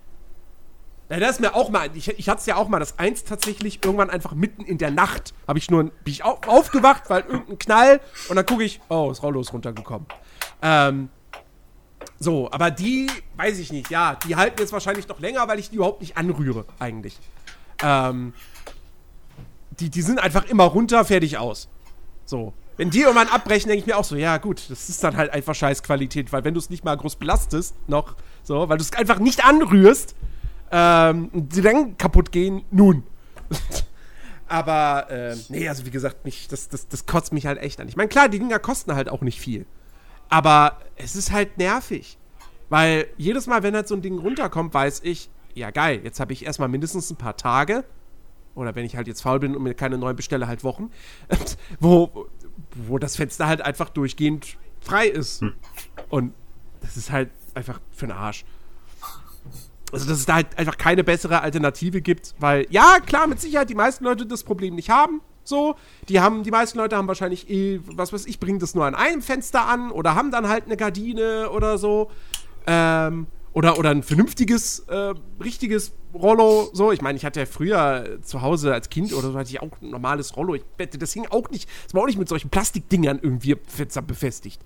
ja, 1.12 1.20
das 1.20 1.32
ist 1.32 1.39
mir 1.41 1.53
auch 1.53 1.70
mal, 1.70 1.89
ich, 1.93 2.07
ich 2.07 2.30
hatte 2.30 2.39
es 2.39 2.45
ja 2.45 2.55
auch 2.55 2.70
mal, 2.70 2.80
das 2.80 2.97
eins 2.97 3.26
tatsächlich 3.26 3.84
irgendwann 3.84 4.09
einfach 4.09 4.34
mitten 4.34 4.64
in 4.64 4.78
der 4.78 4.91
Nacht, 4.91 5.34
habe 5.45 5.59
ich 5.59 5.70
nur, 5.70 5.84
bin 5.84 5.93
ich 6.05 6.24
auf, 6.24 6.47
aufgewacht, 6.47 7.09
weil 7.09 7.24
irgendein 7.24 7.59
Knall 7.59 7.99
und 8.30 8.38
dann 8.38 8.45
gucke 8.45 8.64
ich, 8.64 8.80
oh, 8.88 9.12
ist 9.12 9.22
runtergekommen. 9.22 10.07
Ähm, 10.62 11.09
so, 12.18 12.49
aber 12.49 12.72
die, 12.72 13.09
weiß 13.36 13.59
ich 13.59 13.74
nicht, 13.74 13.89
ja, 13.89 14.16
die 14.26 14.38
halten 14.38 14.62
jetzt 14.62 14.72
wahrscheinlich 14.72 15.05
noch 15.09 15.20
länger, 15.20 15.45
weil 15.49 15.59
ich 15.59 15.70
die 15.70 15.76
überhaupt 15.76 15.99
nicht 15.99 16.16
anrühre, 16.16 16.64
eigentlich. 16.80 17.20
Ähm, 17.84 18.34
die, 19.82 19.89
die 19.89 20.01
sind 20.01 20.18
einfach 20.18 20.45
immer 20.45 20.64
runter, 20.64 21.03
fertig 21.03 21.38
aus. 21.38 21.68
So. 22.24 22.53
Wenn 22.78 22.89
die 22.89 23.01
irgendwann 23.01 23.28
abbrechen, 23.28 23.68
denke 23.68 23.82
ich 23.82 23.86
mir 23.86 23.97
auch 23.97 24.05
so, 24.05 24.16
ja 24.16 24.38
gut, 24.38 24.70
das 24.70 24.88
ist 24.88 25.03
dann 25.03 25.18
halt 25.18 25.34
einfach 25.34 25.55
Scheißqualität, 25.55 26.32
weil 26.32 26.45
wenn 26.45 26.53
du 26.53 26.59
es 26.62 26.70
nicht 26.70 26.86
mal 26.86 26.95
groß 26.95 27.18
belastest, 27.18 27.76
noch, 27.88 28.16
so, 28.43 28.70
weil 28.70 28.78
du 28.78 28.84
es 28.84 28.93
einfach 28.93 29.20
nicht 29.20 29.43
anrührst, 29.43 30.16
ähm, 30.72 31.30
die 31.34 31.62
dann 31.62 31.98
kaputt 31.98 32.32
gehen, 32.32 32.64
nun. 32.72 33.04
Aber, 34.48 35.10
äh, 35.10 35.36
nee, 35.50 35.70
also 35.70 35.86
wie 35.86 35.92
gesagt, 35.92 36.26
mich, 36.26 36.48
das, 36.50 36.68
das, 36.68 36.88
das 36.88 37.06
kotzt 37.06 37.32
mich 37.32 37.46
halt 37.46 37.60
echt 37.60 37.80
an. 37.80 37.88
Ich 37.88 37.96
meine, 37.96 38.10
klar, 38.10 38.28
die 38.28 38.40
Dinger 38.40 38.60
kosten 38.60 38.94
halt 38.94 39.08
auch 39.08 39.22
nicht 39.22 39.40
viel. 39.40 39.66
Aber 40.28 40.78
es 40.98 41.16
ist 41.16 41.32
halt 41.32 41.58
nervig. 41.58 42.18
Weil 42.70 43.08
jedes 43.18 43.48
Mal, 43.48 43.64
wenn 43.64 43.76
halt 43.76 43.88
so 43.88 43.96
ein 43.96 44.02
Ding 44.02 44.18
runterkommt, 44.18 44.74
weiß 44.74 45.02
ich, 45.04 45.30
ja 45.54 45.72
geil, 45.72 46.02
jetzt 46.04 46.20
habe 46.20 46.34
ich 46.34 46.46
erstmal 46.46 46.70
mindestens 46.70 47.10
ein 47.10 47.18
paar 47.18 47.36
Tage, 47.36 47.84
oder 48.56 48.76
wenn 48.76 48.86
ich 48.86 48.96
halt 48.96 49.08
jetzt 49.08 49.22
faul 49.22 49.40
bin 49.40 49.56
und 49.56 49.64
mir 49.64 49.74
keine 49.74 49.98
neuen 49.98 50.16
bestelle, 50.16 50.48
halt 50.48 50.64
Wochen, 50.64 50.92
wo, 51.80 52.28
wo 52.76 52.98
das 52.98 53.16
Fenster 53.16 53.48
halt 53.48 53.62
einfach 53.62 53.90
durchgehend 53.90 54.58
frei 54.80 55.08
ist. 55.08 55.42
Hm. 55.42 55.54
Und 56.10 56.34
das 56.82 56.98
ist 56.98 57.12
halt 57.12 57.30
einfach 57.54 57.80
für 57.92 58.08
den 58.08 58.16
Arsch. 58.16 58.46
Also, 59.92 60.08
dass 60.08 60.20
es 60.20 60.26
da 60.26 60.36
halt 60.36 60.58
einfach 60.58 60.78
keine 60.78 61.04
bessere 61.04 61.42
Alternative 61.42 62.02
gibt, 62.02 62.34
weil, 62.39 62.66
ja, 62.70 62.98
klar, 63.06 63.28
mit 63.28 63.42
Sicherheit 63.42 63.70
die 63.70 63.76
meisten 63.76 64.04
Leute 64.04 64.26
das 64.26 64.44
Problem 64.44 64.76
nicht 64.76 64.89
haben. 64.89 65.22
So, 65.44 65.76
die 66.08 66.20
haben, 66.20 66.44
die 66.44 66.52
meisten 66.52 66.78
Leute 66.78 66.96
haben 66.96 67.08
wahrscheinlich 67.08 67.50
eh, 67.50 67.82
was 67.86 68.14
weiß 68.14 68.26
ich, 68.28 68.39
bringen 68.39 68.60
das 68.60 68.76
nur 68.76 68.86
an 68.86 68.96
einem 68.96 69.22
Fenster 69.22 69.68
an 69.68 69.92
oder 69.92 70.16
haben 70.16 70.32
dann 70.32 70.48
halt 70.48 70.66
eine 70.66 70.78
Gardine 70.78 71.50
oder 71.50 71.78
so. 71.78 72.12
Ähm, 72.68 73.28
oder, 73.54 73.78
oder 73.78 73.89
ein 73.89 74.04
vernünftiges, 74.04 74.80
äh, 74.88 75.14
richtiges 75.44 75.92
Rollo. 76.14 76.70
So, 76.74 76.92
ich 76.92 77.02
meine, 77.02 77.18
ich 77.18 77.26
hatte 77.26 77.42
ja 77.42 77.46
früher 77.46 78.20
zu 78.22 78.42
Hause 78.42 78.74
als 78.74 78.89
Kind 78.89 79.14
oder 79.14 79.32
so 79.32 79.38
hatte 79.38 79.50
ich 79.50 79.62
auch 79.62 79.82
ein 79.82 79.89
normales 79.89 80.38
Rollo. 80.38 80.56
Ich 80.56 80.64
wette, 80.78 80.98
das 80.98 81.12
hing 81.12 81.28
auch 81.30 81.50
nicht, 81.50 81.70
das 81.86 81.94
war 81.94 82.04
auch 82.04 82.08
nicht 82.08 82.20
mit 82.20 82.30
solchen 82.30 82.50
Plastikdingern 82.50 83.20
irgendwie 83.22 83.56
befestigt. 83.56 84.62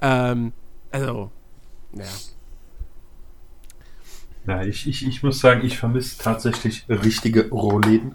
Ähm, 0.00 0.52
also, 0.90 1.32
naja. 1.92 2.10
Ja, 4.48 4.62
ich, 4.62 4.88
ich, 4.88 5.06
ich 5.06 5.22
muss 5.22 5.40
sagen, 5.40 5.60
ich 5.62 5.76
vermisse 5.76 6.22
tatsächlich 6.22 6.86
richtige 6.88 7.50
Rollläden. 7.50 8.14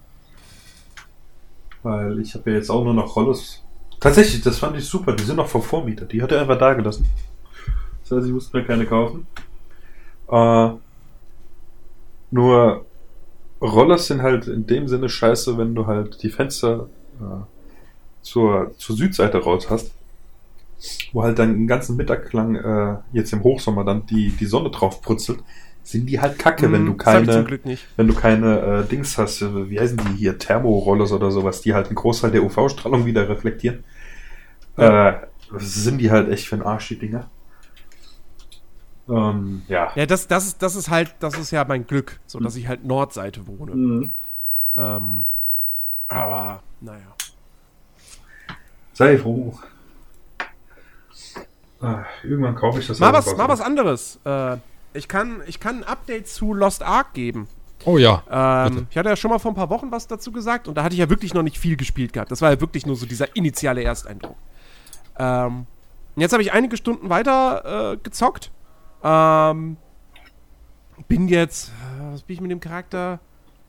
Weil 1.84 2.20
ich 2.20 2.34
habe 2.34 2.50
ja 2.50 2.58
jetzt 2.58 2.72
auch 2.72 2.84
nur 2.84 2.96
noch 2.96 3.16
Rollos 3.16 3.64
Tatsächlich, 4.00 4.42
das 4.42 4.58
fand 4.58 4.76
ich 4.76 4.86
super. 4.86 5.14
Die 5.14 5.24
sind 5.24 5.36
noch 5.36 5.48
vom 5.48 5.62
Vormieter. 5.62 6.06
Die 6.06 6.22
hat 6.22 6.32
er 6.32 6.42
einfach 6.42 6.58
da 6.58 6.74
gelassen. 6.74 7.06
Das 8.02 8.18
heißt, 8.18 8.28
ich 8.28 8.34
musste 8.34 8.58
mir 8.58 8.66
keine 8.66 8.86
kaufen. 8.86 9.28
Äh, 10.28 10.72
nur 12.32 12.86
Rollers 13.62 14.08
sind 14.08 14.24
halt 14.24 14.48
in 14.48 14.66
dem 14.66 14.88
Sinne 14.88 15.10
scheiße, 15.10 15.58
wenn 15.58 15.76
du 15.76 15.86
halt 15.86 16.22
die 16.24 16.30
Fenster 16.30 16.90
äh, 17.22 17.46
zur, 18.24 18.74
zur 18.78 18.96
Südseite 18.98 19.38
raus 19.38 19.70
hast, 19.70 19.94
wo 21.14 21.24
halt 21.24 21.38
dann 21.38 21.54
den 21.54 21.68
ganzen 21.68 21.96
Mittag 21.96 22.34
lang 22.34 22.56
äh, 22.56 22.98
jetzt 23.14 23.32
im 23.32 23.44
Hochsommer 23.44 23.86
dann 23.86 24.06
die, 24.08 24.32
die 24.32 24.46
Sonne 24.48 24.72
drauf 24.72 25.02
brutzelt, 25.02 25.40
sind 25.84 26.06
die 26.08 26.20
halt 26.22 26.40
kacke, 26.40 26.72
wenn 26.72 26.86
du 26.86 26.92
Hm, 26.94 26.98
ich 27.00 27.04
zum 27.04 27.26
keine, 27.26 27.44
Glück 27.44 27.66
nicht. 27.66 27.86
wenn 27.98 28.08
du 28.08 28.14
keine 28.14 28.60
äh, 28.60 28.84
Dings 28.90 29.18
hast, 29.18 29.42
äh, 29.42 29.70
wie 29.70 29.80
heißen 29.80 29.98
die 29.98 30.16
hier, 30.18 30.38
Thermorollers 30.38 31.12
oder 31.12 31.30
sowas, 31.30 31.62
die 31.62 31.74
halt 31.74 31.88
einen 31.88 31.96
Großteil 31.96 32.32
der 32.32 32.44
UV-Strahlung 32.44 33.06
wieder 33.06 33.28
reflektieren. 33.28 33.84
Äh, 34.78 35.14
sind 35.58 36.00
die 36.00 36.10
halt 36.10 36.30
echt 36.30 36.48
für 36.48 36.56
den 36.58 36.66
Arsch, 36.66 36.88
die 36.88 36.98
Dinger. 36.98 37.30
Ähm, 39.10 39.64
ja. 39.68 39.92
Ja, 39.96 40.06
das, 40.06 40.28
das, 40.28 40.48
ist, 40.48 40.62
das 40.62 40.76
ist 40.76 40.90
halt, 40.90 41.14
das 41.20 41.38
ist 41.38 41.52
ja 41.52 41.66
mein 41.66 41.86
Glück, 41.86 42.20
so 42.26 42.40
dass 42.40 42.56
ich 42.56 42.68
halt 42.68 42.86
Nordseite 42.86 43.46
wohne. 43.46 43.76
Mhm. 43.76 44.12
Ähm, 44.76 45.26
aber, 46.08 46.64
naja. 46.82 47.16
Sei 48.94 49.18
froh. 49.18 49.58
Ah, 51.82 52.06
irgendwann 52.24 52.56
kaufe 52.56 52.80
ich 52.80 52.88
das 52.88 53.00
Mal 53.00 53.12
was, 53.12 53.36
mal 53.36 53.50
was 53.50 53.60
anderes. 53.60 54.20
Äh, 54.24 54.58
ich, 54.94 55.08
kann, 55.08 55.42
ich 55.48 55.60
kann 55.60 55.78
ein 55.78 55.84
Update 55.84 56.28
zu 56.28 56.54
Lost 56.54 56.84
Ark 56.84 57.14
geben. 57.14 57.48
Oh 57.86 57.98
ja. 57.98 58.24
Ähm, 58.30 58.88
ich 58.90 58.98
hatte 58.98 59.10
ja 59.10 59.16
schon 59.16 59.30
mal 59.30 59.40
vor 59.40 59.52
ein 59.52 59.56
paar 59.56 59.70
Wochen 59.70 59.92
was 59.92 60.08
dazu 60.08 60.32
gesagt 60.32 60.68
und 60.68 60.76
da 60.76 60.84
hatte 60.84 60.94
ich 60.94 61.00
ja 61.00 61.10
wirklich 61.10 61.34
noch 61.34 61.44
nicht 61.44 61.58
viel 61.58 61.76
gespielt 61.76 62.14
gehabt. 62.14 62.32
Das 62.32 62.42
war 62.42 62.52
ja 62.52 62.62
wirklich 62.62 62.86
nur 62.86 62.96
so 62.96 63.06
dieser 63.06 63.36
initiale 63.36 63.84
Ersteindruck. 63.84 64.38
Ähm, 65.18 65.66
jetzt 66.16 66.32
habe 66.32 66.42
ich 66.42 66.54
einige 66.54 66.78
Stunden 66.78 67.10
weiter 67.10 67.94
äh, 67.94 67.98
gezockt. 67.98 68.52
Ähm, 69.04 69.78
bin 71.08 71.28
jetzt, 71.28 71.70
äh, 71.70 72.14
was 72.14 72.24
bin 72.24 72.36
ich 72.36 72.42
mit 72.42 72.52
dem 72.52 72.60
Charakter? 72.60 73.20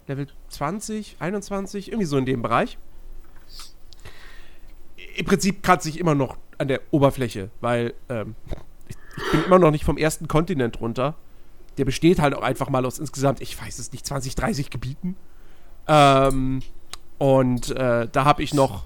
Level 0.07 0.27
20, 0.51 1.17
21, 1.19 1.89
irgendwie 1.89 2.07
so 2.07 2.19
in 2.19 2.27
dem 2.27 2.43
Bereich. 2.43 2.79
Im 5.17 5.25
Prinzip 5.25 5.63
kratze 5.63 5.89
ich 5.89 5.99
immer 5.99 6.15
noch 6.15 6.37
an 6.59 6.69
der 6.69 6.81
Oberfläche, 6.91 7.51
weil 7.61 7.95
ähm, 8.09 8.35
ich, 9.17 9.31
bin 9.33 9.45
immer 9.45 9.59
noch 9.59 9.71
nicht 9.71 9.85
vom 9.85 9.97
ersten 9.97 10.29
Kontinent 10.29 10.81
runter. 10.81 11.15
Der 11.79 11.85
besteht 11.85 12.21
halt 12.21 12.35
auch 12.35 12.43
einfach 12.43 12.71
mal 12.71 12.85
aus 12.87 12.99
insgesamt, 12.99 13.41
ich 13.41 13.61
weiß 13.61 13.79
es 13.79 13.93
nicht, 13.93 14.07
20, 14.07 14.35
30 14.35 14.71
Gebieten. 14.71 15.17
Ähm, 15.89 16.63
und 17.19 17.71
äh, 17.71 18.09
da 18.11 18.25
habe 18.25 18.43
ich 18.43 18.55
noch 18.55 18.85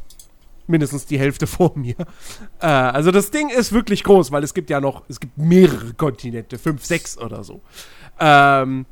mindestens 0.66 1.06
die 1.06 1.18
Hälfte 1.18 1.46
vor 1.48 1.72
mir. 1.76 1.96
Äh, 2.60 2.66
also 2.66 3.10
das 3.10 3.30
Ding 3.30 3.50
ist 3.50 3.72
wirklich 3.72 4.04
groß, 4.04 4.32
weil 4.32 4.44
es 4.44 4.54
gibt 4.54 4.70
ja 4.70 4.80
noch, 4.80 5.02
es 5.08 5.20
gibt 5.20 5.36
mehrere 5.36 5.94
Kontinente, 5.94 6.58
fünf, 6.58 6.84
sechs 6.84 7.18
oder 7.18 7.44
so. 7.44 7.60
Ähm, 8.20 8.86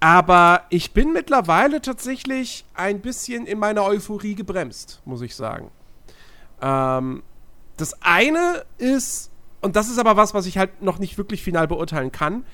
aber 0.00 0.64
ich 0.68 0.92
bin 0.92 1.12
mittlerweile 1.12 1.80
tatsächlich 1.80 2.66
ein 2.74 3.00
bisschen 3.00 3.46
in 3.46 3.58
meiner 3.58 3.84
Euphorie 3.84 4.34
gebremst, 4.34 5.00
muss 5.06 5.22
ich 5.22 5.34
sagen. 5.34 5.70
Ähm, 6.60 7.22
das 7.78 8.02
eine 8.02 8.64
ist, 8.78 9.30
und 9.64 9.76
das 9.76 9.88
ist 9.88 9.98
aber 9.98 10.16
was, 10.16 10.34
was 10.34 10.44
ich 10.44 10.58
halt 10.58 10.82
noch 10.82 10.98
nicht 10.98 11.16
wirklich 11.16 11.42
final 11.42 11.66
beurteilen 11.66 12.12
kann. 12.12 12.44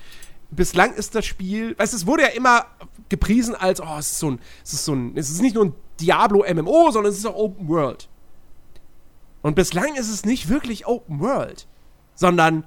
Bislang 0.49 0.93
ist 0.93 1.13
das 1.13 1.25
Spiel, 1.25 1.77
weißt 1.77 1.93
es 1.93 2.07
wurde 2.07 2.23
ja 2.23 2.29
immer 2.29 2.65
gepriesen 3.09 3.53
als, 3.53 3.81
oh, 3.81 3.97
es 3.99 4.11
ist 4.11 4.19
so 4.19 4.31
ein, 4.31 4.39
es 4.63 4.73
ist 4.73 4.85
so 4.85 4.93
ein, 4.93 5.17
es 5.17 5.29
ist 5.29 5.41
nicht 5.41 5.55
nur 5.55 5.65
ein 5.65 5.73
Diablo 5.99 6.45
MMO, 6.49 6.89
sondern 6.91 7.11
es 7.11 7.19
ist 7.19 7.25
auch 7.25 7.35
Open 7.35 7.67
World. 7.67 8.07
Und 9.41 9.55
bislang 9.55 9.95
ist 9.95 10.09
es 10.09 10.23
nicht 10.23 10.47
wirklich 10.47 10.87
Open 10.87 11.19
World, 11.19 11.67
sondern 12.15 12.65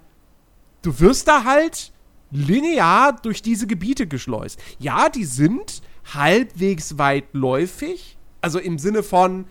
du 0.82 1.01
wirst 1.01 1.26
da 1.26 1.45
halt 1.45 1.92
linear 2.30 3.12
durch 3.12 3.40
diese 3.40 3.66
Gebiete 3.66 4.07
geschleust. 4.07 4.61
Ja, 4.78 5.09
die 5.09 5.24
sind 5.24 5.80
halbwegs 6.12 6.99
weitläufig, 6.99 8.18
also 8.42 8.59
im 8.59 8.78
Sinne 8.78 9.03
von, 9.03 9.47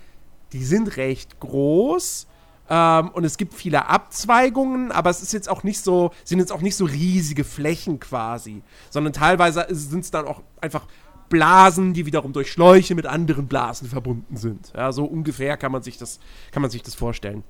die 0.51 0.63
sind 0.63 0.97
recht 0.97 1.39
groß 1.39 2.27
ähm, 2.69 3.09
und 3.09 3.23
es 3.25 3.37
gibt 3.37 3.53
viele 3.53 3.87
Abzweigungen, 3.87 4.91
aber 4.91 5.09
es 5.09 5.21
ist 5.21 5.33
jetzt 5.33 5.49
auch 5.49 5.63
nicht 5.63 5.81
so, 5.81 6.11
sind 6.23 6.39
jetzt 6.39 6.51
auch 6.51 6.61
nicht 6.61 6.75
so 6.75 6.85
riesige 6.85 7.43
Flächen 7.43 7.99
quasi, 7.99 8.63
sondern 8.89 9.13
teilweise 9.13 9.65
sind 9.69 10.03
es 10.05 10.11
dann 10.11 10.27
auch 10.27 10.41
einfach 10.61 10.87
Blasen, 11.29 11.93
die 11.93 12.05
wiederum 12.05 12.31
durch 12.31 12.51
Schläuche 12.51 12.95
mit 12.95 13.05
anderen 13.05 13.47
Blasen 13.47 13.89
verbunden 13.89 14.37
sind. 14.37 14.71
Ja, 14.75 14.91
so 14.91 15.03
ungefähr 15.03 15.57
kann 15.57 15.71
man 15.71 15.81
sich 15.81 15.97
das, 15.97 16.19
kann 16.51 16.61
man 16.61 16.71
sich 16.71 16.83
das 16.83 16.95
vorstellen. 16.95 17.43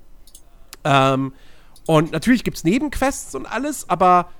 Ähm, 0.84 1.32
und 1.86 2.12
natürlich 2.12 2.44
gibt 2.44 2.56
es 2.56 2.64
Nebenquests 2.64 3.34
und 3.34 3.46
alles, 3.46 3.88
aber 3.88 4.30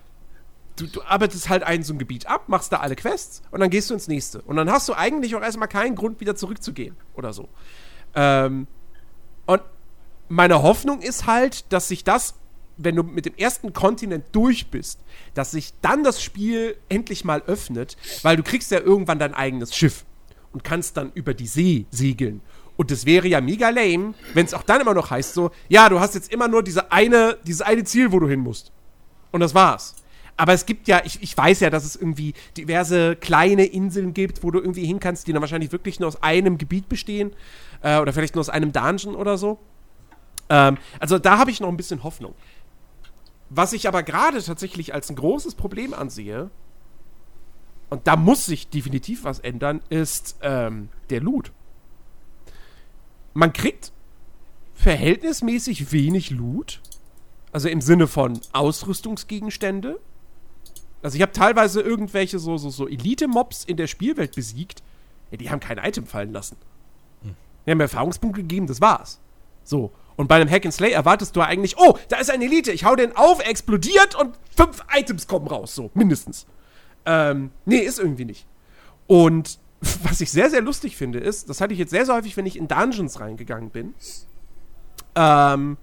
du, 0.76 0.86
du 0.86 1.02
arbeitest 1.02 1.48
halt 1.48 1.62
ein 1.62 1.82
so 1.82 1.92
ein 1.92 1.98
Gebiet 1.98 2.26
ab, 2.26 2.48
machst 2.48 2.72
da 2.72 2.78
alle 2.78 2.96
Quests 2.96 3.42
und 3.50 3.60
dann 3.60 3.70
gehst 3.70 3.90
du 3.90 3.94
ins 3.94 4.08
nächste. 4.08 4.40
Und 4.42 4.56
dann 4.56 4.70
hast 4.70 4.88
du 4.88 4.94
eigentlich 4.94 5.36
auch 5.36 5.42
erstmal 5.42 5.68
keinen 5.68 5.94
Grund, 5.94 6.20
wieder 6.20 6.34
zurückzugehen 6.34 6.96
oder 7.14 7.32
so. 7.32 7.48
Ähm, 8.14 8.66
und 9.46 9.60
meine 10.28 10.62
Hoffnung 10.62 11.00
ist 11.00 11.26
halt, 11.26 11.72
dass 11.72 11.88
sich 11.88 12.04
das, 12.04 12.34
wenn 12.76 12.96
du 12.96 13.02
mit 13.02 13.26
dem 13.26 13.34
ersten 13.36 13.72
Kontinent 13.72 14.26
durch 14.32 14.68
bist, 14.68 15.00
dass 15.34 15.50
sich 15.52 15.72
dann 15.80 16.02
das 16.02 16.22
Spiel 16.22 16.76
endlich 16.88 17.24
mal 17.24 17.42
öffnet, 17.46 17.96
weil 18.22 18.36
du 18.36 18.42
kriegst 18.42 18.70
ja 18.70 18.80
irgendwann 18.80 19.18
dein 19.18 19.34
eigenes 19.34 19.74
Schiff 19.74 20.04
und 20.52 20.64
kannst 20.64 20.96
dann 20.96 21.12
über 21.14 21.34
die 21.34 21.46
See 21.46 21.86
segeln. 21.90 22.40
Und 22.76 22.90
das 22.90 23.06
wäre 23.06 23.28
ja 23.28 23.40
mega 23.40 23.68
lame, 23.68 24.14
wenn 24.34 24.46
es 24.46 24.54
auch 24.54 24.62
dann 24.62 24.80
immer 24.80 24.94
noch 24.94 25.10
heißt 25.10 25.34
so, 25.34 25.50
ja, 25.68 25.88
du 25.88 26.00
hast 26.00 26.14
jetzt 26.14 26.32
immer 26.32 26.48
nur 26.48 26.62
diese 26.62 26.90
eine, 26.90 27.38
dieses 27.46 27.62
eine 27.62 27.84
Ziel, 27.84 28.10
wo 28.10 28.18
du 28.18 28.28
hin 28.28 28.40
musst. 28.40 28.72
Und 29.30 29.40
das 29.40 29.54
war's. 29.54 29.94
Aber 30.36 30.52
es 30.52 30.66
gibt 30.66 30.88
ja, 30.88 31.02
ich, 31.04 31.22
ich 31.22 31.36
weiß 31.36 31.60
ja, 31.60 31.70
dass 31.70 31.84
es 31.84 31.94
irgendwie 31.94 32.34
diverse 32.56 33.14
kleine 33.14 33.66
Inseln 33.66 34.14
gibt, 34.14 34.42
wo 34.42 34.50
du 34.50 34.58
irgendwie 34.58 34.84
hin 34.84 34.98
kannst, 34.98 35.28
die 35.28 35.32
dann 35.32 35.40
wahrscheinlich 35.40 35.70
wirklich 35.70 36.00
nur 36.00 36.08
aus 36.08 36.22
einem 36.22 36.58
Gebiet 36.58 36.88
bestehen. 36.88 37.32
Äh, 37.82 38.00
oder 38.00 38.12
vielleicht 38.12 38.34
nur 38.34 38.40
aus 38.40 38.48
einem 38.48 38.72
Dungeon 38.72 39.14
oder 39.14 39.38
so. 39.38 39.60
Ähm, 40.48 40.78
also 40.98 41.18
da 41.18 41.38
habe 41.38 41.50
ich 41.50 41.60
noch 41.60 41.68
ein 41.68 41.76
bisschen 41.76 42.02
Hoffnung. 42.02 42.34
Was 43.50 43.72
ich 43.72 43.86
aber 43.88 44.02
gerade 44.02 44.42
tatsächlich 44.42 44.94
als 44.94 45.10
ein 45.10 45.16
großes 45.16 45.54
Problem 45.54 45.94
ansehe, 45.94 46.50
und 47.90 48.06
da 48.06 48.16
muss 48.16 48.46
sich 48.46 48.68
definitiv 48.68 49.24
was 49.24 49.38
ändern, 49.38 49.80
ist 49.88 50.36
ähm, 50.42 50.88
der 51.10 51.20
Loot. 51.20 51.52
Man 53.34 53.52
kriegt 53.52 53.92
verhältnismäßig 54.74 55.92
wenig 55.92 56.30
Loot. 56.30 56.80
Also 57.52 57.68
im 57.68 57.80
Sinne 57.80 58.08
von 58.08 58.40
Ausrüstungsgegenstände. 58.52 60.00
Also 61.02 61.16
ich 61.16 61.22
habe 61.22 61.30
teilweise 61.30 61.82
irgendwelche 61.82 62.40
so, 62.40 62.56
so, 62.56 62.70
so 62.70 62.88
Elite-Mobs 62.88 63.64
in 63.64 63.76
der 63.76 63.86
Spielwelt 63.86 64.34
besiegt. 64.34 64.82
Ja, 65.30 65.36
die 65.36 65.50
haben 65.50 65.60
kein 65.60 65.78
Item 65.78 66.06
fallen 66.06 66.32
lassen. 66.32 66.56
Die 67.66 67.70
haben 67.70 67.78
mir 67.78 67.84
Erfahrungspunkte 67.84 68.42
gegeben, 68.42 68.66
das 68.66 68.80
war's. 68.80 69.20
So. 69.62 69.92
Und 70.16 70.28
bei 70.28 70.36
einem 70.36 70.50
Hack 70.50 70.64
and 70.64 70.74
Slay 70.74 70.92
erwartest 70.92 71.34
du 71.36 71.40
eigentlich, 71.40 71.76
oh, 71.76 71.98
da 72.08 72.18
ist 72.18 72.30
eine 72.30 72.44
Elite, 72.44 72.70
ich 72.72 72.84
hau 72.84 72.94
den 72.94 73.16
auf, 73.16 73.40
er 73.40 73.50
explodiert 73.50 74.14
und 74.14 74.36
fünf 74.56 74.84
Items 74.94 75.26
kommen 75.26 75.46
raus, 75.46 75.74
so, 75.74 75.90
mindestens. 75.94 76.46
Ähm, 77.06 77.50
nee, 77.64 77.78
ist 77.78 77.98
irgendwie 77.98 78.24
nicht. 78.24 78.46
Und 79.06 79.58
was 80.02 80.20
ich 80.20 80.30
sehr, 80.30 80.50
sehr 80.50 80.60
lustig 80.60 80.96
finde, 80.96 81.18
ist, 81.18 81.48
das 81.48 81.60
hatte 81.60 81.72
ich 81.72 81.78
jetzt 81.78 81.90
sehr, 81.90 82.06
sehr 82.06 82.14
häufig, 82.14 82.36
wenn 82.36 82.46
ich 82.46 82.56
in 82.56 82.68
Dungeons 82.68 83.20
reingegangen 83.20 83.70
bin. 83.70 83.94
Ähm, 85.14 85.76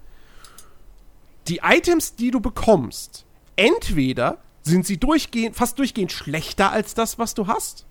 die 1.48 1.60
Items, 1.62 2.14
die 2.14 2.30
du 2.30 2.40
bekommst, 2.40 3.26
entweder 3.56 4.38
sind 4.62 4.86
sie 4.86 4.98
durchgehend, 4.98 5.56
fast 5.56 5.78
durchgehend 5.78 6.12
schlechter 6.12 6.70
als 6.70 6.94
das, 6.94 7.18
was 7.18 7.34
du 7.34 7.46
hast. 7.48 7.86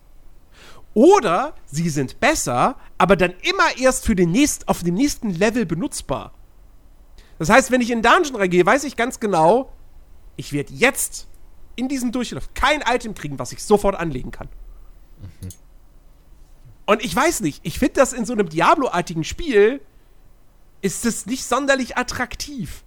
Oder 0.94 1.54
sie 1.66 1.88
sind 1.88 2.20
besser, 2.20 2.76
aber 2.98 3.16
dann 3.16 3.32
immer 3.42 3.78
erst 3.78 4.04
für 4.04 4.14
den 4.14 4.30
nächst, 4.30 4.68
auf 4.68 4.82
dem 4.82 4.94
nächsten 4.94 5.30
Level 5.30 5.64
benutzbar. 5.64 6.32
Das 7.38 7.48
heißt, 7.48 7.70
wenn 7.70 7.80
ich 7.80 7.90
in 7.90 8.02
Dungeon 8.02 8.36
reingehe, 8.36 8.64
weiß 8.64 8.84
ich 8.84 8.96
ganz 8.96 9.18
genau, 9.18 9.72
ich 10.36 10.52
werde 10.52 10.72
jetzt 10.74 11.26
in 11.76 11.88
diesem 11.88 12.12
Durchlauf 12.12 12.52
kein 12.54 12.82
Item 12.82 13.14
kriegen, 13.14 13.38
was 13.38 13.52
ich 13.52 13.62
sofort 13.62 13.96
anlegen 13.96 14.30
kann. 14.30 14.48
Und 16.84 17.02
ich 17.02 17.14
weiß 17.14 17.40
nicht, 17.40 17.60
ich 17.64 17.78
finde 17.78 17.94
das 17.94 18.12
in 18.12 18.24
so 18.24 18.32
einem 18.32 18.48
Diablo-artigen 18.48 19.24
Spiel 19.24 19.80
ist 20.82 21.06
es 21.06 21.26
nicht 21.26 21.44
sonderlich 21.44 21.96
attraktiv. 21.96 22.82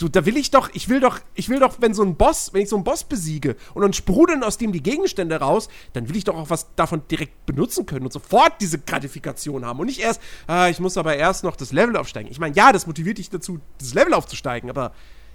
Du, 0.00 0.08
da 0.08 0.24
will 0.24 0.38
ich 0.38 0.50
doch, 0.50 0.70
ich 0.72 0.88
will 0.88 0.98
doch, 0.98 1.20
ich 1.34 1.50
will 1.50 1.60
doch, 1.60 1.74
wenn 1.80 1.92
so 1.92 2.02
ein 2.02 2.16
Boss, 2.16 2.54
wenn 2.54 2.62
ich 2.62 2.70
so 2.70 2.76
einen 2.76 2.84
Boss 2.84 3.04
besiege 3.04 3.54
und 3.74 3.82
dann 3.82 3.92
sprudeln 3.92 4.42
aus 4.42 4.56
dem 4.56 4.72
die 4.72 4.82
Gegenstände 4.82 5.36
raus, 5.36 5.68
dann 5.92 6.08
will 6.08 6.16
ich 6.16 6.24
doch 6.24 6.36
auch 6.36 6.48
was 6.48 6.74
davon 6.74 7.02
direkt 7.10 7.44
benutzen 7.44 7.84
können 7.84 8.06
und 8.06 8.12
sofort 8.12 8.54
diese 8.62 8.78
Gratifikation 8.78 9.66
haben 9.66 9.78
und 9.78 9.86
nicht 9.88 10.00
erst, 10.00 10.22
ah, 10.46 10.70
ich 10.70 10.80
muss 10.80 10.96
aber 10.96 11.16
erst 11.16 11.44
noch 11.44 11.54
das 11.54 11.72
Level 11.72 11.98
aufsteigen. 11.98 12.30
Ich 12.30 12.40
meine, 12.40 12.56
ja, 12.56 12.72
das 12.72 12.86
motiviert 12.86 13.18
dich 13.18 13.28
dazu, 13.28 13.60
das 13.76 13.92
Level 13.92 14.14
aufzusteigen, 14.14 14.70
aber 14.70 14.92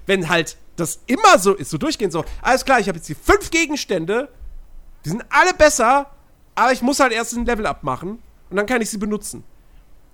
wenn 0.07 0.29
halt 0.29 0.57
das 0.77 0.99
immer 1.05 1.37
so 1.37 1.53
ist, 1.53 1.69
so 1.69 1.77
durchgehend 1.77 2.11
so, 2.11 2.25
alles 2.41 2.65
klar, 2.65 2.79
ich 2.79 2.87
habe 2.87 2.97
jetzt 2.97 3.05
hier 3.05 3.15
fünf 3.15 3.51
Gegenstände, 3.51 4.29
die 5.05 5.09
sind 5.09 5.23
alle 5.29 5.53
besser, 5.53 6.09
aber 6.55 6.71
ich 6.71 6.81
muss 6.81 6.99
halt 6.99 7.13
erst 7.13 7.33
ein 7.33 7.45
Level 7.45 7.67
abmachen 7.67 8.17
und 8.49 8.57
dann 8.57 8.65
kann 8.65 8.81
ich 8.81 8.89
sie 8.89 8.97
benutzen. 8.97 9.43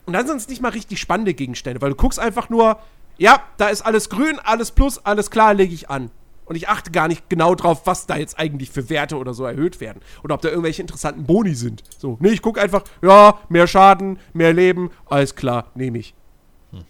Und 0.05 0.11
dann 0.11 0.27
sind 0.27 0.35
es 0.35 0.49
nicht 0.49 0.61
mal 0.61 0.73
richtig 0.73 0.99
spannende 0.99 1.33
Gegenstände, 1.33 1.81
weil 1.81 1.91
du 1.91 1.95
guckst 1.95 2.19
einfach 2.19 2.49
nur, 2.49 2.81
ja, 3.21 3.43
da 3.57 3.67
ist 3.67 3.83
alles 3.83 4.09
grün, 4.09 4.39
alles 4.39 4.71
plus, 4.71 4.97
alles 5.05 5.29
klar, 5.29 5.53
lege 5.53 5.75
ich 5.75 5.91
an. 5.91 6.09
Und 6.45 6.55
ich 6.55 6.67
achte 6.67 6.89
gar 6.89 7.07
nicht 7.07 7.29
genau 7.29 7.53
drauf, 7.53 7.83
was 7.85 8.07
da 8.07 8.17
jetzt 8.17 8.39
eigentlich 8.39 8.71
für 8.71 8.89
Werte 8.89 9.15
oder 9.15 9.35
so 9.35 9.45
erhöht 9.45 9.79
werden. 9.79 10.01
Oder 10.23 10.33
ob 10.33 10.41
da 10.41 10.49
irgendwelche 10.49 10.81
interessanten 10.81 11.25
Boni 11.25 11.53
sind. 11.53 11.83
So, 11.99 12.17
nee, 12.19 12.29
ich 12.29 12.41
gucke 12.41 12.59
einfach, 12.59 12.83
ja, 13.03 13.39
mehr 13.47 13.67
Schaden, 13.67 14.17
mehr 14.33 14.53
Leben, 14.53 14.89
alles 15.05 15.35
klar, 15.35 15.67
nehme 15.75 15.99
ich. 15.99 16.15
Hm. 16.71 16.83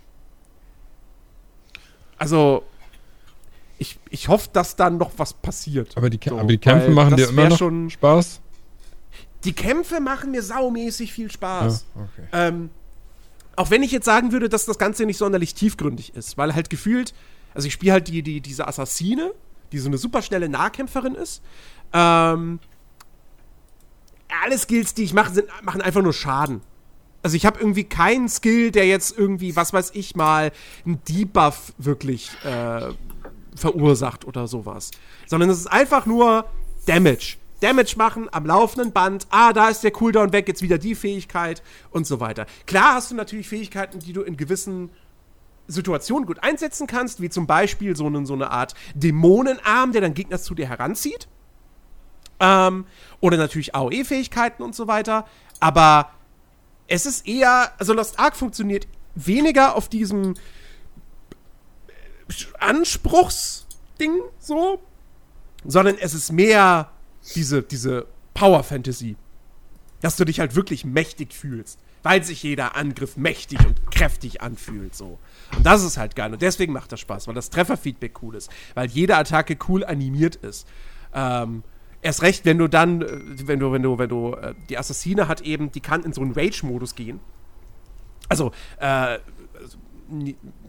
Also, 2.17 2.63
ich, 3.77 3.99
ich 4.09 4.29
hoffe, 4.29 4.47
dass 4.53 4.77
dann 4.77 4.97
noch 4.97 5.11
was 5.17 5.33
passiert. 5.33 5.97
Aber 5.97 6.09
die, 6.09 6.19
so, 6.25 6.39
aber 6.39 6.47
die 6.47 6.57
Kämpfe 6.57 6.91
machen 6.91 7.17
dir 7.17 7.27
immer 7.27 7.49
noch 7.49 7.57
schon, 7.57 7.89
Spaß? 7.89 8.39
Die 9.43 9.53
Kämpfe 9.53 9.99
machen 9.99 10.31
mir 10.31 10.43
saumäßig 10.43 11.11
viel 11.11 11.29
Spaß. 11.29 11.85
Ja, 11.93 12.01
okay. 12.01 12.27
ähm, 12.31 12.69
auch 13.55 13.69
wenn 13.69 13.83
ich 13.83 13.91
jetzt 13.91 14.05
sagen 14.05 14.31
würde, 14.31 14.49
dass 14.49 14.65
das 14.65 14.77
Ganze 14.77 15.05
nicht 15.05 15.17
sonderlich 15.17 15.53
tiefgründig 15.53 16.15
ist, 16.15 16.37
weil 16.37 16.55
halt 16.55 16.69
gefühlt, 16.69 17.13
also 17.53 17.67
ich 17.67 17.73
spiele 17.73 17.93
halt 17.93 18.07
die, 18.07 18.21
die, 18.23 18.41
diese 18.41 18.67
Assassine, 18.67 19.33
die 19.71 19.79
so 19.79 19.87
eine 19.87 19.97
superschnelle 19.97 20.49
Nahkämpferin 20.49 21.15
ist. 21.15 21.41
Ähm, 21.93 22.59
alle 24.43 24.57
Skills, 24.57 24.93
die 24.93 25.03
ich 25.03 25.13
mache, 25.13 25.33
sind, 25.33 25.47
machen 25.63 25.81
einfach 25.81 26.01
nur 26.01 26.13
Schaden. 26.13 26.61
Also 27.23 27.37
ich 27.37 27.45
habe 27.45 27.59
irgendwie 27.59 27.83
keinen 27.83 28.29
Skill, 28.29 28.71
der 28.71 28.87
jetzt 28.87 29.17
irgendwie, 29.17 29.55
was 29.55 29.73
weiß 29.73 29.91
ich 29.93 30.15
mal, 30.15 30.51
einen 30.85 31.01
Debuff 31.07 31.73
wirklich 31.77 32.31
äh, 32.43 32.93
verursacht 33.55 34.25
oder 34.25 34.47
sowas. 34.47 34.91
Sondern 35.27 35.49
es 35.49 35.59
ist 35.59 35.67
einfach 35.67 36.05
nur 36.05 36.45
Damage. 36.85 37.37
Damage 37.61 37.95
machen 37.97 38.27
am 38.31 38.45
laufenden 38.45 38.91
Band. 38.91 39.27
Ah, 39.29 39.53
da 39.53 39.69
ist 39.69 39.83
der 39.83 39.91
Cooldown 39.91 40.33
weg, 40.33 40.47
jetzt 40.47 40.61
wieder 40.61 40.77
die 40.77 40.95
Fähigkeit 40.95 41.63
und 41.91 42.05
so 42.05 42.19
weiter. 42.19 42.45
Klar 42.65 42.95
hast 42.95 43.11
du 43.11 43.15
natürlich 43.15 43.47
Fähigkeiten, 43.47 43.99
die 43.99 44.13
du 44.13 44.21
in 44.21 44.35
gewissen 44.35 44.89
Situationen 45.67 46.25
gut 46.25 46.43
einsetzen 46.43 46.87
kannst, 46.87 47.21
wie 47.21 47.29
zum 47.29 47.47
Beispiel 47.47 47.95
so, 47.95 48.05
eine, 48.05 48.25
so 48.25 48.33
eine 48.33 48.51
Art 48.51 48.73
Dämonenarm, 48.95 49.91
der 49.93 50.01
dann 50.01 50.13
Gegner 50.13 50.39
zu 50.39 50.55
dir 50.55 50.67
heranzieht. 50.67 51.27
Ähm, 52.39 52.85
oder 53.19 53.37
natürlich 53.37 53.75
AOE-Fähigkeiten 53.75 54.63
und 54.63 54.75
so 54.75 54.87
weiter. 54.87 55.25
Aber 55.59 56.11
es 56.87 57.05
ist 57.05 57.27
eher, 57.27 57.71
also 57.77 57.93
Lost 57.93 58.19
Ark 58.19 58.35
funktioniert 58.35 58.87
weniger 59.15 59.75
auf 59.75 59.87
diesem 59.87 60.33
Anspruchsding 62.59 64.21
so, 64.39 64.81
sondern 65.65 65.97
es 65.99 66.13
ist 66.13 66.31
mehr 66.31 66.89
diese, 67.35 67.63
diese 67.63 68.07
Power 68.33 68.63
Fantasy. 68.63 69.15
Dass 70.01 70.15
du 70.15 70.25
dich 70.25 70.39
halt 70.39 70.55
wirklich 70.55 70.85
mächtig 70.85 71.33
fühlst. 71.33 71.79
Weil 72.03 72.23
sich 72.23 72.41
jeder 72.41 72.75
Angriff 72.75 73.15
mächtig 73.15 73.63
und 73.65 73.91
kräftig 73.91 74.41
anfühlt, 74.41 74.95
so. 74.95 75.19
Und 75.55 75.63
das 75.63 75.83
ist 75.83 75.97
halt 75.97 76.15
geil. 76.15 76.33
Und 76.33 76.41
deswegen 76.41 76.73
macht 76.73 76.91
das 76.91 76.99
Spaß, 76.99 77.27
weil 77.27 77.35
das 77.35 77.51
Trefferfeedback 77.51 78.23
cool 78.23 78.35
ist. 78.35 78.49
Weil 78.73 78.89
jede 78.89 79.15
Attacke 79.15 79.55
cool 79.67 79.85
animiert 79.85 80.37
ist. 80.37 80.67
Ähm, 81.13 81.63
erst 82.01 82.23
recht, 82.23 82.45
wenn 82.45 82.57
du 82.57 82.67
dann, 82.67 83.03
äh, 83.03 83.47
wenn 83.47 83.59
du, 83.59 83.71
wenn 83.71 83.83
du, 83.83 83.99
wenn 83.99 84.09
du, 84.09 84.33
äh, 84.33 84.55
die 84.69 84.77
Assassine 84.79 85.27
hat 85.27 85.41
eben, 85.41 85.71
die 85.71 85.81
kann 85.81 86.03
in 86.03 86.13
so 86.13 86.21
einen 86.21 86.31
Rage-Modus 86.31 86.95
gehen. 86.95 87.19
Also, 88.29 88.51
äh, 88.79 89.19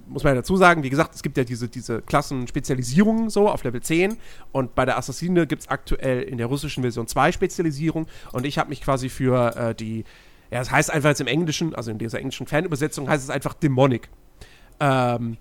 muss 0.06 0.24
man 0.24 0.32
ja 0.32 0.40
dazu 0.40 0.56
sagen, 0.56 0.82
wie 0.82 0.90
gesagt, 0.90 1.14
es 1.14 1.22
gibt 1.22 1.36
ja 1.36 1.44
diese, 1.44 1.68
diese 1.68 2.02
Klassenspezialisierungen 2.02 3.30
so 3.30 3.48
auf 3.48 3.64
Level 3.64 3.80
10 3.80 4.16
und 4.52 4.74
bei 4.74 4.84
der 4.84 4.98
Assassine 4.98 5.46
gibt 5.46 5.62
es 5.62 5.68
aktuell 5.68 6.22
in 6.22 6.38
der 6.38 6.46
russischen 6.46 6.82
Version 6.82 7.06
zwei 7.06 7.32
Spezialisierungen 7.32 8.08
und 8.32 8.46
ich 8.46 8.58
habe 8.58 8.68
mich 8.68 8.80
quasi 8.80 9.08
für 9.08 9.56
äh, 9.56 9.74
die, 9.74 10.04
ja, 10.50 10.60
es 10.60 10.68
das 10.68 10.70
heißt 10.70 10.90
einfach 10.90 11.10
jetzt 11.10 11.20
im 11.20 11.26
Englischen, 11.26 11.74
also 11.74 11.90
in 11.90 11.98
dieser 11.98 12.18
englischen 12.18 12.46
Fanübersetzung 12.46 13.08
heißt 13.08 13.24
es 13.24 13.30
einfach 13.30 13.54
Demonic. 13.54 14.08
Ähm, 14.80 15.36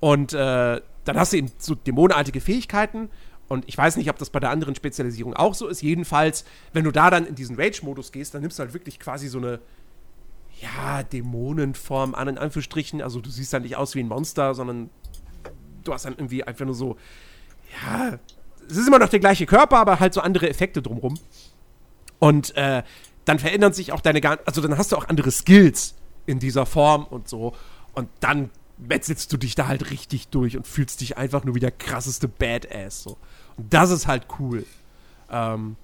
und 0.00 0.32
äh, 0.32 0.80
dann 1.04 1.16
hast 1.16 1.32
du 1.32 1.36
eben 1.36 1.50
so 1.58 1.74
dämonenartige 1.74 2.40
Fähigkeiten 2.40 3.08
und 3.52 3.68
ich 3.68 3.76
weiß 3.76 3.96
nicht, 3.96 4.08
ob 4.08 4.18
das 4.18 4.30
bei 4.30 4.40
der 4.40 4.48
anderen 4.48 4.74
Spezialisierung 4.74 5.34
auch 5.34 5.54
so 5.54 5.68
ist. 5.68 5.82
Jedenfalls, 5.82 6.44
wenn 6.72 6.84
du 6.84 6.90
da 6.90 7.10
dann 7.10 7.26
in 7.26 7.34
diesen 7.34 7.56
Rage-Modus 7.56 8.10
gehst, 8.10 8.34
dann 8.34 8.40
nimmst 8.40 8.58
du 8.58 8.62
halt 8.62 8.72
wirklich 8.72 8.98
quasi 8.98 9.28
so 9.28 9.36
eine, 9.36 9.60
ja, 10.62 11.02
Dämonenform 11.02 12.14
an, 12.14 12.28
in 12.28 12.38
Anführungsstrichen. 12.38 13.02
Also 13.02 13.20
du 13.20 13.30
siehst 13.30 13.52
dann 13.52 13.62
nicht 13.62 13.76
aus 13.76 13.94
wie 13.94 14.00
ein 14.00 14.08
Monster, 14.08 14.54
sondern 14.54 14.90
du 15.82 15.92
hast 15.92 16.04
dann 16.04 16.14
irgendwie 16.14 16.44
einfach 16.44 16.64
nur 16.64 16.74
so, 16.74 16.96
ja, 17.82 18.18
es 18.68 18.76
ist 18.76 18.86
immer 18.86 19.00
noch 19.00 19.08
der 19.08 19.18
gleiche 19.18 19.46
Körper, 19.46 19.78
aber 19.78 19.98
halt 19.98 20.14
so 20.14 20.20
andere 20.20 20.48
Effekte 20.48 20.80
drumrum. 20.80 21.18
Und 22.20 22.56
äh, 22.56 22.84
dann 23.24 23.38
verändern 23.38 23.72
sich 23.72 23.92
auch 23.92 24.00
deine, 24.00 24.20
also 24.46 24.60
dann 24.60 24.78
hast 24.78 24.92
du 24.92 24.96
auch 24.96 25.08
andere 25.08 25.30
Skills 25.32 25.96
in 26.26 26.38
dieser 26.38 26.66
Form 26.66 27.04
und 27.04 27.28
so. 27.28 27.54
Und 27.94 28.08
dann 28.20 28.50
metzelst 28.78 29.32
du 29.32 29.36
dich 29.36 29.54
da 29.54 29.66
halt 29.66 29.90
richtig 29.90 30.28
durch 30.28 30.56
und 30.56 30.66
fühlst 30.66 31.00
dich 31.00 31.18
einfach 31.18 31.44
nur 31.44 31.54
wie 31.54 31.60
der 31.60 31.72
krasseste 31.72 32.28
Badass. 32.28 33.02
So. 33.02 33.18
Und 33.56 33.74
das 33.74 33.90
ist 33.90 34.06
halt 34.06 34.26
cool. 34.38 34.64
Ähm, 35.30 35.76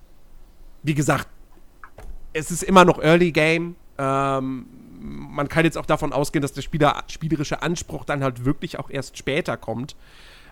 wie 0.82 0.94
gesagt, 0.94 1.28
es 2.32 2.50
ist 2.52 2.62
immer 2.62 2.84
noch 2.84 3.00
Early 3.00 3.32
Game. 3.32 3.74
Ähm, 3.98 4.66
man 5.00 5.48
kann 5.48 5.64
jetzt 5.64 5.78
auch 5.78 5.86
davon 5.86 6.12
ausgehen, 6.12 6.42
dass 6.42 6.52
der 6.52 6.62
Spieler, 6.62 7.02
spielerische 7.08 7.62
Anspruch 7.62 8.04
dann 8.04 8.22
halt 8.22 8.44
wirklich 8.44 8.78
auch 8.78 8.90
erst 8.90 9.18
später 9.18 9.56
kommt. 9.56 9.96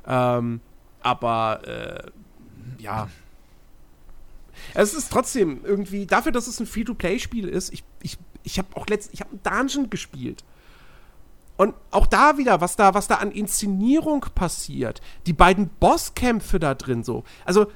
Ähm, 0.07 0.61
aber 1.01 1.61
äh, 1.67 2.83
ja. 2.83 3.09
Es 4.75 4.95
ist 4.95 5.13
trotzdem 5.13 5.61
irgendwie, 5.65 6.07
dafür, 6.07 6.33
dass 6.33 6.47
es 6.47 6.61
ein 6.61 6.67
Free-to-Play-Spiel 6.67 7.49
ist, 7.49 7.73
ich, 7.73 7.85
ich, 8.03 8.19
ich 8.43 8.59
habe 8.59 8.69
auch 8.75 8.87
letzt, 8.87 9.11
ich 9.13 9.21
habe 9.21 9.31
einen 9.31 9.43
Dungeon 9.43 9.91
gespielt. 9.91 10.45
Und 11.57 11.75
auch 11.91 12.07
da 12.07 12.37
wieder, 12.39 12.61
was 12.61 12.77
da, 12.77 12.95
was 12.95 13.09
da 13.09 13.17
an 13.17 13.31
Inszenierung 13.31 14.27
passiert. 14.35 15.01
Die 15.27 15.33
beiden 15.33 15.69
Bosskämpfe 15.69 16.59
da 16.59 16.75
drin 16.75 17.03
so. 17.03 17.25
Also, 17.45 17.71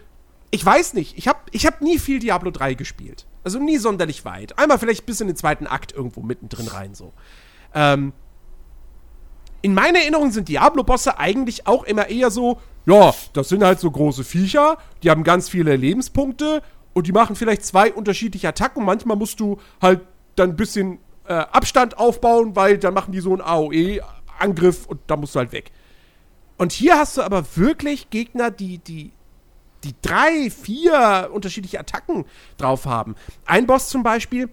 ich 0.50 0.64
weiß 0.64 0.94
nicht, 0.94 1.16
ich 1.16 1.28
habe 1.28 1.38
ich 1.52 1.66
hab 1.66 1.80
nie 1.80 1.98
viel 1.98 2.18
Diablo 2.18 2.50
3 2.50 2.74
gespielt. 2.74 3.26
Also 3.42 3.58
nie 3.58 3.78
sonderlich 3.78 4.24
weit. 4.24 4.58
Einmal 4.58 4.78
vielleicht 4.78 5.06
bis 5.06 5.20
in 5.20 5.26
den 5.26 5.36
zweiten 5.36 5.66
Akt 5.66 5.92
irgendwo 5.92 6.20
mittendrin 6.20 6.68
rein 6.68 6.94
so. 6.94 7.12
Ähm, 7.74 8.12
in 9.62 9.74
meiner 9.74 10.00
Erinnerung 10.00 10.30
sind 10.30 10.48
Diablo-Bosse 10.48 11.18
eigentlich 11.18 11.66
auch 11.66 11.84
immer 11.84 12.08
eher 12.08 12.30
so, 12.30 12.60
ja, 12.86 13.14
das 13.32 13.48
sind 13.48 13.62
halt 13.62 13.78
so 13.78 13.90
große 13.90 14.24
Viecher, 14.24 14.78
die 15.02 15.10
haben 15.10 15.22
ganz 15.22 15.48
viele 15.48 15.76
Lebenspunkte 15.76 16.62
und 16.92 17.06
die 17.06 17.12
machen 17.12 17.36
vielleicht 17.36 17.64
zwei 17.64 17.92
unterschiedliche 17.92 18.48
Attacken. 18.48 18.84
Manchmal 18.84 19.16
musst 19.16 19.38
du 19.40 19.58
halt 19.80 20.00
dann 20.36 20.50
ein 20.50 20.56
bisschen 20.56 20.98
äh, 21.26 21.34
Abstand 21.34 21.98
aufbauen, 21.98 22.56
weil 22.56 22.78
dann 22.78 22.94
machen 22.94 23.12
die 23.12 23.20
so 23.20 23.32
einen 23.32 23.42
AOE-Angriff 23.42 24.86
und 24.86 25.00
da 25.06 25.16
musst 25.16 25.34
du 25.34 25.40
halt 25.40 25.52
weg. 25.52 25.70
Und 26.56 26.72
hier 26.72 26.98
hast 26.98 27.16
du 27.16 27.22
aber 27.22 27.44
wirklich 27.56 28.10
Gegner, 28.10 28.50
die, 28.50 28.78
die 28.78 29.12
die 29.84 29.94
drei, 30.02 30.50
vier 30.50 31.30
unterschiedliche 31.32 31.80
Attacken 31.80 32.24
drauf 32.58 32.86
haben. 32.86 33.14
Ein 33.46 33.66
Boss 33.66 33.88
zum 33.88 34.02
Beispiel, 34.02 34.48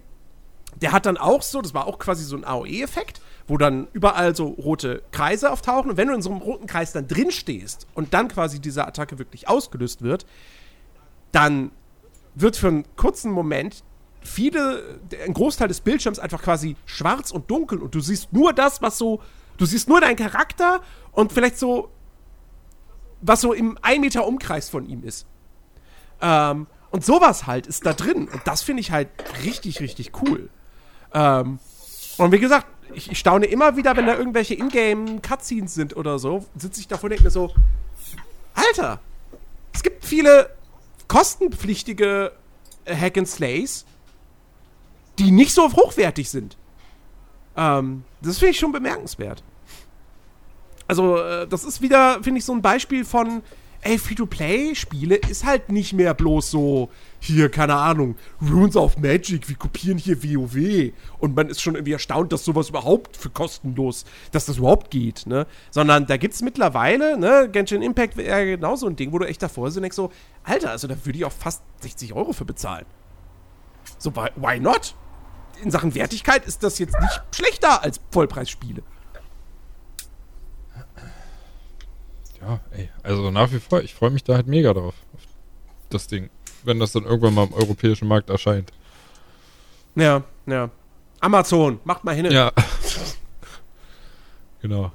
der 0.80 0.92
hat 0.92 1.06
dann 1.06 1.16
auch 1.16 1.42
so, 1.42 1.60
das 1.60 1.74
war 1.74 1.86
auch 1.86 1.98
quasi 1.98 2.24
so 2.24 2.36
ein 2.36 2.44
AOE-Effekt, 2.44 3.20
wo 3.46 3.56
dann 3.56 3.88
überall 3.92 4.36
so 4.36 4.46
rote 4.46 5.02
Kreise 5.10 5.50
auftauchen. 5.50 5.90
Und 5.90 5.96
wenn 5.96 6.08
du 6.08 6.14
in 6.14 6.22
so 6.22 6.30
einem 6.30 6.40
roten 6.40 6.66
Kreis 6.66 6.92
dann 6.92 7.08
drin 7.08 7.30
stehst 7.30 7.86
und 7.94 8.14
dann 8.14 8.28
quasi 8.28 8.60
diese 8.60 8.86
Attacke 8.86 9.18
wirklich 9.18 9.48
ausgelöst 9.48 10.02
wird, 10.02 10.26
dann 11.32 11.70
wird 12.34 12.56
für 12.56 12.68
einen 12.68 12.84
kurzen 12.96 13.32
Moment 13.32 13.82
viele, 14.20 15.00
ein 15.24 15.34
Großteil 15.34 15.68
des 15.68 15.80
Bildschirms 15.80 16.18
einfach 16.18 16.42
quasi 16.42 16.76
schwarz 16.86 17.30
und 17.30 17.50
dunkel 17.50 17.78
und 17.78 17.94
du 17.94 18.00
siehst 18.00 18.32
nur 18.32 18.52
das, 18.52 18.82
was 18.82 18.98
so, 18.98 19.20
du 19.56 19.66
siehst 19.66 19.88
nur 19.88 20.00
deinen 20.00 20.16
Charakter 20.16 20.80
und 21.12 21.32
vielleicht 21.32 21.58
so 21.58 21.90
was 23.20 23.40
so 23.40 23.52
im 23.52 23.78
1 23.82 24.00
Meter 24.00 24.26
Umkreis 24.26 24.68
von 24.68 24.88
ihm 24.88 25.04
ist. 25.04 25.26
Ähm, 26.20 26.66
und 26.90 27.04
sowas 27.04 27.46
halt 27.46 27.66
ist 27.66 27.84
da 27.86 27.92
drin. 27.92 28.28
Und 28.28 28.42
das 28.46 28.62
finde 28.62 28.80
ich 28.80 28.90
halt 28.90 29.08
richtig, 29.44 29.80
richtig 29.80 30.12
cool. 30.22 30.48
Ähm, 31.12 31.58
und 32.16 32.32
wie 32.32 32.38
gesagt, 32.38 32.66
ich, 32.94 33.10
ich, 33.10 33.18
staune 33.18 33.46
immer 33.46 33.76
wieder, 33.76 33.96
wenn 33.96 34.06
da 34.06 34.16
irgendwelche 34.16 34.54
Ingame-Cutscenes 34.54 35.74
sind 35.74 35.96
oder 35.96 36.18
so, 36.18 36.46
sitze 36.56 36.80
ich 36.80 36.88
davor 36.88 37.04
und 37.04 37.10
denke 37.10 37.24
mir 37.24 37.30
so, 37.30 37.52
Alter, 38.54 39.00
es 39.72 39.82
gibt 39.82 40.04
viele 40.04 40.50
kostenpflichtige 41.06 42.32
Hack 42.86 43.18
and 43.18 43.28
Slays, 43.28 43.84
die 45.18 45.30
nicht 45.30 45.52
so 45.52 45.70
hochwertig 45.72 46.30
sind. 46.30 46.56
Ähm, 47.56 48.04
das 48.22 48.38
finde 48.38 48.52
ich 48.52 48.58
schon 48.58 48.72
bemerkenswert. 48.72 49.42
Also, 50.88 51.18
äh, 51.18 51.46
das 51.46 51.64
ist 51.64 51.82
wieder, 51.82 52.22
finde 52.22 52.38
ich, 52.38 52.44
so 52.44 52.52
ein 52.52 52.62
Beispiel 52.62 53.04
von, 53.04 53.42
ey, 53.82 53.98
Free-to-Play-Spiele 53.98 55.14
ist 55.14 55.44
halt 55.44 55.70
nicht 55.70 55.92
mehr 55.92 56.14
bloß 56.14 56.50
so, 56.50 56.90
hier, 57.20 57.50
keine 57.50 57.74
Ahnung, 57.74 58.16
Runes 58.42 58.74
of 58.74 58.98
Magic, 58.98 59.48
wir 59.48 59.56
kopieren 59.56 59.98
hier 59.98 60.22
WoW. 60.22 60.92
Und 61.18 61.36
man 61.36 61.48
ist 61.48 61.60
schon 61.60 61.74
irgendwie 61.74 61.92
erstaunt, 61.92 62.32
dass 62.32 62.44
sowas 62.44 62.70
überhaupt 62.70 63.16
für 63.16 63.30
kostenlos, 63.30 64.04
dass 64.32 64.46
das 64.46 64.58
überhaupt 64.58 64.90
geht, 64.90 65.26
ne? 65.26 65.46
Sondern 65.70 66.06
da 66.06 66.16
gibt 66.16 66.34
es 66.34 66.42
mittlerweile, 66.42 67.18
ne, 67.18 67.48
Genshin 67.52 67.82
Impact 67.82 68.16
wäre 68.16 68.46
genau 68.46 68.74
so 68.74 68.86
ein 68.86 68.96
Ding, 68.96 69.12
wo 69.12 69.18
du 69.18 69.26
echt 69.26 69.42
davor 69.42 69.66
und 69.66 69.80
denkst 69.80 69.96
so, 69.96 70.10
Alter, 70.42 70.70
also 70.70 70.88
da 70.88 70.96
würde 71.04 71.18
ich 71.18 71.24
auch 71.24 71.32
fast 71.32 71.62
60 71.80 72.14
Euro 72.14 72.32
für 72.32 72.44
bezahlen. 72.44 72.86
So, 73.98 74.12
why 74.14 74.58
not? 74.58 74.94
in 75.62 75.70
Sachen 75.70 75.94
Wertigkeit 75.94 76.46
ist 76.46 76.62
das 76.62 76.78
jetzt 76.78 76.98
nicht 77.00 77.22
schlechter 77.34 77.82
als 77.82 78.00
Vollpreisspiele. 78.10 78.82
Ja, 82.40 82.60
ey, 82.70 82.88
also 83.02 83.30
nach 83.30 83.52
wie 83.52 83.58
vor, 83.58 83.82
ich 83.82 83.94
freue 83.94 84.10
mich 84.10 84.24
da 84.24 84.34
halt 84.34 84.46
mega 84.46 84.72
drauf. 84.72 84.94
Auf 85.14 85.22
das 85.90 86.06
Ding. 86.06 86.30
Wenn 86.64 86.78
das 86.78 86.92
dann 86.92 87.04
irgendwann 87.04 87.34
mal 87.34 87.46
im 87.46 87.52
europäischen 87.52 88.08
Markt 88.08 88.30
erscheint. 88.30 88.72
Ja, 89.94 90.22
ja. 90.46 90.70
Amazon, 91.20 91.80
macht 91.84 92.04
mal 92.04 92.14
hin. 92.14 92.26
Ja. 92.26 92.52
genau. 94.62 94.92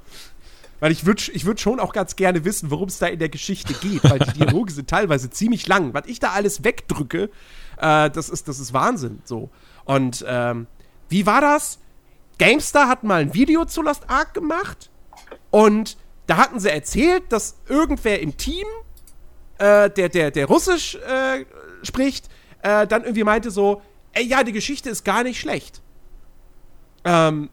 Weil 0.80 0.92
ich 0.92 1.06
würde 1.06 1.22
ich 1.32 1.44
würd 1.44 1.60
schon 1.60 1.80
auch 1.80 1.92
ganz 1.92 2.16
gerne 2.16 2.44
wissen, 2.44 2.70
worum 2.70 2.88
es 2.88 2.98
da 2.98 3.06
in 3.06 3.18
der 3.18 3.28
Geschichte 3.28 3.74
geht, 3.74 4.04
weil 4.04 4.18
die 4.18 4.32
Dialoge 4.32 4.72
sind 4.72 4.88
teilweise 4.88 5.30
ziemlich 5.30 5.66
lang. 5.66 5.94
Was 5.94 6.06
ich 6.06 6.20
da 6.20 6.32
alles 6.32 6.64
wegdrücke, 6.64 7.30
äh, 7.78 8.10
das, 8.10 8.28
ist, 8.28 8.48
das 8.48 8.58
ist 8.58 8.72
Wahnsinn. 8.72 9.20
So. 9.24 9.50
Und 9.84 10.24
ähm, 10.26 10.66
wie 11.08 11.26
war 11.26 11.40
das? 11.40 11.78
GameStar 12.38 12.88
hat 12.88 13.04
mal 13.04 13.20
ein 13.20 13.34
Video 13.34 13.64
zu 13.64 13.82
Lost 13.82 14.10
Ark 14.10 14.34
gemacht 14.34 14.90
und 15.50 15.96
da 16.26 16.36
hatten 16.36 16.60
sie 16.60 16.70
erzählt, 16.70 17.24
dass 17.30 17.58
irgendwer 17.68 18.20
im 18.20 18.36
Team, 18.36 18.66
äh, 19.58 19.90
der, 19.90 20.08
der, 20.08 20.30
der 20.30 20.46
Russisch 20.46 20.96
äh, 20.96 21.44
spricht, 21.82 22.28
äh, 22.62 22.86
dann 22.86 23.02
irgendwie 23.02 23.24
meinte 23.24 23.50
so, 23.50 23.82
ey, 24.12 24.24
ja, 24.24 24.42
die 24.42 24.52
Geschichte 24.52 24.90
ist 24.90 25.04
gar 25.04 25.22
nicht 25.22 25.40
schlecht. 25.40 25.82
Ähm, 27.04 27.50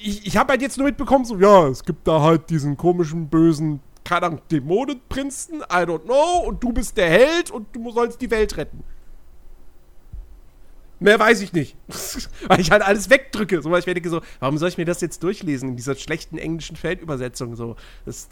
ich, 0.00 0.26
ich 0.26 0.36
habe 0.36 0.52
halt 0.52 0.62
jetzt 0.62 0.78
nur 0.78 0.86
mitbekommen, 0.86 1.24
so, 1.24 1.38
ja, 1.38 1.68
es 1.68 1.84
gibt 1.84 2.06
da 2.06 2.20
halt 2.20 2.50
diesen 2.50 2.76
komischen, 2.76 3.28
bösen, 3.28 3.80
keine 4.04 4.26
Ahnung, 4.26 4.40
Dämonenprinzen, 4.50 5.60
I 5.60 5.84
don't 5.84 6.04
know, 6.04 6.44
und 6.46 6.62
du 6.62 6.72
bist 6.72 6.96
der 6.96 7.08
Held 7.08 7.50
und 7.50 7.74
du 7.74 7.90
sollst 7.90 8.20
die 8.20 8.30
Welt 8.30 8.56
retten. 8.56 8.82
Mehr 11.02 11.18
weiß 11.18 11.40
ich 11.40 11.52
nicht. 11.52 11.76
weil 12.46 12.60
ich 12.60 12.70
halt 12.70 12.82
alles 12.82 13.10
wegdrücke. 13.10 13.60
So, 13.60 13.70
weil 13.70 13.80
ich 13.80 13.84
denke 13.84 14.08
so, 14.08 14.20
warum 14.40 14.56
soll 14.56 14.68
ich 14.68 14.78
mir 14.78 14.84
das 14.84 15.00
jetzt 15.00 15.22
durchlesen 15.22 15.70
in 15.70 15.76
dieser 15.76 15.96
schlechten 15.96 16.38
englischen 16.38 16.76
Feldübersetzung? 16.76 17.56
So, 17.56 17.76
das, 18.06 18.28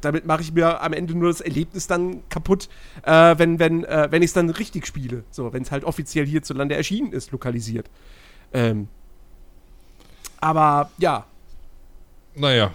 damit 0.00 0.26
mache 0.26 0.42
ich 0.42 0.52
mir 0.52 0.80
am 0.80 0.92
Ende 0.92 1.14
nur 1.14 1.28
das 1.28 1.40
Erlebnis 1.40 1.86
dann 1.86 2.26
kaputt, 2.30 2.68
äh, 3.02 3.38
wenn, 3.38 3.58
wenn, 3.58 3.84
äh, 3.84 4.08
wenn 4.10 4.22
ich 4.22 4.28
es 4.28 4.32
dann 4.32 4.48
richtig 4.50 4.86
spiele. 4.86 5.24
So, 5.30 5.52
wenn 5.52 5.62
es 5.62 5.70
halt 5.70 5.84
offiziell 5.84 6.26
hierzulande 6.26 6.74
erschienen 6.74 7.12
ist, 7.12 7.32
lokalisiert. 7.32 7.90
Ähm, 8.52 8.88
aber 10.40 10.90
ja. 10.98 11.26
Naja. 12.34 12.72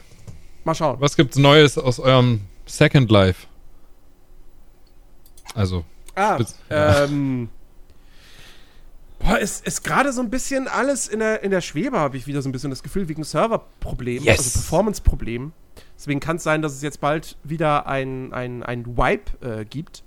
Mal 0.63 0.76
schauen. 0.76 0.97
Was 0.99 1.15
gibt's 1.15 1.38
Neues 1.38 1.77
aus 1.77 1.99
eurem 1.99 2.41
Second 2.68 3.09
Life? 3.09 3.47
Also. 5.55 5.84
Ah, 6.15 6.39
ähm. 6.69 7.49
Boah, 9.22 9.39
es 9.39 9.61
ist 9.61 9.84
gerade 9.84 10.11
so 10.14 10.22
ein 10.22 10.31
bisschen 10.31 10.68
alles 10.68 11.07
in 11.07 11.19
der, 11.19 11.43
in 11.43 11.52
der 11.52 11.61
Schwebe, 11.61 11.99
habe 11.99 12.18
ich 12.18 12.26
wieder 12.26 12.41
so 12.41 12.49
ein 12.49 12.52
bisschen 12.52 12.72
das 12.72 12.81
Gefühl, 12.81 13.07
wegen 13.07 13.23
Serverproblemen, 13.23 14.23
yes. 14.23 14.39
also 14.39 14.60
Performance-Problemen. 14.60 15.53
Deswegen 15.95 16.19
kann 16.19 16.38
es 16.38 16.43
sein, 16.43 16.64
dass 16.64 16.73
es 16.73 16.81
jetzt 16.81 17.02
bald 17.02 17.38
wieder 17.43 17.85
ein, 17.85 18.34
ein, 18.34 18.64
ein 18.64 18.98
Wipe 18.98 19.60
äh, 19.60 19.65
gibt. 19.65 20.03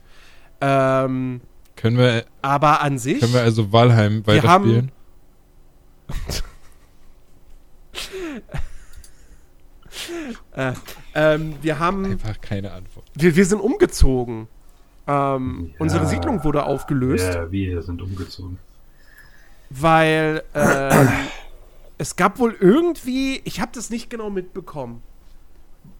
Ähm, 0.60 1.42
können 1.76 1.98
wir. 1.98 2.24
Aber 2.42 2.82
an 2.82 2.98
sich. 2.98 3.20
Können 3.20 3.34
wir 3.34 3.42
also 3.42 3.70
Valheim 3.72 4.26
weiterspielen? 4.26 4.90
äh, 10.56 10.72
ähm, 11.14 11.54
wir 11.62 11.78
haben. 11.78 12.04
Einfach 12.04 12.40
keine 12.40 12.72
Antwort. 12.72 13.06
Wir, 13.14 13.36
wir 13.36 13.46
sind 13.46 13.60
umgezogen. 13.60 14.48
Ähm, 15.06 15.70
ja. 15.72 15.76
Unsere 15.78 16.06
Siedlung 16.06 16.42
wurde 16.42 16.64
aufgelöst. 16.64 17.34
Ja, 17.34 17.52
wir 17.52 17.82
sind 17.82 18.02
umgezogen 18.02 18.58
weil 19.80 20.42
äh, 20.52 21.06
es 21.98 22.16
gab 22.16 22.38
wohl 22.38 22.56
irgendwie, 22.58 23.40
ich 23.44 23.60
habe 23.60 23.72
das 23.74 23.90
nicht 23.90 24.08
genau 24.08 24.30
mitbekommen, 24.30 25.02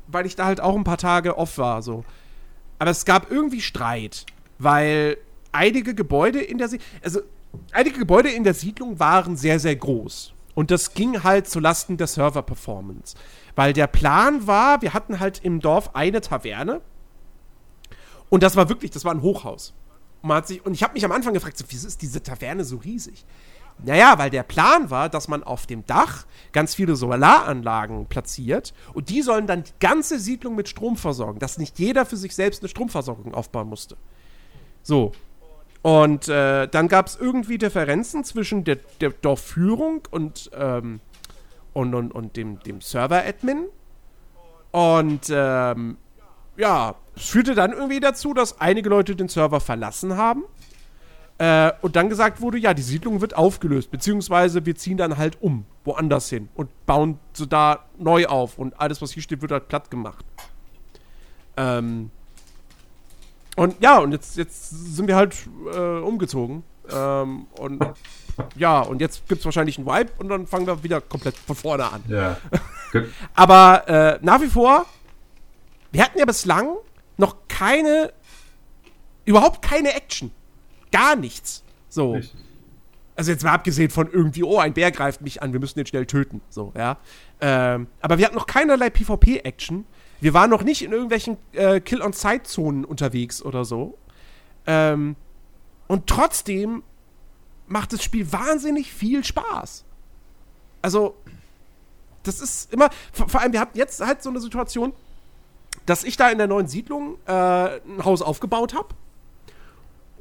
weil 0.07 0.27
ich 0.27 0.37
da 0.37 0.47
halt 0.47 0.61
auch 0.61 0.77
ein 0.77 0.85
paar 0.85 0.99
Tage 0.99 1.37
off 1.39 1.59
war, 1.59 1.83
so. 1.83 2.05
Aber 2.79 2.91
es 2.91 3.05
gab 3.05 3.31
irgendwie 3.31 3.61
Streit, 3.61 4.27
weil 4.59 5.17
einige 5.53 5.95
Gebäude 5.95 6.41
in 6.41 6.59
der 6.59 6.69
Siedlung, 6.69 6.89
also 7.03 7.21
einige 7.73 7.99
Gebäude 7.99 8.31
in 8.31 8.45
der 8.45 8.55
Siedlung 8.55 8.99
waren 9.01 9.37
sehr, 9.37 9.59
sehr 9.59 9.77
groß. 9.77 10.35
Und 10.55 10.71
das 10.71 10.95
ging 10.95 11.25
halt 11.25 11.49
zulasten 11.49 11.97
der 11.97 12.07
Server-Performance. 12.07 13.17
Weil 13.57 13.73
der 13.73 13.89
Plan 13.89 14.47
war, 14.47 14.83
wir 14.83 14.95
hatten 14.95 15.19
halt 15.19 15.45
im 15.45 15.61
Dorf 15.61 15.95
eine 15.95 16.21
Taverne. 16.21 16.81
Und 18.29 18.43
das 18.43 18.55
war 18.55 18.69
wirklich, 18.69 18.93
das 18.93 19.05
war 19.05 19.13
ein 19.13 19.23
Hochhaus. 19.23 19.75
Und, 20.23 20.29
man 20.29 20.39
hat 20.39 20.47
sich, 20.47 20.65
und 20.65 20.75
ich 20.75 20.83
habe 20.83 20.95
mich 20.95 21.05
am 21.05 21.13
Anfang 21.13 21.35
gefragt, 21.35 21.59
so, 21.59 21.65
wieso 21.69 21.89
ist 21.89 22.03
diese 22.03 22.23
Taverne 22.23 22.65
so 22.65 22.77
riesig? 22.77 23.25
Naja, 23.83 24.19
weil 24.19 24.31
der 24.31 24.45
Plan 24.45 24.91
war, 24.91 25.09
dass 25.09 25.29
man 25.29 25.43
auf 25.43 25.67
dem 25.67 25.85
Dach 25.87 26.27
ganz 26.53 26.75
viele 26.75 26.97
Solaranlagen 26.97 28.07
platziert 28.07 28.73
und 28.95 29.09
die 29.09 29.21
sollen 29.23 29.47
dann 29.47 29.65
die 29.65 29.73
ganze 29.81 30.19
Siedlung 30.19 30.55
mit 30.55 30.69
Strom 30.69 30.97
versorgen, 30.97 31.39
dass 31.39 31.59
nicht 31.59 31.79
jeder 31.79 32.07
für 32.07 32.17
sich 32.17 32.35
selbst 32.35 32.63
eine 32.63 32.69
Stromversorgung 32.69 33.35
aufbauen 33.35 33.69
musste. 33.69 33.97
So. 34.83 35.13
Und 35.83 36.29
äh, 36.29 36.67
dann 36.69 36.89
gab 36.89 37.09
es 37.09 37.17
irgendwie 37.17 37.59
Differenzen 37.59 38.25
zwischen 38.25 38.65
der, 38.65 38.79
der 39.01 39.11
Dorfführung 39.11 40.03
und, 40.11 40.51
ähm, 40.55 41.01
und, 41.75 41.95
und, 41.95 42.13
und 42.13 42.37
dem, 42.37 42.61
dem 42.61 42.81
Server-Admin. 42.81 43.67
Und 44.71 45.31
ähm, 45.31 45.99
ja, 46.57 46.95
es 47.17 47.29
führte 47.29 47.55
dann 47.55 47.73
irgendwie 47.73 48.01
dazu, 48.01 48.33
dass 48.33 48.61
einige 48.61 48.89
Leute 48.89 49.15
den 49.15 49.29
Server 49.29 49.61
verlassen 49.61 50.17
haben 50.17 50.45
äh, 51.39 51.73
und 51.83 51.97
dann 51.97 52.09
gesagt 52.09 52.41
wurde, 52.41 52.59
ja, 52.59 52.75
die 52.75 52.83
Siedlung 52.83 53.21
wird 53.21 53.37
aufgelöst, 53.37 53.91
beziehungsweise 53.91 54.65
wir 54.67 54.77
ziehen 54.77 54.97
dann 54.97 55.17
halt 55.17 55.43
um, 55.43 55.65
woanders 55.85 56.29
hin 56.29 56.49
und 56.55 56.71
bauen 56.87 57.19
so 57.33 57.45
da 57.45 57.87
neu 57.99 58.27
auf 58.27 58.59
und 58.59 58.79
alles, 58.81 59.03
was 59.03 59.13
hier 59.13 59.23
steht, 59.23 59.43
wird 59.43 59.51
halt 59.51 59.69
platt 59.69 59.91
gemacht. 59.91 60.25
Ähm, 61.57 62.11
und 63.57 63.81
ja, 63.81 63.99
und 63.99 64.13
jetzt, 64.13 64.37
jetzt 64.37 64.71
sind 64.71 65.09
wir 65.09 65.17
halt 65.17 65.37
äh, 65.73 65.99
umgezogen. 65.99 66.63
Ähm, 66.93 67.47
und 67.59 67.85
ja, 68.57 68.81
und 68.81 69.01
jetzt 69.01 69.29
gibt 69.29 69.41
es 69.41 69.45
wahrscheinlich 69.45 69.79
einen 69.79 69.87
Vibe 69.87 70.13
und 70.19 70.29
dann 70.29 70.47
fangen 70.47 70.67
wir 70.67 70.83
wieder 70.83 71.01
komplett 71.01 71.37
von 71.37 71.57
vorne 71.57 71.91
an. 71.91 72.03
Ja. 72.09 72.37
Aber 73.35 73.89
äh, 73.89 74.19
nach 74.23 74.41
wie 74.41 74.49
vor, 74.49 74.87
wir 75.91 76.05
hatten 76.05 76.19
ja 76.19 76.25
bislang 76.25 76.77
noch 77.17 77.37
keine, 77.49 78.13
überhaupt 79.25 79.63
keine 79.63 79.95
Action 79.95 80.33
gar 80.95 81.17
nichts. 81.17 81.65
So. 81.89 82.13
Richtig. 82.13 82.41
Also 83.17 83.31
jetzt 83.31 83.45
mal 83.45 83.53
abgesehen 83.53 83.91
von 83.91 84.11
irgendwie, 84.11 84.43
oh, 84.43 84.59
ein 84.59 84.75
Bär 84.75 84.91
greift 84.91 85.21
mich 85.21 85.43
an, 85.43 85.53
wir 85.53 85.61
müssen 85.61 85.79
den 85.79 85.87
schnell 85.87 86.07
töten. 86.07 86.41
So, 86.51 86.73
ja. 86.77 86.99
Ähm, 87.41 87.87
aber 88.01 88.19
wir 88.19 88.27
hatten 88.27 88.35
noch 88.35 88.47
keinerlei 88.47 88.91
PvP-Action. 88.91 89.87
Wir 90.21 90.35
waren 90.35 90.51
noch 90.51 90.63
nicht 90.63 90.83
in 90.83 90.93
irgendwelchen 90.93 91.37
äh, 91.53 91.81
Kill-on-Site-Zonen 91.81 92.85
unterwegs 92.85 93.43
oder 93.43 93.65
so. 93.65 93.99
Ähm, 94.67 95.17
und 95.87 96.07
trotzdem 96.07 96.83
macht 97.67 97.93
das 97.93 98.03
Spiel 98.03 98.33
wahnsinnig 98.33 98.93
viel 98.93 99.25
Spaß. 99.25 99.85
Also, 100.83 101.15
das 102.25 102.41
ist 102.41 102.73
immer, 102.73 102.91
vor, 103.13 103.29
vor 103.29 103.41
allem, 103.41 103.53
wir 103.53 103.61
hatten 103.61 103.79
jetzt 103.79 104.01
halt 104.01 104.23
so 104.23 104.31
eine 104.31 104.41
Situation, 104.41 104.93
dass 105.87 106.03
ich 106.05 106.17
da 106.17 106.31
in 106.31 106.39
der 106.39 106.47
neuen 106.47 106.67
Siedlung 106.67 107.17
äh, 107.27 107.33
ein 107.33 108.05
Haus 108.05 108.23
aufgebaut 108.23 108.75
habe 108.75 108.89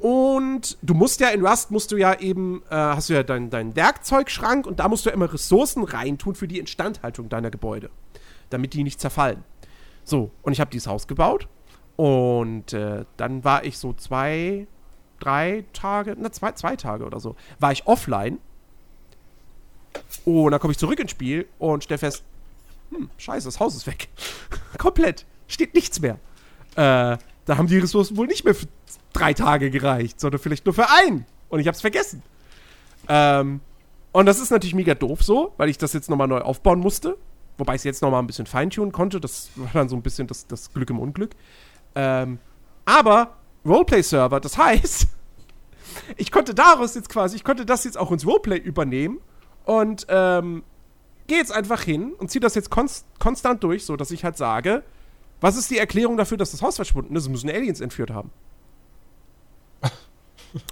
und 0.04 0.78
du 0.82 0.94
musst 0.96 1.22
ja 1.22 1.30
in 1.30 1.48
Rust 1.48 1.72
musst 1.72 1.94
du 1.94 1.96
ja 1.96 2.20
eben, 2.20 2.62
äh, 2.70 2.76
hast 2.76 3.08
du 3.08 3.14
ja 3.14 3.24
deinen 3.24 3.50
dein 3.50 3.74
Werkzeugschrank 3.78 4.68
und 4.68 4.82
da 4.82 4.90
musst 4.90 5.06
du 5.06 5.10
ja 5.10 5.16
immer 5.16 5.32
Ressourcen 5.32 5.86
reintun 5.86 6.36
für 6.36 6.46
die 6.46 6.60
Instandhaltung 6.60 7.30
deiner 7.30 7.50
Gebäude, 7.50 7.90
damit 8.50 8.74
die 8.74 8.84
nicht 8.84 9.00
zerfallen. 9.00 9.46
So, 10.04 10.32
und 10.42 10.52
ich 10.52 10.60
habe 10.60 10.70
dieses 10.72 10.88
Haus 10.88 11.08
gebaut 11.08 11.48
und 11.96 12.74
äh, 12.74 13.06
dann 13.16 13.46
war 13.46 13.64
ich 13.64 13.78
so 13.78 13.94
zwei, 13.94 14.68
drei 15.22 15.64
Tage, 15.72 16.18
na 16.20 16.34
zwei, 16.34 16.52
zwei 16.52 16.76
Tage 16.76 17.06
oder 17.06 17.22
so, 17.22 17.38
war 17.60 17.72
ich 17.72 17.88
offline. 17.88 18.40
Und 20.26 20.52
dann 20.52 20.60
komme 20.60 20.74
ich 20.74 20.78
zurück 20.78 21.00
ins 21.00 21.12
Spiel 21.12 21.48
und 21.60 21.86
stelle 21.86 22.00
fest, 22.00 22.26
hm, 22.90 23.10
scheiße, 23.18 23.48
das 23.48 23.62
Haus 23.62 23.74
ist 23.74 23.88
weg. 23.88 24.10
Komplett. 24.78 25.26
Steht 25.48 25.74
nichts 25.74 26.02
mehr. 26.02 26.16
Äh, 26.76 27.18
da 27.46 27.58
haben 27.58 27.68
die 27.68 27.78
Ressourcen 27.78 28.18
wohl 28.18 28.28
nicht 28.28 28.44
mehr 28.44 28.56
für 28.56 28.68
drei 29.14 29.34
Tage 29.34 29.70
gereicht, 29.70 30.20
sondern 30.20 30.42
vielleicht 30.42 30.66
nur 30.66 30.74
für 30.74 30.90
einen. 30.90 31.26
Und 31.50 31.60
ich 31.60 31.68
hab's 31.68 31.82
vergessen. 31.82 32.24
Ähm, 33.08 33.62
und 34.12 34.26
das 34.26 34.40
ist 34.40 34.52
natürlich 34.52 34.76
mega 34.76 34.96
doof 34.96 35.24
so, 35.24 35.54
weil 35.58 35.70
ich 35.70 35.78
das 35.78 35.94
jetzt 35.94 36.10
nochmal 36.10 36.28
neu 36.28 36.40
aufbauen 36.40 36.80
musste. 36.80 37.18
Wobei 37.58 37.76
ich 37.76 37.80
es 37.80 37.84
jetzt 37.84 38.02
nochmal 38.02 38.22
ein 38.22 38.28
bisschen 38.28 38.46
feintunen 38.46 38.92
konnte. 38.92 39.20
Das 39.20 39.50
war 39.56 39.70
dann 39.74 39.90
so 39.90 39.96
ein 39.96 40.02
bisschen 40.02 40.28
das, 40.28 40.48
das 40.48 40.74
Glück 40.74 40.90
im 40.90 41.00
Unglück. 41.00 41.32
Ähm, 41.96 42.40
aber 42.86 43.36
Roleplay-Server, 43.66 44.40
das 44.40 44.58
heißt, 44.58 45.08
ich 46.18 46.32
konnte 46.32 46.54
daraus 46.54 46.96
jetzt 46.96 47.10
quasi, 47.10 47.36
ich 47.36 47.44
konnte 47.44 47.66
das 47.66 47.84
jetzt 47.84 47.98
auch 47.98 48.12
ins 48.12 48.26
Roleplay 48.26 48.58
übernehmen 48.58 49.20
und 49.66 50.06
ähm, 50.10 50.64
gehe 51.28 51.38
jetzt 51.38 51.52
einfach 51.52 51.82
hin 51.82 52.14
und 52.18 52.30
ziehe 52.30 52.42
das 52.42 52.56
jetzt 52.56 52.70
konst 52.70 53.06
konstant 53.20 53.64
durch, 53.64 53.86
so 53.86 53.96
dass 53.96 54.12
ich 54.12 54.24
halt 54.24 54.38
sage, 54.38 54.84
was 55.42 55.56
ist 55.56 55.72
die 55.72 55.78
Erklärung 55.78 56.18
dafür, 56.18 56.38
dass 56.38 56.52
das 56.52 56.62
Haus 56.62 56.76
verschwunden 56.76 57.16
ist? 57.16 57.24
Es 57.24 57.30
müssen 57.30 57.50
Aliens 57.50 57.82
entführt 57.82 58.12
haben. 58.12 58.32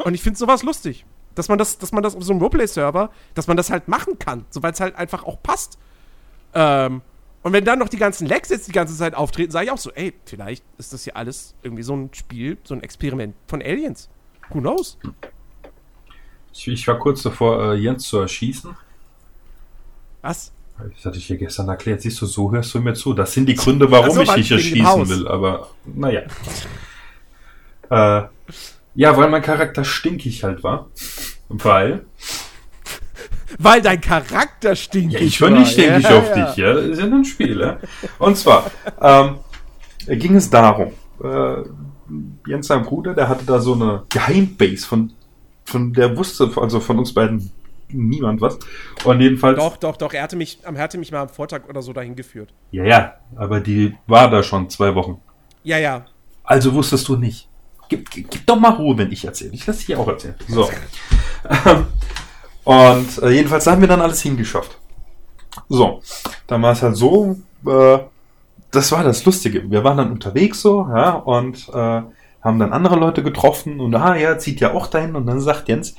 Und 0.04 0.14
ich 0.14 0.22
finde 0.22 0.38
sowas 0.38 0.64
lustig. 0.64 1.06
dass 1.36 1.48
man 1.48 1.58
das, 1.58 1.78
dass 1.78 1.92
man 1.92 2.04
das 2.04 2.16
auf 2.16 2.24
so 2.24 2.34
einem 2.34 2.42
Roleplay-Server, 2.42 3.10
dass 3.34 3.48
man 3.48 3.58
das 3.58 3.70
halt 3.70 3.88
machen 3.88 4.20
kann, 4.20 4.46
soweit 4.50 4.74
es 4.76 4.80
halt 4.80 4.96
einfach 4.96 5.24
auch 5.24 5.42
passt. 5.42 5.78
Ähm, 6.54 7.02
und 7.44 7.54
wenn 7.54 7.66
dann 7.66 7.80
noch 7.80 7.90
die 7.90 7.98
ganzen 7.98 8.28
Lags 8.28 8.50
jetzt 8.50 8.68
die 8.68 8.72
ganze 8.72 8.96
Zeit 8.96 9.16
auftreten, 9.16 9.52
sage 9.52 9.66
ich 9.66 9.72
auch 9.72 9.78
so, 9.78 9.92
ey, 9.92 10.14
vielleicht 10.26 10.64
ist 10.78 10.94
das 10.94 11.06
hier 11.06 11.16
alles 11.16 11.56
irgendwie 11.64 11.84
so 11.84 11.96
ein 11.96 12.10
Spiel, 12.14 12.58
so 12.64 12.76
ein 12.76 12.84
Experiment 12.84 13.36
von 13.48 13.62
Aliens. 13.62 14.10
Who 14.50 14.60
knows? 14.60 14.98
Ich, 16.54 16.68
ich 16.68 16.88
war 16.88 17.00
kurz 17.00 17.24
davor, 17.24 17.74
äh, 17.74 17.76
Jens 17.78 18.04
zu 18.08 18.20
erschießen. 18.20 18.76
Was? 20.22 20.52
Das 20.96 21.06
hatte 21.06 21.18
ich 21.18 21.28
dir 21.28 21.38
gestern 21.38 21.70
erklärt. 21.70 22.02
Siehst 22.02 22.22
du, 22.22 22.26
so 22.26 22.52
hörst 22.52 22.74
du 22.74 22.80
mir 22.80 22.94
zu. 22.94 23.14
Das 23.14 23.34
sind 23.34 23.48
die 23.48 23.56
Gründe, 23.56 23.90
warum 23.90 24.12
so, 24.12 24.22
ich 24.22 24.32
dich 24.32 24.52
erschießen 24.52 25.10
will. 25.10 25.28
Aber 25.28 25.70
naja. 25.86 26.22
äh, 27.90 28.24
ja, 28.96 29.16
weil 29.18 29.30
mein 29.30 29.42
Charakter 29.42 29.84
stinkig 29.84 30.44
halt 30.44 30.64
war. 30.64 30.90
Weil. 31.50 32.06
Weil 33.58 33.82
dein 33.82 34.02
Charakter 34.02 34.76
stinkig 34.76 35.14
war. 35.14 35.22
Ja, 35.22 35.28
ich 35.28 35.42
war 35.42 35.50
nicht 35.50 35.72
stinkig 35.72 36.04
ja, 36.04 36.18
auf 36.18 36.36
ja. 36.36 36.46
dich, 36.46 36.56
ja. 36.58 36.74
Das 36.74 36.86
ist 36.86 37.00
ja 37.00 37.06
ein 37.06 37.26
Spiel, 37.26 37.60
ja. 37.60 37.78
Und 38.20 38.38
zwar 38.38 38.72
ähm, 39.02 39.40
ging 40.08 40.36
es 40.36 40.50
darum, 40.50 40.94
äh, 41.24 41.64
Jens, 42.48 42.68
sein 42.68 42.84
Bruder, 42.84 43.14
der 43.14 43.30
hatte 43.30 43.46
da 43.46 43.60
so 43.60 43.74
eine 43.74 44.04
Geheimbase 44.10 44.86
von, 44.88 45.14
von 45.66 45.94
der 45.94 46.18
wusste, 46.18 46.52
also 46.58 46.80
von 46.80 47.00
uns 47.00 47.14
beiden 47.14 47.52
niemand 47.90 48.42
was. 48.42 48.58
Und 49.04 49.22
jedenfalls. 49.22 49.58
Doch, 49.58 49.78
doch, 49.78 49.98
doch. 49.98 50.14
Er 50.14 50.24
hatte 50.24 50.36
mich, 50.36 50.60
er 50.64 50.78
hatte 50.78 50.98
mich 50.98 51.12
mal 51.12 51.22
am 51.22 51.30
Vortag 51.30 51.68
oder 51.70 51.82
so 51.82 51.94
dahin 51.94 52.16
geführt. 52.16 52.54
Ja, 52.72 52.84
ja. 52.84 53.14
Aber 53.36 53.60
die 53.60 53.96
war 54.08 54.30
da 54.30 54.44
schon 54.44 54.70
zwei 54.70 54.96
Wochen. 54.96 55.20
Ja, 55.64 55.78
ja. 55.78 56.06
Also 56.44 56.74
wusstest 56.74 57.08
du 57.08 57.16
nicht. 57.16 57.48
Gib, 57.92 58.10
gib, 58.10 58.46
doch 58.46 58.58
mal 58.58 58.70
Ruhe, 58.70 58.98
wenn 58.98 59.12
ich 59.12 59.26
erzähle. 59.26 59.52
Ich 59.52 59.68
lasse 59.68 59.86
dich 59.86 59.98
auch 59.98 60.08
erzählen. 60.08 60.36
So. 60.48 60.70
Und 62.64 63.22
äh, 63.22 63.32
jedenfalls 63.32 63.68
haben 63.68 63.82
wir 63.82 63.90
dann 63.90 64.00
alles 64.00 64.22
hingeschafft. 64.22 64.78
So. 65.68 66.02
Dann 66.48 66.62
war 66.62 66.72
es 66.72 66.82
halt 66.82 66.96
so, 66.96 67.36
äh, 67.68 68.00
das 68.72 68.94
war 68.94 69.04
das 69.04 69.26
Lustige. 69.26 69.70
Wir 69.70 69.84
waren 69.84 69.98
dann 69.98 70.12
unterwegs 70.14 70.62
so, 70.62 70.88
ja, 70.88 71.16
und 71.16 71.68
äh, 71.68 72.02
haben 72.42 72.60
dann 72.60 72.72
andere 72.72 72.96
Leute 72.96 73.24
getroffen 73.24 73.82
und 73.82 73.94
ah 73.94 74.16
ja, 74.16 74.38
zieht 74.38 74.62
ja 74.62 74.74
auch 74.74 74.88
dahin 74.88 75.18
und 75.18 75.26
dann 75.26 75.42
sagt 75.42 75.68
Jens, 75.68 75.96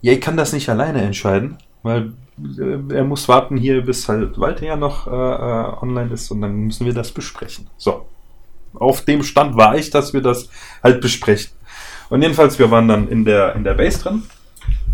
ja, 0.00 0.14
ich 0.14 0.22
kann 0.22 0.38
das 0.38 0.54
nicht 0.54 0.70
alleine 0.70 1.02
entscheiden, 1.02 1.58
weil 1.82 2.14
äh, 2.58 2.94
er 2.94 3.04
muss 3.04 3.28
warten 3.28 3.58
hier, 3.58 3.84
bis 3.84 4.08
halt 4.08 4.40
Walter 4.40 4.64
ja 4.64 4.76
noch 4.76 5.06
äh, 5.06 5.10
äh, 5.10 5.82
online 5.82 6.14
ist 6.14 6.30
und 6.30 6.40
dann 6.40 6.56
müssen 6.56 6.86
wir 6.86 6.94
das 6.94 7.12
besprechen. 7.12 7.68
So. 7.76 8.06
Auf 8.78 9.02
dem 9.02 9.22
Stand 9.22 9.56
war 9.56 9.76
ich, 9.76 9.90
dass 9.90 10.12
wir 10.12 10.22
das 10.22 10.48
halt 10.82 11.00
besprechen. 11.00 11.52
Und 12.08 12.22
jedenfalls, 12.22 12.58
wir 12.58 12.70
waren 12.70 12.88
dann 12.88 13.08
in 13.08 13.24
der, 13.24 13.54
in 13.56 13.64
der 13.64 13.74
Base 13.74 13.98
drin. 14.00 14.22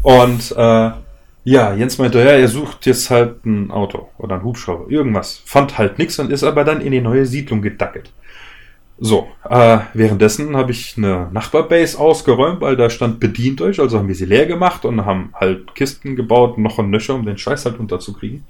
Und 0.03 0.53
äh, 0.53 0.91
ja, 1.45 1.75
Jens 1.75 1.99
meinte, 1.99 2.19
ja, 2.19 2.33
er 2.33 2.49
sucht 2.49 2.87
jetzt 2.87 3.11
halt 3.11 3.45
ein 3.45 3.71
Auto 3.71 4.09
oder 4.19 4.37
ein 4.37 4.45
Hubschrauber, 4.45 4.91
irgendwas. 4.91 5.43
Fand 5.45 5.77
halt 5.77 5.99
nichts 5.99 6.19
und 6.19 6.31
ist 6.31 6.45
aber 6.45 6.65
dann 6.65 6.81
in 6.81 6.93
die 6.93 7.01
neue 7.01 7.27
Siedlung 7.27 7.63
gedackelt. 7.63 8.13
So, 8.99 9.27
äh, 9.49 9.79
währenddessen 9.95 10.57
habe 10.57 10.71
ich 10.71 10.97
eine 10.97 11.29
Nachbarbase 11.33 11.99
ausgeräumt, 11.99 12.61
weil 12.61 12.77
da 12.77 12.89
stand 12.89 13.19
bedient 13.19 13.61
euch, 13.61 13.81
also 13.81 13.99
haben 13.99 14.07
wir 14.07 14.15
sie 14.15 14.27
leer 14.27 14.47
gemacht 14.47 14.85
und 14.85 15.05
haben 15.05 15.33
halt 15.35 15.75
Kisten 15.75 16.15
gebaut, 16.15 16.57
noch 16.59 16.79
ein 16.79 16.91
Nöcher, 16.91 17.17
um 17.17 17.27
den 17.27 17.39
Scheiß 17.39 17.65
halt 17.65 17.81
unterzukriegen. 17.81 18.45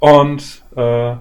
Und 0.00 0.62
äh, 0.74 1.14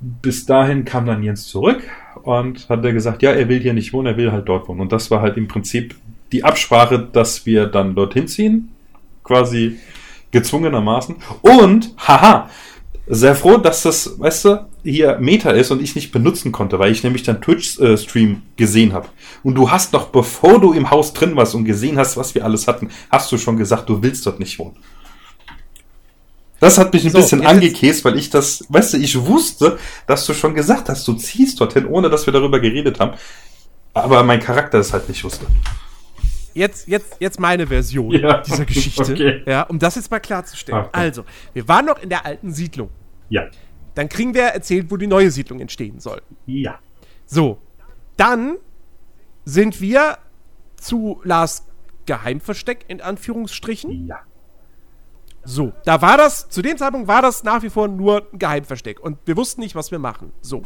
bis 0.00 0.46
dahin 0.46 0.84
kam 0.84 1.06
dann 1.06 1.22
Jens 1.22 1.46
zurück 1.46 1.82
und 2.22 2.68
hat 2.68 2.84
er 2.84 2.92
gesagt, 2.92 3.22
ja, 3.22 3.32
er 3.32 3.48
will 3.48 3.60
hier 3.60 3.74
nicht 3.74 3.92
wohnen, 3.92 4.06
er 4.06 4.16
will 4.16 4.32
halt 4.32 4.48
dort 4.48 4.68
wohnen. 4.68 4.80
Und 4.80 4.92
das 4.92 5.10
war 5.10 5.20
halt 5.20 5.36
im 5.36 5.48
Prinzip 5.48 5.94
die 6.32 6.44
Absprache, 6.44 7.08
dass 7.12 7.44
wir 7.46 7.66
dann 7.66 7.94
dorthin 7.94 8.28
ziehen, 8.28 8.70
quasi 9.24 9.78
gezwungenermaßen. 10.30 11.16
Und, 11.42 11.94
haha, 11.98 12.48
sehr 13.06 13.34
froh, 13.34 13.56
dass 13.56 13.82
das, 13.82 14.20
weißt 14.20 14.44
du, 14.44 14.66
hier 14.84 15.18
Meta 15.18 15.50
ist 15.50 15.70
und 15.72 15.82
ich 15.82 15.96
nicht 15.96 16.12
benutzen 16.12 16.52
konnte, 16.52 16.78
weil 16.78 16.92
ich 16.92 17.02
nämlich 17.02 17.24
deinen 17.24 17.40
Twitch-Stream 17.40 18.42
gesehen 18.56 18.92
habe. 18.92 19.08
Und 19.42 19.56
du 19.56 19.70
hast 19.70 19.92
noch, 19.92 20.08
bevor 20.08 20.60
du 20.60 20.72
im 20.72 20.90
Haus 20.90 21.12
drin 21.12 21.34
warst 21.36 21.54
und 21.54 21.64
gesehen 21.64 21.98
hast, 21.98 22.16
was 22.16 22.34
wir 22.34 22.44
alles 22.44 22.68
hatten, 22.68 22.90
hast 23.10 23.30
du 23.32 23.36
schon 23.36 23.56
gesagt, 23.56 23.88
du 23.88 24.02
willst 24.02 24.24
dort 24.26 24.38
nicht 24.38 24.58
wohnen. 24.58 24.76
Das 26.60 26.78
hat 26.78 26.92
mich 26.92 27.04
ein 27.04 27.10
so, 27.10 27.18
bisschen 27.18 27.44
angekäst, 27.44 28.04
weil 28.04 28.16
ich 28.18 28.30
das, 28.30 28.64
weißt 28.68 28.94
du, 28.94 28.98
ich 28.98 29.18
wusste, 29.18 29.78
dass 30.06 30.26
du 30.26 30.34
schon 30.34 30.54
gesagt 30.54 30.88
hast, 30.90 31.08
du 31.08 31.14
ziehst 31.14 31.60
dorthin, 31.60 31.86
ohne 31.86 32.10
dass 32.10 32.26
wir 32.26 32.32
darüber 32.32 32.60
geredet 32.60 33.00
haben. 33.00 33.16
Aber 33.94 34.22
mein 34.22 34.40
Charakter 34.40 34.78
es 34.78 34.92
halt 34.92 35.08
nicht 35.08 35.24
wusste. 35.24 35.46
Jetzt, 36.52 36.86
jetzt, 36.86 37.16
jetzt 37.18 37.40
meine 37.40 37.66
Version 37.66 38.10
ja. 38.12 38.38
dieser 38.42 38.66
Geschichte. 38.66 39.00
Okay. 39.12 39.42
Ja, 39.46 39.62
um 39.62 39.78
das 39.78 39.96
jetzt 39.96 40.10
mal 40.10 40.20
klarzustellen. 40.20 40.80
Okay. 40.80 40.90
Also, 40.92 41.24
wir 41.54 41.66
waren 41.66 41.86
noch 41.86 42.00
in 42.02 42.10
der 42.10 42.26
alten 42.26 42.52
Siedlung. 42.52 42.90
Ja. 43.30 43.46
Dann 43.94 44.08
kriegen 44.08 44.34
wir 44.34 44.42
erzählt, 44.42 44.90
wo 44.90 44.96
die 44.96 45.06
neue 45.06 45.30
Siedlung 45.30 45.60
entstehen 45.60 46.00
soll. 46.00 46.20
Ja. 46.46 46.78
So. 47.26 47.58
Dann 48.16 48.56
sind 49.44 49.80
wir 49.80 50.18
zu 50.76 51.20
Lars 51.24 51.66
Geheimversteck, 52.06 52.84
in 52.88 53.00
Anführungsstrichen. 53.00 54.06
Ja. 54.06 54.20
So, 55.44 55.72
da 55.84 56.02
war 56.02 56.16
das, 56.16 56.48
zu 56.48 56.62
dem 56.62 56.76
Zeitpunkt 56.76 57.08
war 57.08 57.22
das 57.22 57.42
nach 57.44 57.62
wie 57.62 57.70
vor 57.70 57.88
nur 57.88 58.26
ein 58.32 58.38
Geheimversteck 58.38 59.00
und 59.00 59.18
wir 59.24 59.36
wussten 59.36 59.60
nicht, 59.60 59.74
was 59.74 59.90
wir 59.90 59.98
machen. 59.98 60.32
So. 60.40 60.62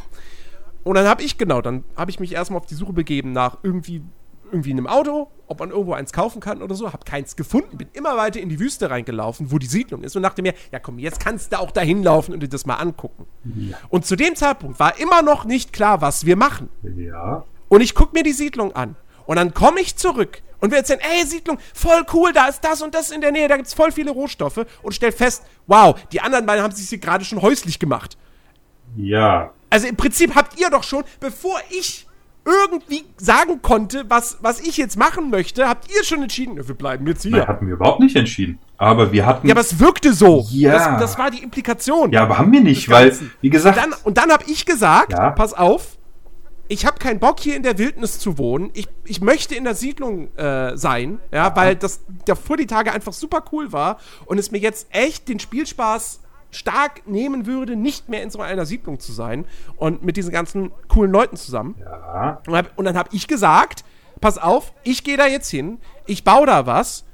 Und 0.83 0.95
dann 0.95 1.07
habe 1.07 1.23
ich, 1.23 1.37
genau, 1.37 1.61
dann 1.61 1.83
habe 1.95 2.11
ich 2.11 2.19
mich 2.19 2.33
erstmal 2.33 2.59
auf 2.59 2.65
die 2.65 2.75
Suche 2.75 2.93
begeben 2.93 3.31
nach 3.31 3.57
irgendwie 3.63 4.03
irgendwie 4.51 4.71
in 4.71 4.77
einem 4.77 4.87
Auto, 4.87 5.29
ob 5.47 5.59
man 5.59 5.71
irgendwo 5.71 5.93
eins 5.93 6.13
kaufen 6.13 6.39
kann 6.39 6.61
oder 6.61 6.75
so, 6.75 6.93
habe 6.93 7.03
keins 7.03 7.35
gefunden, 7.35 7.77
bin 7.77 7.87
immer 7.93 8.15
weiter 8.15 8.39
in 8.39 8.49
die 8.49 8.59
Wüste 8.59 8.89
reingelaufen, 8.89 9.51
wo 9.51 9.57
die 9.57 9.65
Siedlung 9.65 10.03
ist 10.03 10.15
und 10.15 10.23
dachte 10.23 10.41
mir, 10.41 10.53
ja 10.71 10.79
komm, 10.79 10.99
jetzt 10.99 11.19
kannst 11.19 11.51
du 11.51 11.59
auch 11.59 11.71
da 11.71 11.81
hinlaufen 11.81 12.33
und 12.33 12.41
dir 12.41 12.47
das 12.47 12.65
mal 12.65 12.75
angucken. 12.75 13.25
Ja. 13.43 13.77
Und 13.89 14.05
zu 14.05 14.15
dem 14.15 14.35
Zeitpunkt 14.35 14.79
war 14.79 14.99
immer 14.99 15.21
noch 15.21 15.45
nicht 15.45 15.73
klar, 15.73 16.01
was 16.01 16.25
wir 16.25 16.35
machen. 16.35 16.69
Ja. 16.83 17.43
Und 17.67 17.81
ich 17.81 17.95
gucke 17.95 18.15
mir 18.15 18.23
die 18.23 18.31
Siedlung 18.31 18.75
an 18.75 18.95
und 19.25 19.35
dann 19.35 19.53
komme 19.53 19.81
ich 19.81 19.95
zurück 19.95 20.41
und 20.59 20.71
wir 20.71 20.79
erzählen, 20.79 20.99
ey, 21.01 21.25
Siedlung, 21.25 21.57
voll 21.73 22.05
cool, 22.13 22.33
da 22.33 22.47
ist 22.47 22.61
das 22.61 22.81
und 22.81 22.95
das 22.95 23.11
in 23.11 23.21
der 23.21 23.31
Nähe, 23.31 23.47
da 23.47 23.55
gibt 23.55 23.67
es 23.67 23.73
voll 23.73 23.91
viele 23.91 24.11
Rohstoffe 24.11 24.65
und 24.81 24.93
stell 24.93 25.11
fest, 25.11 25.43
wow, 25.67 25.95
die 26.11 26.21
anderen 26.21 26.45
beiden 26.45 26.63
haben 26.63 26.73
sich 26.73 26.89
hier 26.89 26.97
gerade 26.97 27.25
schon 27.25 27.41
häuslich 27.41 27.79
gemacht. 27.79 28.17
Ja. 28.95 29.51
Also 29.69 29.87
im 29.87 29.95
Prinzip 29.95 30.35
habt 30.35 30.59
ihr 30.59 30.69
doch 30.69 30.83
schon, 30.83 31.03
bevor 31.19 31.59
ich 31.69 32.07
irgendwie 32.45 33.03
sagen 33.17 33.61
konnte, 33.61 34.05
was, 34.07 34.37
was 34.41 34.59
ich 34.59 34.77
jetzt 34.77 34.97
machen 34.97 35.31
möchte, 35.31 35.67
habt 35.67 35.91
ihr 35.91 36.03
schon 36.03 36.21
entschieden, 36.21 36.55
wir 36.55 36.75
bleiben 36.75 37.07
jetzt 37.07 37.23
hier. 37.23 37.31
Nein, 37.31 37.47
hatten 37.47 37.67
wir 37.67 37.73
überhaupt 37.73 37.99
nicht 37.99 38.15
entschieden. 38.15 38.59
Aber 38.77 39.11
wir 39.11 39.25
hatten. 39.25 39.47
Ja, 39.47 39.53
aber 39.53 39.61
es 39.61 39.79
wirkte 39.79 40.13
so. 40.13 40.45
Ja. 40.51 40.71
Das, 40.71 40.99
das 40.99 41.17
war 41.17 41.31
die 41.31 41.41
Implikation. 41.41 42.11
Ja, 42.11 42.23
aber 42.23 42.37
haben 42.37 42.51
wir 42.51 42.61
nicht, 42.61 42.89
weil, 42.89 43.17
wie 43.41 43.49
gesagt. 43.49 43.77
Dann, 43.77 43.93
und 44.03 44.17
dann 44.17 44.31
habe 44.31 44.43
ich 44.47 44.65
gesagt, 44.65 45.13
ja. 45.13 45.31
pass 45.31 45.53
auf, 45.53 45.94
ich 46.67 46.85
habe 46.85 46.97
keinen 46.97 47.19
Bock 47.19 47.39
hier 47.39 47.55
in 47.55 47.63
der 47.63 47.77
Wildnis 47.77 48.19
zu 48.19 48.37
wohnen. 48.37 48.71
Ich, 48.73 48.87
ich 49.03 49.21
möchte 49.21 49.55
in 49.55 49.63
der 49.63 49.75
Siedlung 49.75 50.35
äh, 50.35 50.75
sein, 50.77 51.19
ja, 51.31 51.47
ja, 51.47 51.55
weil 51.55 51.75
das 51.75 52.01
davor 52.25 52.57
die 52.57 52.65
Tage 52.65 52.91
einfach 52.91 53.13
super 53.13 53.43
cool 53.51 53.71
war 53.71 53.99
und 54.25 54.37
es 54.37 54.51
mir 54.51 54.57
jetzt 54.57 54.87
echt 54.89 55.27
den 55.27 55.39
Spielspaß 55.39 56.21
stark 56.51 57.05
nehmen 57.07 57.45
würde, 57.45 57.75
nicht 57.75 58.09
mehr 58.09 58.23
in 58.23 58.29
so 58.29 58.39
einer 58.39 58.65
Siedlung 58.65 58.99
zu 58.99 59.11
sein 59.11 59.45
und 59.75 60.03
mit 60.03 60.17
diesen 60.17 60.31
ganzen 60.31 60.71
coolen 60.87 61.11
Leuten 61.11 61.35
zusammen. 61.35 61.75
Ja. 61.79 62.41
Und, 62.47 62.55
hab, 62.55 62.77
und 62.77 62.85
dann 62.85 62.97
habe 62.97 63.09
ich 63.11 63.27
gesagt, 63.27 63.83
pass 64.21 64.37
auf, 64.37 64.73
ich 64.83 65.03
gehe 65.03 65.17
da 65.17 65.27
jetzt 65.27 65.49
hin, 65.49 65.79
ich 66.05 66.23
baue 66.23 66.47
da 66.47 66.65
was 66.65 67.05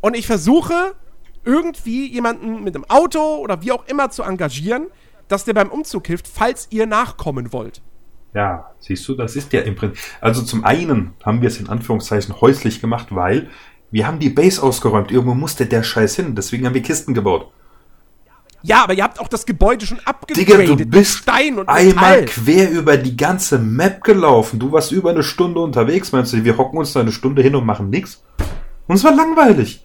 und 0.00 0.14
ich 0.14 0.26
versuche 0.26 0.94
irgendwie 1.44 2.12
jemanden 2.12 2.62
mit 2.62 2.76
einem 2.76 2.84
Auto 2.88 3.36
oder 3.36 3.62
wie 3.62 3.72
auch 3.72 3.86
immer 3.86 4.10
zu 4.10 4.22
engagieren, 4.22 4.88
dass 5.28 5.44
der 5.44 5.54
beim 5.54 5.70
Umzug 5.70 6.06
hilft, 6.06 6.28
falls 6.28 6.68
ihr 6.70 6.86
nachkommen 6.86 7.52
wollt. 7.52 7.80
Ja, 8.34 8.70
siehst 8.78 9.06
du, 9.08 9.14
das 9.14 9.36
ist 9.36 9.52
ja 9.52 9.60
im 9.60 9.76
Prinzip. 9.76 10.02
Also 10.20 10.42
zum 10.42 10.64
einen 10.64 11.12
haben 11.22 11.42
wir 11.42 11.48
es 11.48 11.60
in 11.60 11.68
Anführungszeichen 11.68 12.40
häuslich 12.40 12.80
gemacht, 12.80 13.08
weil 13.10 13.50
wir 13.90 14.06
haben 14.06 14.18
die 14.18 14.30
Base 14.30 14.62
ausgeräumt. 14.62 15.10
Irgendwo 15.10 15.34
musste 15.34 15.66
der 15.66 15.82
Scheiß 15.82 16.16
hin. 16.16 16.34
Deswegen 16.34 16.64
haben 16.66 16.74
wir 16.74 16.82
Kisten 16.82 17.12
gebaut. 17.12 17.52
Ja, 18.62 18.84
aber 18.84 18.94
ihr 18.94 19.02
habt 19.02 19.20
auch 19.20 19.28
das 19.28 19.44
Gebäude 19.44 19.84
schon 19.84 19.98
abgegradet. 20.04 20.60
Digga, 20.60 20.76
du 20.76 20.86
bist 20.86 21.18
Stein 21.18 21.58
und 21.58 21.68
einmal 21.68 22.24
quer 22.26 22.70
über 22.70 22.96
die 22.96 23.16
ganze 23.16 23.58
Map 23.58 24.02
gelaufen. 24.04 24.60
Du 24.60 24.70
warst 24.72 24.92
über 24.92 25.10
eine 25.10 25.24
Stunde 25.24 25.60
unterwegs, 25.60 26.12
meinst 26.12 26.32
du? 26.32 26.44
Wir 26.44 26.56
hocken 26.56 26.78
uns 26.78 26.92
da 26.92 27.00
eine 27.00 27.12
Stunde 27.12 27.42
hin 27.42 27.56
und 27.56 27.66
machen 27.66 27.90
nichts? 27.90 28.22
Uns 28.86 29.02
war 29.04 29.14
langweilig. 29.14 29.84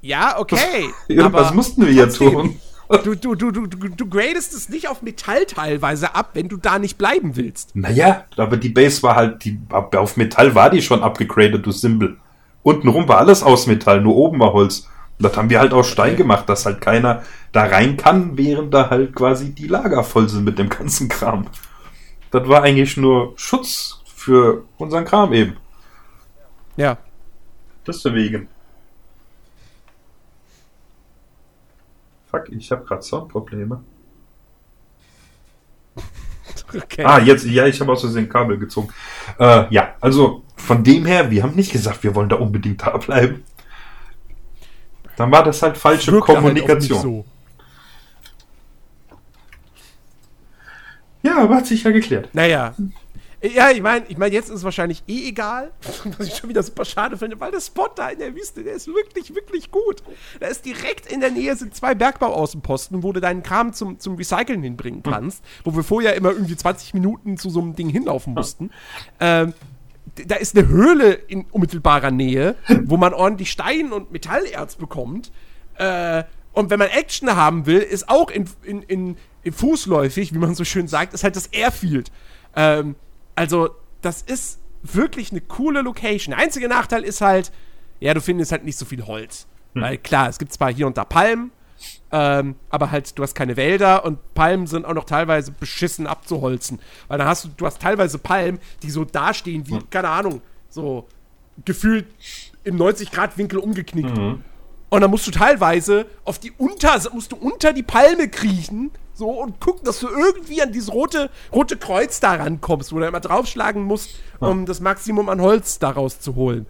Ja, 0.00 0.38
okay. 0.38 0.88
Irgendwas 1.08 1.52
mussten 1.52 1.86
wir 1.86 1.92
ja 1.92 2.06
tun. 2.06 2.58
Du, 3.02 3.14
du, 3.14 3.34
du, 3.34 3.50
du, 3.50 3.66
du 3.66 4.06
gradest 4.08 4.54
es 4.54 4.68
nicht 4.68 4.88
auf 4.88 5.02
Metall 5.02 5.46
teilweise 5.46 6.14
ab, 6.14 6.30
wenn 6.34 6.48
du 6.48 6.56
da 6.56 6.78
nicht 6.78 6.98
bleiben 6.98 7.36
willst. 7.36 7.74
Naja, 7.74 8.24
aber 8.36 8.56
die 8.56 8.68
Base 8.68 9.02
war 9.02 9.16
halt, 9.16 9.44
die, 9.44 9.58
auf 9.70 10.16
Metall 10.16 10.54
war 10.54 10.70
die 10.70 10.82
schon 10.82 11.02
abgegradet, 11.02 11.64
du 11.66 11.72
Simbel. 11.72 12.16
Untenrum 12.62 13.08
war 13.08 13.18
alles 13.18 13.42
aus 13.42 13.66
Metall, 13.66 14.00
nur 14.00 14.16
oben 14.16 14.40
war 14.40 14.52
Holz. 14.52 14.88
Das 15.18 15.36
haben 15.36 15.50
wir 15.50 15.60
halt 15.60 15.72
aus 15.72 15.88
Stein 15.88 16.16
gemacht, 16.16 16.48
dass 16.48 16.66
halt 16.66 16.80
keiner 16.80 17.22
da 17.52 17.64
rein 17.64 17.96
kann, 17.96 18.36
während 18.36 18.74
da 18.74 18.90
halt 18.90 19.14
quasi 19.14 19.54
die 19.54 19.68
Lager 19.68 20.02
voll 20.02 20.28
sind 20.28 20.44
mit 20.44 20.58
dem 20.58 20.68
ganzen 20.68 21.08
Kram. 21.08 21.46
Das 22.30 22.48
war 22.48 22.62
eigentlich 22.62 22.96
nur 22.96 23.32
Schutz 23.36 24.02
für 24.06 24.64
unseren 24.76 25.04
Kram 25.04 25.32
eben. 25.32 25.56
Ja. 26.76 26.98
Deswegen. 27.86 28.48
Fuck, 32.34 32.48
ich 32.50 32.70
habe 32.72 32.84
gerade 32.84 33.02
Soundprobleme. 33.02 33.82
Okay. 36.72 37.04
Ah, 37.04 37.20
jetzt, 37.20 37.44
ja, 37.44 37.66
ich 37.66 37.80
habe 37.80 37.92
aus 37.92 38.00
Versehen 38.00 38.28
Kabel 38.28 38.58
gezogen. 38.58 38.88
Äh, 39.38 39.72
ja, 39.72 39.94
also 40.00 40.42
von 40.56 40.82
dem 40.82 41.04
her, 41.06 41.30
wir 41.30 41.42
haben 41.42 41.54
nicht 41.54 41.72
gesagt, 41.72 42.02
wir 42.02 42.14
wollen 42.14 42.28
da 42.28 42.36
unbedingt 42.36 42.82
da 42.86 42.96
bleiben. 42.96 43.44
Dann 45.16 45.30
war 45.30 45.44
das 45.44 45.62
halt 45.62 45.76
falsche 45.76 46.10
halt 46.12 46.22
Kommunikation. 46.22 46.98
Halt 46.98 47.02
so. 47.02 47.24
Ja, 51.22 51.42
aber 51.42 51.56
hat 51.56 51.66
sich 51.66 51.82
ja 51.84 51.92
geklärt. 51.92 52.28
Naja, 52.32 52.74
ja, 53.52 53.70
ich 53.70 53.82
meine, 53.82 54.06
ich 54.08 54.16
mein, 54.16 54.32
jetzt 54.32 54.48
ist 54.48 54.56
es 54.56 54.64
wahrscheinlich 54.64 55.02
eh 55.06 55.28
egal, 55.28 55.70
was 56.18 56.28
ich 56.28 56.36
schon 56.36 56.48
wieder 56.48 56.62
super 56.62 56.84
schade 56.84 57.18
finde, 57.18 57.38
weil 57.40 57.50
der 57.50 57.60
Spot 57.60 57.88
da 57.94 58.08
in 58.08 58.18
der 58.18 58.34
Wüste, 58.34 58.64
der 58.64 58.74
ist 58.74 58.86
wirklich, 58.88 59.34
wirklich 59.34 59.70
gut. 59.70 60.02
Da 60.40 60.46
ist 60.46 60.64
direkt 60.64 61.10
in 61.12 61.20
der 61.20 61.30
Nähe 61.30 61.54
sind 61.54 61.74
zwei 61.74 61.94
Bergbauaußenposten, 61.94 63.02
wo 63.02 63.12
du 63.12 63.20
deinen 63.20 63.42
Kram 63.42 63.72
zum, 63.72 63.98
zum 63.98 64.16
Recyceln 64.16 64.62
hinbringen 64.62 65.04
hm. 65.04 65.12
kannst, 65.12 65.44
wo 65.62 65.74
wir 65.74 65.82
vorher 65.82 66.14
immer 66.14 66.30
irgendwie 66.30 66.56
20 66.56 66.94
Minuten 66.94 67.36
zu 67.36 67.50
so 67.50 67.60
einem 67.60 67.76
Ding 67.76 67.88
hinlaufen 67.88 68.34
mussten. 68.34 68.64
Hm. 68.64 68.72
Ähm, 69.20 69.54
da 70.26 70.36
ist 70.36 70.56
eine 70.56 70.68
Höhle 70.68 71.12
in 71.12 71.44
unmittelbarer 71.50 72.10
Nähe, 72.10 72.56
wo 72.84 72.96
man 72.96 73.12
ordentlich 73.12 73.50
Stein 73.50 73.92
und 73.92 74.10
Metallerz 74.10 74.76
bekommt. 74.76 75.32
Äh, 75.76 76.24
und 76.52 76.70
wenn 76.70 76.78
man 76.78 76.88
Action 76.88 77.34
haben 77.34 77.66
will, 77.66 77.80
ist 77.80 78.08
auch 78.08 78.30
in, 78.30 78.48
in, 78.62 78.82
in, 78.82 79.16
in 79.42 79.52
fußläufig, 79.52 80.32
wie 80.32 80.38
man 80.38 80.54
so 80.54 80.64
schön 80.64 80.88
sagt, 80.88 81.12
ist 81.12 81.24
halt 81.24 81.36
das 81.36 81.48
Airfield. 81.48 82.12
Ähm, 82.56 82.94
also, 83.34 83.70
das 84.02 84.22
ist 84.22 84.60
wirklich 84.82 85.30
eine 85.30 85.40
coole 85.40 85.82
Location. 85.82 86.34
Der 86.34 86.44
einzige 86.44 86.68
Nachteil 86.68 87.04
ist 87.04 87.20
halt, 87.20 87.52
ja, 88.00 88.14
du 88.14 88.20
findest 88.20 88.52
halt 88.52 88.64
nicht 88.64 88.78
so 88.78 88.84
viel 88.84 89.06
Holz. 89.06 89.46
Hm. 89.74 89.82
Weil 89.82 89.98
klar, 89.98 90.28
es 90.28 90.38
gibt 90.38 90.52
zwar 90.52 90.72
hier 90.72 90.86
und 90.86 90.96
da 90.96 91.04
Palmen, 91.04 91.50
ähm, 92.12 92.54
aber 92.70 92.90
halt, 92.90 93.18
du 93.18 93.22
hast 93.22 93.34
keine 93.34 93.56
Wälder 93.56 94.04
und 94.04 94.34
Palmen 94.34 94.66
sind 94.66 94.84
auch 94.84 94.94
noch 94.94 95.04
teilweise 95.04 95.52
beschissen 95.52 96.06
abzuholzen. 96.06 96.80
Weil 97.08 97.18
dann 97.18 97.26
hast 97.26 97.44
du, 97.44 97.48
du 97.56 97.66
hast 97.66 97.80
teilweise 97.80 98.18
Palmen, 98.18 98.58
die 98.82 98.90
so 98.90 99.04
dastehen 99.04 99.66
wie, 99.66 99.74
hm. 99.74 99.90
keine 99.90 100.08
Ahnung, 100.08 100.42
so 100.68 101.08
gefühlt 101.64 102.06
im 102.64 102.76
90-Grad-Winkel 102.76 103.58
umgeknickt. 103.58 104.16
Mhm. 104.16 104.42
Und 104.88 105.00
dann 105.00 105.10
musst 105.10 105.26
du 105.26 105.30
teilweise 105.30 106.06
auf 106.24 106.38
die 106.38 106.52
unter, 106.52 107.00
musst 107.12 107.32
du 107.32 107.36
unter 107.36 107.72
die 107.72 107.82
Palme 107.82 108.28
kriechen, 108.28 108.90
so 109.14 109.30
und 109.30 109.60
gucken, 109.60 109.84
dass 109.84 110.00
du 110.00 110.08
irgendwie 110.08 110.60
an 110.60 110.72
dieses 110.72 110.92
rote, 110.92 111.30
rote 111.52 111.76
Kreuz 111.76 112.20
da 112.20 112.34
rankommst, 112.34 112.92
wo 112.92 112.98
du 112.98 113.06
immer 113.06 113.20
draufschlagen 113.20 113.82
musst, 113.82 114.10
um 114.40 114.60
ja. 114.60 114.64
das 114.66 114.80
Maximum 114.80 115.28
an 115.28 115.40
Holz 115.40 115.78
daraus 115.78 116.20
zu 116.20 116.34
holen. 116.34 116.66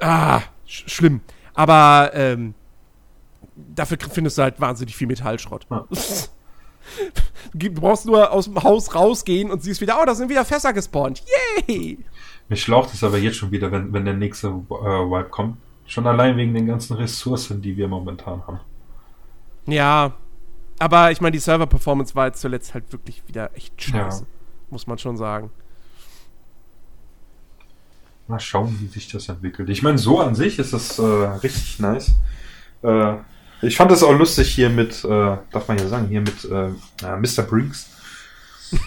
Ah, 0.00 0.40
sch 0.66 0.84
schlimm. 0.86 1.20
Aber 1.54 2.10
ähm, 2.14 2.54
dafür 3.56 3.98
findest 4.10 4.38
du 4.38 4.42
halt 4.42 4.60
wahnsinnig 4.60 4.96
viel 4.96 5.06
Metallschrott. 5.06 5.66
Ja. 5.70 5.86
Du 7.54 7.70
brauchst 7.70 8.06
nur 8.06 8.32
aus 8.32 8.46
dem 8.46 8.60
Haus 8.62 8.94
rausgehen 8.94 9.52
und 9.52 9.62
siehst 9.62 9.80
wieder, 9.80 9.98
oh, 10.02 10.04
da 10.04 10.16
sind 10.16 10.28
wieder 10.28 10.44
Fässer 10.44 10.72
gespawnt. 10.72 11.22
Yay! 11.68 11.98
Mich 12.48 12.62
schlaucht 12.62 12.92
es 12.92 13.04
aber 13.04 13.18
jetzt 13.18 13.36
schon 13.36 13.52
wieder, 13.52 13.70
wenn, 13.70 13.92
wenn 13.92 14.04
der 14.04 14.14
nächste 14.14 14.48
äh, 14.48 14.50
Wipe 14.50 15.28
kommt. 15.30 15.58
Schon 15.86 16.06
allein 16.06 16.36
wegen 16.36 16.54
den 16.54 16.66
ganzen 16.66 16.96
Ressourcen, 16.96 17.62
die 17.62 17.76
wir 17.76 17.86
momentan 17.86 18.46
haben. 18.46 18.60
Ja, 19.66 20.14
aber 20.78 21.10
ich 21.10 21.20
meine, 21.20 21.32
die 21.32 21.38
Server-Performance 21.38 22.14
war 22.14 22.26
jetzt 22.26 22.40
zuletzt 22.40 22.74
halt 22.74 22.92
wirklich 22.92 23.22
wieder 23.26 23.50
echt 23.54 23.80
scheiße. 23.80 24.22
Ja. 24.22 24.26
Muss 24.70 24.86
man 24.86 24.98
schon 24.98 25.16
sagen. 25.16 25.50
Mal 28.28 28.40
schauen, 28.40 28.78
wie 28.80 28.86
sich 28.86 29.08
das 29.08 29.28
entwickelt. 29.28 29.68
Ich 29.68 29.82
meine, 29.82 29.98
so 29.98 30.20
an 30.20 30.34
sich 30.34 30.58
ist 30.58 30.72
das 30.72 30.98
äh, 30.98 31.02
richtig 31.02 31.78
nice. 31.80 32.12
Äh, 32.82 33.16
ich 33.60 33.76
fand 33.76 33.92
es 33.92 34.02
auch 34.02 34.12
lustig 34.12 34.48
hier 34.48 34.70
mit, 34.70 35.04
äh, 35.04 35.36
darf 35.50 35.68
man 35.68 35.78
ja 35.78 35.86
sagen, 35.88 36.08
hier 36.08 36.20
mit 36.20 36.44
äh, 36.44 36.70
Mr. 37.02 37.42
Brinks. 37.42 37.90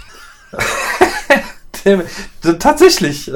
tatsächlich, 2.60 3.32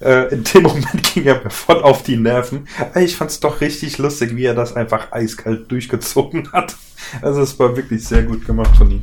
äh, 0.00 0.32
in 0.32 0.44
dem 0.44 0.62
Moment 0.62 1.02
ging 1.14 1.24
er 1.24 1.42
mir 1.42 1.50
voll 1.50 1.82
auf 1.82 2.02
die 2.02 2.16
Nerven. 2.16 2.68
Ich 2.96 3.16
fand 3.16 3.30
es 3.30 3.40
doch 3.40 3.60
richtig 3.60 3.98
lustig, 3.98 4.36
wie 4.36 4.44
er 4.44 4.54
das 4.54 4.76
einfach 4.76 5.12
eiskalt 5.12 5.70
durchgezogen 5.70 6.52
hat. 6.52 6.76
Also 7.22 7.42
es 7.42 7.58
war 7.58 7.76
wirklich 7.76 8.06
sehr 8.06 8.22
gut 8.22 8.46
gemacht 8.46 8.76
von 8.76 8.90
ihm. 8.90 9.02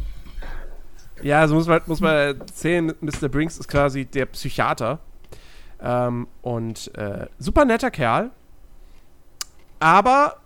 Ja, 1.21 1.41
also 1.41 1.55
muss 1.55 1.67
man, 1.67 1.81
muss 1.87 1.99
man 1.99 2.39
erzählen, 2.39 2.93
Mr. 3.01 3.27
Brinks 3.29 3.57
ist 3.57 3.67
quasi 3.67 4.05
der 4.05 4.27
Psychiater. 4.27 4.99
Ähm, 5.81 6.27
und 6.41 6.93
äh, 6.95 7.27
super 7.39 7.65
netter 7.65 7.91
Kerl. 7.91 8.31
Aber 9.79 10.37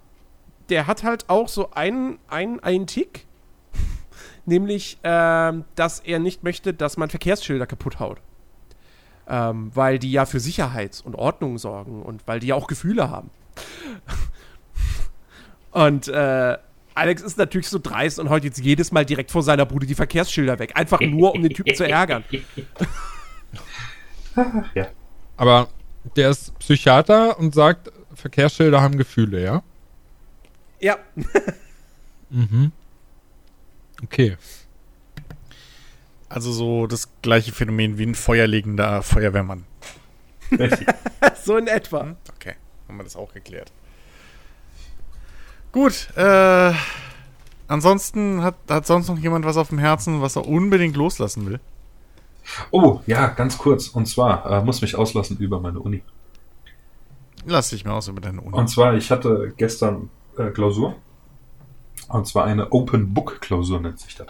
der 0.70 0.88
hat 0.88 1.04
halt 1.04 1.30
auch 1.30 1.48
so 1.48 1.72
einen, 1.72 2.20
einen, 2.28 2.60
einen 2.62 2.88
Tick. 2.88 3.26
nämlich, 4.46 4.98
ähm, 5.04 5.66
dass 5.76 6.00
er 6.00 6.20
nicht 6.20 6.44
möchte, 6.44 6.74
dass 6.74 6.98
man 6.98 7.10
Verkehrsschilder 7.10 7.68
kaputt 7.68 8.00
haut. 8.00 8.20
Ähm, 9.34 9.72
weil 9.74 9.98
die 9.98 10.12
ja 10.12 10.26
für 10.26 10.42
Sicherheit 10.42 11.02
und 11.06 11.16
Ordnung 11.16 11.58
sorgen 11.58 12.04
und 12.04 12.28
weil 12.28 12.42
die 12.42 12.48
ja 12.48 12.56
auch 12.56 12.68
Gefühle 12.68 13.10
haben. 13.10 13.30
und 15.72 16.10
äh, 16.10 16.58
Alex 16.94 17.22
ist 17.22 17.38
natürlich 17.38 17.70
so 17.70 17.80
dreist 17.82 18.20
und 18.20 18.30
haut 18.30 18.44
jetzt 18.44 18.60
jedes 18.60 18.92
Mal 18.92 19.06
direkt 19.06 19.32
vor 19.32 19.42
seiner 19.42 19.66
Bude 19.66 19.86
die 19.86 19.96
Verkehrsschilder 19.96 20.60
weg. 20.60 20.74
Einfach 20.76 21.00
nur, 21.00 21.34
um 21.34 21.42
den 21.42 21.54
Typen 21.54 21.74
zu 21.74 21.88
ärgern. 21.88 22.26
ja. 24.76 24.88
Aber 25.38 25.70
der 26.18 26.32
ist 26.32 26.58
Psychiater 26.60 27.40
und 27.40 27.56
sagt, 27.56 27.90
Verkehrsschilder 28.14 28.82
haben 28.82 28.98
Gefühle, 28.98 29.42
ja? 29.42 29.64
Ja. 30.80 30.98
mhm. 32.30 32.74
Okay. 34.04 34.38
Also 36.34 36.54
so 36.54 36.88
das 36.88 37.10
gleiche 37.22 37.52
Phänomen 37.52 37.98
wie 37.98 38.06
ein 38.06 38.16
feuerlegender 38.16 39.02
Feuerwehrmann. 39.02 39.66
so 41.44 41.58
in 41.58 41.68
etwa. 41.68 42.04
Hm? 42.04 42.16
Okay, 42.36 42.56
haben 42.88 42.98
wir 42.98 43.04
das 43.04 43.18
auch 43.18 43.34
geklärt. 43.34 43.72
Gut, 45.74 46.08
äh, 46.16 46.74
ansonsten 47.68 48.44
hat, 48.44 48.56
hat 48.70 48.88
sonst 48.88 49.10
noch 49.10 49.18
jemand 49.18 49.46
was 49.46 49.58
auf 49.58 49.70
dem 49.70 49.80
Herzen, 49.80 50.22
was 50.22 50.38
er 50.38 50.48
unbedingt 50.48 50.96
loslassen 50.96 51.50
will? 51.50 51.60
Oh, 52.72 53.02
ja, 53.08 53.28
ganz 53.28 53.58
kurz. 53.58 53.90
Und 53.90 54.06
zwar, 54.08 54.46
äh, 54.50 54.64
muss 54.64 54.82
mich 54.82 54.96
auslassen 54.96 55.38
über 55.38 55.60
meine 55.60 55.80
Uni. 55.80 56.02
Lass 57.46 57.72
dich 57.72 57.84
mal 57.84 57.94
aus 57.94 58.08
über 58.08 58.22
deine 58.22 58.40
Uni. 58.40 58.56
Und 58.56 58.70
zwar, 58.70 58.96
ich 58.96 59.12
hatte 59.12 59.54
gestern 59.58 60.10
äh, 60.38 60.50
Klausur. 60.50 60.96
Und 62.08 62.26
zwar 62.28 62.46
eine 62.46 62.72
Open 62.72 63.14
Book 63.14 63.42
Klausur 63.42 63.80
nennt 63.82 64.00
sich 64.00 64.16
das. 64.16 64.28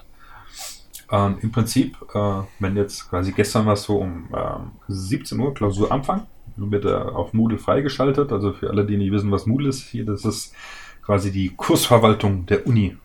Ähm, 1.11 1.37
Im 1.41 1.51
Prinzip, 1.51 1.97
äh, 2.13 2.41
wenn 2.59 2.77
jetzt 2.77 3.09
quasi 3.09 3.33
gestern 3.33 3.65
war 3.65 3.73
es 3.73 3.83
so 3.83 3.97
um 3.97 4.29
ähm, 4.33 4.71
17 4.87 5.39
Uhr 5.39 5.53
Klausur 5.53 5.91
Anfang, 5.91 6.25
wird 6.55 6.85
er 6.85 7.15
auf 7.15 7.33
Moodle 7.33 7.57
freigeschaltet. 7.57 8.31
Also 8.31 8.53
für 8.53 8.69
alle, 8.69 8.85
die 8.85 8.97
nicht 8.97 9.11
wissen, 9.11 9.31
was 9.31 9.45
Moodle 9.45 9.69
ist, 9.69 9.81
hier, 9.81 10.05
das 10.05 10.23
ist 10.25 10.53
quasi 11.01 11.31
die 11.31 11.49
Kursverwaltung 11.49 12.45
der 12.45 12.65
Uni, 12.65 12.97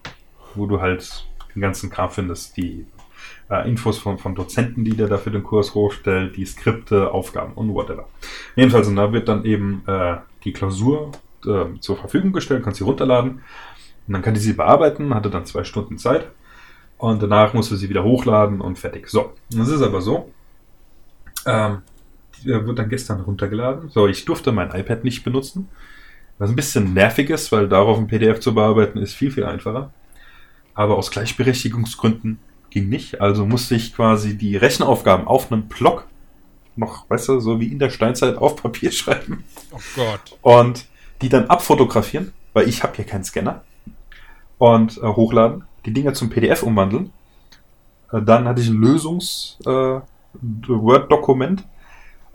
wo 0.55 0.66
du 0.66 0.81
halt 0.81 1.27
den 1.55 1.62
ganzen 1.62 1.91
Kram 1.91 2.11
findest, 2.11 2.57
die 2.57 2.87
äh, 3.51 3.69
Infos 3.69 3.99
von, 3.99 4.19
von 4.19 4.35
Dozenten, 4.35 4.85
die 4.85 4.97
der 4.97 5.09
dafür 5.09 5.33
den 5.33 5.43
Kurs 5.43 5.74
hochstellt, 5.74 6.37
die 6.37 6.47
Skripte, 6.47 7.11
Aufgaben 7.11 7.55
und 7.55 7.74
whatever. 7.74 8.09
Jedenfalls, 8.55 8.87
und 8.87 8.97
da 8.97 9.12
wird 9.12 9.28
dann 9.28 9.45
eben 9.45 9.83
äh, 9.87 10.16
die 10.45 10.53
Klausur 10.53 11.12
äh, 11.45 11.78
zur 11.81 11.97
Verfügung 11.97 12.33
gestellt, 12.33 12.62
kannst 12.62 12.78
sie 12.78 12.85
runterladen 12.85 13.43
und 14.07 14.12
dann 14.12 14.23
kann 14.23 14.35
die 14.35 14.41
sie 14.41 14.53
bearbeiten, 14.53 15.15
hatte 15.15 15.31
dann 15.31 15.47
zwei 15.47 15.65
Stunden 15.65 15.99
Zeit 15.99 16.28
und 16.98 17.23
danach 17.23 17.55
musste 17.55 17.77
sie 17.77 17.89
wieder 17.89 18.05
hochladen 18.05 18.60
und 18.60 18.78
fertig. 18.78 19.09
So, 19.09 19.32
das 19.51 19.68
ist 19.68 19.82
aber 19.82 20.01
so. 20.01 20.32
Ähm, 21.47 21.82
die 22.43 22.51
äh, 22.51 22.66
wird 22.66 22.78
dann 22.78 22.89
gestern 22.89 23.20
runtergeladen. 23.20 23.90
So, 23.90 24.06
ich 24.06 24.24
durfte 24.24 24.52
mein 24.52 24.70
iPad 24.70 25.05
nicht 25.05 25.24
benutzen. 25.24 25.68
Was 26.39 26.51
ein 26.51 26.56
bisschen 26.56 26.93
nervig 26.93 27.31
ist, 27.31 27.51
weil 27.52 27.68
darauf 27.68 27.98
ein 27.98 28.09
PDF 28.09 28.40
zu 28.40 28.55
bearbeiten 28.55 28.98
ist 28.98 29.14
viel, 29.14 29.31
viel 29.31 29.44
einfacher. 29.44 29.93
Aber 30.74 30.97
aus 30.97 31.10
Gleichberechtigungsgründen 31.10 32.39
ging 32.70 32.89
nicht. 32.89 33.20
Also 33.20 33.47
musste 33.47 33.74
ich 33.74 33.94
quasi 33.94 34.36
die 34.36 34.56
Rechenaufgaben 34.56 35.27
auf 35.27 35.51
einem 35.51 35.68
Block 35.68 36.06
noch, 36.77 37.09
weißt 37.09 37.28
du, 37.31 37.40
so 37.40 37.59
wie 37.59 37.73
in 37.73 37.78
der 37.78 37.89
Steinzeit 37.90 38.36
auf 38.36 38.56
Papier 38.56 38.93
schreiben. 38.93 39.44
Oh 39.73 39.78
Gott. 39.94 40.39
Und 40.43 40.86
die 41.23 41.31
dann 41.31 41.47
abfotografieren, 41.47 42.32
weil 42.52 42.68
ich 42.68 42.82
habe 42.82 42.94
hier 42.97 43.06
keinen 43.06 43.24
Scanner. 43.24 43.64
Und 44.59 44.98
äh, 44.98 45.06
hochladen, 45.06 45.64
die 45.87 45.93
Dinger 45.93 46.15
zum 46.15 46.31
PDF 46.31 46.63
umwandeln. 46.63 47.11
Äh, 48.13 48.23
dann 48.23 48.47
hatte 48.47 48.61
ich 48.61 48.69
ein 48.69 48.81
Lösungs-Word-Dokument. 48.81 51.61
Äh, 51.61 51.65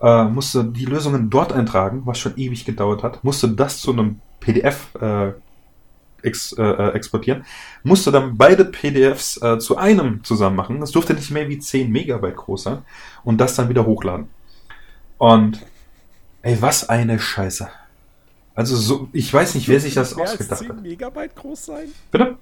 äh, 0.01 0.23
musste 0.25 0.63
die 0.63 0.85
Lösungen 0.85 1.29
dort 1.29 1.53
eintragen, 1.53 2.01
was 2.05 2.17
schon 2.17 2.35
ewig 2.37 2.65
gedauert 2.65 3.03
hat, 3.03 3.23
musste 3.23 3.49
das 3.49 3.79
zu 3.79 3.91
einem 3.91 4.19
PDF 4.39 4.95
äh, 4.99 5.33
ex, 6.23 6.53
äh, 6.53 6.63
äh, 6.63 6.93
exportieren, 6.93 7.45
musste 7.83 8.11
dann 8.11 8.35
beide 8.35 8.65
PDFs 8.65 9.39
zu 9.59 9.77
einem 9.77 10.23
zusammen 10.23 10.55
machen. 10.55 10.79
Das 10.79 10.91
durfte 10.91 11.13
nicht 11.13 11.29
mehr 11.29 11.49
wie 11.49 11.59
10 11.59 11.91
Megabyte 11.91 12.35
groß 12.35 12.63
sein 12.63 12.79
und 13.23 13.39
das 13.39 13.55
dann 13.55 13.69
wieder 13.69 13.85
hochladen. 13.85 14.27
Und 15.19 15.63
ey, 16.41 16.59
was 16.61 16.89
eine 16.89 17.19
Scheiße. 17.19 17.69
Also 18.55 18.75
so, 18.75 19.07
ich 19.13 19.31
weiß 19.31 19.53
nicht, 19.55 19.69
wer 19.69 19.79
sich 19.79 19.93
das 19.93 20.15
ausgedacht 20.15 20.51
als 20.51 20.59
10 20.61 20.69
hat. 20.69 20.81
Megabyte 20.81 21.35
groß 21.35 21.65
sein? 21.65 21.89
Bitte? 22.09 22.37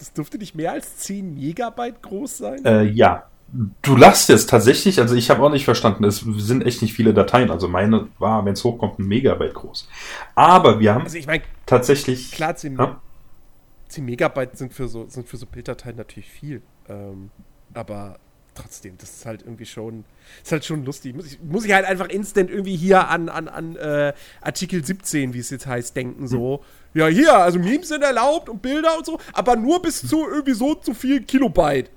Das 0.00 0.14
dürfte 0.14 0.38
nicht 0.38 0.54
mehr 0.54 0.72
als 0.72 0.96
10 0.96 1.34
Megabyte 1.34 2.02
groß 2.02 2.38
sein? 2.38 2.64
Äh, 2.64 2.84
ja. 2.84 3.26
Du 3.82 3.96
lachst 3.96 4.30
jetzt 4.30 4.48
tatsächlich, 4.48 4.98
also 4.98 5.14
ich 5.14 5.28
habe 5.28 5.42
auch 5.42 5.50
nicht 5.50 5.66
verstanden, 5.66 6.04
es 6.04 6.20
sind 6.20 6.64
echt 6.64 6.80
nicht 6.82 6.94
viele 6.94 7.12
Dateien. 7.12 7.50
Also 7.50 7.68
meine 7.68 8.08
war, 8.18 8.44
wenn 8.46 8.54
es 8.54 8.64
hochkommt, 8.64 8.98
ein 8.98 9.06
Megabyte 9.06 9.52
groß. 9.52 9.88
Aber 10.34 10.80
wir 10.80 10.94
haben 10.94 11.02
Also 11.02 11.18
ich 11.18 11.26
meine, 11.26 11.42
tatsächlich. 11.66 12.32
klar, 12.32 12.56
10, 12.56 12.78
Ja? 12.78 13.00
10 13.88 14.04
Megabyte 14.06 14.56
sind 14.56 14.72
für 14.72 14.88
so, 14.88 15.06
sind 15.08 15.28
für 15.28 15.36
so 15.36 15.44
Bilddateien 15.44 15.96
natürlich 15.96 16.30
viel. 16.30 16.62
Ähm, 16.88 17.30
aber 17.74 18.18
trotzdem, 18.60 18.96
das 18.98 19.10
ist 19.10 19.26
halt 19.26 19.42
irgendwie 19.42 19.66
schon, 19.66 20.04
ist 20.42 20.52
halt 20.52 20.64
schon 20.64 20.84
lustig. 20.84 21.14
Muss 21.14 21.26
ich, 21.26 21.40
muss 21.40 21.64
ich 21.64 21.72
halt 21.72 21.84
einfach 21.84 22.08
instant 22.08 22.50
irgendwie 22.50 22.76
hier 22.76 23.08
an, 23.08 23.28
an, 23.28 23.48
an 23.48 23.76
äh, 23.76 24.12
Artikel 24.40 24.84
17, 24.84 25.34
wie 25.34 25.38
es 25.38 25.50
jetzt 25.50 25.66
heißt, 25.66 25.96
denken. 25.96 26.28
So, 26.28 26.62
ja, 26.94 27.06
hier, 27.06 27.36
also 27.36 27.58
Memes 27.58 27.88
sind 27.88 28.02
erlaubt 28.02 28.48
und 28.48 28.62
Bilder 28.62 28.96
und 28.96 29.06
so, 29.06 29.18
aber 29.32 29.56
nur 29.56 29.82
bis 29.82 30.06
zu 30.06 30.26
irgendwie 30.28 30.54
so 30.54 30.74
zu 30.74 30.94
viel 30.94 31.22
Kilobyte. 31.22 31.90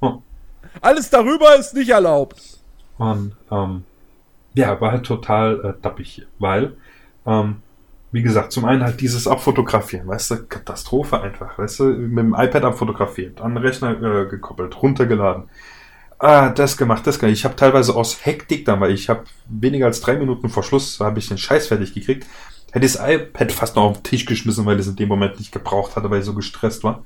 Hm. 0.00 0.18
Alles 0.80 1.10
darüber 1.10 1.56
ist 1.56 1.74
nicht 1.74 1.88
erlaubt. 1.88 2.40
Und 2.98 3.36
ähm, 3.50 3.84
ja, 4.54 4.80
war 4.80 4.92
halt 4.92 5.04
total 5.06 5.64
äh, 5.64 5.82
dappig 5.82 6.26
weil, 6.38 6.76
ähm, 7.26 7.62
wie 8.12 8.22
gesagt, 8.22 8.52
zum 8.52 8.64
einen 8.64 8.82
halt 8.82 9.00
dieses 9.00 9.26
Abfotografieren, 9.26 10.06
weißt 10.06 10.30
du, 10.30 10.46
Katastrophe 10.46 11.20
einfach, 11.20 11.58
weißt 11.58 11.80
du, 11.80 11.84
mit 11.84 12.24
dem 12.24 12.34
iPad 12.34 12.64
abfotografiert, 12.64 13.40
an 13.40 13.54
den 13.54 13.64
Rechner 13.64 13.90
äh, 14.00 14.26
gekoppelt, 14.26 14.80
runtergeladen. 14.80 15.44
Ah, 16.18 16.48
das 16.48 16.76
gemacht, 16.76 17.06
das 17.06 17.18
gemacht. 17.18 17.36
Ich 17.36 17.44
habe 17.44 17.56
teilweise 17.56 17.94
aus 17.94 18.24
Hektik 18.24 18.64
dann, 18.64 18.80
weil 18.80 18.92
ich 18.92 19.08
habe 19.08 19.24
weniger 19.48 19.86
als 19.86 20.00
drei 20.00 20.16
Minuten 20.16 20.48
vor 20.48 20.62
Schluss, 20.62 20.98
habe 21.00 21.18
ich 21.18 21.28
den 21.28 21.36
Scheiß 21.36 21.66
fertig 21.66 21.92
gekriegt, 21.92 22.26
hätte 22.72 22.86
das 22.86 22.98
iPad 23.02 23.52
fast 23.52 23.76
noch 23.76 23.84
auf 23.84 23.98
den 23.98 24.04
Tisch 24.04 24.24
geschmissen, 24.24 24.64
weil 24.64 24.78
es 24.78 24.86
in 24.86 24.96
dem 24.96 25.08
Moment 25.08 25.38
nicht 25.38 25.52
gebraucht 25.52 25.96
hatte, 25.96 26.08
weil 26.08 26.20
ich 26.20 26.24
so 26.24 26.34
gestresst 26.34 26.84
war. 26.84 27.04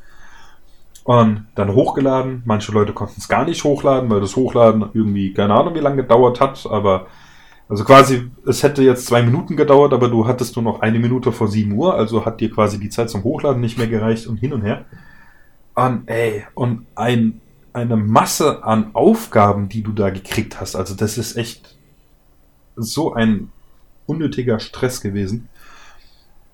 Und 1.02 1.46
dann 1.54 1.74
hochgeladen. 1.74 2.42
Manche 2.44 2.72
Leute 2.72 2.92
konnten 2.92 3.16
es 3.18 3.28
gar 3.28 3.44
nicht 3.44 3.64
hochladen, 3.64 4.10
weil 4.10 4.20
das 4.20 4.36
Hochladen 4.36 4.90
irgendwie, 4.92 5.32
keine 5.32 5.54
Ahnung, 5.54 5.74
wie 5.74 5.80
lange 5.80 6.02
gedauert 6.02 6.40
hat, 6.40 6.66
aber 6.70 7.06
also 7.70 7.84
quasi, 7.84 8.28
es 8.44 8.64
hätte 8.64 8.82
jetzt 8.82 9.06
zwei 9.06 9.22
Minuten 9.22 9.56
gedauert, 9.56 9.92
aber 9.92 10.08
du 10.08 10.26
hattest 10.26 10.56
nur 10.56 10.64
noch 10.64 10.80
eine 10.80 10.98
Minute 10.98 11.30
vor 11.30 11.46
7 11.46 11.70
Uhr, 11.72 11.94
also 11.94 12.26
hat 12.26 12.40
dir 12.40 12.50
quasi 12.50 12.80
die 12.80 12.90
Zeit 12.90 13.10
zum 13.10 13.22
Hochladen 13.22 13.60
nicht 13.60 13.78
mehr 13.78 13.86
gereicht 13.86 14.26
und 14.26 14.38
hin 14.38 14.52
und 14.52 14.62
her. 14.62 14.86
Und 15.76 16.08
ey, 16.08 16.44
und 16.54 16.86
ein, 16.96 17.40
eine 17.72 17.96
Masse 17.96 18.64
an 18.64 18.90
Aufgaben, 18.92 19.68
die 19.68 19.84
du 19.84 19.92
da 19.92 20.10
gekriegt 20.10 20.60
hast, 20.60 20.74
also 20.74 20.96
das 20.96 21.16
ist 21.16 21.36
echt 21.36 21.76
so 22.74 23.14
ein 23.14 23.52
unnötiger 24.06 24.58
Stress 24.58 25.00
gewesen. 25.00 25.48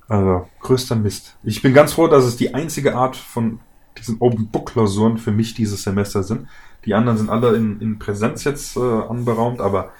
Also, 0.08 0.46
größter 0.60 0.96
Mist. 0.96 1.36
Ich 1.42 1.62
bin 1.62 1.72
ganz 1.72 1.94
froh, 1.94 2.08
dass 2.08 2.24
es 2.24 2.36
die 2.36 2.54
einzige 2.54 2.94
Art 2.94 3.16
von 3.16 3.60
diesen 3.96 4.18
Open 4.20 4.48
Book 4.48 4.72
Klausuren 4.72 5.16
für 5.16 5.32
mich 5.32 5.54
dieses 5.54 5.82
Semester 5.82 6.22
sind. 6.22 6.46
Die 6.84 6.92
anderen 6.92 7.16
sind 7.16 7.30
alle 7.30 7.56
in, 7.56 7.80
in 7.80 7.98
Präsenz 7.98 8.44
jetzt 8.44 8.76
äh, 8.76 8.80
anberaumt, 8.80 9.62
aber 9.62 9.92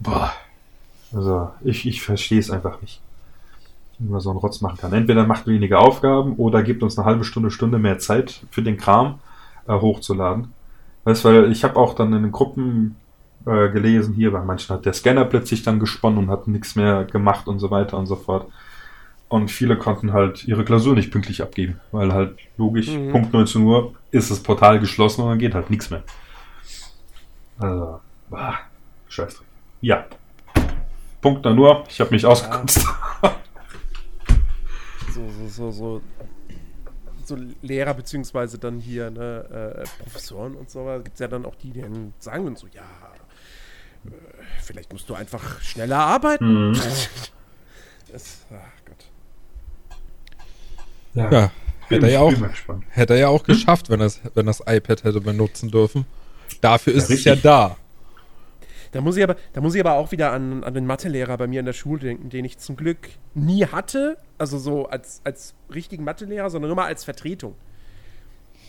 boah, 0.00 0.32
also 1.12 1.50
ich, 1.64 1.86
ich 1.86 2.02
verstehe 2.02 2.38
es 2.38 2.50
einfach 2.50 2.80
nicht. 2.82 3.00
Wie 3.98 4.10
man 4.10 4.20
so 4.20 4.30
einen 4.30 4.38
Rotz 4.38 4.60
machen 4.60 4.76
kann. 4.78 4.92
Entweder 4.92 5.26
macht 5.26 5.46
weniger 5.46 5.80
Aufgaben 5.80 6.34
oder 6.34 6.62
gibt 6.62 6.82
uns 6.82 6.98
eine 6.98 7.06
halbe 7.06 7.24
Stunde, 7.24 7.50
Stunde 7.50 7.78
mehr 7.78 7.98
Zeit 7.98 8.42
für 8.50 8.62
den 8.62 8.76
Kram 8.76 9.20
äh, 9.66 9.72
hochzuladen. 9.72 10.52
Weißt 11.04 11.24
weil 11.24 11.50
ich 11.50 11.64
habe 11.64 11.76
auch 11.76 11.94
dann 11.94 12.12
in 12.12 12.24
den 12.24 12.32
Gruppen 12.32 12.96
äh, 13.46 13.70
gelesen, 13.70 14.14
hier 14.14 14.32
bei 14.32 14.42
manchen 14.42 14.74
hat 14.74 14.84
der 14.84 14.92
Scanner 14.92 15.24
plötzlich 15.24 15.62
dann 15.62 15.80
gesponnen 15.80 16.18
und 16.18 16.30
hat 16.30 16.48
nichts 16.48 16.74
mehr 16.74 17.04
gemacht 17.04 17.46
und 17.46 17.58
so 17.58 17.70
weiter 17.70 17.96
und 17.96 18.06
so 18.06 18.16
fort. 18.16 18.50
Und 19.28 19.50
viele 19.50 19.76
konnten 19.76 20.12
halt 20.12 20.46
ihre 20.46 20.64
Klausur 20.64 20.94
nicht 20.94 21.10
pünktlich 21.10 21.42
abgeben, 21.42 21.80
weil 21.90 22.12
halt 22.12 22.36
logisch, 22.58 22.88
Mhm. 22.88 23.12
Punkt 23.12 23.32
19 23.32 23.62
Uhr 23.62 23.94
ist 24.10 24.30
das 24.30 24.40
Portal 24.40 24.78
geschlossen 24.78 25.22
und 25.22 25.30
dann 25.30 25.38
geht 25.38 25.54
halt 25.54 25.70
nichts 25.70 25.90
mehr. 25.90 26.02
Also, 27.58 28.00
bah, 28.28 28.58
Scheißdreck. 29.08 29.45
Ja. 29.80 30.06
Punkt 31.20 31.44
dann 31.44 31.56
nur, 31.56 31.84
ich 31.88 32.00
habe 32.00 32.10
mich 32.10 32.24
ausgekotzt. 32.24 32.80
so, 35.14 35.28
so, 35.28 35.48
so, 35.48 35.70
so, 35.70 36.02
so 37.24 37.36
Lehrer 37.62 37.94
beziehungsweise 37.94 38.58
dann 38.58 38.78
hier 38.78 39.10
ne, 39.10 39.84
äh, 39.84 40.02
Professoren 40.02 40.54
und 40.54 40.70
so, 40.70 40.84
gibt 41.02 41.14
es 41.14 41.20
ja 41.20 41.28
dann 41.28 41.44
auch 41.44 41.54
die, 41.56 41.70
die 41.72 41.80
dann 41.80 42.12
sagen 42.18 42.44
würden 42.44 42.56
so, 42.56 42.66
ja, 42.68 42.82
äh, 44.04 44.10
vielleicht 44.62 44.92
musst 44.92 45.08
du 45.08 45.14
einfach 45.14 45.60
schneller 45.60 45.98
arbeiten. 45.98 46.70
Mhm. 46.70 46.80
Das, 48.12 48.46
ach 48.50 48.84
Gott. 48.86 49.04
Ja, 51.14 51.50
bin 51.88 52.02
hätte 52.02 52.06
er 52.06 52.12
ja 52.12 52.20
auch, 52.20 52.32
hätte 52.90 53.14
er 53.14 53.18
ja 53.18 53.28
auch 53.28 53.42
geschafft, 53.42 53.90
wenn, 53.90 53.98
das, 53.98 54.20
wenn 54.34 54.46
das 54.46 54.60
iPad 54.60 55.02
hätte 55.02 55.20
benutzen 55.20 55.72
dürfen. 55.72 56.06
Dafür 56.60 56.94
ist 56.94 57.10
es 57.10 57.24
ja 57.24 57.34
da. 57.34 57.76
Da 58.96 59.02
muss 59.02 59.18
ich 59.18 59.22
aber, 59.22 59.36
da 59.52 59.60
muss 59.60 59.74
ich 59.74 59.80
aber 59.80 59.92
auch 59.92 60.10
wieder 60.10 60.32
an, 60.32 60.64
an 60.64 60.72
den 60.72 60.86
Mathelehrer 60.86 61.36
bei 61.36 61.46
mir 61.46 61.60
in 61.60 61.66
der 61.66 61.74
Schule 61.74 62.00
denken, 62.00 62.30
den 62.30 62.46
ich 62.46 62.56
zum 62.56 62.76
Glück 62.76 63.10
nie 63.34 63.66
hatte, 63.66 64.16
also 64.38 64.56
so 64.56 64.86
als, 64.86 65.20
als 65.22 65.54
richtigen 65.72 66.02
Mathelehrer, 66.02 66.48
sondern 66.48 66.70
immer 66.70 66.86
als 66.86 67.04
Vertretung. 67.04 67.56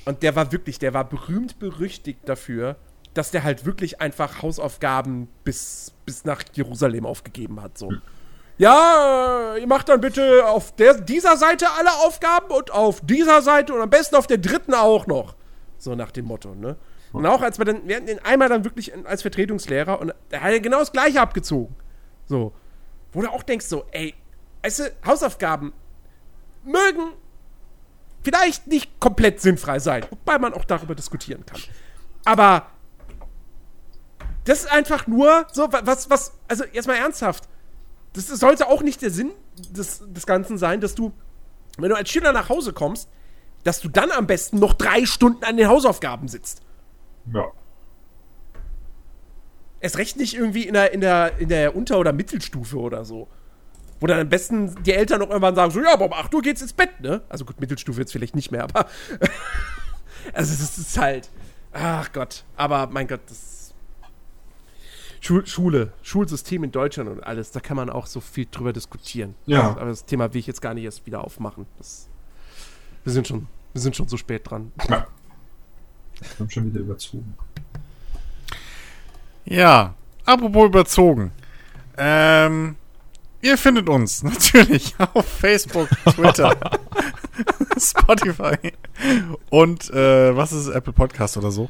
Und 0.03 0.23
der 0.23 0.35
war 0.35 0.51
wirklich, 0.51 0.79
der 0.79 0.93
war 0.93 1.05
berühmt 1.05 1.59
berüchtigt 1.59 2.19
dafür, 2.25 2.75
dass 3.13 3.31
der 3.31 3.45
halt 3.45 3.65
wirklich 3.65 4.01
einfach 4.01 4.41
Hausaufgaben 4.41 5.29
bis, 5.45 5.93
bis 6.05 6.25
nach 6.25 6.43
Jerusalem 6.51 7.05
aufgegeben 7.05 7.61
hat. 7.61 7.77
So. 7.77 7.93
Ja, 8.57 9.55
ihr 9.57 9.67
macht 9.67 9.87
dann 9.87 10.01
bitte 10.01 10.45
auf 10.45 10.75
der, 10.75 10.95
dieser 10.95 11.37
Seite 11.37 11.67
alle 11.79 11.91
Aufgaben 12.05 12.51
und 12.51 12.69
auf 12.71 12.99
dieser 12.99 13.41
Seite 13.41 13.73
und 13.73 13.79
am 13.79 13.89
besten 13.89 14.17
auf 14.17 14.27
der 14.27 14.39
dritten 14.39 14.73
auch 14.73 15.07
noch. 15.07 15.35
So 15.77 15.95
nach 15.95 16.11
dem 16.11 16.25
Motto, 16.25 16.53
ne? 16.53 16.75
Und 17.13 17.25
auch 17.25 17.41
als 17.41 17.57
wir 17.57 17.65
dann, 17.65 17.87
wir 17.87 17.95
hatten 17.95 18.05
den 18.07 18.19
einmal 18.19 18.49
dann 18.49 18.63
wirklich 18.65 18.93
als 19.07 19.21
Vertretungslehrer 19.21 19.99
und 19.99 20.13
er 20.29 20.41
hat 20.41 20.51
ja 20.51 20.59
genau 20.59 20.79
das 20.79 20.91
Gleiche 20.91 21.21
abgezogen. 21.21 21.75
So. 22.25 22.53
Wo 23.13 23.21
du 23.21 23.29
auch 23.31 23.43
denkst, 23.43 23.65
so, 23.65 23.85
ey, 23.91 24.13
weißt 24.63 24.79
du, 24.79 24.91
Hausaufgaben 25.05 25.73
mögen 26.63 27.13
vielleicht 28.23 28.67
nicht 28.67 28.99
komplett 28.99 29.39
sinnfrei 29.39 29.79
sein, 29.79 30.05
wobei 30.09 30.37
man 30.37 30.53
auch 30.53 30.65
darüber 30.65 30.95
diskutieren 30.95 31.45
kann. 31.45 31.61
Aber 32.25 32.67
das 34.43 34.59
ist 34.59 34.71
einfach 34.71 35.07
nur 35.07 35.47
so, 35.51 35.71
wa- 35.71 35.81
was, 35.83 36.09
was, 36.09 36.33
also 36.47 36.65
jetzt 36.73 36.87
mal 36.87 36.95
ernsthaft, 36.95 37.47
das 38.13 38.27
sollte 38.27 38.67
auch 38.67 38.81
nicht 38.81 39.01
der 39.01 39.11
Sinn 39.11 39.31
des, 39.71 40.03
des 40.07 40.25
Ganzen 40.25 40.57
sein, 40.57 40.81
dass 40.81 40.93
du, 40.95 41.13
wenn 41.77 41.89
du 41.89 41.95
als 41.95 42.09
Schüler 42.09 42.33
nach 42.33 42.49
Hause 42.49 42.73
kommst, 42.73 43.09
dass 43.63 43.79
du 43.79 43.87
dann 43.89 44.11
am 44.11 44.27
besten 44.27 44.59
noch 44.59 44.73
drei 44.73 45.05
Stunden 45.05 45.43
an 45.43 45.57
den 45.57 45.67
Hausaufgaben 45.67 46.27
sitzt. 46.27 46.61
Ja. 47.33 47.51
Erst 49.79 49.97
recht 49.97 50.17
nicht 50.17 50.35
irgendwie 50.35 50.63
in 50.63 50.73
der, 50.73 50.91
in 50.91 51.01
der, 51.01 51.37
in 51.37 51.49
der 51.49 51.75
Unter- 51.75 51.99
oder 51.99 52.13
Mittelstufe 52.13 52.77
oder 52.77 53.05
so. 53.05 53.27
Wo 53.99 54.07
dann 54.07 54.19
am 54.19 54.29
besten 54.29 54.75
die 54.83 54.93
Eltern 54.93 55.19
noch 55.19 55.29
irgendwann 55.29 55.55
sagen, 55.55 55.71
so, 55.71 55.81
ja, 55.81 55.93
aber 55.93 56.05
um 56.05 56.13
8 56.13 56.33
Uhr 56.33 56.41
geht's 56.41 56.61
ins 56.61 56.73
Bett, 56.73 56.99
ne? 56.99 57.21
Also 57.29 57.45
gut, 57.45 57.59
Mittelstufe 57.59 57.99
jetzt 57.99 58.11
vielleicht 58.11 58.35
nicht 58.35 58.51
mehr, 58.51 58.63
aber. 58.63 58.87
also 60.33 60.51
das 60.53 60.77
ist 60.77 60.97
halt. 60.97 61.29
Ach 61.73 62.11
Gott. 62.11 62.43
Aber 62.55 62.87
mein 62.87 63.07
Gott, 63.07 63.21
das. 63.27 63.73
Schul 65.19 65.45
Schule, 65.47 65.93
Schulsystem 66.03 66.63
in 66.63 66.71
Deutschland 66.71 67.09
und 67.09 67.23
alles, 67.23 67.51
da 67.51 67.59
kann 67.59 67.75
man 67.75 67.89
auch 67.89 68.05
so 68.05 68.19
viel 68.19 68.47
drüber 68.49 68.71
diskutieren. 68.71 69.33
Ja. 69.47 69.71
Aber 69.71 69.85
das 69.85 70.05
Thema 70.05 70.31
will 70.33 70.39
ich 70.39 70.47
jetzt 70.47 70.61
gar 70.61 70.75
nicht 70.75 70.83
erst 70.83 71.05
wieder 71.07 71.23
aufmachen. 71.23 71.65
Das, 71.79 72.07
wir 73.03 73.11
sind 73.11 73.27
schon, 73.27 73.47
wir 73.73 73.81
sind 73.81 73.95
schon 73.95 74.07
so 74.07 74.15
spät 74.17 74.49
dran. 74.49 74.71
ja. 74.89 75.07
Wir 76.19 76.39
haben 76.39 76.49
schon 76.49 76.65
wieder 76.67 76.79
überzogen. 76.79 77.35
Ja, 79.45 79.93
apropos 80.25 80.65
überzogen. 80.65 81.31
Ähm, 81.97 82.75
ihr 83.41 83.57
findet 83.57 83.89
uns 83.89 84.23
natürlich 84.23 84.95
auf 85.13 85.25
Facebook, 85.27 85.89
Twitter, 86.13 86.55
Spotify 87.77 88.73
und 89.49 89.89
äh, 89.91 90.35
was 90.35 90.51
ist 90.51 90.67
es, 90.67 90.75
Apple 90.75 90.93
Podcast 90.93 91.37
oder 91.37 91.51
so. 91.51 91.69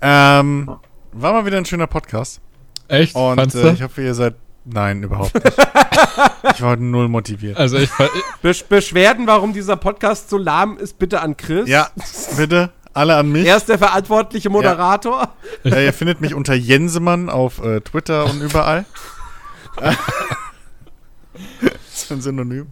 Ähm, 0.00 0.70
war 1.12 1.32
mal 1.32 1.46
wieder 1.46 1.58
ein 1.58 1.64
schöner 1.64 1.86
Podcast. 1.86 2.40
Echt? 2.88 3.14
Und 3.14 3.54
äh, 3.54 3.72
ich 3.72 3.82
hoffe, 3.82 4.02
ihr 4.02 4.14
seid. 4.14 4.34
Nein, 4.64 5.02
überhaupt 5.02 5.34
nicht. 5.34 5.56
ich 6.54 6.60
war 6.60 6.76
null 6.76 7.08
motiviert. 7.08 7.56
also 7.56 7.78
ich, 7.78 7.90
Besch 8.42 8.64
Beschwerden, 8.64 9.26
warum 9.26 9.54
dieser 9.54 9.76
Podcast 9.76 10.28
so 10.28 10.36
lahm 10.36 10.76
ist, 10.76 10.98
bitte 10.98 11.20
an 11.20 11.36
Chris. 11.36 11.66
Ja, 11.68 11.88
bitte, 12.36 12.70
alle 13.00 13.16
an 13.16 13.32
mich. 13.32 13.46
Er 13.46 13.56
ist 13.56 13.68
der 13.68 13.78
verantwortliche 13.78 14.50
Moderator. 14.50 15.34
Äh, 15.64 15.86
ihr 15.86 15.92
findet 15.92 16.20
mich 16.20 16.34
unter 16.34 16.54
Jensemann 16.54 17.30
auf 17.30 17.62
äh, 17.64 17.80
Twitter 17.80 18.26
und 18.26 18.40
überall. 18.42 18.84
ist 21.92 22.12
ein 22.12 22.20
Synonym. 22.20 22.68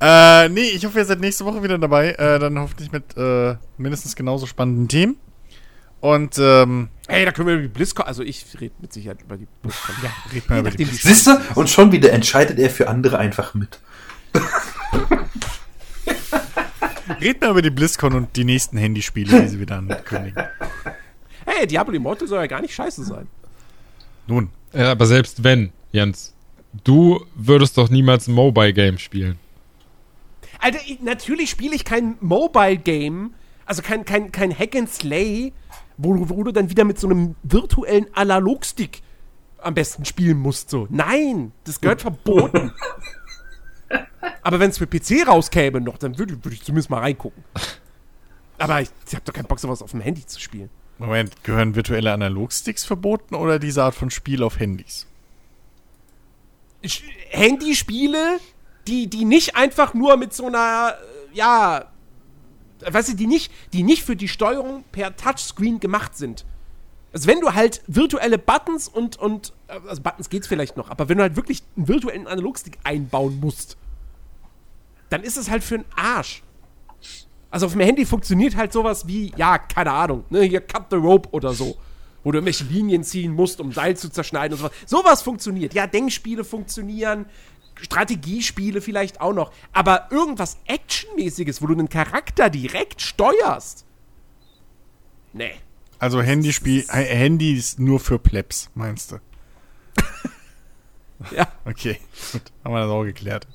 Äh, 0.00 0.48
nee, 0.48 0.70
ich 0.74 0.84
hoffe, 0.84 0.98
ihr 0.98 1.04
seid 1.04 1.20
nächste 1.20 1.44
Woche 1.44 1.62
wieder 1.62 1.78
dabei. 1.78 2.12
Äh, 2.12 2.38
dann 2.38 2.58
hoffentlich 2.58 2.90
mit 2.92 3.16
äh, 3.16 3.56
mindestens 3.76 4.16
genauso 4.16 4.46
spannenden 4.46 4.88
Themen. 4.88 5.16
Und, 6.00 6.38
ähm, 6.38 6.88
Hey, 7.08 7.24
da 7.24 7.32
können 7.32 7.48
wir 7.48 7.54
über 7.54 7.62
die 7.62 7.68
BlizzCon, 7.68 8.06
also 8.06 8.22
ich 8.22 8.44
rede 8.60 8.74
mit 8.80 8.92
Sicherheit 8.92 9.22
über 9.22 9.36
die 9.36 9.46
BlizzCon. 9.62 9.94
Ja, 10.02 10.10
red 10.32 10.50
mal 10.50 10.58
über 10.60 10.70
die 10.70 10.84
die 10.84 10.84
Siehst 10.84 11.26
du? 11.26 11.38
Und 11.54 11.70
schon 11.70 11.92
wieder 11.92 12.12
entscheidet 12.12 12.58
er 12.58 12.70
für 12.70 12.88
andere 12.88 13.18
einfach 13.18 13.54
mit. 13.54 13.80
Red 17.26 17.40
mal 17.40 17.50
über 17.50 17.62
die 17.62 17.70
BlizzCon 17.70 18.12
und 18.14 18.36
die 18.36 18.44
nächsten 18.44 18.76
Handyspiele, 18.78 19.42
die 19.42 19.48
sie 19.48 19.60
wieder 19.60 19.76
ankündigen. 19.78 20.42
Hey, 21.48 21.64
Diablo 21.66 21.94
Immortal 21.94 22.26
soll 22.26 22.40
ja 22.40 22.46
gar 22.48 22.60
nicht 22.60 22.74
scheiße 22.74 23.04
sein. 23.04 23.28
Nun, 24.26 24.50
Ja, 24.72 24.90
aber 24.90 25.06
selbst 25.06 25.44
wenn, 25.44 25.70
Jens, 25.92 26.34
du 26.82 27.24
würdest 27.36 27.78
doch 27.78 27.88
niemals 27.88 28.26
ein 28.26 28.34
Mobile-Game 28.34 28.98
spielen. 28.98 29.38
Alter, 30.58 30.80
ich, 30.84 31.00
natürlich 31.02 31.48
spiele 31.50 31.76
ich 31.76 31.84
kein 31.84 32.16
Mobile-Game, 32.20 33.32
also 33.64 33.80
kein, 33.82 34.04
kein, 34.04 34.32
kein 34.32 34.56
Hack 34.58 34.74
and 34.74 34.90
Slay, 34.90 35.52
wo, 35.96 36.14
du- 36.14 36.28
wo 36.30 36.42
du 36.42 36.50
dann 36.52 36.68
wieder 36.68 36.82
mit 36.84 36.98
so 36.98 37.08
einem 37.08 37.36
virtuellen 37.44 38.06
Analogstick 38.14 39.02
am 39.62 39.74
besten 39.74 40.04
spielen 40.04 40.38
musst. 40.38 40.68
So. 40.68 40.88
Nein, 40.90 41.52
das 41.62 41.80
gehört 41.80 42.00
verboten. 42.02 42.72
Aber 44.42 44.60
wenn 44.60 44.70
es 44.70 44.78
für 44.78 44.86
PC 44.86 45.26
rauskäme 45.26 45.80
noch, 45.80 45.98
dann 45.98 46.18
würde 46.18 46.42
würd 46.44 46.54
ich 46.54 46.62
zumindest 46.62 46.90
mal 46.90 47.00
reingucken. 47.00 47.42
Aber 48.58 48.80
ich, 48.80 48.88
ich 49.06 49.14
habe 49.14 49.24
doch 49.24 49.32
keinen 49.32 49.46
Bock, 49.46 49.58
sowas 49.60 49.82
auf 49.82 49.90
dem 49.90 50.00
Handy 50.00 50.24
zu 50.24 50.40
spielen. 50.40 50.70
Moment, 50.98 51.42
gehören 51.44 51.74
virtuelle 51.74 52.12
Analogsticks 52.12 52.84
verboten 52.84 53.34
oder 53.34 53.58
diese 53.58 53.82
Art 53.82 53.94
von 53.94 54.10
Spiel 54.10 54.42
auf 54.42 54.58
Handys? 54.58 55.06
Sch- 56.84 57.02
Handyspiele, 57.30 58.38
die, 58.86 59.08
die 59.08 59.24
nicht 59.24 59.56
einfach 59.56 59.92
nur 59.94 60.16
mit 60.16 60.32
so 60.32 60.46
einer, 60.46 60.94
äh, 61.32 61.36
ja, 61.36 61.86
weißt 62.80 63.10
du, 63.10 63.16
die 63.16 63.26
nicht, 63.26 63.52
die 63.72 63.82
nicht 63.82 64.04
für 64.04 64.16
die 64.16 64.28
Steuerung 64.28 64.84
per 64.92 65.16
Touchscreen 65.16 65.80
gemacht 65.80 66.16
sind. 66.16 66.44
Also 67.12 67.28
wenn 67.28 67.40
du 67.40 67.52
halt 67.54 67.82
virtuelle 67.86 68.38
Buttons 68.38 68.88
und, 68.88 69.16
und, 69.18 69.52
also 69.68 70.02
Buttons 70.02 70.28
geht's 70.28 70.46
vielleicht 70.46 70.76
noch, 70.76 70.90
aber 70.90 71.08
wenn 71.08 71.18
du 71.18 71.22
halt 71.22 71.36
wirklich 71.36 71.62
einen 71.76 71.88
virtuellen 71.88 72.26
Analogstick 72.26 72.78
einbauen 72.84 73.40
musst, 73.40 73.76
dann 75.08 75.22
ist 75.22 75.36
es 75.36 75.50
halt 75.50 75.62
für 75.62 75.76
einen 75.76 75.84
Arsch. 75.94 76.42
Also 77.50 77.66
auf 77.66 77.72
dem 77.72 77.80
Handy 77.80 78.04
funktioniert 78.04 78.56
halt 78.56 78.72
sowas 78.72 79.06
wie, 79.06 79.32
ja, 79.36 79.58
keine 79.58 79.92
Ahnung, 79.92 80.24
ne, 80.30 80.42
hier 80.42 80.60
Cut 80.60 80.86
the 80.90 80.96
Rope 80.96 81.28
oder 81.30 81.52
so. 81.52 81.76
Wo 82.24 82.32
du 82.32 82.38
irgendwelche 82.38 82.64
Linien 82.64 83.04
ziehen 83.04 83.32
musst, 83.32 83.60
um 83.60 83.72
Seil 83.72 83.96
zu 83.96 84.08
zerschneiden 84.08 84.54
und 84.54 84.58
sowas. 84.58 84.72
Sowas 84.84 85.22
funktioniert. 85.22 85.74
Ja, 85.74 85.86
Denkspiele 85.86 86.42
funktionieren, 86.42 87.26
Strategiespiele 87.76 88.80
vielleicht 88.80 89.20
auch 89.20 89.32
noch. 89.32 89.52
Aber 89.72 90.08
irgendwas 90.10 90.58
Actionmäßiges, 90.66 91.62
wo 91.62 91.68
du 91.68 91.74
einen 91.74 91.88
Charakter 91.88 92.50
direkt 92.50 93.00
steuerst. 93.00 93.84
Nee. 95.32 95.52
Also 96.00 96.20
Handyspiel, 96.20 96.84
Handys 96.88 97.78
nur 97.78 98.00
für 98.00 98.18
Plebs, 98.18 98.70
meinst 98.74 99.12
du? 99.12 99.18
Ja. 101.34 101.48
Okay, 101.64 101.98
gut, 102.32 102.42
haben 102.62 102.74
wir 102.74 102.80
das 102.82 102.90
auch 102.90 103.04
geklärt. 103.04 103.46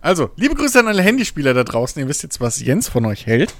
Also, 0.00 0.30
liebe 0.36 0.54
Grüße 0.54 0.78
an 0.80 0.88
alle 0.88 1.00
Handyspieler 1.00 1.54
da 1.54 1.64
draußen. 1.64 2.02
Ihr 2.02 2.08
wisst 2.08 2.22
jetzt, 2.22 2.40
was 2.40 2.60
Jens 2.60 2.88
von 2.88 3.06
euch 3.06 3.26
hält. 3.26 3.54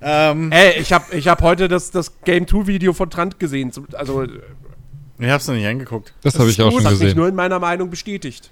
Ähm, 0.00 0.52
Ey, 0.52 0.80
ich 0.80 0.92
hab, 0.92 1.12
ich 1.14 1.28
hab 1.28 1.40
heute 1.40 1.68
das, 1.68 1.90
das 1.90 2.20
Game 2.22 2.46
2 2.46 2.66
Video 2.66 2.92
von 2.92 3.08
Trant 3.08 3.38
gesehen. 3.38 3.72
Also, 3.94 4.24
ich 4.24 5.30
hab's 5.30 5.46
noch 5.46 5.54
nicht 5.54 5.66
angeguckt. 5.66 6.12
Das 6.22 6.38
habe 6.38 6.50
ich 6.50 6.60
auch 6.60 6.70
schon 6.70 6.84
hat 6.84 6.92
mich 6.92 7.00
gesehen. 7.00 7.16
nur 7.16 7.28
in 7.28 7.34
meiner 7.34 7.58
Meinung 7.58 7.88
bestätigt. 7.90 8.50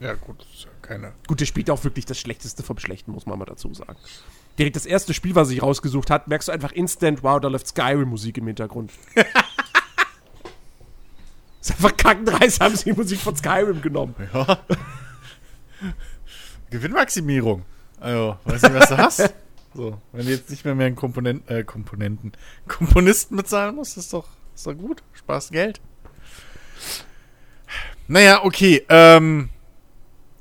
Ja, 0.00 0.14
gut, 0.14 0.40
das 0.40 0.48
ist 0.48 0.64
ja 0.64 0.70
keine. 0.80 1.12
Gut, 1.26 1.40
der 1.40 1.46
spielt 1.46 1.70
auch 1.70 1.84
wirklich 1.84 2.06
das 2.06 2.18
Schlechteste 2.18 2.62
vom 2.62 2.78
Schlechten, 2.78 3.12
muss 3.12 3.26
man 3.26 3.38
mal 3.38 3.44
dazu 3.44 3.72
sagen. 3.74 3.96
Direkt 4.58 4.76
das 4.76 4.86
erste 4.86 5.14
Spiel, 5.14 5.34
was 5.34 5.50
ich 5.50 5.62
rausgesucht 5.62 6.10
hat, 6.10 6.28
merkst 6.28 6.48
du 6.48 6.52
einfach 6.52 6.72
instant, 6.72 7.22
wow, 7.22 7.40
da 7.40 7.48
läuft 7.48 7.68
Skyrim-Musik 7.68 8.38
im 8.38 8.46
Hintergrund. 8.48 8.90
ist 11.62 11.70
einfach 11.70 11.96
kackendreist, 11.96 12.60
haben 12.60 12.76
sie 12.76 12.84
die 12.84 12.92
Musik 12.92 13.20
von 13.20 13.36
Skyrim 13.36 13.80
genommen. 13.80 14.14
Ja. 14.34 14.58
Gewinnmaximierung. 16.70 17.64
Also, 18.00 18.36
weiß 18.44 18.62
nicht, 18.62 18.74
was 18.74 18.88
du 18.88 18.98
hast. 18.98 19.34
So, 19.74 19.98
wenn 20.12 20.26
du 20.26 20.32
jetzt 20.32 20.50
nicht 20.50 20.64
mehr 20.64 20.74
mehr 20.74 20.86
einen 20.86 20.96
Komponent, 20.96 21.48
äh, 21.50 21.64
Komponenten, 21.64 22.32
Komponisten 22.68 23.36
bezahlen 23.36 23.76
musst, 23.76 23.96
ist 23.96 24.12
doch, 24.12 24.26
ist 24.54 24.66
doch 24.66 24.74
gut. 24.74 25.02
Spaß 25.14 25.50
Geld. 25.50 25.80
Naja, 28.06 28.44
okay. 28.44 28.84
Ähm, 28.88 29.48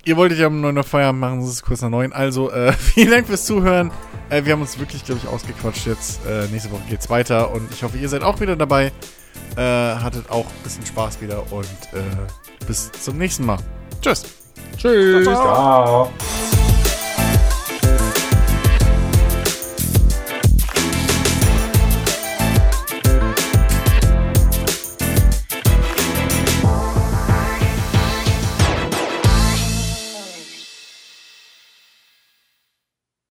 ihr 0.03 0.17
wolltet 0.17 0.39
ja 0.39 0.47
um 0.47 0.59
9 0.59 0.75
Uhr 0.75 0.83
Feierabend 0.83 1.21
machen, 1.21 1.39
das 1.41 1.49
ist 1.49 1.61
kurz 1.61 1.81
nach 1.81 1.89
9. 1.89 2.11
Also, 2.11 2.51
äh, 2.51 2.73
vielen 2.93 3.11
Dank 3.11 3.27
fürs 3.27 3.45
Zuhören. 3.45 3.91
Äh, 4.29 4.43
wir 4.43 4.53
haben 4.53 4.61
uns 4.61 4.79
wirklich, 4.79 5.05
glaube 5.05 5.21
ich, 5.23 5.29
ausgequatscht 5.29 5.85
jetzt. 5.85 6.25
Äh, 6.25 6.47
nächste 6.47 6.71
Woche 6.71 6.83
geht's 6.89 7.09
weiter 7.09 7.51
und 7.51 7.71
ich 7.71 7.83
hoffe, 7.83 7.97
ihr 7.97 8.09
seid 8.09 8.23
auch 8.23 8.39
wieder 8.41 8.55
dabei. 8.55 8.91
Äh, 9.57 9.61
hattet 9.61 10.29
auch 10.29 10.45
ein 10.45 10.63
bisschen 10.63 10.85
Spaß 10.85 11.19
wieder 11.21 11.43
und 11.51 11.65
äh, 11.93 12.65
bis 12.65 12.91
zum 12.91 13.17
nächsten 13.17 13.45
Mal. 13.45 13.57
Tschüss. 14.01 14.23
Tschüss. 14.77 15.25
Ciao. 15.25 16.09